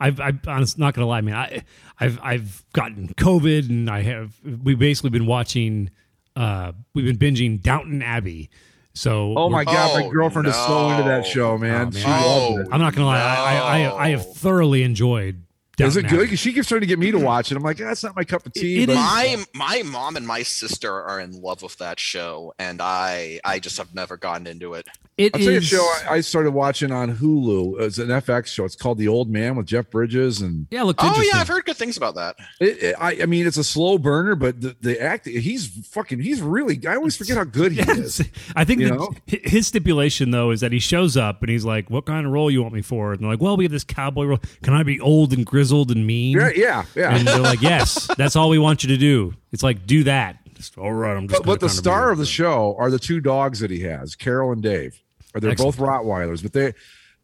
I've 0.00 0.20
I'm 0.20 0.40
honest, 0.46 0.78
not 0.78 0.94
gonna 0.94 1.06
lie, 1.06 1.20
man. 1.20 1.34
I 1.34 1.62
I've 2.00 2.18
I've 2.22 2.64
gotten 2.72 3.08
COVID 3.14 3.68
and 3.68 3.88
I 3.90 4.02
have 4.02 4.34
we've 4.62 4.78
basically 4.78 5.10
been 5.10 5.26
watching. 5.26 5.90
Uh, 6.36 6.72
we've 6.94 7.04
been 7.04 7.34
binging 7.34 7.62
Downton 7.62 8.02
Abbey. 8.02 8.50
So 8.92 9.34
Oh 9.36 9.48
my 9.48 9.64
god, 9.64 9.98
my 10.00 10.06
Oh, 10.06 10.10
girlfriend 10.10 10.48
is 10.48 10.54
so 10.54 10.90
into 10.90 11.04
that 11.04 11.26
show, 11.26 11.56
man. 11.58 11.88
Oh, 11.88 11.90
she 11.98 12.04
man. 12.06 12.22
loved 12.26 12.60
it. 12.60 12.68
I'm 12.72 12.80
not 12.80 12.94
gonna 12.94 13.06
lie. 13.06 13.18
I, 13.20 13.56
I 13.56 13.80
I 13.82 14.04
I 14.06 14.08
have 14.10 14.34
thoroughly 14.34 14.82
enjoyed 14.82 15.42
Is 15.78 15.96
it 15.96 16.02
good? 16.08 16.20
Abbey. 16.20 16.28
'Cause 16.28 16.38
she 16.38 16.52
keeps 16.52 16.68
trying 16.68 16.80
to 16.82 16.86
get 16.86 16.98
me 16.98 17.10
to 17.10 17.18
watch 17.18 17.50
it. 17.50 17.56
I'm 17.56 17.62
like, 17.62 17.76
that's 17.78 18.02
not 18.04 18.14
my 18.16 18.24
cup 18.24 18.46
of 18.46 18.52
tea. 18.52 18.82
It 18.82 18.86
but- 18.86 18.92
is. 18.92 18.98
my 18.98 19.44
my 19.54 19.82
mom 19.82 20.16
and 20.16 20.26
my 20.26 20.42
sister 20.42 20.92
are 21.02 21.20
in 21.20 21.32
love 21.40 21.62
with 21.62 21.76
that 21.78 21.98
show, 21.98 22.52
and 22.58 22.80
I 22.80 23.40
I 23.44 23.58
just 23.58 23.78
have 23.78 23.94
never 23.94 24.16
gotten 24.16 24.46
into 24.46 24.74
it. 24.74 24.86
It 25.16 25.32
I'll 25.34 25.40
tell 25.40 25.52
you 25.52 25.58
a 25.58 25.60
show 25.60 25.82
I, 26.08 26.14
I 26.14 26.20
started 26.22 26.50
watching 26.52 26.90
on 26.90 27.16
Hulu. 27.16 27.80
It's 27.80 27.98
an 27.98 28.08
FX 28.08 28.46
show. 28.46 28.64
It's 28.64 28.74
called 28.74 28.98
The 28.98 29.06
Old 29.08 29.30
Man 29.30 29.54
with 29.56 29.66
Jeff 29.66 29.88
Bridges, 29.90 30.40
and 30.40 30.66
yeah, 30.70 30.82
look. 30.82 30.96
Oh 31.00 31.22
yeah, 31.32 31.38
I've 31.40 31.48
heard 31.48 31.64
good 31.64 31.76
things 31.76 31.96
about 31.96 32.14
that. 32.16 32.36
it, 32.60 32.82
it- 32.82 32.96
I, 32.98 33.22
I 33.22 33.26
mean, 33.26 33.46
it's 33.46 33.56
a 33.56 33.64
slow 33.64 33.98
burner, 33.98 34.34
but 34.36 34.60
the, 34.60 34.76
the 34.80 35.00
act, 35.00 35.26
he's 35.26 35.68
fucking, 35.88 36.20
he's 36.20 36.40
really. 36.40 36.80
I 36.86 36.94
always 36.96 37.16
forget 37.16 37.36
how 37.36 37.44
good 37.44 37.72
he 37.72 37.80
is. 37.80 38.22
I 38.56 38.64
think 38.64 38.80
You 38.80 38.88
that 38.88 38.94
know? 38.96 39.12
his 39.26 39.66
stipulation 39.66 40.30
though 40.30 40.50
is 40.50 40.60
that 40.60 40.72
he 40.72 40.78
shows 40.78 41.16
up 41.16 41.42
and 41.42 41.50
he's 41.50 41.64
like, 41.64 41.90
"What 41.90 42.06
kind 42.06 42.26
of 42.26 42.32
role 42.32 42.50
you 42.50 42.62
want 42.62 42.74
me 42.74 42.82
for?" 42.82 43.12
And 43.12 43.22
they're 43.22 43.30
like, 43.30 43.40
"Well, 43.40 43.56
we 43.56 43.64
have 43.64 43.72
this 43.72 43.84
cowboy 43.84 44.24
role. 44.24 44.40
Can 44.62 44.74
I 44.74 44.82
be 44.82 45.00
old 45.00 45.32
and 45.32 45.44
grizzled 45.46 45.63
and 45.90 46.06
mean?" 46.06 46.38
Yeah, 46.38 46.50
yeah, 46.54 46.84
yeah. 46.94 47.16
And 47.16 47.26
they're 47.26 47.38
like, 47.38 47.62
"Yes, 47.62 48.08
that's 48.16 48.36
all 48.36 48.48
we 48.48 48.58
want 48.58 48.82
you 48.82 48.88
to 48.90 48.96
do." 48.96 49.34
It's 49.52 49.62
like, 49.62 49.86
do 49.86 50.04
that. 50.04 50.38
Just, 50.54 50.78
all 50.78 50.92
right, 50.92 51.16
I'm 51.16 51.28
just. 51.28 51.42
But, 51.42 51.46
but 51.46 51.60
the 51.60 51.66
gonna 51.66 51.70
kinda 51.70 51.82
be 51.82 51.90
star 51.90 52.10
of 52.10 52.18
the 52.18 52.26
show 52.26 52.76
are 52.78 52.90
the 52.90 52.98
two 52.98 53.20
dogs 53.20 53.60
that 53.60 53.70
he 53.70 53.80
has, 53.80 54.14
Carol 54.14 54.52
and 54.52 54.62
Dave. 54.62 55.00
Or 55.34 55.40
they're 55.40 55.50
Excellent. 55.50 55.76
both 55.76 55.86
Rottweilers, 55.86 56.42
but 56.42 56.52
they. 56.52 56.74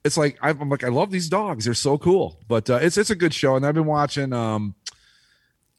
It's 0.02 0.16
like 0.16 0.38
I'm 0.40 0.68
like 0.70 0.82
I 0.82 0.88
love 0.88 1.10
these 1.10 1.28
dogs. 1.28 1.66
They're 1.66 1.74
so 1.74 1.98
cool. 1.98 2.40
But 2.48 2.70
uh, 2.70 2.78
it's 2.80 2.96
it's 2.96 3.10
a 3.10 3.14
good 3.14 3.34
show, 3.34 3.56
and 3.56 3.66
I've 3.66 3.74
been 3.74 3.84
watching. 3.86 4.32
um 4.32 4.74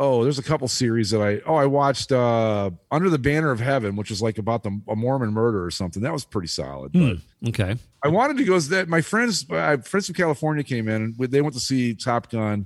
Oh, 0.03 0.23
there's 0.23 0.39
a 0.39 0.43
couple 0.43 0.67
series 0.67 1.11
that 1.11 1.21
I 1.21 1.41
oh 1.45 1.53
I 1.53 1.67
watched 1.67 2.11
uh 2.11 2.71
Under 2.89 3.07
the 3.07 3.19
Banner 3.19 3.51
of 3.51 3.59
Heaven, 3.59 3.95
which 3.95 4.09
is 4.09 4.19
like 4.19 4.39
about 4.39 4.63
the 4.63 4.81
a 4.87 4.95
Mormon 4.95 5.31
murder 5.31 5.63
or 5.63 5.69
something. 5.69 6.01
That 6.01 6.11
was 6.11 6.25
pretty 6.25 6.47
solid. 6.47 6.91
But 6.93 6.99
Hmm, 6.99 7.47
okay. 7.49 7.75
I 8.03 8.07
wanted 8.07 8.37
to 8.37 8.43
go. 8.43 8.59
That 8.59 8.89
my 8.89 9.01
friends, 9.01 9.45
uh, 9.51 9.77
friends 9.77 10.07
from 10.07 10.15
California 10.15 10.63
came 10.63 10.87
in 10.87 11.15
and 11.19 11.31
they 11.31 11.41
went 11.41 11.53
to 11.53 11.59
see 11.59 11.93
Top 11.93 12.31
Gun 12.31 12.65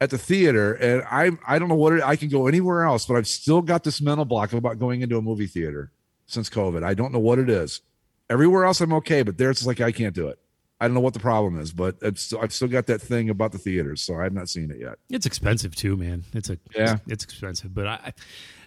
at 0.00 0.10
the 0.10 0.18
theater, 0.18 0.74
and 0.74 1.04
I 1.08 1.30
I 1.46 1.60
don't 1.60 1.68
know 1.68 1.76
what 1.76 1.92
it, 1.92 2.02
I 2.02 2.16
can 2.16 2.28
go 2.28 2.48
anywhere 2.48 2.82
else, 2.82 3.06
but 3.06 3.14
I've 3.14 3.28
still 3.28 3.62
got 3.62 3.84
this 3.84 4.00
mental 4.00 4.24
block 4.24 4.52
about 4.52 4.80
going 4.80 5.02
into 5.02 5.18
a 5.18 5.22
movie 5.22 5.46
theater 5.46 5.92
since 6.26 6.50
COVID. 6.50 6.82
I 6.82 6.94
don't 6.94 7.12
know 7.12 7.20
what 7.20 7.38
it 7.38 7.48
is. 7.48 7.80
Everywhere 8.28 8.64
else 8.64 8.80
I'm 8.80 8.92
okay, 8.94 9.22
but 9.22 9.38
there 9.38 9.50
it's 9.50 9.64
like 9.64 9.80
I 9.80 9.92
can't 9.92 10.16
do 10.16 10.26
it. 10.26 10.40
I 10.80 10.86
don't 10.86 10.94
know 10.94 11.00
what 11.00 11.12
the 11.12 11.20
problem 11.20 11.60
is, 11.60 11.72
but 11.72 11.96
it's, 12.00 12.32
I've 12.32 12.52
still 12.54 12.68
got 12.68 12.86
that 12.86 13.02
thing 13.02 13.28
about 13.28 13.52
the 13.52 13.58
theaters, 13.58 14.00
so 14.00 14.16
I've 14.16 14.32
not 14.32 14.48
seen 14.48 14.70
it 14.70 14.78
yet. 14.80 14.98
It's 15.10 15.26
expensive 15.26 15.76
too, 15.76 15.96
man. 15.96 16.24
It's 16.32 16.48
a 16.48 16.58
Yeah. 16.74 16.94
It's, 16.94 17.12
it's 17.12 17.24
expensive, 17.24 17.74
but 17.74 17.86
I, 17.86 18.14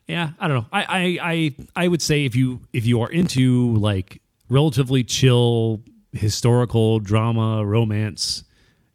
yeah, 0.08 0.32
I 0.40 0.48
don't 0.48 0.58
know. 0.58 0.68
I, 0.72 0.84
I 0.84 1.20
I 1.32 1.56
I 1.84 1.88
would 1.88 2.02
say 2.02 2.26
if 2.26 2.36
you 2.36 2.62
if 2.74 2.86
you 2.86 3.02
are 3.02 3.10
into 3.10 3.76
like 3.78 4.22
relatively 4.50 5.04
chill 5.04 5.82
historical 6.12 7.00
drama 7.00 7.66
romance, 7.66 8.44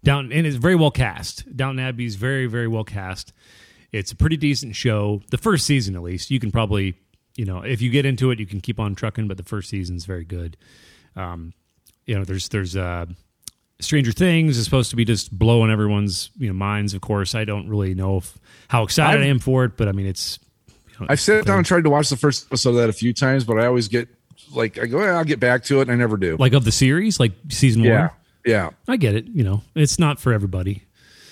down 0.05 0.31
and 0.33 0.47
it's 0.47 0.57
very 0.57 0.77
well 0.77 0.91
cast. 0.91 1.57
Downton 1.57 1.85
Abbey 1.85 2.05
is 2.05 2.17
very 2.17 2.47
very 2.47 2.69
well 2.69 2.85
cast. 2.85 3.33
It's 3.91 4.13
a 4.13 4.17
pretty 4.17 4.37
decent 4.37 4.77
show. 4.77 5.23
The 5.31 5.39
first 5.39 5.65
season, 5.67 5.97
at 5.97 6.03
least, 6.03 6.31
you 6.31 6.39
can 6.39 6.53
probably 6.53 6.95
you 7.37 7.47
know 7.47 7.63
if 7.63 7.81
you 7.81 7.91
get 7.91 8.05
into 8.05 8.31
it, 8.31 8.39
you 8.39 8.47
can 8.47 8.61
keep 8.61 8.79
on 8.79 8.95
trucking. 8.95 9.29
But 9.29 9.39
the 9.39 9.45
first 9.45 9.71
season's 9.71 10.05
very 10.05 10.25
good. 10.25 10.57
Um, 11.17 11.55
you 12.09 12.19
know, 12.19 12.25
there's 12.25 12.49
there's 12.49 12.75
uh 12.75 13.07
Stranger 13.81 14.11
Things 14.11 14.59
is 14.59 14.65
supposed 14.65 14.91
to 14.91 14.97
be 14.97 15.05
just 15.05 15.37
blowing 15.39 15.71
everyone's 15.71 16.31
you 16.39 16.49
know 16.49 16.55
minds. 16.55 16.95
Of 16.95 17.03
course, 17.03 17.35
I 17.37 17.45
don't 17.45 17.69
really 17.69 17.95
know 17.95 18.17
if, 18.17 18.37
how 18.67 18.83
excited 18.83 19.21
i 19.21 19.23
I've- 19.23 19.31
am 19.31 19.39
for 19.39 19.65
it, 19.65 19.77
but 19.77 19.87
I 19.87 19.93
mean, 19.93 20.07
it's. 20.07 20.41
You 20.67 20.75
know, 21.01 21.07
I've 21.11 21.21
sat 21.21 21.45
down 21.45 21.59
and 21.59 21.67
tried 21.67 21.85
to 21.85 21.91
watch 21.91 22.09
the 22.09 22.17
first 22.17 22.47
episode 22.47 22.71
of 22.71 22.77
that 22.77 22.89
a 22.89 22.93
few 22.93 23.13
times, 23.13 23.45
but 23.45 23.59
I 23.61 23.67
always 23.67 23.87
get 23.87 24.09
like 24.53 24.79
I 24.79 24.87
go, 24.87 24.99
"Eh, 24.99 25.11
I'll 25.11 25.23
get 25.25 25.39
back 25.39 25.63
to 25.65 25.79
it, 25.79 25.83
and 25.83 25.93
I 25.93 25.95
never 25.95 26.17
do. 26.17 26.37
like 26.39 26.55
of 26.55 26.65
the 26.65 26.73
series, 26.73 27.21
like 27.21 27.33
season 27.51 27.85
yeah, 27.85 28.01
one. 28.01 28.11
yeah. 28.45 28.71
I 28.89 28.97
get 28.97 29.15
it. 29.15 29.27
You 29.27 29.45
know, 29.45 29.63
it's 29.77 29.99
not 29.99 30.19
for 30.19 30.33
everybody. 30.33 30.83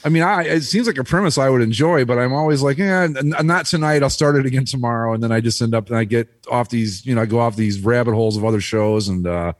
I 0.05 0.09
mean, 0.09 0.23
I 0.23 0.45
it 0.45 0.61
seems 0.61 0.87
like 0.87 0.99
a 0.99 1.05
premise 1.05 1.37
I 1.37 1.49
would 1.49 1.63
enjoy, 1.63 2.05
but 2.05 2.17
I'm 2.17 2.33
always 2.33 2.63
like, 2.63 2.79
yeah, 2.79 3.09
not 3.09 3.67
tonight. 3.67 4.05
I'll 4.05 4.11
start 4.11 4.37
it 4.37 4.47
again 4.47 4.67
tomorrow, 4.67 5.15
and 5.15 5.23
then 5.23 5.33
I 5.33 5.41
just 5.41 5.61
end 5.61 5.75
up 5.75 5.89
and 5.89 5.97
I 5.97 6.05
get 6.05 6.29
off 6.49 6.69
these, 6.69 7.05
you 7.05 7.15
know, 7.17 7.23
I 7.23 7.27
go 7.27 7.41
off 7.41 7.57
these 7.57 7.81
rabbit 7.81 8.15
holes 8.15 8.37
of 8.37 8.45
other 8.45 8.61
shows, 8.61 9.09
and 9.09 9.27
uh, 9.27 9.55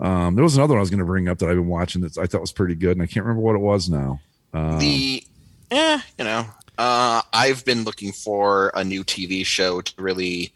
um, 0.00 0.34
there 0.34 0.44
was 0.44 0.56
another 0.56 0.74
one 0.74 0.78
I 0.78 0.80
was 0.80 0.90
going 0.90 0.98
to 1.00 1.04
bring 1.04 1.28
up 1.28 1.38
that 1.38 1.48
I've 1.48 1.56
been 1.56 1.68
watching 1.68 2.02
that 2.02 2.16
I 2.18 2.26
thought 2.26 2.40
was 2.40 2.52
pretty 2.52 2.74
good, 2.74 2.92
and 2.92 3.02
I 3.02 3.06
can't 3.06 3.24
remember 3.26 3.42
what 3.42 3.54
it 3.56 3.60
was 3.60 3.88
now. 3.88 4.20
Uh, 4.54 4.78
the 4.78 5.22
eh, 5.70 6.00
you 6.18 6.24
know, 6.24 6.46
uh, 6.78 7.22
I've 7.32 7.64
been 7.64 7.84
looking 7.84 8.12
for 8.12 8.70
a 8.74 8.84
new 8.84 9.04
TV 9.04 9.44
show 9.44 9.80
to 9.80 9.92
really 10.02 10.52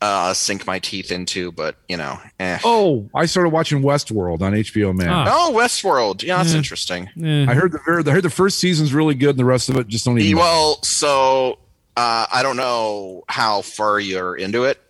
uh, 0.00 0.32
sink 0.34 0.66
my 0.66 0.78
teeth 0.78 1.10
into, 1.10 1.50
but 1.52 1.76
you 1.88 1.96
know, 1.96 2.18
eh. 2.38 2.58
oh, 2.64 3.08
I 3.14 3.26
started 3.26 3.50
watching 3.50 3.82
Westworld 3.82 4.40
on 4.42 4.52
HBO 4.52 4.94
Max. 4.94 5.08
Ah. 5.10 5.26
Oh, 5.28 5.52
Westworld. 5.54 6.22
Yeah, 6.22 6.36
that's 6.38 6.52
Yeah. 6.52 6.58
interesting. 6.58 7.08
Eh, 7.22 7.46
I 7.48 7.54
heard 7.54 7.72
the 7.72 7.80
I 7.86 8.12
heard 8.12 8.22
the 8.24 8.30
first 8.30 8.58
season's 8.58 8.94
really 8.94 9.14
good, 9.14 9.30
and 9.30 9.38
the 9.38 9.44
rest 9.44 9.68
of 9.68 9.76
it 9.76 9.88
just 9.88 10.04
don't 10.04 10.18
even 10.18 10.36
Well, 10.38 10.82
so 10.82 11.58
uh, 11.96 12.26
I 12.32 12.42
don't 12.42 12.56
know 12.56 13.24
how 13.28 13.62
far 13.62 13.98
you're 13.98 14.36
into 14.36 14.64
it. 14.64 14.80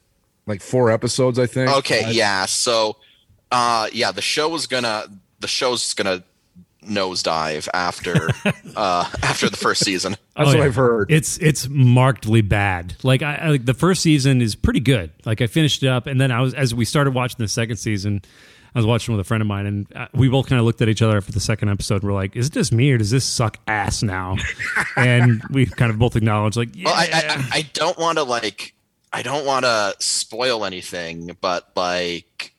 like 0.47 0.61
four 0.61 0.91
episodes, 0.91 1.39
I 1.39 1.47
think. 1.47 1.71
Okay, 1.79 2.05
I- 2.05 2.11
yeah. 2.11 2.47
So, 2.47 2.97
uh, 3.57 3.89
yeah, 3.93 4.13
the 4.13 4.23
show 4.23 4.55
is 4.55 4.67
gonna 4.67 5.07
the 5.41 5.49
show's 5.49 5.95
gonna 5.95 6.23
nosedive 6.85 7.69
after 7.75 8.29
uh, 8.77 9.11
after 9.23 9.49
the 9.49 9.57
first 9.57 9.85
season. 9.85 10.13
that's 10.13 10.23
Oh, 10.37 10.45
what 10.53 10.59
yeah. 10.59 10.65
I've 10.65 10.75
heard. 10.77 11.11
It's 11.11 11.39
it's 11.39 11.69
markedly 11.69 12.43
bad. 12.43 12.95
Like 13.03 13.23
I, 13.23 13.37
I 13.37 13.49
like 13.49 13.65
the 13.65 13.75
first 13.75 14.03
season 14.03 14.41
is 14.43 14.55
pretty 14.55 14.81
good. 14.81 15.11
Like 15.25 15.41
I 15.41 15.47
finished 15.47 15.83
it 15.83 15.89
up, 15.89 16.07
and 16.07 16.21
then 16.21 16.31
I 16.31 16.41
was 16.41 16.55
as 16.55 16.75
we 16.75 16.85
started 16.85 17.15
watching 17.15 17.39
the 17.39 17.49
second 17.49 17.77
season, 17.79 18.23
I 18.75 18.79
was 18.79 18.87
watching 18.87 19.17
with 19.17 19.25
a 19.25 19.29
friend 19.29 19.41
of 19.41 19.47
mine, 19.47 19.67
and 19.67 19.97
uh, 19.97 20.09
we 20.13 20.29
both 20.29 20.47
kind 20.49 20.59
of 20.61 20.67
looked 20.67 20.83
at 20.83 20.89
each 20.89 21.03
other 21.03 21.17
after 21.17 21.33
the 21.33 21.41
second 21.41 21.71
episode. 21.71 22.03
We're 22.05 22.13
like, 22.13 22.37
"Is 22.37 22.49
it 22.49 22.53
just 22.53 22.73
me, 22.73 22.93
or 22.93 22.99
does 22.99 23.11
this 23.11 23.25
suck 23.25 23.59
ass 23.67 24.03
now?" 24.03 24.37
and 24.97 25.43
we 25.51 25.67
kind 25.67 25.91
of 25.91 25.99
both 25.99 26.15
acknowledged, 26.15 26.57
like, 26.57 26.77
"Yeah." 26.77 26.85
Well, 26.87 26.95
I, 26.95 27.09
I, 27.13 27.49
I 27.59 27.63
don't 27.73 27.99
want 27.99 28.19
to 28.19 28.25
like 28.25 28.75
I 29.13 29.23
don't 29.23 29.47
want 29.47 29.65
to 29.65 29.95
spoil 29.99 30.65
anything, 30.65 31.37
but 31.41 31.71
like 31.75 32.53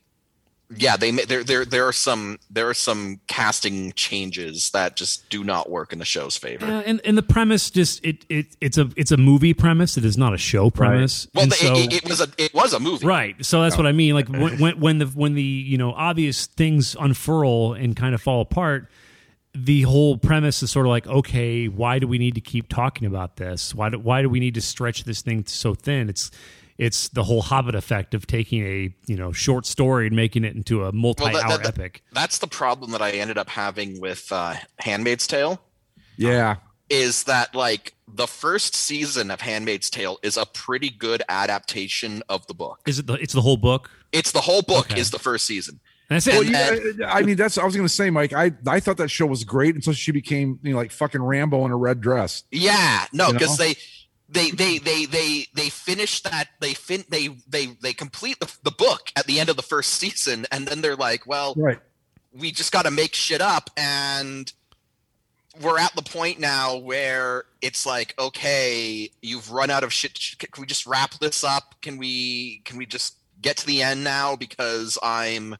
yeah, 0.76 0.98
they 0.98 1.12
there 1.12 1.46
there 1.46 1.64
there 1.64 1.88
are 1.88 1.94
some 1.94 2.40
there 2.50 2.68
are 2.68 2.74
some 2.74 3.22
casting 3.28 3.94
changes 3.94 4.72
that 4.72 4.98
just 4.98 5.30
do 5.30 5.44
not 5.44 5.70
work 5.70 5.94
in 5.94 6.00
the 6.00 6.06
show's 6.06 6.36
favor. 6.36 6.66
Yeah, 6.68 6.84
and 6.86 7.00
and 7.06 7.18
the 7.18 7.24
premise 7.24 7.70
just 7.70 8.04
it, 8.04 8.26
it 8.28 8.48
it's 8.60 8.78
a 8.78 8.90
it's 8.98 9.12
a 9.12 9.18
movie 9.18 9.54
premise. 9.54 9.98
It 9.98 10.04
is 10.04 10.18
not 10.18 10.34
a 10.34 10.38
show 10.38 10.70
premise. 10.70 11.28
Well, 11.34 11.48
the, 11.48 11.56
so- 11.56 11.76
it, 11.76 11.94
it 11.94 12.10
was 12.10 12.20
a 12.20 12.28
it 12.38 12.54
was 12.54 12.74
a 12.74 12.80
movie. 12.82 13.08
Right. 13.08 13.46
So 13.46 13.62
that's 13.62 13.76
oh. 13.76 13.78
what 13.78 13.88
I 13.88 13.94
mean. 13.94 14.14
Like 14.14 14.28
when, 14.28 14.60
when 14.60 14.80
when 14.80 14.98
the 14.98 15.06
when 15.06 15.36
the 15.36 15.42
you 15.42 15.78
know 15.78 15.94
obvious 15.94 16.48
things 16.48 16.98
unfurl 17.00 17.74
and 17.74 17.96
kind 17.96 18.14
of 18.14 18.22
fall 18.22 18.42
apart, 18.42 18.90
the 19.56 19.84
whole 19.84 20.18
premise 20.18 20.62
is 20.62 20.70
sort 20.70 20.86
of 20.86 20.90
like, 20.90 21.08
okay, 21.08 21.68
why 21.68 21.98
do 22.00 22.08
we 22.08 22.18
need 22.18 22.36
to 22.36 22.42
keep 22.42 22.68
talking 22.68 23.08
about 23.08 23.38
this? 23.38 23.74
Why 23.74 23.90
do 23.90 24.00
why 24.00 24.22
do 24.22 24.30
we 24.30 24.42
need 24.42 24.56
to 24.56 24.62
stretch 24.62 25.06
this 25.06 25.22
thing 25.22 25.46
so 25.46 25.74
thin? 25.74 26.10
It's 26.10 26.30
it's 26.78 27.10
the 27.10 27.24
whole 27.24 27.42
Hobbit 27.42 27.76
effect 27.76 28.14
of 28.14 28.28
taking 28.28 28.64
a 28.66 28.94
you 29.08 29.16
know 29.16 29.32
short 29.32 29.66
story 29.66 30.08
and 30.08 30.16
making 30.16 30.44
it 30.44 30.56
into 30.56 30.86
a 30.86 30.92
multi-hour 30.92 31.32
Well, 31.34 31.48
that- 31.50 31.64
that- 31.64 31.68
epic. 31.78 32.04
That's 32.14 32.38
the 32.38 32.48
problem 32.48 32.92
that 32.92 33.02
I 33.02 33.12
ended 33.12 33.38
up 33.38 33.50
having 33.50 34.00
with 34.00 34.32
uh, 34.32 34.56
Handmaid's 34.80 35.28
Tale. 35.28 35.62
yeah, 36.18 36.58
is 36.90 37.24
that 37.26 37.54
like 37.56 37.94
the 38.08 38.28
first 38.28 38.76
season 38.76 39.30
of 39.32 39.42
Handmaid's 39.42 39.90
Tale 39.90 40.18
is 40.24 40.38
a 40.38 40.46
pretty 40.46 40.90
good 40.90 41.22
adaptation 41.30 42.24
of 42.30 42.46
the 42.48 42.54
book. 42.54 42.80
Is 42.86 43.00
it 43.00 43.08
the 43.08 43.14
it's 43.14 43.34
the 43.34 43.42
whole 43.42 43.58
book? 43.58 43.90
It's 44.12 44.32
the 44.32 44.42
whole 44.42 44.62
book 44.62 44.92
Okay. 44.92 45.00
is 45.02 45.12
the 45.12 45.20
first 45.20 45.46
season. 45.46 45.80
And 46.10 46.16
that's 46.16 46.28
it. 46.28 46.34
Well, 46.34 46.44
And- 46.78 47.00
yeah, 47.00 47.14
I 47.14 47.22
mean, 47.24 47.36
that's 47.36 47.58
I 47.58 47.66
was 47.66 47.76
going 47.76 47.86
to 47.88 47.94
say, 47.94 48.10
Mike. 48.10 48.32
I 48.32 48.54
I 48.66 48.80
thought 48.80 48.96
that 48.98 49.10
show 49.10 49.26
was 49.26 49.44
great 49.44 49.76
until 49.76 49.92
she 49.94 50.12
became 50.14 50.60
you 50.64 50.72
know 50.72 50.78
like 50.78 50.92
fucking 50.92 51.22
Rambo 51.22 51.66
in 51.66 51.72
a 51.72 51.76
red 51.76 52.00
dress. 52.00 52.44
Yeah, 52.52 53.06
no, 53.12 53.28
You 53.28 53.34
know? 53.34 53.40
because 53.40 53.58
they 53.58 53.76
they 54.30 54.52
they 54.52 54.78
they 54.78 55.06
they 55.06 55.46
they 55.54 55.70
finish 55.70 56.22
that 56.24 56.50
they 56.60 56.74
fin 56.74 57.04
they 57.10 57.30
they 57.48 57.68
they 57.82 57.94
complete 57.94 58.40
the, 58.40 58.52
the 58.64 58.72
book 58.72 59.12
at 59.16 59.26
the 59.26 59.40
end 59.40 59.50
of 59.50 59.56
the 59.56 59.62
first 59.64 59.94
season, 59.94 60.46
and 60.52 60.68
then 60.68 60.82
they're 60.82 60.96
like, 60.96 61.26
well, 61.26 61.54
Right. 61.56 61.80
we 62.34 62.52
just 62.52 62.72
got 62.72 62.84
to 62.86 62.92
make 62.92 63.14
shit 63.16 63.42
up 63.42 63.70
and 63.78 64.52
we're 65.62 65.80
at 65.80 65.96
the 65.96 66.04
point 66.04 66.40
now 66.40 66.78
where 66.78 67.46
it's 67.62 67.84
like 67.84 68.14
okay 68.20 69.10
you've 69.24 69.52
run 69.52 69.72
out 69.72 69.84
of 69.84 69.92
shit 69.92 70.20
can 70.38 70.62
we 70.62 70.68
just 70.68 70.86
wrap 70.86 71.16
this 71.16 71.44
up 71.44 71.74
can 71.82 71.98
we 71.98 72.62
can 72.64 72.78
we 72.78 72.86
just 72.86 73.16
get 73.42 73.58
to 73.58 73.66
the 73.66 73.82
end 73.82 74.04
now 74.04 74.36
because 74.36 75.00
i'm 75.02 75.56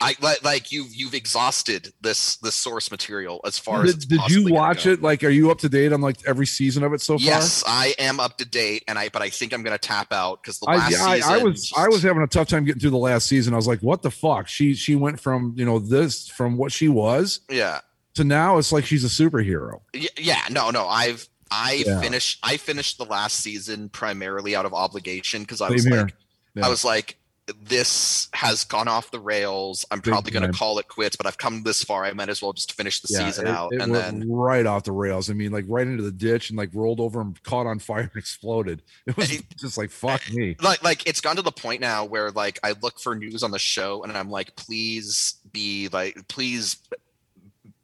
i 0.00 0.14
like 0.20 0.42
like 0.44 0.70
you've 0.72 0.94
you've 0.94 1.14
exhausted 1.14 1.92
this 2.02 2.36
this 2.38 2.54
source 2.54 2.90
material 2.90 3.40
as 3.46 3.58
far 3.58 3.82
as 3.84 3.94
Did, 3.94 4.12
it's 4.20 4.26
did 4.28 4.30
you 4.46 4.52
watch 4.52 4.84
it? 4.86 5.00
Like, 5.00 5.24
are 5.24 5.30
you 5.30 5.50
up 5.50 5.58
to 5.60 5.68
date 5.68 5.92
on 5.92 6.00
like 6.02 6.16
every 6.26 6.46
season 6.46 6.82
of 6.82 6.92
it 6.92 7.00
so 7.00 7.16
far? 7.16 7.24
yes 7.24 7.64
i 7.66 7.94
am 7.98 8.20
up 8.20 8.36
to 8.38 8.44
date 8.44 8.84
and 8.88 8.98
i 8.98 9.08
but 9.08 9.22
i 9.22 9.30
think 9.30 9.54
i'm 9.54 9.62
gonna 9.62 9.78
tap 9.78 10.12
out 10.12 10.42
because 10.42 10.58
the 10.58 10.66
I, 10.68 10.76
last 10.76 10.94
I, 11.00 11.16
season 11.16 11.32
I 11.32 11.42
was 11.42 11.72
I 11.76 11.88
was 11.88 12.02
having 12.02 12.22
a 12.22 12.26
tough 12.26 12.48
time 12.48 12.64
getting 12.64 12.80
through 12.80 12.90
the 12.90 12.98
last 12.98 13.26
season. 13.26 13.54
I 13.54 13.56
was 13.56 13.66
like, 13.66 13.80
what 13.80 14.02
the 14.02 14.10
fuck? 14.10 14.48
She 14.48 14.74
she 14.74 14.96
went 14.96 15.18
from 15.18 15.54
you 15.56 15.64
know 15.64 15.78
this 15.78 16.28
from 16.28 16.56
what 16.58 16.72
she 16.72 16.88
was 16.88 17.40
yeah 17.48 17.80
to 18.14 18.24
now 18.24 18.58
it's 18.58 18.72
like 18.72 18.84
she's 18.84 19.04
a 19.04 19.08
superhero. 19.08 19.80
Y- 19.94 20.06
yeah 20.18 20.40
no 20.50 20.70
no 20.70 20.86
i've 20.88 21.28
i 21.50 21.84
Yeah. 21.86 22.00
finished 22.00 22.38
i 22.42 22.56
finished 22.56 22.98
the 22.98 23.04
last 23.04 23.36
season 23.40 23.88
primarily 23.88 24.56
out 24.56 24.64
of 24.66 24.74
obligation 24.74 25.42
because 25.42 25.60
i 25.60 25.68
Same 25.68 25.74
was 25.74 25.84
here. 25.84 25.96
like 26.02 26.14
Yeah. 26.54 26.66
i 26.66 26.68
was 26.68 26.84
like 26.84 27.16
this 27.62 28.28
has 28.32 28.64
gone 28.64 28.88
off 28.88 29.10
the 29.10 29.20
rails. 29.20 29.84
I'm 29.90 30.00
Big 30.00 30.12
probably 30.12 30.32
going 30.32 30.50
to 30.50 30.56
call 30.56 30.78
it 30.78 30.88
quits, 30.88 31.14
but 31.14 31.26
I've 31.26 31.38
come 31.38 31.62
this 31.62 31.84
far. 31.84 32.04
I 32.04 32.12
might 32.12 32.28
as 32.28 32.42
well 32.42 32.52
just 32.52 32.72
finish 32.72 33.00
the 33.00 33.08
Yeah, 33.10 33.26
season 33.26 33.46
it, 33.46 33.50
out 33.50 33.72
it 33.72 33.80
and 33.80 33.94
then 33.94 34.28
right 34.28 34.66
off 34.66 34.82
the 34.82 34.92
rails. 34.92 35.30
I 35.30 35.34
mean, 35.34 35.52
like 35.52 35.64
right 35.68 35.86
into 35.86 36.02
the 36.02 36.10
ditch 36.10 36.50
and 36.50 36.58
like 36.58 36.70
rolled 36.72 36.98
over 36.98 37.20
and 37.20 37.40
caught 37.44 37.66
on 37.66 37.78
fire 37.78 38.00
and 38.00 38.10
exploded. 38.16 38.82
It 39.06 39.16
was 39.16 39.42
just 39.58 39.78
like 39.78 39.90
fuck 39.90 40.22
me. 40.32 40.56
like 40.62 40.82
like 40.82 41.06
it's 41.06 41.20
gone 41.20 41.36
to 41.36 41.42
the 41.42 41.52
point 41.52 41.80
now 41.80 42.04
where 42.04 42.30
like 42.32 42.58
I 42.64 42.74
look 42.82 42.98
for 42.98 43.14
news 43.14 43.42
on 43.42 43.52
the 43.52 43.58
show 43.58 44.02
and 44.02 44.16
I'm 44.16 44.30
like, 44.30 44.56
please 44.56 45.36
be 45.52 45.88
like, 45.92 46.26
please 46.28 46.76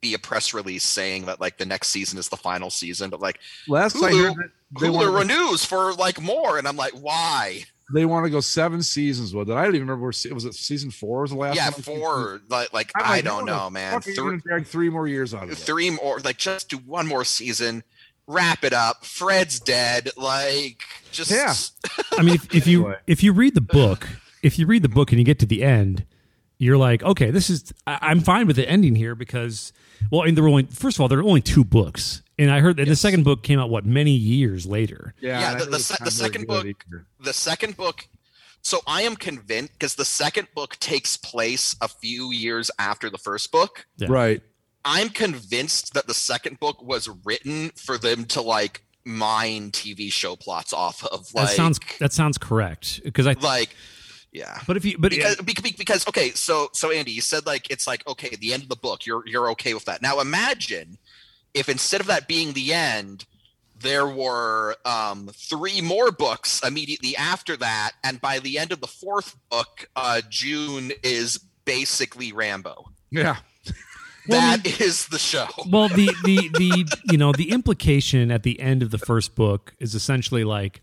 be 0.01 0.15
a 0.15 0.19
press 0.19 0.53
release 0.53 0.85
saying 0.85 1.27
that 1.27 1.41
like 1.41 1.59
the 1.59 1.67
next 1.67 1.89
season 1.89 2.19
is 2.19 2.29
the 2.29 2.37
final 2.37 2.69
season, 2.69 3.09
but 3.09 3.21
like 3.21 3.39
Last 3.69 3.95
I 3.97 4.11
Hulu, 4.11 4.25
heard, 4.25 4.35
that 4.37 4.51
they 4.81 4.89
Hulu 4.89 5.19
renews 5.19 5.65
for 5.65 5.95
like 5.95 6.21
more, 6.21 6.59
and 6.59 6.67
I'm 6.67 6.77
like, 6.77 6.93
why? 6.93 7.65
They 7.93 8.05
want 8.05 8.25
to 8.25 8.31
go 8.31 8.41
seven 8.41 8.83
seasons 8.83 9.35
with 9.35 9.51
it. 9.51 9.55
I 9.55 9.65
don't 9.65 9.75
even 9.75 9.87
remember. 9.87 10.05
Where, 10.05 10.13
se- 10.13 10.33
was 10.33 10.45
it 10.45 10.55
season 10.55 10.91
four? 10.91 11.23
Was 11.23 11.31
the 11.31 11.37
last? 11.37 11.57
yeah, 11.57 11.71
one? 11.71 11.83
four. 11.83 12.41
Like 12.49 12.73
like 12.73 12.93
I'm 12.97 13.03
I 13.11 13.21
don't 13.21 13.47
how 13.49 13.65
know, 13.65 13.71
man. 13.71 13.93
fuck 13.95 14.07
are 14.07 14.11
you 14.11 14.17
Three, 14.17 14.39
drag 14.39 14.67
three 14.67 14.91
more 14.91 15.07
years 15.07 15.35
on. 15.35 15.45
of 15.45 15.51
it. 15.53 15.59
three 15.59 15.91
more, 15.91 16.21
like 16.21 16.37
just 16.39 16.69
do 16.71 16.79
one 16.79 17.07
more 17.07 17.25
season, 17.25 17.83
wrap 18.27 18.65
it 18.65 18.73
up. 18.73 19.05
Fred's 19.05 19.61
dead. 19.61 20.11
Like 20.17 20.83
just 21.11 21.31
Yeah. 21.31 21.55
I 22.19 22.23
mean, 22.23 22.35
if, 22.37 22.55
if 22.55 22.67
you 22.67 22.95
if 23.07 23.23
you 23.23 23.33
read 23.33 23.55
the 23.55 23.61
book, 23.61 24.09
if 24.43 24.59
you 24.59 24.67
read 24.67 24.83
the 24.83 24.89
book 24.89 25.11
and 25.13 25.19
you 25.19 25.25
get 25.25 25.39
to 25.41 25.47
the 25.47 25.63
end, 25.63 26.05
you're 26.59 26.79
like, 26.79 27.03
okay, 27.03 27.31
this 27.31 27.51
is. 27.51 27.73
I, 27.87 27.99
I'm 28.03 28.21
fine 28.21 28.47
with 28.47 28.57
the 28.57 28.69
ending 28.69 28.95
here 28.95 29.15
because, 29.15 29.73
well, 30.11 30.23
and 30.23 30.37
there 30.37 30.45
were 30.45 30.51
only 30.51 30.65
first 30.65 30.97
of 30.97 31.01
all, 31.01 31.09
there 31.09 31.19
are 31.19 31.25
only 31.25 31.41
two 31.41 31.65
books, 31.65 32.22
and 32.39 32.51
I 32.51 32.61
heard 32.61 32.77
that 32.79 32.89
the 32.89 32.97
second 32.97 33.25
book 33.25 33.43
came 33.43 33.59
out 33.59 33.71
what 33.71 33.85
many 33.87 34.13
years 34.13 34.67
later. 34.67 35.15
Yeah, 35.21 35.41
Yeah, 35.41 35.55
the- 35.59 35.65
the 35.67 35.79
se- 35.79 35.97
the 36.05 36.11
second 36.11 36.47
book- 36.47 36.65
either. 36.67 37.07
the 37.21 37.33
second 37.33 37.77
book 37.77 38.07
so 38.65 38.81
i 38.87 39.03
am 39.03 39.17
convinced 39.17 39.73
because 39.73 39.97
the 39.97 40.05
second 40.05 40.47
book 40.55 40.77
takes 40.79 41.17
place 41.17 41.75
a 41.81 41.89
few 41.89 42.31
years 42.31 42.71
after 42.79 43.11
the 43.11 43.19
first 43.19 43.51
book 43.51 43.87
Yeah. 43.97 44.07
Right. 44.09 44.41
i'm 44.85 45.09
convinced 45.09 45.95
that 45.95 46.07
the 46.07 46.15
second 46.15 46.61
book 46.61 46.81
was 46.81 47.09
written 47.25 47.71
for 47.75 47.99
them 47.99 48.25
to 48.27 48.41
like 48.41 48.85
mine 49.05 49.73
tv 49.73 50.13
show 50.13 50.37
plots 50.37 50.73
off 50.73 51.05
of 51.07 51.29
That 51.33 51.49
sounds 51.51 51.81
that 51.99 52.13
sounds 52.13 52.39
correct 52.39 53.01
because 53.03 53.27
I. 53.27 53.33
like 53.33 53.75
yeah 54.31 54.61
But 54.69 54.77
if 54.77 54.85
you 54.85 54.97
but 54.97 55.11
because, 55.11 55.37
because 55.39 55.73
because 55.73 56.07
okay 56.07 56.31
so 56.31 56.69
so 56.73 56.93
andy 56.93 57.11
you 57.11 57.21
said 57.21 57.45
like 57.47 57.69
it's 57.69 57.89
like 57.89 58.07
okay 58.07 58.37
the 58.37 58.53
end 58.53 58.63
of 58.63 58.69
the 58.69 58.77
book 58.77 59.07
you're 59.07 59.25
you're 59.27 59.51
okay 59.51 59.75
with 59.75 59.87
that 59.87 60.03
now 60.03 60.21
imagine 60.21 60.99
if 61.55 61.69
instead 61.69 62.01
of 62.01 62.07
that 62.07 62.29
being 62.29 62.53
the 62.53 62.73
end 62.73 63.25
there 63.81 64.07
were 64.07 64.77
um, 64.85 65.29
three 65.35 65.81
more 65.81 66.13
books 66.13 66.63
immediately 66.65 67.17
after 67.17 67.57
that 67.57 67.93
and 68.05 68.21
by 68.21 68.39
the 68.39 68.59
end 68.59 68.71
of 68.71 68.81
the 68.81 68.87
fourth 68.87 69.37
book 69.51 69.89
uh, 69.97 70.21
june 70.29 70.93
is 71.03 71.41
basically 71.65 72.33
rambo. 72.33 72.85
Yeah. 73.11 73.37
That 74.29 74.81
is 74.81 75.09
the 75.09 75.19
show. 75.19 75.49
Well 75.69 75.89
the 75.89 76.07
the 76.25 76.49
the 76.57 76.99
you 77.11 77.19
know 77.19 77.33
the 77.33 77.51
implication 77.51 78.31
at 78.31 78.45
the 78.45 78.61
end 78.61 78.85
of 78.85 78.93
the 78.93 78.99
first 78.99 79.35
book 79.35 79.75
is 79.81 79.97
essentially 79.97 80.45
like 80.45 80.81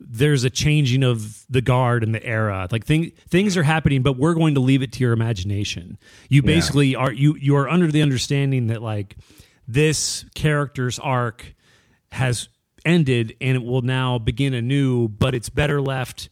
there's 0.00 0.44
a 0.44 0.50
changing 0.50 1.02
of 1.02 1.44
the 1.50 1.60
guard 1.60 2.02
and 2.02 2.14
the 2.14 2.24
era. 2.24 2.66
Like 2.72 2.86
thing, 2.86 3.12
things 3.28 3.58
are 3.58 3.62
happening 3.64 4.00
but 4.00 4.16
we're 4.16 4.32
going 4.32 4.54
to 4.54 4.60
leave 4.60 4.80
it 4.80 4.92
to 4.92 5.00
your 5.00 5.12
imagination. 5.12 5.98
You 6.30 6.40
basically 6.40 6.96
are 6.96 7.12
you 7.12 7.36
you 7.36 7.54
are 7.54 7.68
under 7.68 7.88
the 7.88 8.00
understanding 8.00 8.68
that 8.68 8.80
like 8.80 9.14
this 9.72 10.24
character's 10.34 10.98
arc 10.98 11.54
has 12.12 12.48
ended 12.84 13.36
and 13.40 13.56
it 13.56 13.62
will 13.62 13.82
now 13.82 14.18
begin 14.18 14.54
anew 14.54 15.06
but 15.08 15.34
it's 15.34 15.48
better 15.50 15.80
left 15.82 16.28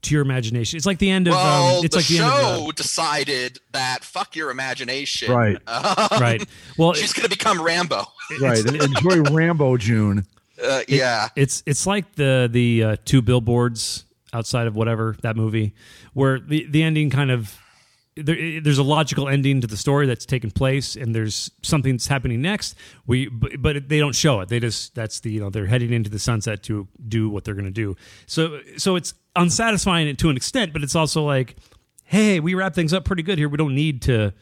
to 0.00 0.14
your 0.14 0.22
imagination 0.22 0.76
it's 0.76 0.86
like 0.86 0.98
the 0.98 1.10
end 1.10 1.26
of 1.26 1.34
well 1.34 1.78
um, 1.78 1.84
it's 1.84 1.94
the 1.94 1.98
like 1.98 2.06
the 2.06 2.16
show 2.16 2.64
end 2.66 2.74
decided 2.76 3.58
that 3.72 4.04
fuck 4.04 4.36
your 4.36 4.50
imagination 4.50 5.30
Right. 5.32 5.56
of 5.66 5.82
the, 6.10 6.18
right 6.20 6.48
well 6.78 6.92
she's 6.94 7.12
gonna 7.12 7.28
become 7.28 7.60
rambo 7.60 8.04
Right. 8.42 8.58
Enjoy 8.64 9.22
Rambo 9.22 9.78
June. 9.78 10.26
uh, 10.62 10.82
yeah 10.86 11.30
It's 11.34 11.62
it's 11.66 11.86
like 11.86 12.14
the 12.16 12.48
the 12.52 12.84
uh, 12.84 12.96
two 13.06 13.22
billboards 13.22 14.04
outside 14.34 14.66
of 14.66 14.76
whatever 14.76 15.16
that 15.22 15.34
movie, 15.34 15.74
where 16.12 16.38
the 16.38 16.66
the 16.68 16.82
ending 16.82 17.08
kind 17.08 17.30
of 17.30 17.58
there, 18.22 18.60
there's 18.60 18.78
a 18.78 18.82
logical 18.82 19.28
ending 19.28 19.60
to 19.60 19.66
the 19.66 19.76
story 19.76 20.06
that's 20.06 20.26
taken 20.26 20.50
place, 20.50 20.96
and 20.96 21.14
there's 21.14 21.50
something 21.62 21.92
that's 21.94 22.06
happening 22.06 22.42
next. 22.42 22.74
We 23.06 23.28
but, 23.28 23.52
but 23.60 23.88
they 23.88 23.98
don't 23.98 24.14
show 24.14 24.40
it. 24.40 24.48
They 24.48 24.60
just 24.60 24.94
that's 24.94 25.20
the 25.20 25.30
you 25.30 25.40
know 25.40 25.50
they're 25.50 25.66
heading 25.66 25.92
into 25.92 26.10
the 26.10 26.18
sunset 26.18 26.62
to 26.64 26.88
do 27.08 27.28
what 27.30 27.44
they're 27.44 27.54
going 27.54 27.64
to 27.64 27.70
do. 27.70 27.96
So 28.26 28.60
so 28.76 28.96
it's 28.96 29.14
unsatisfying 29.36 30.14
to 30.16 30.30
an 30.30 30.36
extent, 30.36 30.72
but 30.72 30.82
it's 30.82 30.94
also 30.96 31.24
like, 31.24 31.56
hey, 32.04 32.40
we 32.40 32.54
wrap 32.54 32.74
things 32.74 32.92
up 32.92 33.04
pretty 33.04 33.22
good 33.22 33.38
here. 33.38 33.48
We 33.48 33.56
don't 33.56 33.74
need 33.74 34.02
to, 34.02 34.32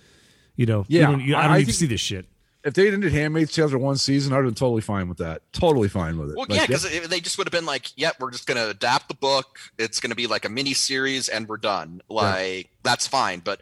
you 0.57 0.67
know, 0.67 0.85
Yeah, 0.89 1.11
don't- 1.11 1.21
you- 1.21 1.35
I 1.35 1.41
I- 1.41 1.43
don't 1.45 1.53
I 1.53 1.59
need 1.59 1.67
to 1.67 1.73
see 1.73 1.87
this 1.87 2.01
shit. 2.01 2.27
If 2.67 2.75
they 2.75 2.93
ended 2.93 3.13
Handmaid's 3.13 3.53
Tale 3.53 3.67
after 3.67 3.79
one 3.79 3.97
season, 3.97 4.33
I'd 4.33 4.37
have 4.37 4.45
been 4.47 4.55
totally 4.55 4.83
fine 4.83 5.09
with 5.09 5.19
that. 5.19 5.41
Totally 5.53 5.89
fine 5.89 6.19
with 6.19 6.31
it. 6.31 6.37
Well, 6.37 6.47
Like, 6.49 6.59
yeah, 6.59 6.67
because 6.67 6.83
they 7.09 7.21
just 7.21 7.39
would 7.39 7.47
have 7.47 7.53
been 7.53 7.65
like, 7.65 7.93
"Yep, 7.97 8.17
we're 8.21 8.33
just 8.33 8.47
going 8.47 8.57
to 8.59 8.69
adapt 8.69 9.09
the 9.09 9.15
book. 9.15 9.59
It's 9.79 10.01
going 10.01 10.11
to 10.11 10.17
be 10.17 10.27
like 10.27 10.45
a 10.45 10.49
mini 10.49 10.75
series, 10.75 11.29
and 11.29 11.49
we're 11.49 11.59
done." 11.59 12.03
Like 12.09 12.71
that's 12.83 13.07
fine, 13.07 13.39
but 13.41 13.61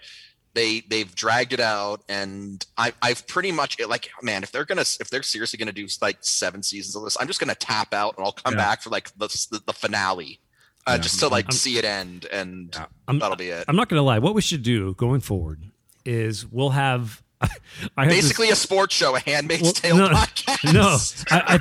they 0.54 0.80
they've 0.88 1.14
dragged 1.14 1.52
it 1.52 1.60
out, 1.60 2.02
and 2.08 2.64
I 2.78 2.92
I've 3.02 3.26
pretty 3.26 3.52
much 3.52 3.78
like, 3.86 4.08
man, 4.22 4.42
if 4.42 4.52
they're 4.52 4.64
gonna 4.64 4.80
if 4.82 5.10
they're 5.10 5.22
seriously 5.22 5.58
going 5.58 5.66
to 5.66 5.72
do 5.74 5.86
like 6.00 6.18
seven 6.22 6.62
seasons 6.62 6.96
of 6.96 7.04
this, 7.04 7.16
I'm 7.20 7.26
just 7.26 7.40
going 7.40 7.50
to 7.50 7.56
tap 7.56 7.92
out, 7.92 8.14
and 8.16 8.24
I'll 8.24 8.32
come 8.32 8.54
Yeah. 8.54 8.58
back 8.60 8.82
for 8.82 8.88
like 8.90 9.10
the 9.18 9.26
the, 9.50 9.60
the 9.66 9.72
finale, 9.74 10.40
uh, 10.86 10.92
Yeah. 10.92 10.98
just 10.98 11.18
to 11.20 11.28
like 11.28 11.52
see 11.52 11.76
it 11.76 11.84
end, 11.84 12.24
and 12.32 12.74
I'm- 13.06 13.18
that'll 13.18 13.36
be 13.36 13.48
it. 13.48 13.64
I'm 13.68 13.76
not 13.76 13.88
going 13.90 13.98
to 13.98 14.02
lie. 14.04 14.18
What 14.18 14.34
we 14.34 14.40
should 14.40 14.62
do 14.62 14.94
going 14.94 15.20
forward 15.20 15.60
is 16.06 16.46
we'll 16.46 16.70
have. 16.70 17.20
I 17.96 18.04
have 18.04 18.12
this- 18.12 18.22
Basically, 18.24 18.50
a 18.50 18.56
sports 18.56 18.94
show, 18.94 19.16
a 19.16 19.20
Handmaid's 19.20 19.62
Well, 19.62 19.72
Tale 19.72 19.96
no, 19.96 20.08
podcast. 20.08 20.72
No, 20.74 20.98
I, 21.30 21.58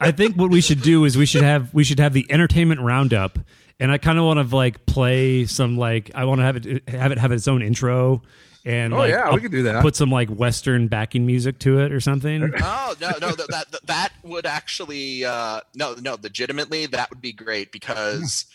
I, 0.00 0.08
I 0.08 0.10
think 0.12 0.36
what 0.36 0.50
we 0.50 0.60
should 0.60 0.82
do 0.82 1.04
is 1.04 1.16
we 1.16 1.26
should 1.26 1.42
have 1.42 1.72
we 1.74 1.84
should 1.84 1.98
have 1.98 2.12
the 2.12 2.26
entertainment 2.30 2.80
roundup, 2.80 3.38
and 3.80 3.90
I 3.90 3.98
kind 3.98 4.18
of 4.18 4.24
want 4.24 4.48
to 4.48 4.56
like 4.56 4.86
play 4.86 5.46
some 5.46 5.76
like 5.76 6.10
I 6.14 6.24
want 6.24 6.40
to 6.40 6.44
have 6.44 6.56
it 6.66 6.88
have 6.88 7.12
it 7.12 7.18
have 7.18 7.32
its 7.32 7.48
own 7.48 7.62
intro, 7.62 8.22
and 8.64 8.92
Oh, 8.94 8.98
like, 8.98 9.10
yeah, 9.10 9.26
we 9.28 9.32
I'll 9.34 9.38
could 9.38 9.50
do 9.52 9.62
that. 9.64 9.82
Put 9.82 9.96
some 9.96 10.10
like 10.10 10.28
Western 10.28 10.88
backing 10.88 11.26
music 11.26 11.58
to 11.60 11.80
it 11.80 11.92
or 11.92 12.00
something. 12.00 12.52
Oh 12.62 12.94
no, 13.00 13.10
no, 13.20 13.32
that 13.32 13.48
that, 13.70 13.86
that 13.86 14.12
would 14.22 14.46
actually 14.46 15.24
uh, 15.24 15.60
no, 15.74 15.94
no, 15.94 16.16
legitimately 16.22 16.86
that 16.86 17.10
would 17.10 17.20
be 17.20 17.32
great 17.32 17.72
because 17.72 18.46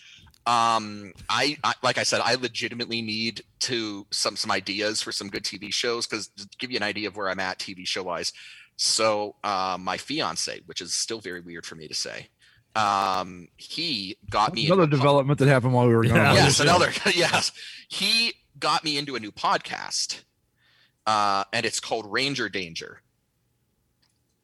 um, 0.46 1.14
I, 1.30 1.58
I 1.64 1.74
like 1.82 1.98
I 1.98 2.04
said, 2.04 2.22
I 2.24 2.36
legitimately 2.36 3.02
need 3.02 3.44
to 3.60 4.06
some 4.12 4.36
some 4.36 4.52
ideas 4.52 5.02
for 5.02 5.12
some 5.12 5.30
good 5.30 5.44
TV 5.44 5.74
shows 5.74 6.06
because 6.06 6.28
to 6.30 6.48
give 6.58 6.72
you 6.72 6.78
an 6.78 6.84
idea 6.84 7.08
of 7.08 7.16
where 7.16 7.30
I'm 7.30 7.40
at 7.40 7.60
TV 7.60 7.88
show 7.88 8.04
wise. 8.04 8.34
So 8.76 9.36
uh, 9.44 9.78
my 9.80 9.98
fiance, 9.98 10.62
which 10.66 10.82
is 10.82 10.94
still 10.94 11.20
very 11.20 11.40
weird 11.40 11.66
for 11.66 11.76
me 11.76 11.88
to 11.88 11.94
say, 11.94 12.28
um, 12.76 13.48
he 13.56 14.18
got 14.30 14.54
me 14.54 14.66
Another 14.66 14.84
into 14.84 14.96
a 14.96 14.98
po- 14.98 15.04
development 15.04 15.40
that 15.40 15.48
happened 15.48 15.74
while 15.74 15.88
we 15.88 15.96
were 15.96 16.04
gone. 16.04 16.16
Yeah. 16.16 16.34
yes, 16.34 16.60
another 16.60 16.92
yes. 17.16 17.52
He 17.88 18.34
got 18.60 18.84
me 18.84 18.98
into 18.98 19.16
a 19.16 19.20
new 19.20 19.32
podcast, 19.32 20.24
uh, 21.06 21.44
and 21.54 21.66
it's 21.66 21.80
called 21.80 22.12
Ranger 22.12 22.50
Danger. 22.50 23.02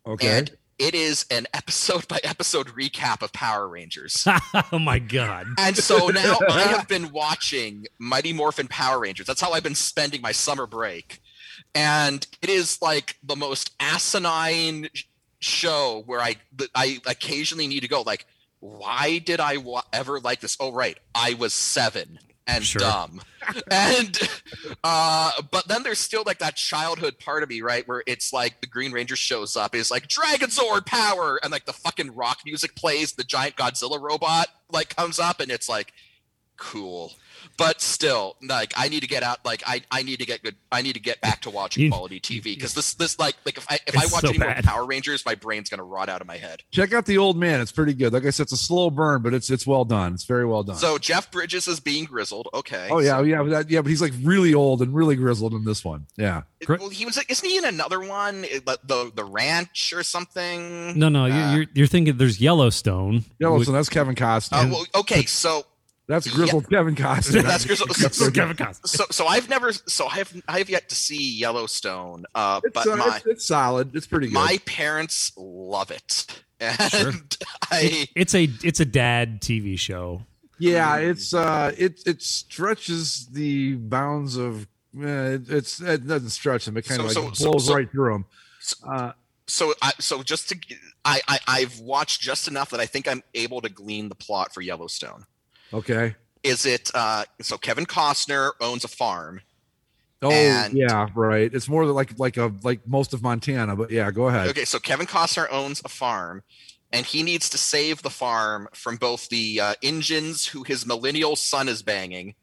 Okay. 0.05 0.37
And 0.39 0.51
it 0.79 0.95
is 0.95 1.25
an 1.29 1.45
episode 1.53 2.07
by 2.07 2.19
episode 2.23 2.67
recap 2.69 3.21
of 3.21 3.33
Power 3.33 3.67
Rangers. 3.67 4.25
oh 4.71 4.79
my 4.79 4.97
god! 4.97 5.47
and 5.57 5.77
so 5.77 6.07
now 6.07 6.37
I 6.49 6.61
have 6.61 6.87
been 6.87 7.11
watching 7.11 7.85
Mighty 7.99 8.33
Morphin 8.33 8.67
Power 8.67 8.99
Rangers. 9.01 9.27
That's 9.27 9.41
how 9.41 9.51
I've 9.51 9.63
been 9.63 9.75
spending 9.75 10.21
my 10.21 10.31
summer 10.31 10.65
break. 10.65 11.19
And 11.75 12.25
it 12.41 12.49
is 12.49 12.81
like 12.81 13.17
the 13.21 13.35
most 13.35 13.75
asinine 13.79 14.89
show 15.39 16.03
where 16.05 16.21
I 16.21 16.37
I 16.73 16.99
occasionally 17.05 17.67
need 17.67 17.81
to 17.81 17.87
go 17.87 18.01
like 18.01 18.25
why 18.61 19.19
did 19.19 19.39
I 19.39 19.57
wa- 19.57 19.83
ever 19.93 20.19
like 20.19 20.41
this? 20.41 20.57
Oh 20.59 20.71
right, 20.71 20.97
I 21.13 21.33
was 21.35 21.53
7 21.53 22.19
and 22.55 22.63
Sure. 22.63 22.79
dumb. 22.79 23.21
and 23.71 24.19
uh 24.83 25.31
but 25.51 25.67
then 25.67 25.81
there's 25.83 25.97
still 25.99 26.23
like 26.25 26.39
that 26.39 26.55
childhood 26.55 27.17
part 27.19 27.41
of 27.43 27.49
me, 27.49 27.61
right, 27.61 27.87
where 27.87 28.03
it's 28.05 28.31
like 28.33 28.61
the 28.61 28.67
Green 28.67 28.91
Ranger 28.91 29.15
shows 29.15 29.55
up, 29.55 29.73
is 29.75 29.89
like 29.91 30.07
Dragon 30.07 30.49
Zord 30.49 30.85
power, 30.85 31.39
and 31.41 31.51
like 31.51 31.65
the 31.65 31.73
fucking 31.73 32.15
rock 32.15 32.39
music 32.45 32.75
plays, 32.75 33.13
the 33.13 33.23
giant 33.23 33.55
Godzilla 33.55 33.99
robot 33.99 34.47
like 34.71 34.95
comes 34.95 35.19
up, 35.19 35.39
and 35.39 35.49
it's 35.51 35.69
like 35.69 35.93
cool. 36.57 37.13
But 37.57 37.81
still, 37.81 38.37
like 38.41 38.73
I 38.77 38.87
need 38.89 39.01
to 39.01 39.07
get 39.07 39.23
out. 39.23 39.43
Like 39.45 39.63
I, 39.65 39.81
I 39.91 40.01
need 40.03 40.19
to 40.19 40.25
get 40.25 40.43
good. 40.43 40.55
I 40.71 40.81
need 40.81 40.93
to 40.93 40.99
get 40.99 41.19
back 41.21 41.41
to 41.41 41.49
watching 41.49 41.83
You- 41.83 41.91
quality 41.91 42.19
TV 42.19 42.43
because 42.55 42.73
this, 42.73 42.93
this, 42.93 43.19
like, 43.19 43.35
like 43.45 43.57
if 43.57 43.65
I, 43.69 43.79
if 43.87 43.95
I 43.97 44.05
watch 44.11 44.21
so 44.21 44.29
any 44.29 44.37
more. 44.39 44.53
Power 44.63 44.85
Rangers, 44.85 45.25
my 45.25 45.35
brain's 45.35 45.69
gonna 45.69 45.83
rot 45.83 46.09
out 46.09 46.21
of 46.21 46.27
my 46.27 46.37
head. 46.37 46.63
Check 46.71 46.93
out 46.93 47.05
the 47.05 47.17
old 47.17 47.37
man. 47.37 47.59
It's 47.61 47.71
pretty 47.71 47.93
good. 47.93 48.13
Like 48.13 48.25
I 48.25 48.29
said, 48.29 48.43
it's 48.43 48.51
a 48.53 48.57
slow 48.57 48.89
burn, 48.89 49.21
but 49.21 49.33
it's 49.33 49.49
it's 49.49 49.67
well 49.67 49.85
done. 49.85 50.13
It's 50.13 50.23
very 50.25 50.45
well 50.45 50.63
done. 50.63 50.75
So 50.77 50.97
Jeff 50.97 51.31
Bridges 51.31 51.67
is 51.67 51.79
being 51.79 52.05
grizzled. 52.05 52.47
Okay. 52.53 52.87
oh 52.91 52.99
yeah, 52.99 53.21
yeah, 53.21 53.41
but 53.43 53.49
that, 53.49 53.69
yeah. 53.69 53.81
But 53.81 53.89
he's 53.89 54.01
like 54.01 54.13
really 54.23 54.53
old 54.53 54.81
and 54.81 54.93
really 54.93 55.15
grizzled 55.15 55.53
in 55.53 55.65
this 55.65 55.83
one. 55.83 56.05
Yeah. 56.17 56.43
So- 56.65 56.75
well, 56.79 56.89
he 56.89 57.05
was. 57.05 57.17
Isn't 57.29 57.47
he 57.49 57.57
in 57.57 57.65
another 57.65 57.99
one? 57.99 58.43
It- 58.45 58.65
The 58.65 58.79
the, 58.83 59.11
the 59.15 59.23
ranch 59.25 59.93
or 59.93 60.03
something? 60.03 60.97
No, 60.97 61.09
no, 61.09 61.23
Uh, 61.23 61.27
you're, 61.27 61.57
you're 61.61 61.65
you're 61.73 61.87
thinking 61.87 62.17
there's 62.17 62.39
Yellowstone. 62.41 63.25
yellowstone 63.39 63.59
which- 63.59 63.67
that's 63.79 63.89
Kevin 63.89 64.15
Costner. 64.15 64.65
Uh, 64.65 64.69
well, 64.71 64.85
okay, 64.95 65.25
so 65.25 65.65
That's 66.09 66.27
grizzled 66.27 66.67
Kevin 66.71 66.95
Costner. 66.95 67.43
That's 67.43 67.65
grizzled. 67.65 67.95
So, 67.95 68.07
so, 68.09 68.31
Kevin 68.31 68.57
Costner. 68.57 68.87
so, 68.87 69.05
so 69.11 69.27
I've 69.27 69.47
never, 69.47 69.71
so 69.71 70.07
I've, 70.07 70.41
I've 70.47 70.67
yet 70.67 70.89
to 70.89 70.95
see 70.95 71.37
Yellowstone. 71.37 72.25
Uh, 72.33 72.59
It's, 72.63 72.73
but 72.73 72.87
uh, 72.87 72.95
my 72.95 73.17
it's, 73.17 73.25
it's 73.27 73.45
solid. 73.45 73.95
It's 73.95 74.07
pretty 74.07 74.25
good. 74.27 74.33
my 74.33 74.57
parents 74.65 75.31
love 75.37 75.91
it, 75.91 76.25
and 76.59 77.37
I 77.71 78.07
It's 78.15 78.33
a 78.33 78.49
it's 78.63 78.79
a 78.79 78.85
dad 78.85 79.39
TV 79.39 79.77
show. 79.77 80.23
yeah, 80.57 80.95
it's 80.97 81.31
uh, 81.33 81.73
it 81.77 82.01
it 82.07 82.23
stretches 82.23 83.27
the 83.27 83.75
bounds 83.75 84.35
of. 84.35 84.67
Uh, 84.99 85.05
it, 85.05 85.49
it's 85.51 85.79
it 85.79 86.07
doesn't 86.07 86.31
stretch 86.31 86.65
them. 86.65 86.75
It 86.75 86.85
kind 86.87 87.01
So- 87.01 87.07
of 87.21 87.25
like 87.27 87.35
so- 87.35 87.43
so- 87.43 87.51
blows 87.51 87.67
so- 87.67 87.75
right 87.75 87.91
through 87.91 88.13
them. 88.13 88.25
Uh, 88.83 89.11
so 89.45 89.75
I 89.83 89.91
so 89.99 90.23
just 90.23 90.49
to 90.49 90.57
I, 91.05 91.21
I 91.27 91.39
I've 91.47 91.79
watched 91.79 92.19
just 92.21 92.47
enough 92.47 92.71
that 92.71 92.79
I 92.79 92.87
think 92.87 93.07
I'm 93.07 93.21
able 93.35 93.61
to 93.61 93.69
glean 93.69 94.09
the 94.09 94.15
plot 94.15 94.53
for 94.55 94.61
Yellowstone. 94.61 95.25
Okay. 95.73 96.15
Is 96.43 96.65
it 96.65 96.89
uh 96.93 97.25
so 97.41 97.57
Kevin 97.57 97.85
Costner 97.85 98.51
owns 98.61 98.83
a 98.83 98.87
farm. 98.87 99.41
Oh 100.21 100.31
And- 100.31 100.73
yeah, 100.73 101.07
right. 101.15 101.53
It's 101.53 101.69
more 101.69 101.85
like 101.85 102.17
like 102.19 102.37
a 102.37 102.53
like 102.63 102.87
most 102.87 103.13
of 103.13 103.21
Montana, 103.21 103.75
but 103.75 103.91
yeah, 103.91 104.11
go 104.11 104.27
ahead. 104.27 104.47
Okay, 104.49 104.65
so 104.65 104.79
Kevin 104.79 105.07
Costner 105.07 105.47
owns 105.51 105.81
a 105.83 105.89
farm 105.89 106.43
and 106.91 107.05
he 107.05 107.23
needs 107.23 107.49
to 107.49 107.57
save 107.57 108.01
the 108.01 108.09
farm 108.09 108.67
from 108.73 108.97
both 108.97 109.29
the 109.29 109.59
uh, 109.61 109.73
Indians 109.81 110.47
who 110.47 110.63
his 110.63 110.85
millennial 110.85 111.35
son 111.35 111.67
is 111.69 111.83
banging 111.83 112.35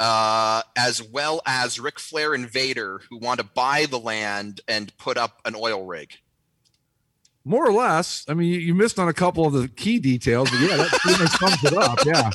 uh, 0.00 0.62
as 0.76 1.02
well 1.02 1.40
as 1.46 1.78
Ric 1.80 1.98
Flair 1.98 2.34
and 2.34 2.48
Vader 2.48 3.00
who 3.08 3.18
want 3.18 3.38
to 3.40 3.44
buy 3.46 3.86
the 3.86 3.98
land 3.98 4.60
and 4.66 4.96
put 4.98 5.16
up 5.16 5.40
an 5.44 5.54
oil 5.56 5.84
rig. 5.86 6.10
More 7.44 7.66
or 7.66 7.72
less. 7.72 8.24
I 8.28 8.34
mean, 8.34 8.52
you, 8.52 8.58
you 8.58 8.74
missed 8.74 8.98
on 8.98 9.08
a 9.08 9.12
couple 9.12 9.46
of 9.46 9.52
the 9.52 9.68
key 9.68 9.98
details, 9.98 10.50
but 10.50 10.60
yeah, 10.60 10.76
that 10.76 10.88
pretty 10.92 11.22
much 11.22 11.32
sums 11.32 11.64
it 11.64 11.74
up. 11.74 12.04
Yeah. 12.04 12.30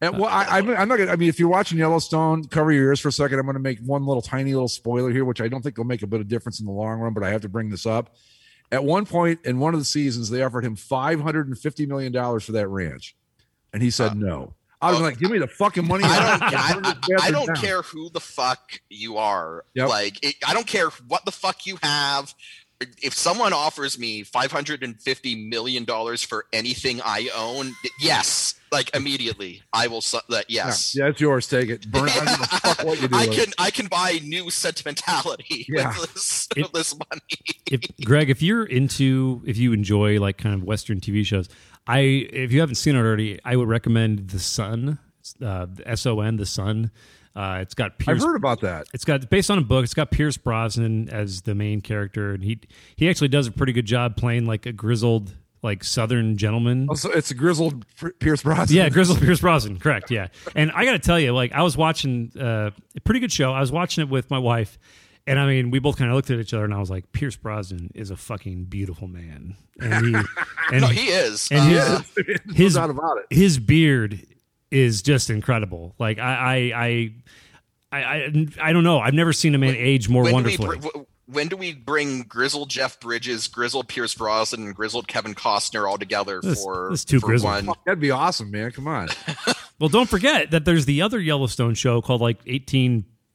And 0.00 0.18
well, 0.18 0.28
I, 0.28 0.58
I'm, 0.58 0.68
I'm 0.70 0.88
not 0.88 0.98
gonna. 0.98 1.10
I 1.10 1.16
mean, 1.16 1.30
if 1.30 1.38
you're 1.38 1.48
watching 1.48 1.78
Yellowstone, 1.78 2.44
cover 2.44 2.70
your 2.70 2.84
ears 2.84 3.00
for 3.00 3.08
a 3.08 3.12
second. 3.12 3.38
I'm 3.38 3.46
going 3.46 3.54
to 3.54 3.60
make 3.60 3.78
one 3.80 4.04
little 4.04 4.20
tiny 4.20 4.52
little 4.52 4.68
spoiler 4.68 5.10
here, 5.10 5.24
which 5.24 5.40
I 5.40 5.48
don't 5.48 5.62
think 5.62 5.78
will 5.78 5.84
make 5.84 6.02
a 6.02 6.06
bit 6.06 6.20
of 6.20 6.28
difference 6.28 6.60
in 6.60 6.66
the 6.66 6.72
long 6.72 7.00
run, 7.00 7.14
but 7.14 7.22
I 7.22 7.30
have 7.30 7.40
to 7.42 7.48
bring 7.48 7.70
this 7.70 7.86
up. 7.86 8.14
At 8.70 8.84
one 8.84 9.06
point 9.06 9.40
in 9.44 9.58
one 9.58 9.72
of 9.72 9.80
the 9.80 9.86
seasons, 9.86 10.28
they 10.28 10.42
offered 10.42 10.64
him 10.64 10.76
550 10.76 11.86
million 11.86 12.12
dollars 12.12 12.44
for 12.44 12.52
that 12.52 12.68
ranch, 12.68 13.16
and 13.72 13.82
he 13.82 13.90
said 13.90 14.12
uh, 14.12 14.14
no. 14.14 14.54
I 14.82 14.90
was 14.90 15.00
oh. 15.00 15.04
like, 15.04 15.18
"Give 15.18 15.30
me 15.30 15.38
the 15.38 15.48
fucking 15.48 15.86
money!" 15.86 16.04
I 16.04 16.72
don't, 16.74 16.86
I, 16.86 16.90
I- 16.90 17.28
I 17.28 17.30
don't 17.30 17.56
care 17.56 17.80
who 17.80 18.10
the 18.10 18.20
fuck 18.20 18.80
you 18.90 19.16
are. 19.16 19.64
Yep. 19.74 19.88
Like, 19.88 20.22
it, 20.22 20.36
I 20.46 20.52
don't 20.52 20.66
care 20.66 20.90
what 21.08 21.24
the 21.24 21.32
fuck 21.32 21.64
you 21.64 21.78
have. 21.82 22.34
If 23.02 23.14
someone 23.14 23.54
offers 23.54 23.98
me 23.98 24.22
five 24.22 24.52
hundred 24.52 24.82
and 24.82 25.00
fifty 25.00 25.48
million 25.48 25.84
dollars 25.84 26.22
for 26.22 26.44
anything 26.52 27.00
I 27.02 27.30
own, 27.34 27.72
yes, 28.00 28.54
like 28.70 28.94
immediately, 28.94 29.62
I 29.72 29.86
will. 29.86 30.02
su- 30.02 30.18
That 30.28 30.44
yes, 30.50 30.94
Yeah, 30.94 31.06
it's 31.08 31.20
yours. 31.20 31.48
Take 31.48 31.70
it. 31.70 31.90
Burn. 31.90 32.08
I 32.10 32.14
don't 32.14 32.26
give 32.26 32.40
a 32.42 32.46
fuck 32.74 32.84
what 32.84 33.00
you 33.00 33.08
do. 33.08 33.16
I 33.16 33.26
can. 33.28 33.46
I 33.58 33.70
can 33.70 33.86
buy 33.86 34.20
new 34.24 34.50
sentimentality 34.50 35.64
Yeah. 35.70 35.98
with 35.98 36.12
this, 36.14 36.48
It- 36.54 36.72
this 36.74 36.94
money. 36.94 37.22
if 37.70 37.80
Greg, 38.04 38.28
if 38.28 38.42
you're 38.42 38.64
into, 38.64 39.42
if 39.46 39.56
you 39.56 39.72
enjoy 39.72 40.20
like 40.20 40.36
kind 40.36 40.54
of 40.54 40.62
Western 40.62 41.00
TV 41.00 41.24
shows, 41.24 41.48
I, 41.86 42.00
if 42.00 42.52
you 42.52 42.60
haven't 42.60 42.74
seen 42.74 42.94
it 42.94 42.98
already, 42.98 43.40
I 43.44 43.56
would 43.56 43.68
recommend 43.68 44.28
The 44.30 44.38
Son, 44.38 44.98
uh, 45.42 45.66
the 45.72 45.88
S 45.88 46.04
O 46.04 46.20
N, 46.20 46.36
The 46.36 46.44
Son. 46.46 46.90
Uh, 47.36 47.58
it's 47.60 47.74
got 47.74 47.92
I've 47.92 47.98
Pierce. 47.98 48.24
heard 48.24 48.34
about 48.36 48.62
that. 48.62 48.86
It's 48.94 49.04
got 49.04 49.28
based 49.28 49.50
on 49.50 49.58
a 49.58 49.62
book. 49.62 49.84
It's 49.84 49.92
got 49.94 50.10
Pierce 50.10 50.38
Brosnan 50.38 51.10
as 51.10 51.42
the 51.42 51.54
main 51.54 51.82
character, 51.82 52.32
and 52.32 52.42
he 52.42 52.58
he 52.96 53.10
actually 53.10 53.28
does 53.28 53.46
a 53.46 53.52
pretty 53.52 53.74
good 53.74 53.84
job 53.86 54.16
playing 54.16 54.46
like 54.46 54.64
a 54.64 54.72
grizzled 54.72 55.34
like 55.62 55.84
Southern 55.84 56.36
gentleman. 56.38 56.86
Also, 56.88 57.10
it's 57.10 57.30
a 57.30 57.34
grizzled 57.34 57.84
Pierce 58.20 58.42
Brosnan. 58.42 58.74
Yeah, 58.76 58.88
Grizzled 58.88 59.20
Pierce 59.20 59.40
Brosnan, 59.40 59.78
correct. 59.78 60.10
Yeah, 60.10 60.28
and 60.54 60.72
I 60.72 60.84
got 60.86 60.92
to 60.92 60.98
tell 60.98 61.20
you, 61.20 61.32
like 61.32 61.52
I 61.52 61.62
was 61.62 61.76
watching 61.76 62.32
uh, 62.40 62.70
a 62.96 63.00
pretty 63.02 63.20
good 63.20 63.32
show. 63.32 63.52
I 63.52 63.60
was 63.60 63.70
watching 63.70 64.02
it 64.02 64.08
with 64.08 64.30
my 64.30 64.38
wife, 64.38 64.78
and 65.26 65.38
I 65.38 65.46
mean, 65.46 65.70
we 65.70 65.78
both 65.78 65.98
kind 65.98 66.10
of 66.10 66.14
looked 66.14 66.30
at 66.30 66.38
each 66.38 66.54
other, 66.54 66.64
and 66.64 66.72
I 66.72 66.78
was 66.78 66.88
like, 66.88 67.12
Pierce 67.12 67.36
Brosnan 67.36 67.90
is 67.94 68.10
a 68.10 68.16
fucking 68.16 68.64
beautiful 68.66 69.08
man, 69.08 69.56
and 69.80 70.06
he, 70.06 70.14
and 70.72 70.80
No, 70.82 70.86
he 70.88 71.08
is. 71.08 71.48
and 71.50 71.60
Uh, 71.76 72.00
his 72.00 72.26
no 72.46 72.54
his 72.54 72.74
doubt 72.74 72.90
about 72.90 73.18
it. 73.18 73.26
his 73.36 73.58
beard 73.58 74.24
is 74.70 75.02
just 75.02 75.30
incredible. 75.30 75.94
Like 75.98 76.18
I 76.18 76.72
I 76.72 76.84
I 76.86 77.12
I, 77.92 77.98
I, 78.02 78.46
I 78.60 78.72
don't 78.72 78.84
know. 78.84 78.98
I've 78.98 79.14
never 79.14 79.32
seen 79.32 79.54
a 79.54 79.58
man 79.58 79.74
age 79.76 80.08
more 80.08 80.24
when 80.24 80.32
wonderfully. 80.34 80.78
Do 80.78 80.90
we, 80.94 81.00
br- 81.00 81.04
when 81.28 81.48
do 81.48 81.56
we 81.56 81.72
bring 81.72 82.22
grizzled 82.22 82.68
Jeff 82.68 83.00
Bridges, 83.00 83.48
grizzled 83.48 83.88
Pierce 83.88 84.14
Brosnan, 84.14 84.64
and 84.66 84.74
grizzled 84.74 85.08
Kevin 85.08 85.34
Costner 85.34 85.88
all 85.88 85.98
together 85.98 86.40
This- 86.42 86.62
for, 86.62 86.88
this 86.90 87.04
too 87.04 87.20
for 87.20 87.26
grizzled. 87.26 87.52
one? 87.52 87.64
Fuck, 87.66 87.84
that'd 87.84 88.00
be 88.00 88.10
awesome, 88.10 88.50
man. 88.50 88.70
Come 88.72 88.88
on. 88.88 89.08
Well, 89.78 89.90
don't 89.90 90.08
forget 90.08 90.52
that 90.52 90.64
there's 90.64 90.86
the 90.86 91.02
other 91.02 91.20
Yellowstone 91.20 91.74
show 91.74 92.00
called 92.00 92.22
like 92.22 92.38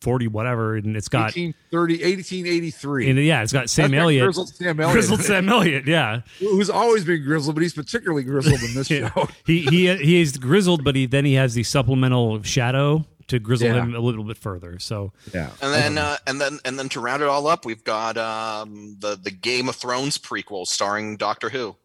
1840 0.01 0.27
whatever, 0.27 0.75
and 0.75 0.97
it's 0.97 1.07
got 1.07 1.35
1830, 1.35 1.93
1883. 2.03 3.09
and 3.09 3.19
yeah, 3.19 3.43
it's 3.43 3.53
got 3.53 3.69
Sam 3.69 3.91
That's 3.91 4.01
Elliott, 4.01 4.23
Grizzled 4.25 4.49
Sam 4.49 4.79
Elliott. 4.79 4.93
Grizzled 4.93 5.21
Sam 5.21 5.49
Elliott, 5.49 5.85
yeah. 5.85 6.21
Who's 6.39 6.69
always 6.69 7.05
been 7.05 7.23
grizzled, 7.23 7.55
but 7.55 7.61
he's 7.61 7.73
particularly 7.73 8.23
grizzled 8.23 8.61
in 8.61 8.73
this 8.73 8.87
show. 8.87 9.09
he 9.45 9.61
he 9.63 9.95
he 9.97 10.21
is 10.21 10.37
grizzled, 10.37 10.83
but 10.83 10.95
he 10.95 11.05
then 11.05 11.25
he 11.25 11.33
has 11.35 11.53
the 11.53 11.63
supplemental 11.63 12.41
shadow 12.43 13.05
to 13.27 13.39
grizzle 13.39 13.67
Yeah. 13.69 13.83
him 13.83 13.95
a 13.95 13.99
little 13.99 14.23
bit 14.23 14.37
further. 14.37 14.79
So 14.79 15.13
Yeah. 15.33 15.51
And 15.61 15.73
then, 15.73 15.97
uh, 15.97 16.17
and 16.27 16.41
then, 16.41 16.59
and 16.65 16.77
then 16.77 16.89
to 16.89 16.99
round 16.99 17.21
it 17.21 17.29
all 17.29 17.47
up, 17.47 17.65
we've 17.65 17.83
got 17.83 18.17
um, 18.17 18.97
the 18.99 19.15
the 19.21 19.31
Game 19.31 19.69
of 19.69 19.75
Thrones 19.75 20.17
prequel 20.17 20.65
starring 20.65 21.15
Doctor 21.17 21.49
Who. 21.49 21.75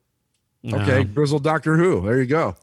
Okay, 0.66 1.01
um, 1.02 1.12
grizzled 1.12 1.44
Doctor 1.44 1.76
Who. 1.76 2.01
There 2.05 2.18
you 2.18 2.26
go. 2.26 2.56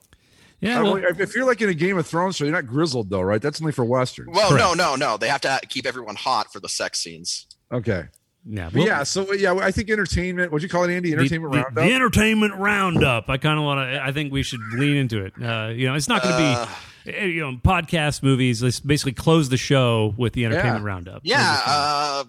Yeah, 0.63 0.81
well, 0.81 0.99
don't- 0.99 1.19
if 1.19 1.35
you're 1.35 1.45
like 1.45 1.61
in 1.61 1.69
a 1.69 1.73
Game 1.73 1.97
of 1.97 2.05
Thrones 2.07 2.35
show, 2.37 2.45
you're 2.45 2.53
not 2.53 2.67
grizzled 2.67 3.09
though, 3.09 3.21
right? 3.21 3.41
That's 3.41 3.61
only 3.61 3.71
for 3.73 3.85
westerns. 3.85 4.29
Well, 4.33 4.49
Correct. 4.49 4.63
no, 4.63 4.73
no, 4.73 4.95
no. 4.95 5.17
They 5.17 5.27
have 5.27 5.41
to 5.41 5.59
keep 5.69 5.85
everyone 5.85 6.15
hot 6.15 6.51
for 6.53 6.59
the 6.59 6.69
sex 6.69 6.99
scenes. 6.99 7.47
Okay. 7.71 8.05
yeah, 8.45 8.65
But 8.65 8.73
well, 8.75 8.87
yeah, 8.87 9.03
so 9.03 9.31
yeah, 9.33 9.53
I 9.53 9.71
think 9.71 9.89
entertainment. 9.89 10.51
What'd 10.51 10.63
you 10.63 10.69
call 10.69 10.83
it, 10.83 10.93
Andy? 10.95 11.11
Entertainment 11.13 11.53
the- 11.53 11.57
roundup. 11.59 11.73
the 11.75 11.93
entertainment 11.93 12.55
roundup. 12.55 13.29
I 13.29 13.37
kind 13.37 13.57
of 13.57 13.65
want 13.65 13.89
to. 13.91 14.03
I 14.03 14.11
think 14.11 14.31
we 14.33 14.43
should 14.43 14.61
lean 14.73 14.95
into 14.97 15.25
it. 15.25 15.33
Uh, 15.41 15.67
you 15.73 15.87
know, 15.87 15.95
it's 15.95 16.07
not 16.07 16.21
going 16.23 16.35
to 16.37 16.41
Uh, 16.43 16.67
be 17.05 17.11
you 17.33 17.41
know 17.41 17.57
podcast 17.57 18.21
movies. 18.23 18.61
Let's 18.63 18.79
basically 18.79 19.13
close 19.13 19.49
the 19.49 19.57
show 19.57 20.13
with 20.17 20.33
the 20.33 20.45
entertainment 20.45 20.83
Yeah. 20.83 20.87
roundup. 20.87 21.21
Yeah, 21.23 22.23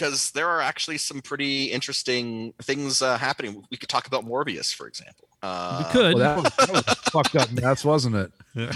because 0.00 0.30
there 0.30 0.48
are 0.48 0.62
actually 0.62 0.96
some 0.96 1.20
pretty 1.20 1.64
interesting 1.66 2.54
things 2.62 3.02
uh, 3.02 3.18
happening. 3.18 3.62
We 3.70 3.76
could 3.76 3.90
talk 3.90 4.06
about 4.06 4.24
Morbius, 4.24 4.74
for 4.74 4.86
example. 4.86 5.28
Uh, 5.42 5.84
we 5.86 5.92
could. 5.92 6.14
well, 6.14 6.42
that 6.42 6.42
was, 6.42 6.66
that 6.66 6.72
was 6.72 6.84
a 6.88 6.94
fucked 7.10 7.36
up 7.36 7.52
mess, 7.52 7.84
wasn't 7.84 8.16
it? 8.16 8.32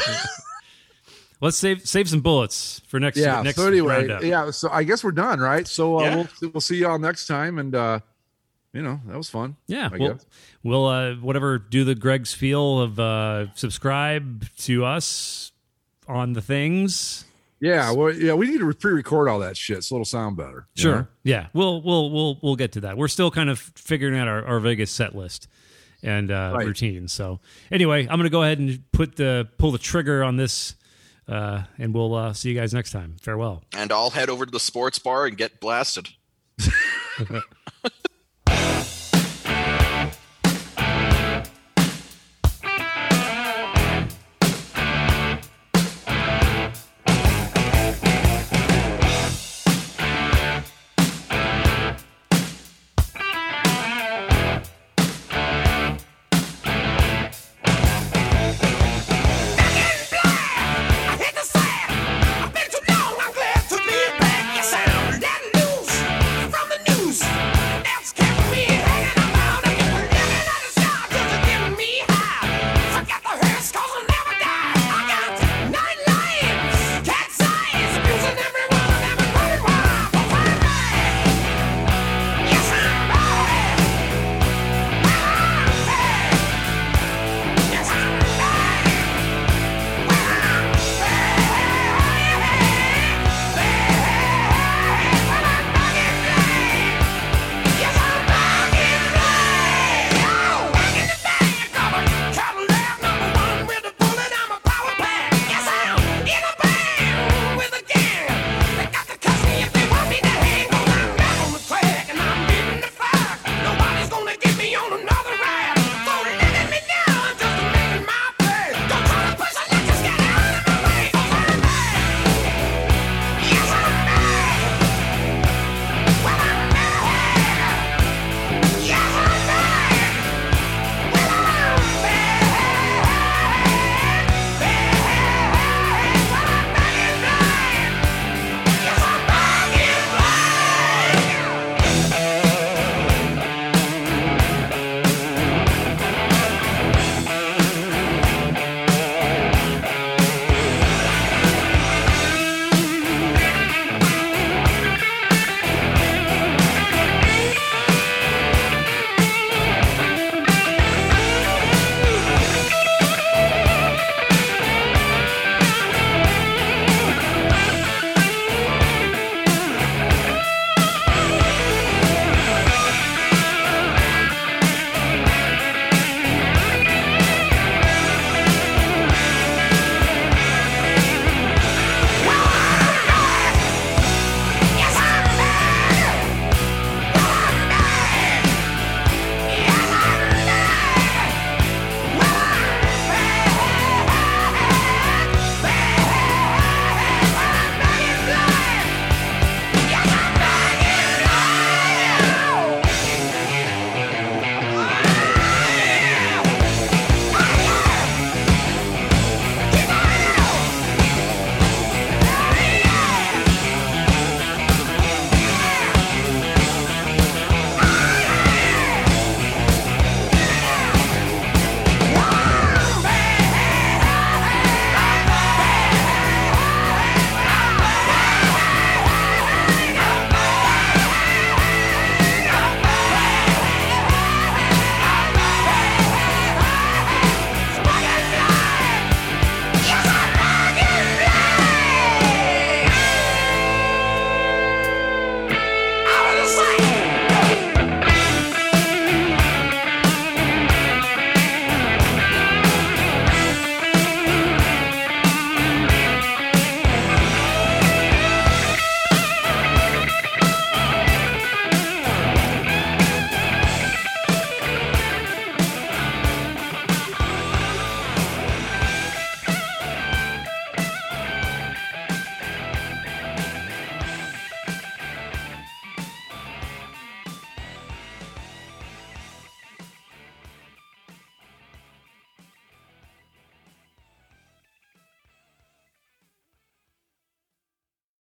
Let's 1.40 1.56
save 1.56 1.86
save 1.88 2.08
some 2.08 2.20
bullets 2.20 2.82
for 2.88 3.00
next. 3.00 3.16
Yeah. 3.18 3.42
next 3.42 3.56
so 3.56 3.66
anyway, 3.66 4.06
roundup. 4.06 4.22
yeah. 4.22 4.50
So 4.50 4.68
I 4.70 4.82
guess 4.84 5.02
we're 5.02 5.12
done, 5.12 5.40
right? 5.40 5.66
So 5.66 5.98
uh, 5.98 6.02
Yeah. 6.02 6.16
we'll 6.16 6.50
we'll 6.52 6.60
see 6.60 6.76
y'all 6.76 6.98
next 6.98 7.26
time, 7.26 7.58
and 7.58 7.74
uh, 7.74 8.00
you 8.72 8.82
know 8.82 9.00
that 9.06 9.16
was 9.16 9.30
fun. 9.30 9.56
Yeah, 9.66 9.88
I 9.92 9.96
we'll, 9.96 10.12
guess. 10.14 10.26
we'll 10.62 10.86
uh, 10.86 11.14
whatever 11.16 11.58
do 11.58 11.84
the 11.84 11.94
Greg's 11.94 12.32
feel 12.34 12.80
of 12.80 13.00
uh, 13.00 13.54
subscribe 13.54 14.46
to 14.58 14.84
us 14.84 15.52
on 16.06 16.34
the 16.34 16.42
things. 16.42 17.24
Yeah, 17.64 17.92
well, 17.92 18.12
yeah, 18.12 18.34
we 18.34 18.46
need 18.46 18.58
to 18.58 18.72
pre-record 18.74 19.26
all 19.28 19.38
that 19.38 19.56
shit 19.56 19.84
so 19.84 19.94
it'll 19.96 20.04
sound 20.04 20.36
better. 20.36 20.66
you 20.74 20.82
Sure. 20.82 20.94
know? 20.96 21.06
Yeah, 21.22 21.46
we'll 21.54 21.80
we'll 21.82 22.10
we'll 22.10 22.38
we'll 22.42 22.56
get 22.56 22.72
to 22.72 22.80
that. 22.82 22.98
We're 22.98 23.08
still 23.08 23.30
kind 23.30 23.48
of 23.48 23.58
figuring 23.58 24.18
out 24.18 24.28
our, 24.28 24.44
our 24.44 24.60
Vegas 24.60 24.90
set 24.90 25.14
list 25.14 25.48
and 26.02 26.30
uh, 26.30 26.52
Right. 26.54 26.66
routine. 26.66 27.08
So 27.08 27.40
anyway, 27.72 28.02
I'm 28.02 28.18
going 28.18 28.24
to 28.24 28.28
go 28.30 28.42
ahead 28.42 28.58
and 28.58 28.82
put 28.92 29.16
the 29.16 29.48
pull 29.56 29.72
the 29.72 29.78
trigger 29.78 30.22
on 30.22 30.36
this, 30.36 30.74
uh, 31.26 31.62
and 31.78 31.94
we'll 31.94 32.14
uh, 32.14 32.32
see 32.34 32.50
you 32.50 32.54
guys 32.54 32.74
next 32.74 32.90
time. 32.90 33.16
Farewell. 33.22 33.62
and 33.74 33.90
I'll 33.90 34.10
head 34.10 34.28
over 34.28 34.44
to 34.44 34.50
the 34.52 34.60
sports 34.60 34.98
bar 34.98 35.24
and 35.26 35.34
get 35.36 35.58
blasted. 35.60 36.10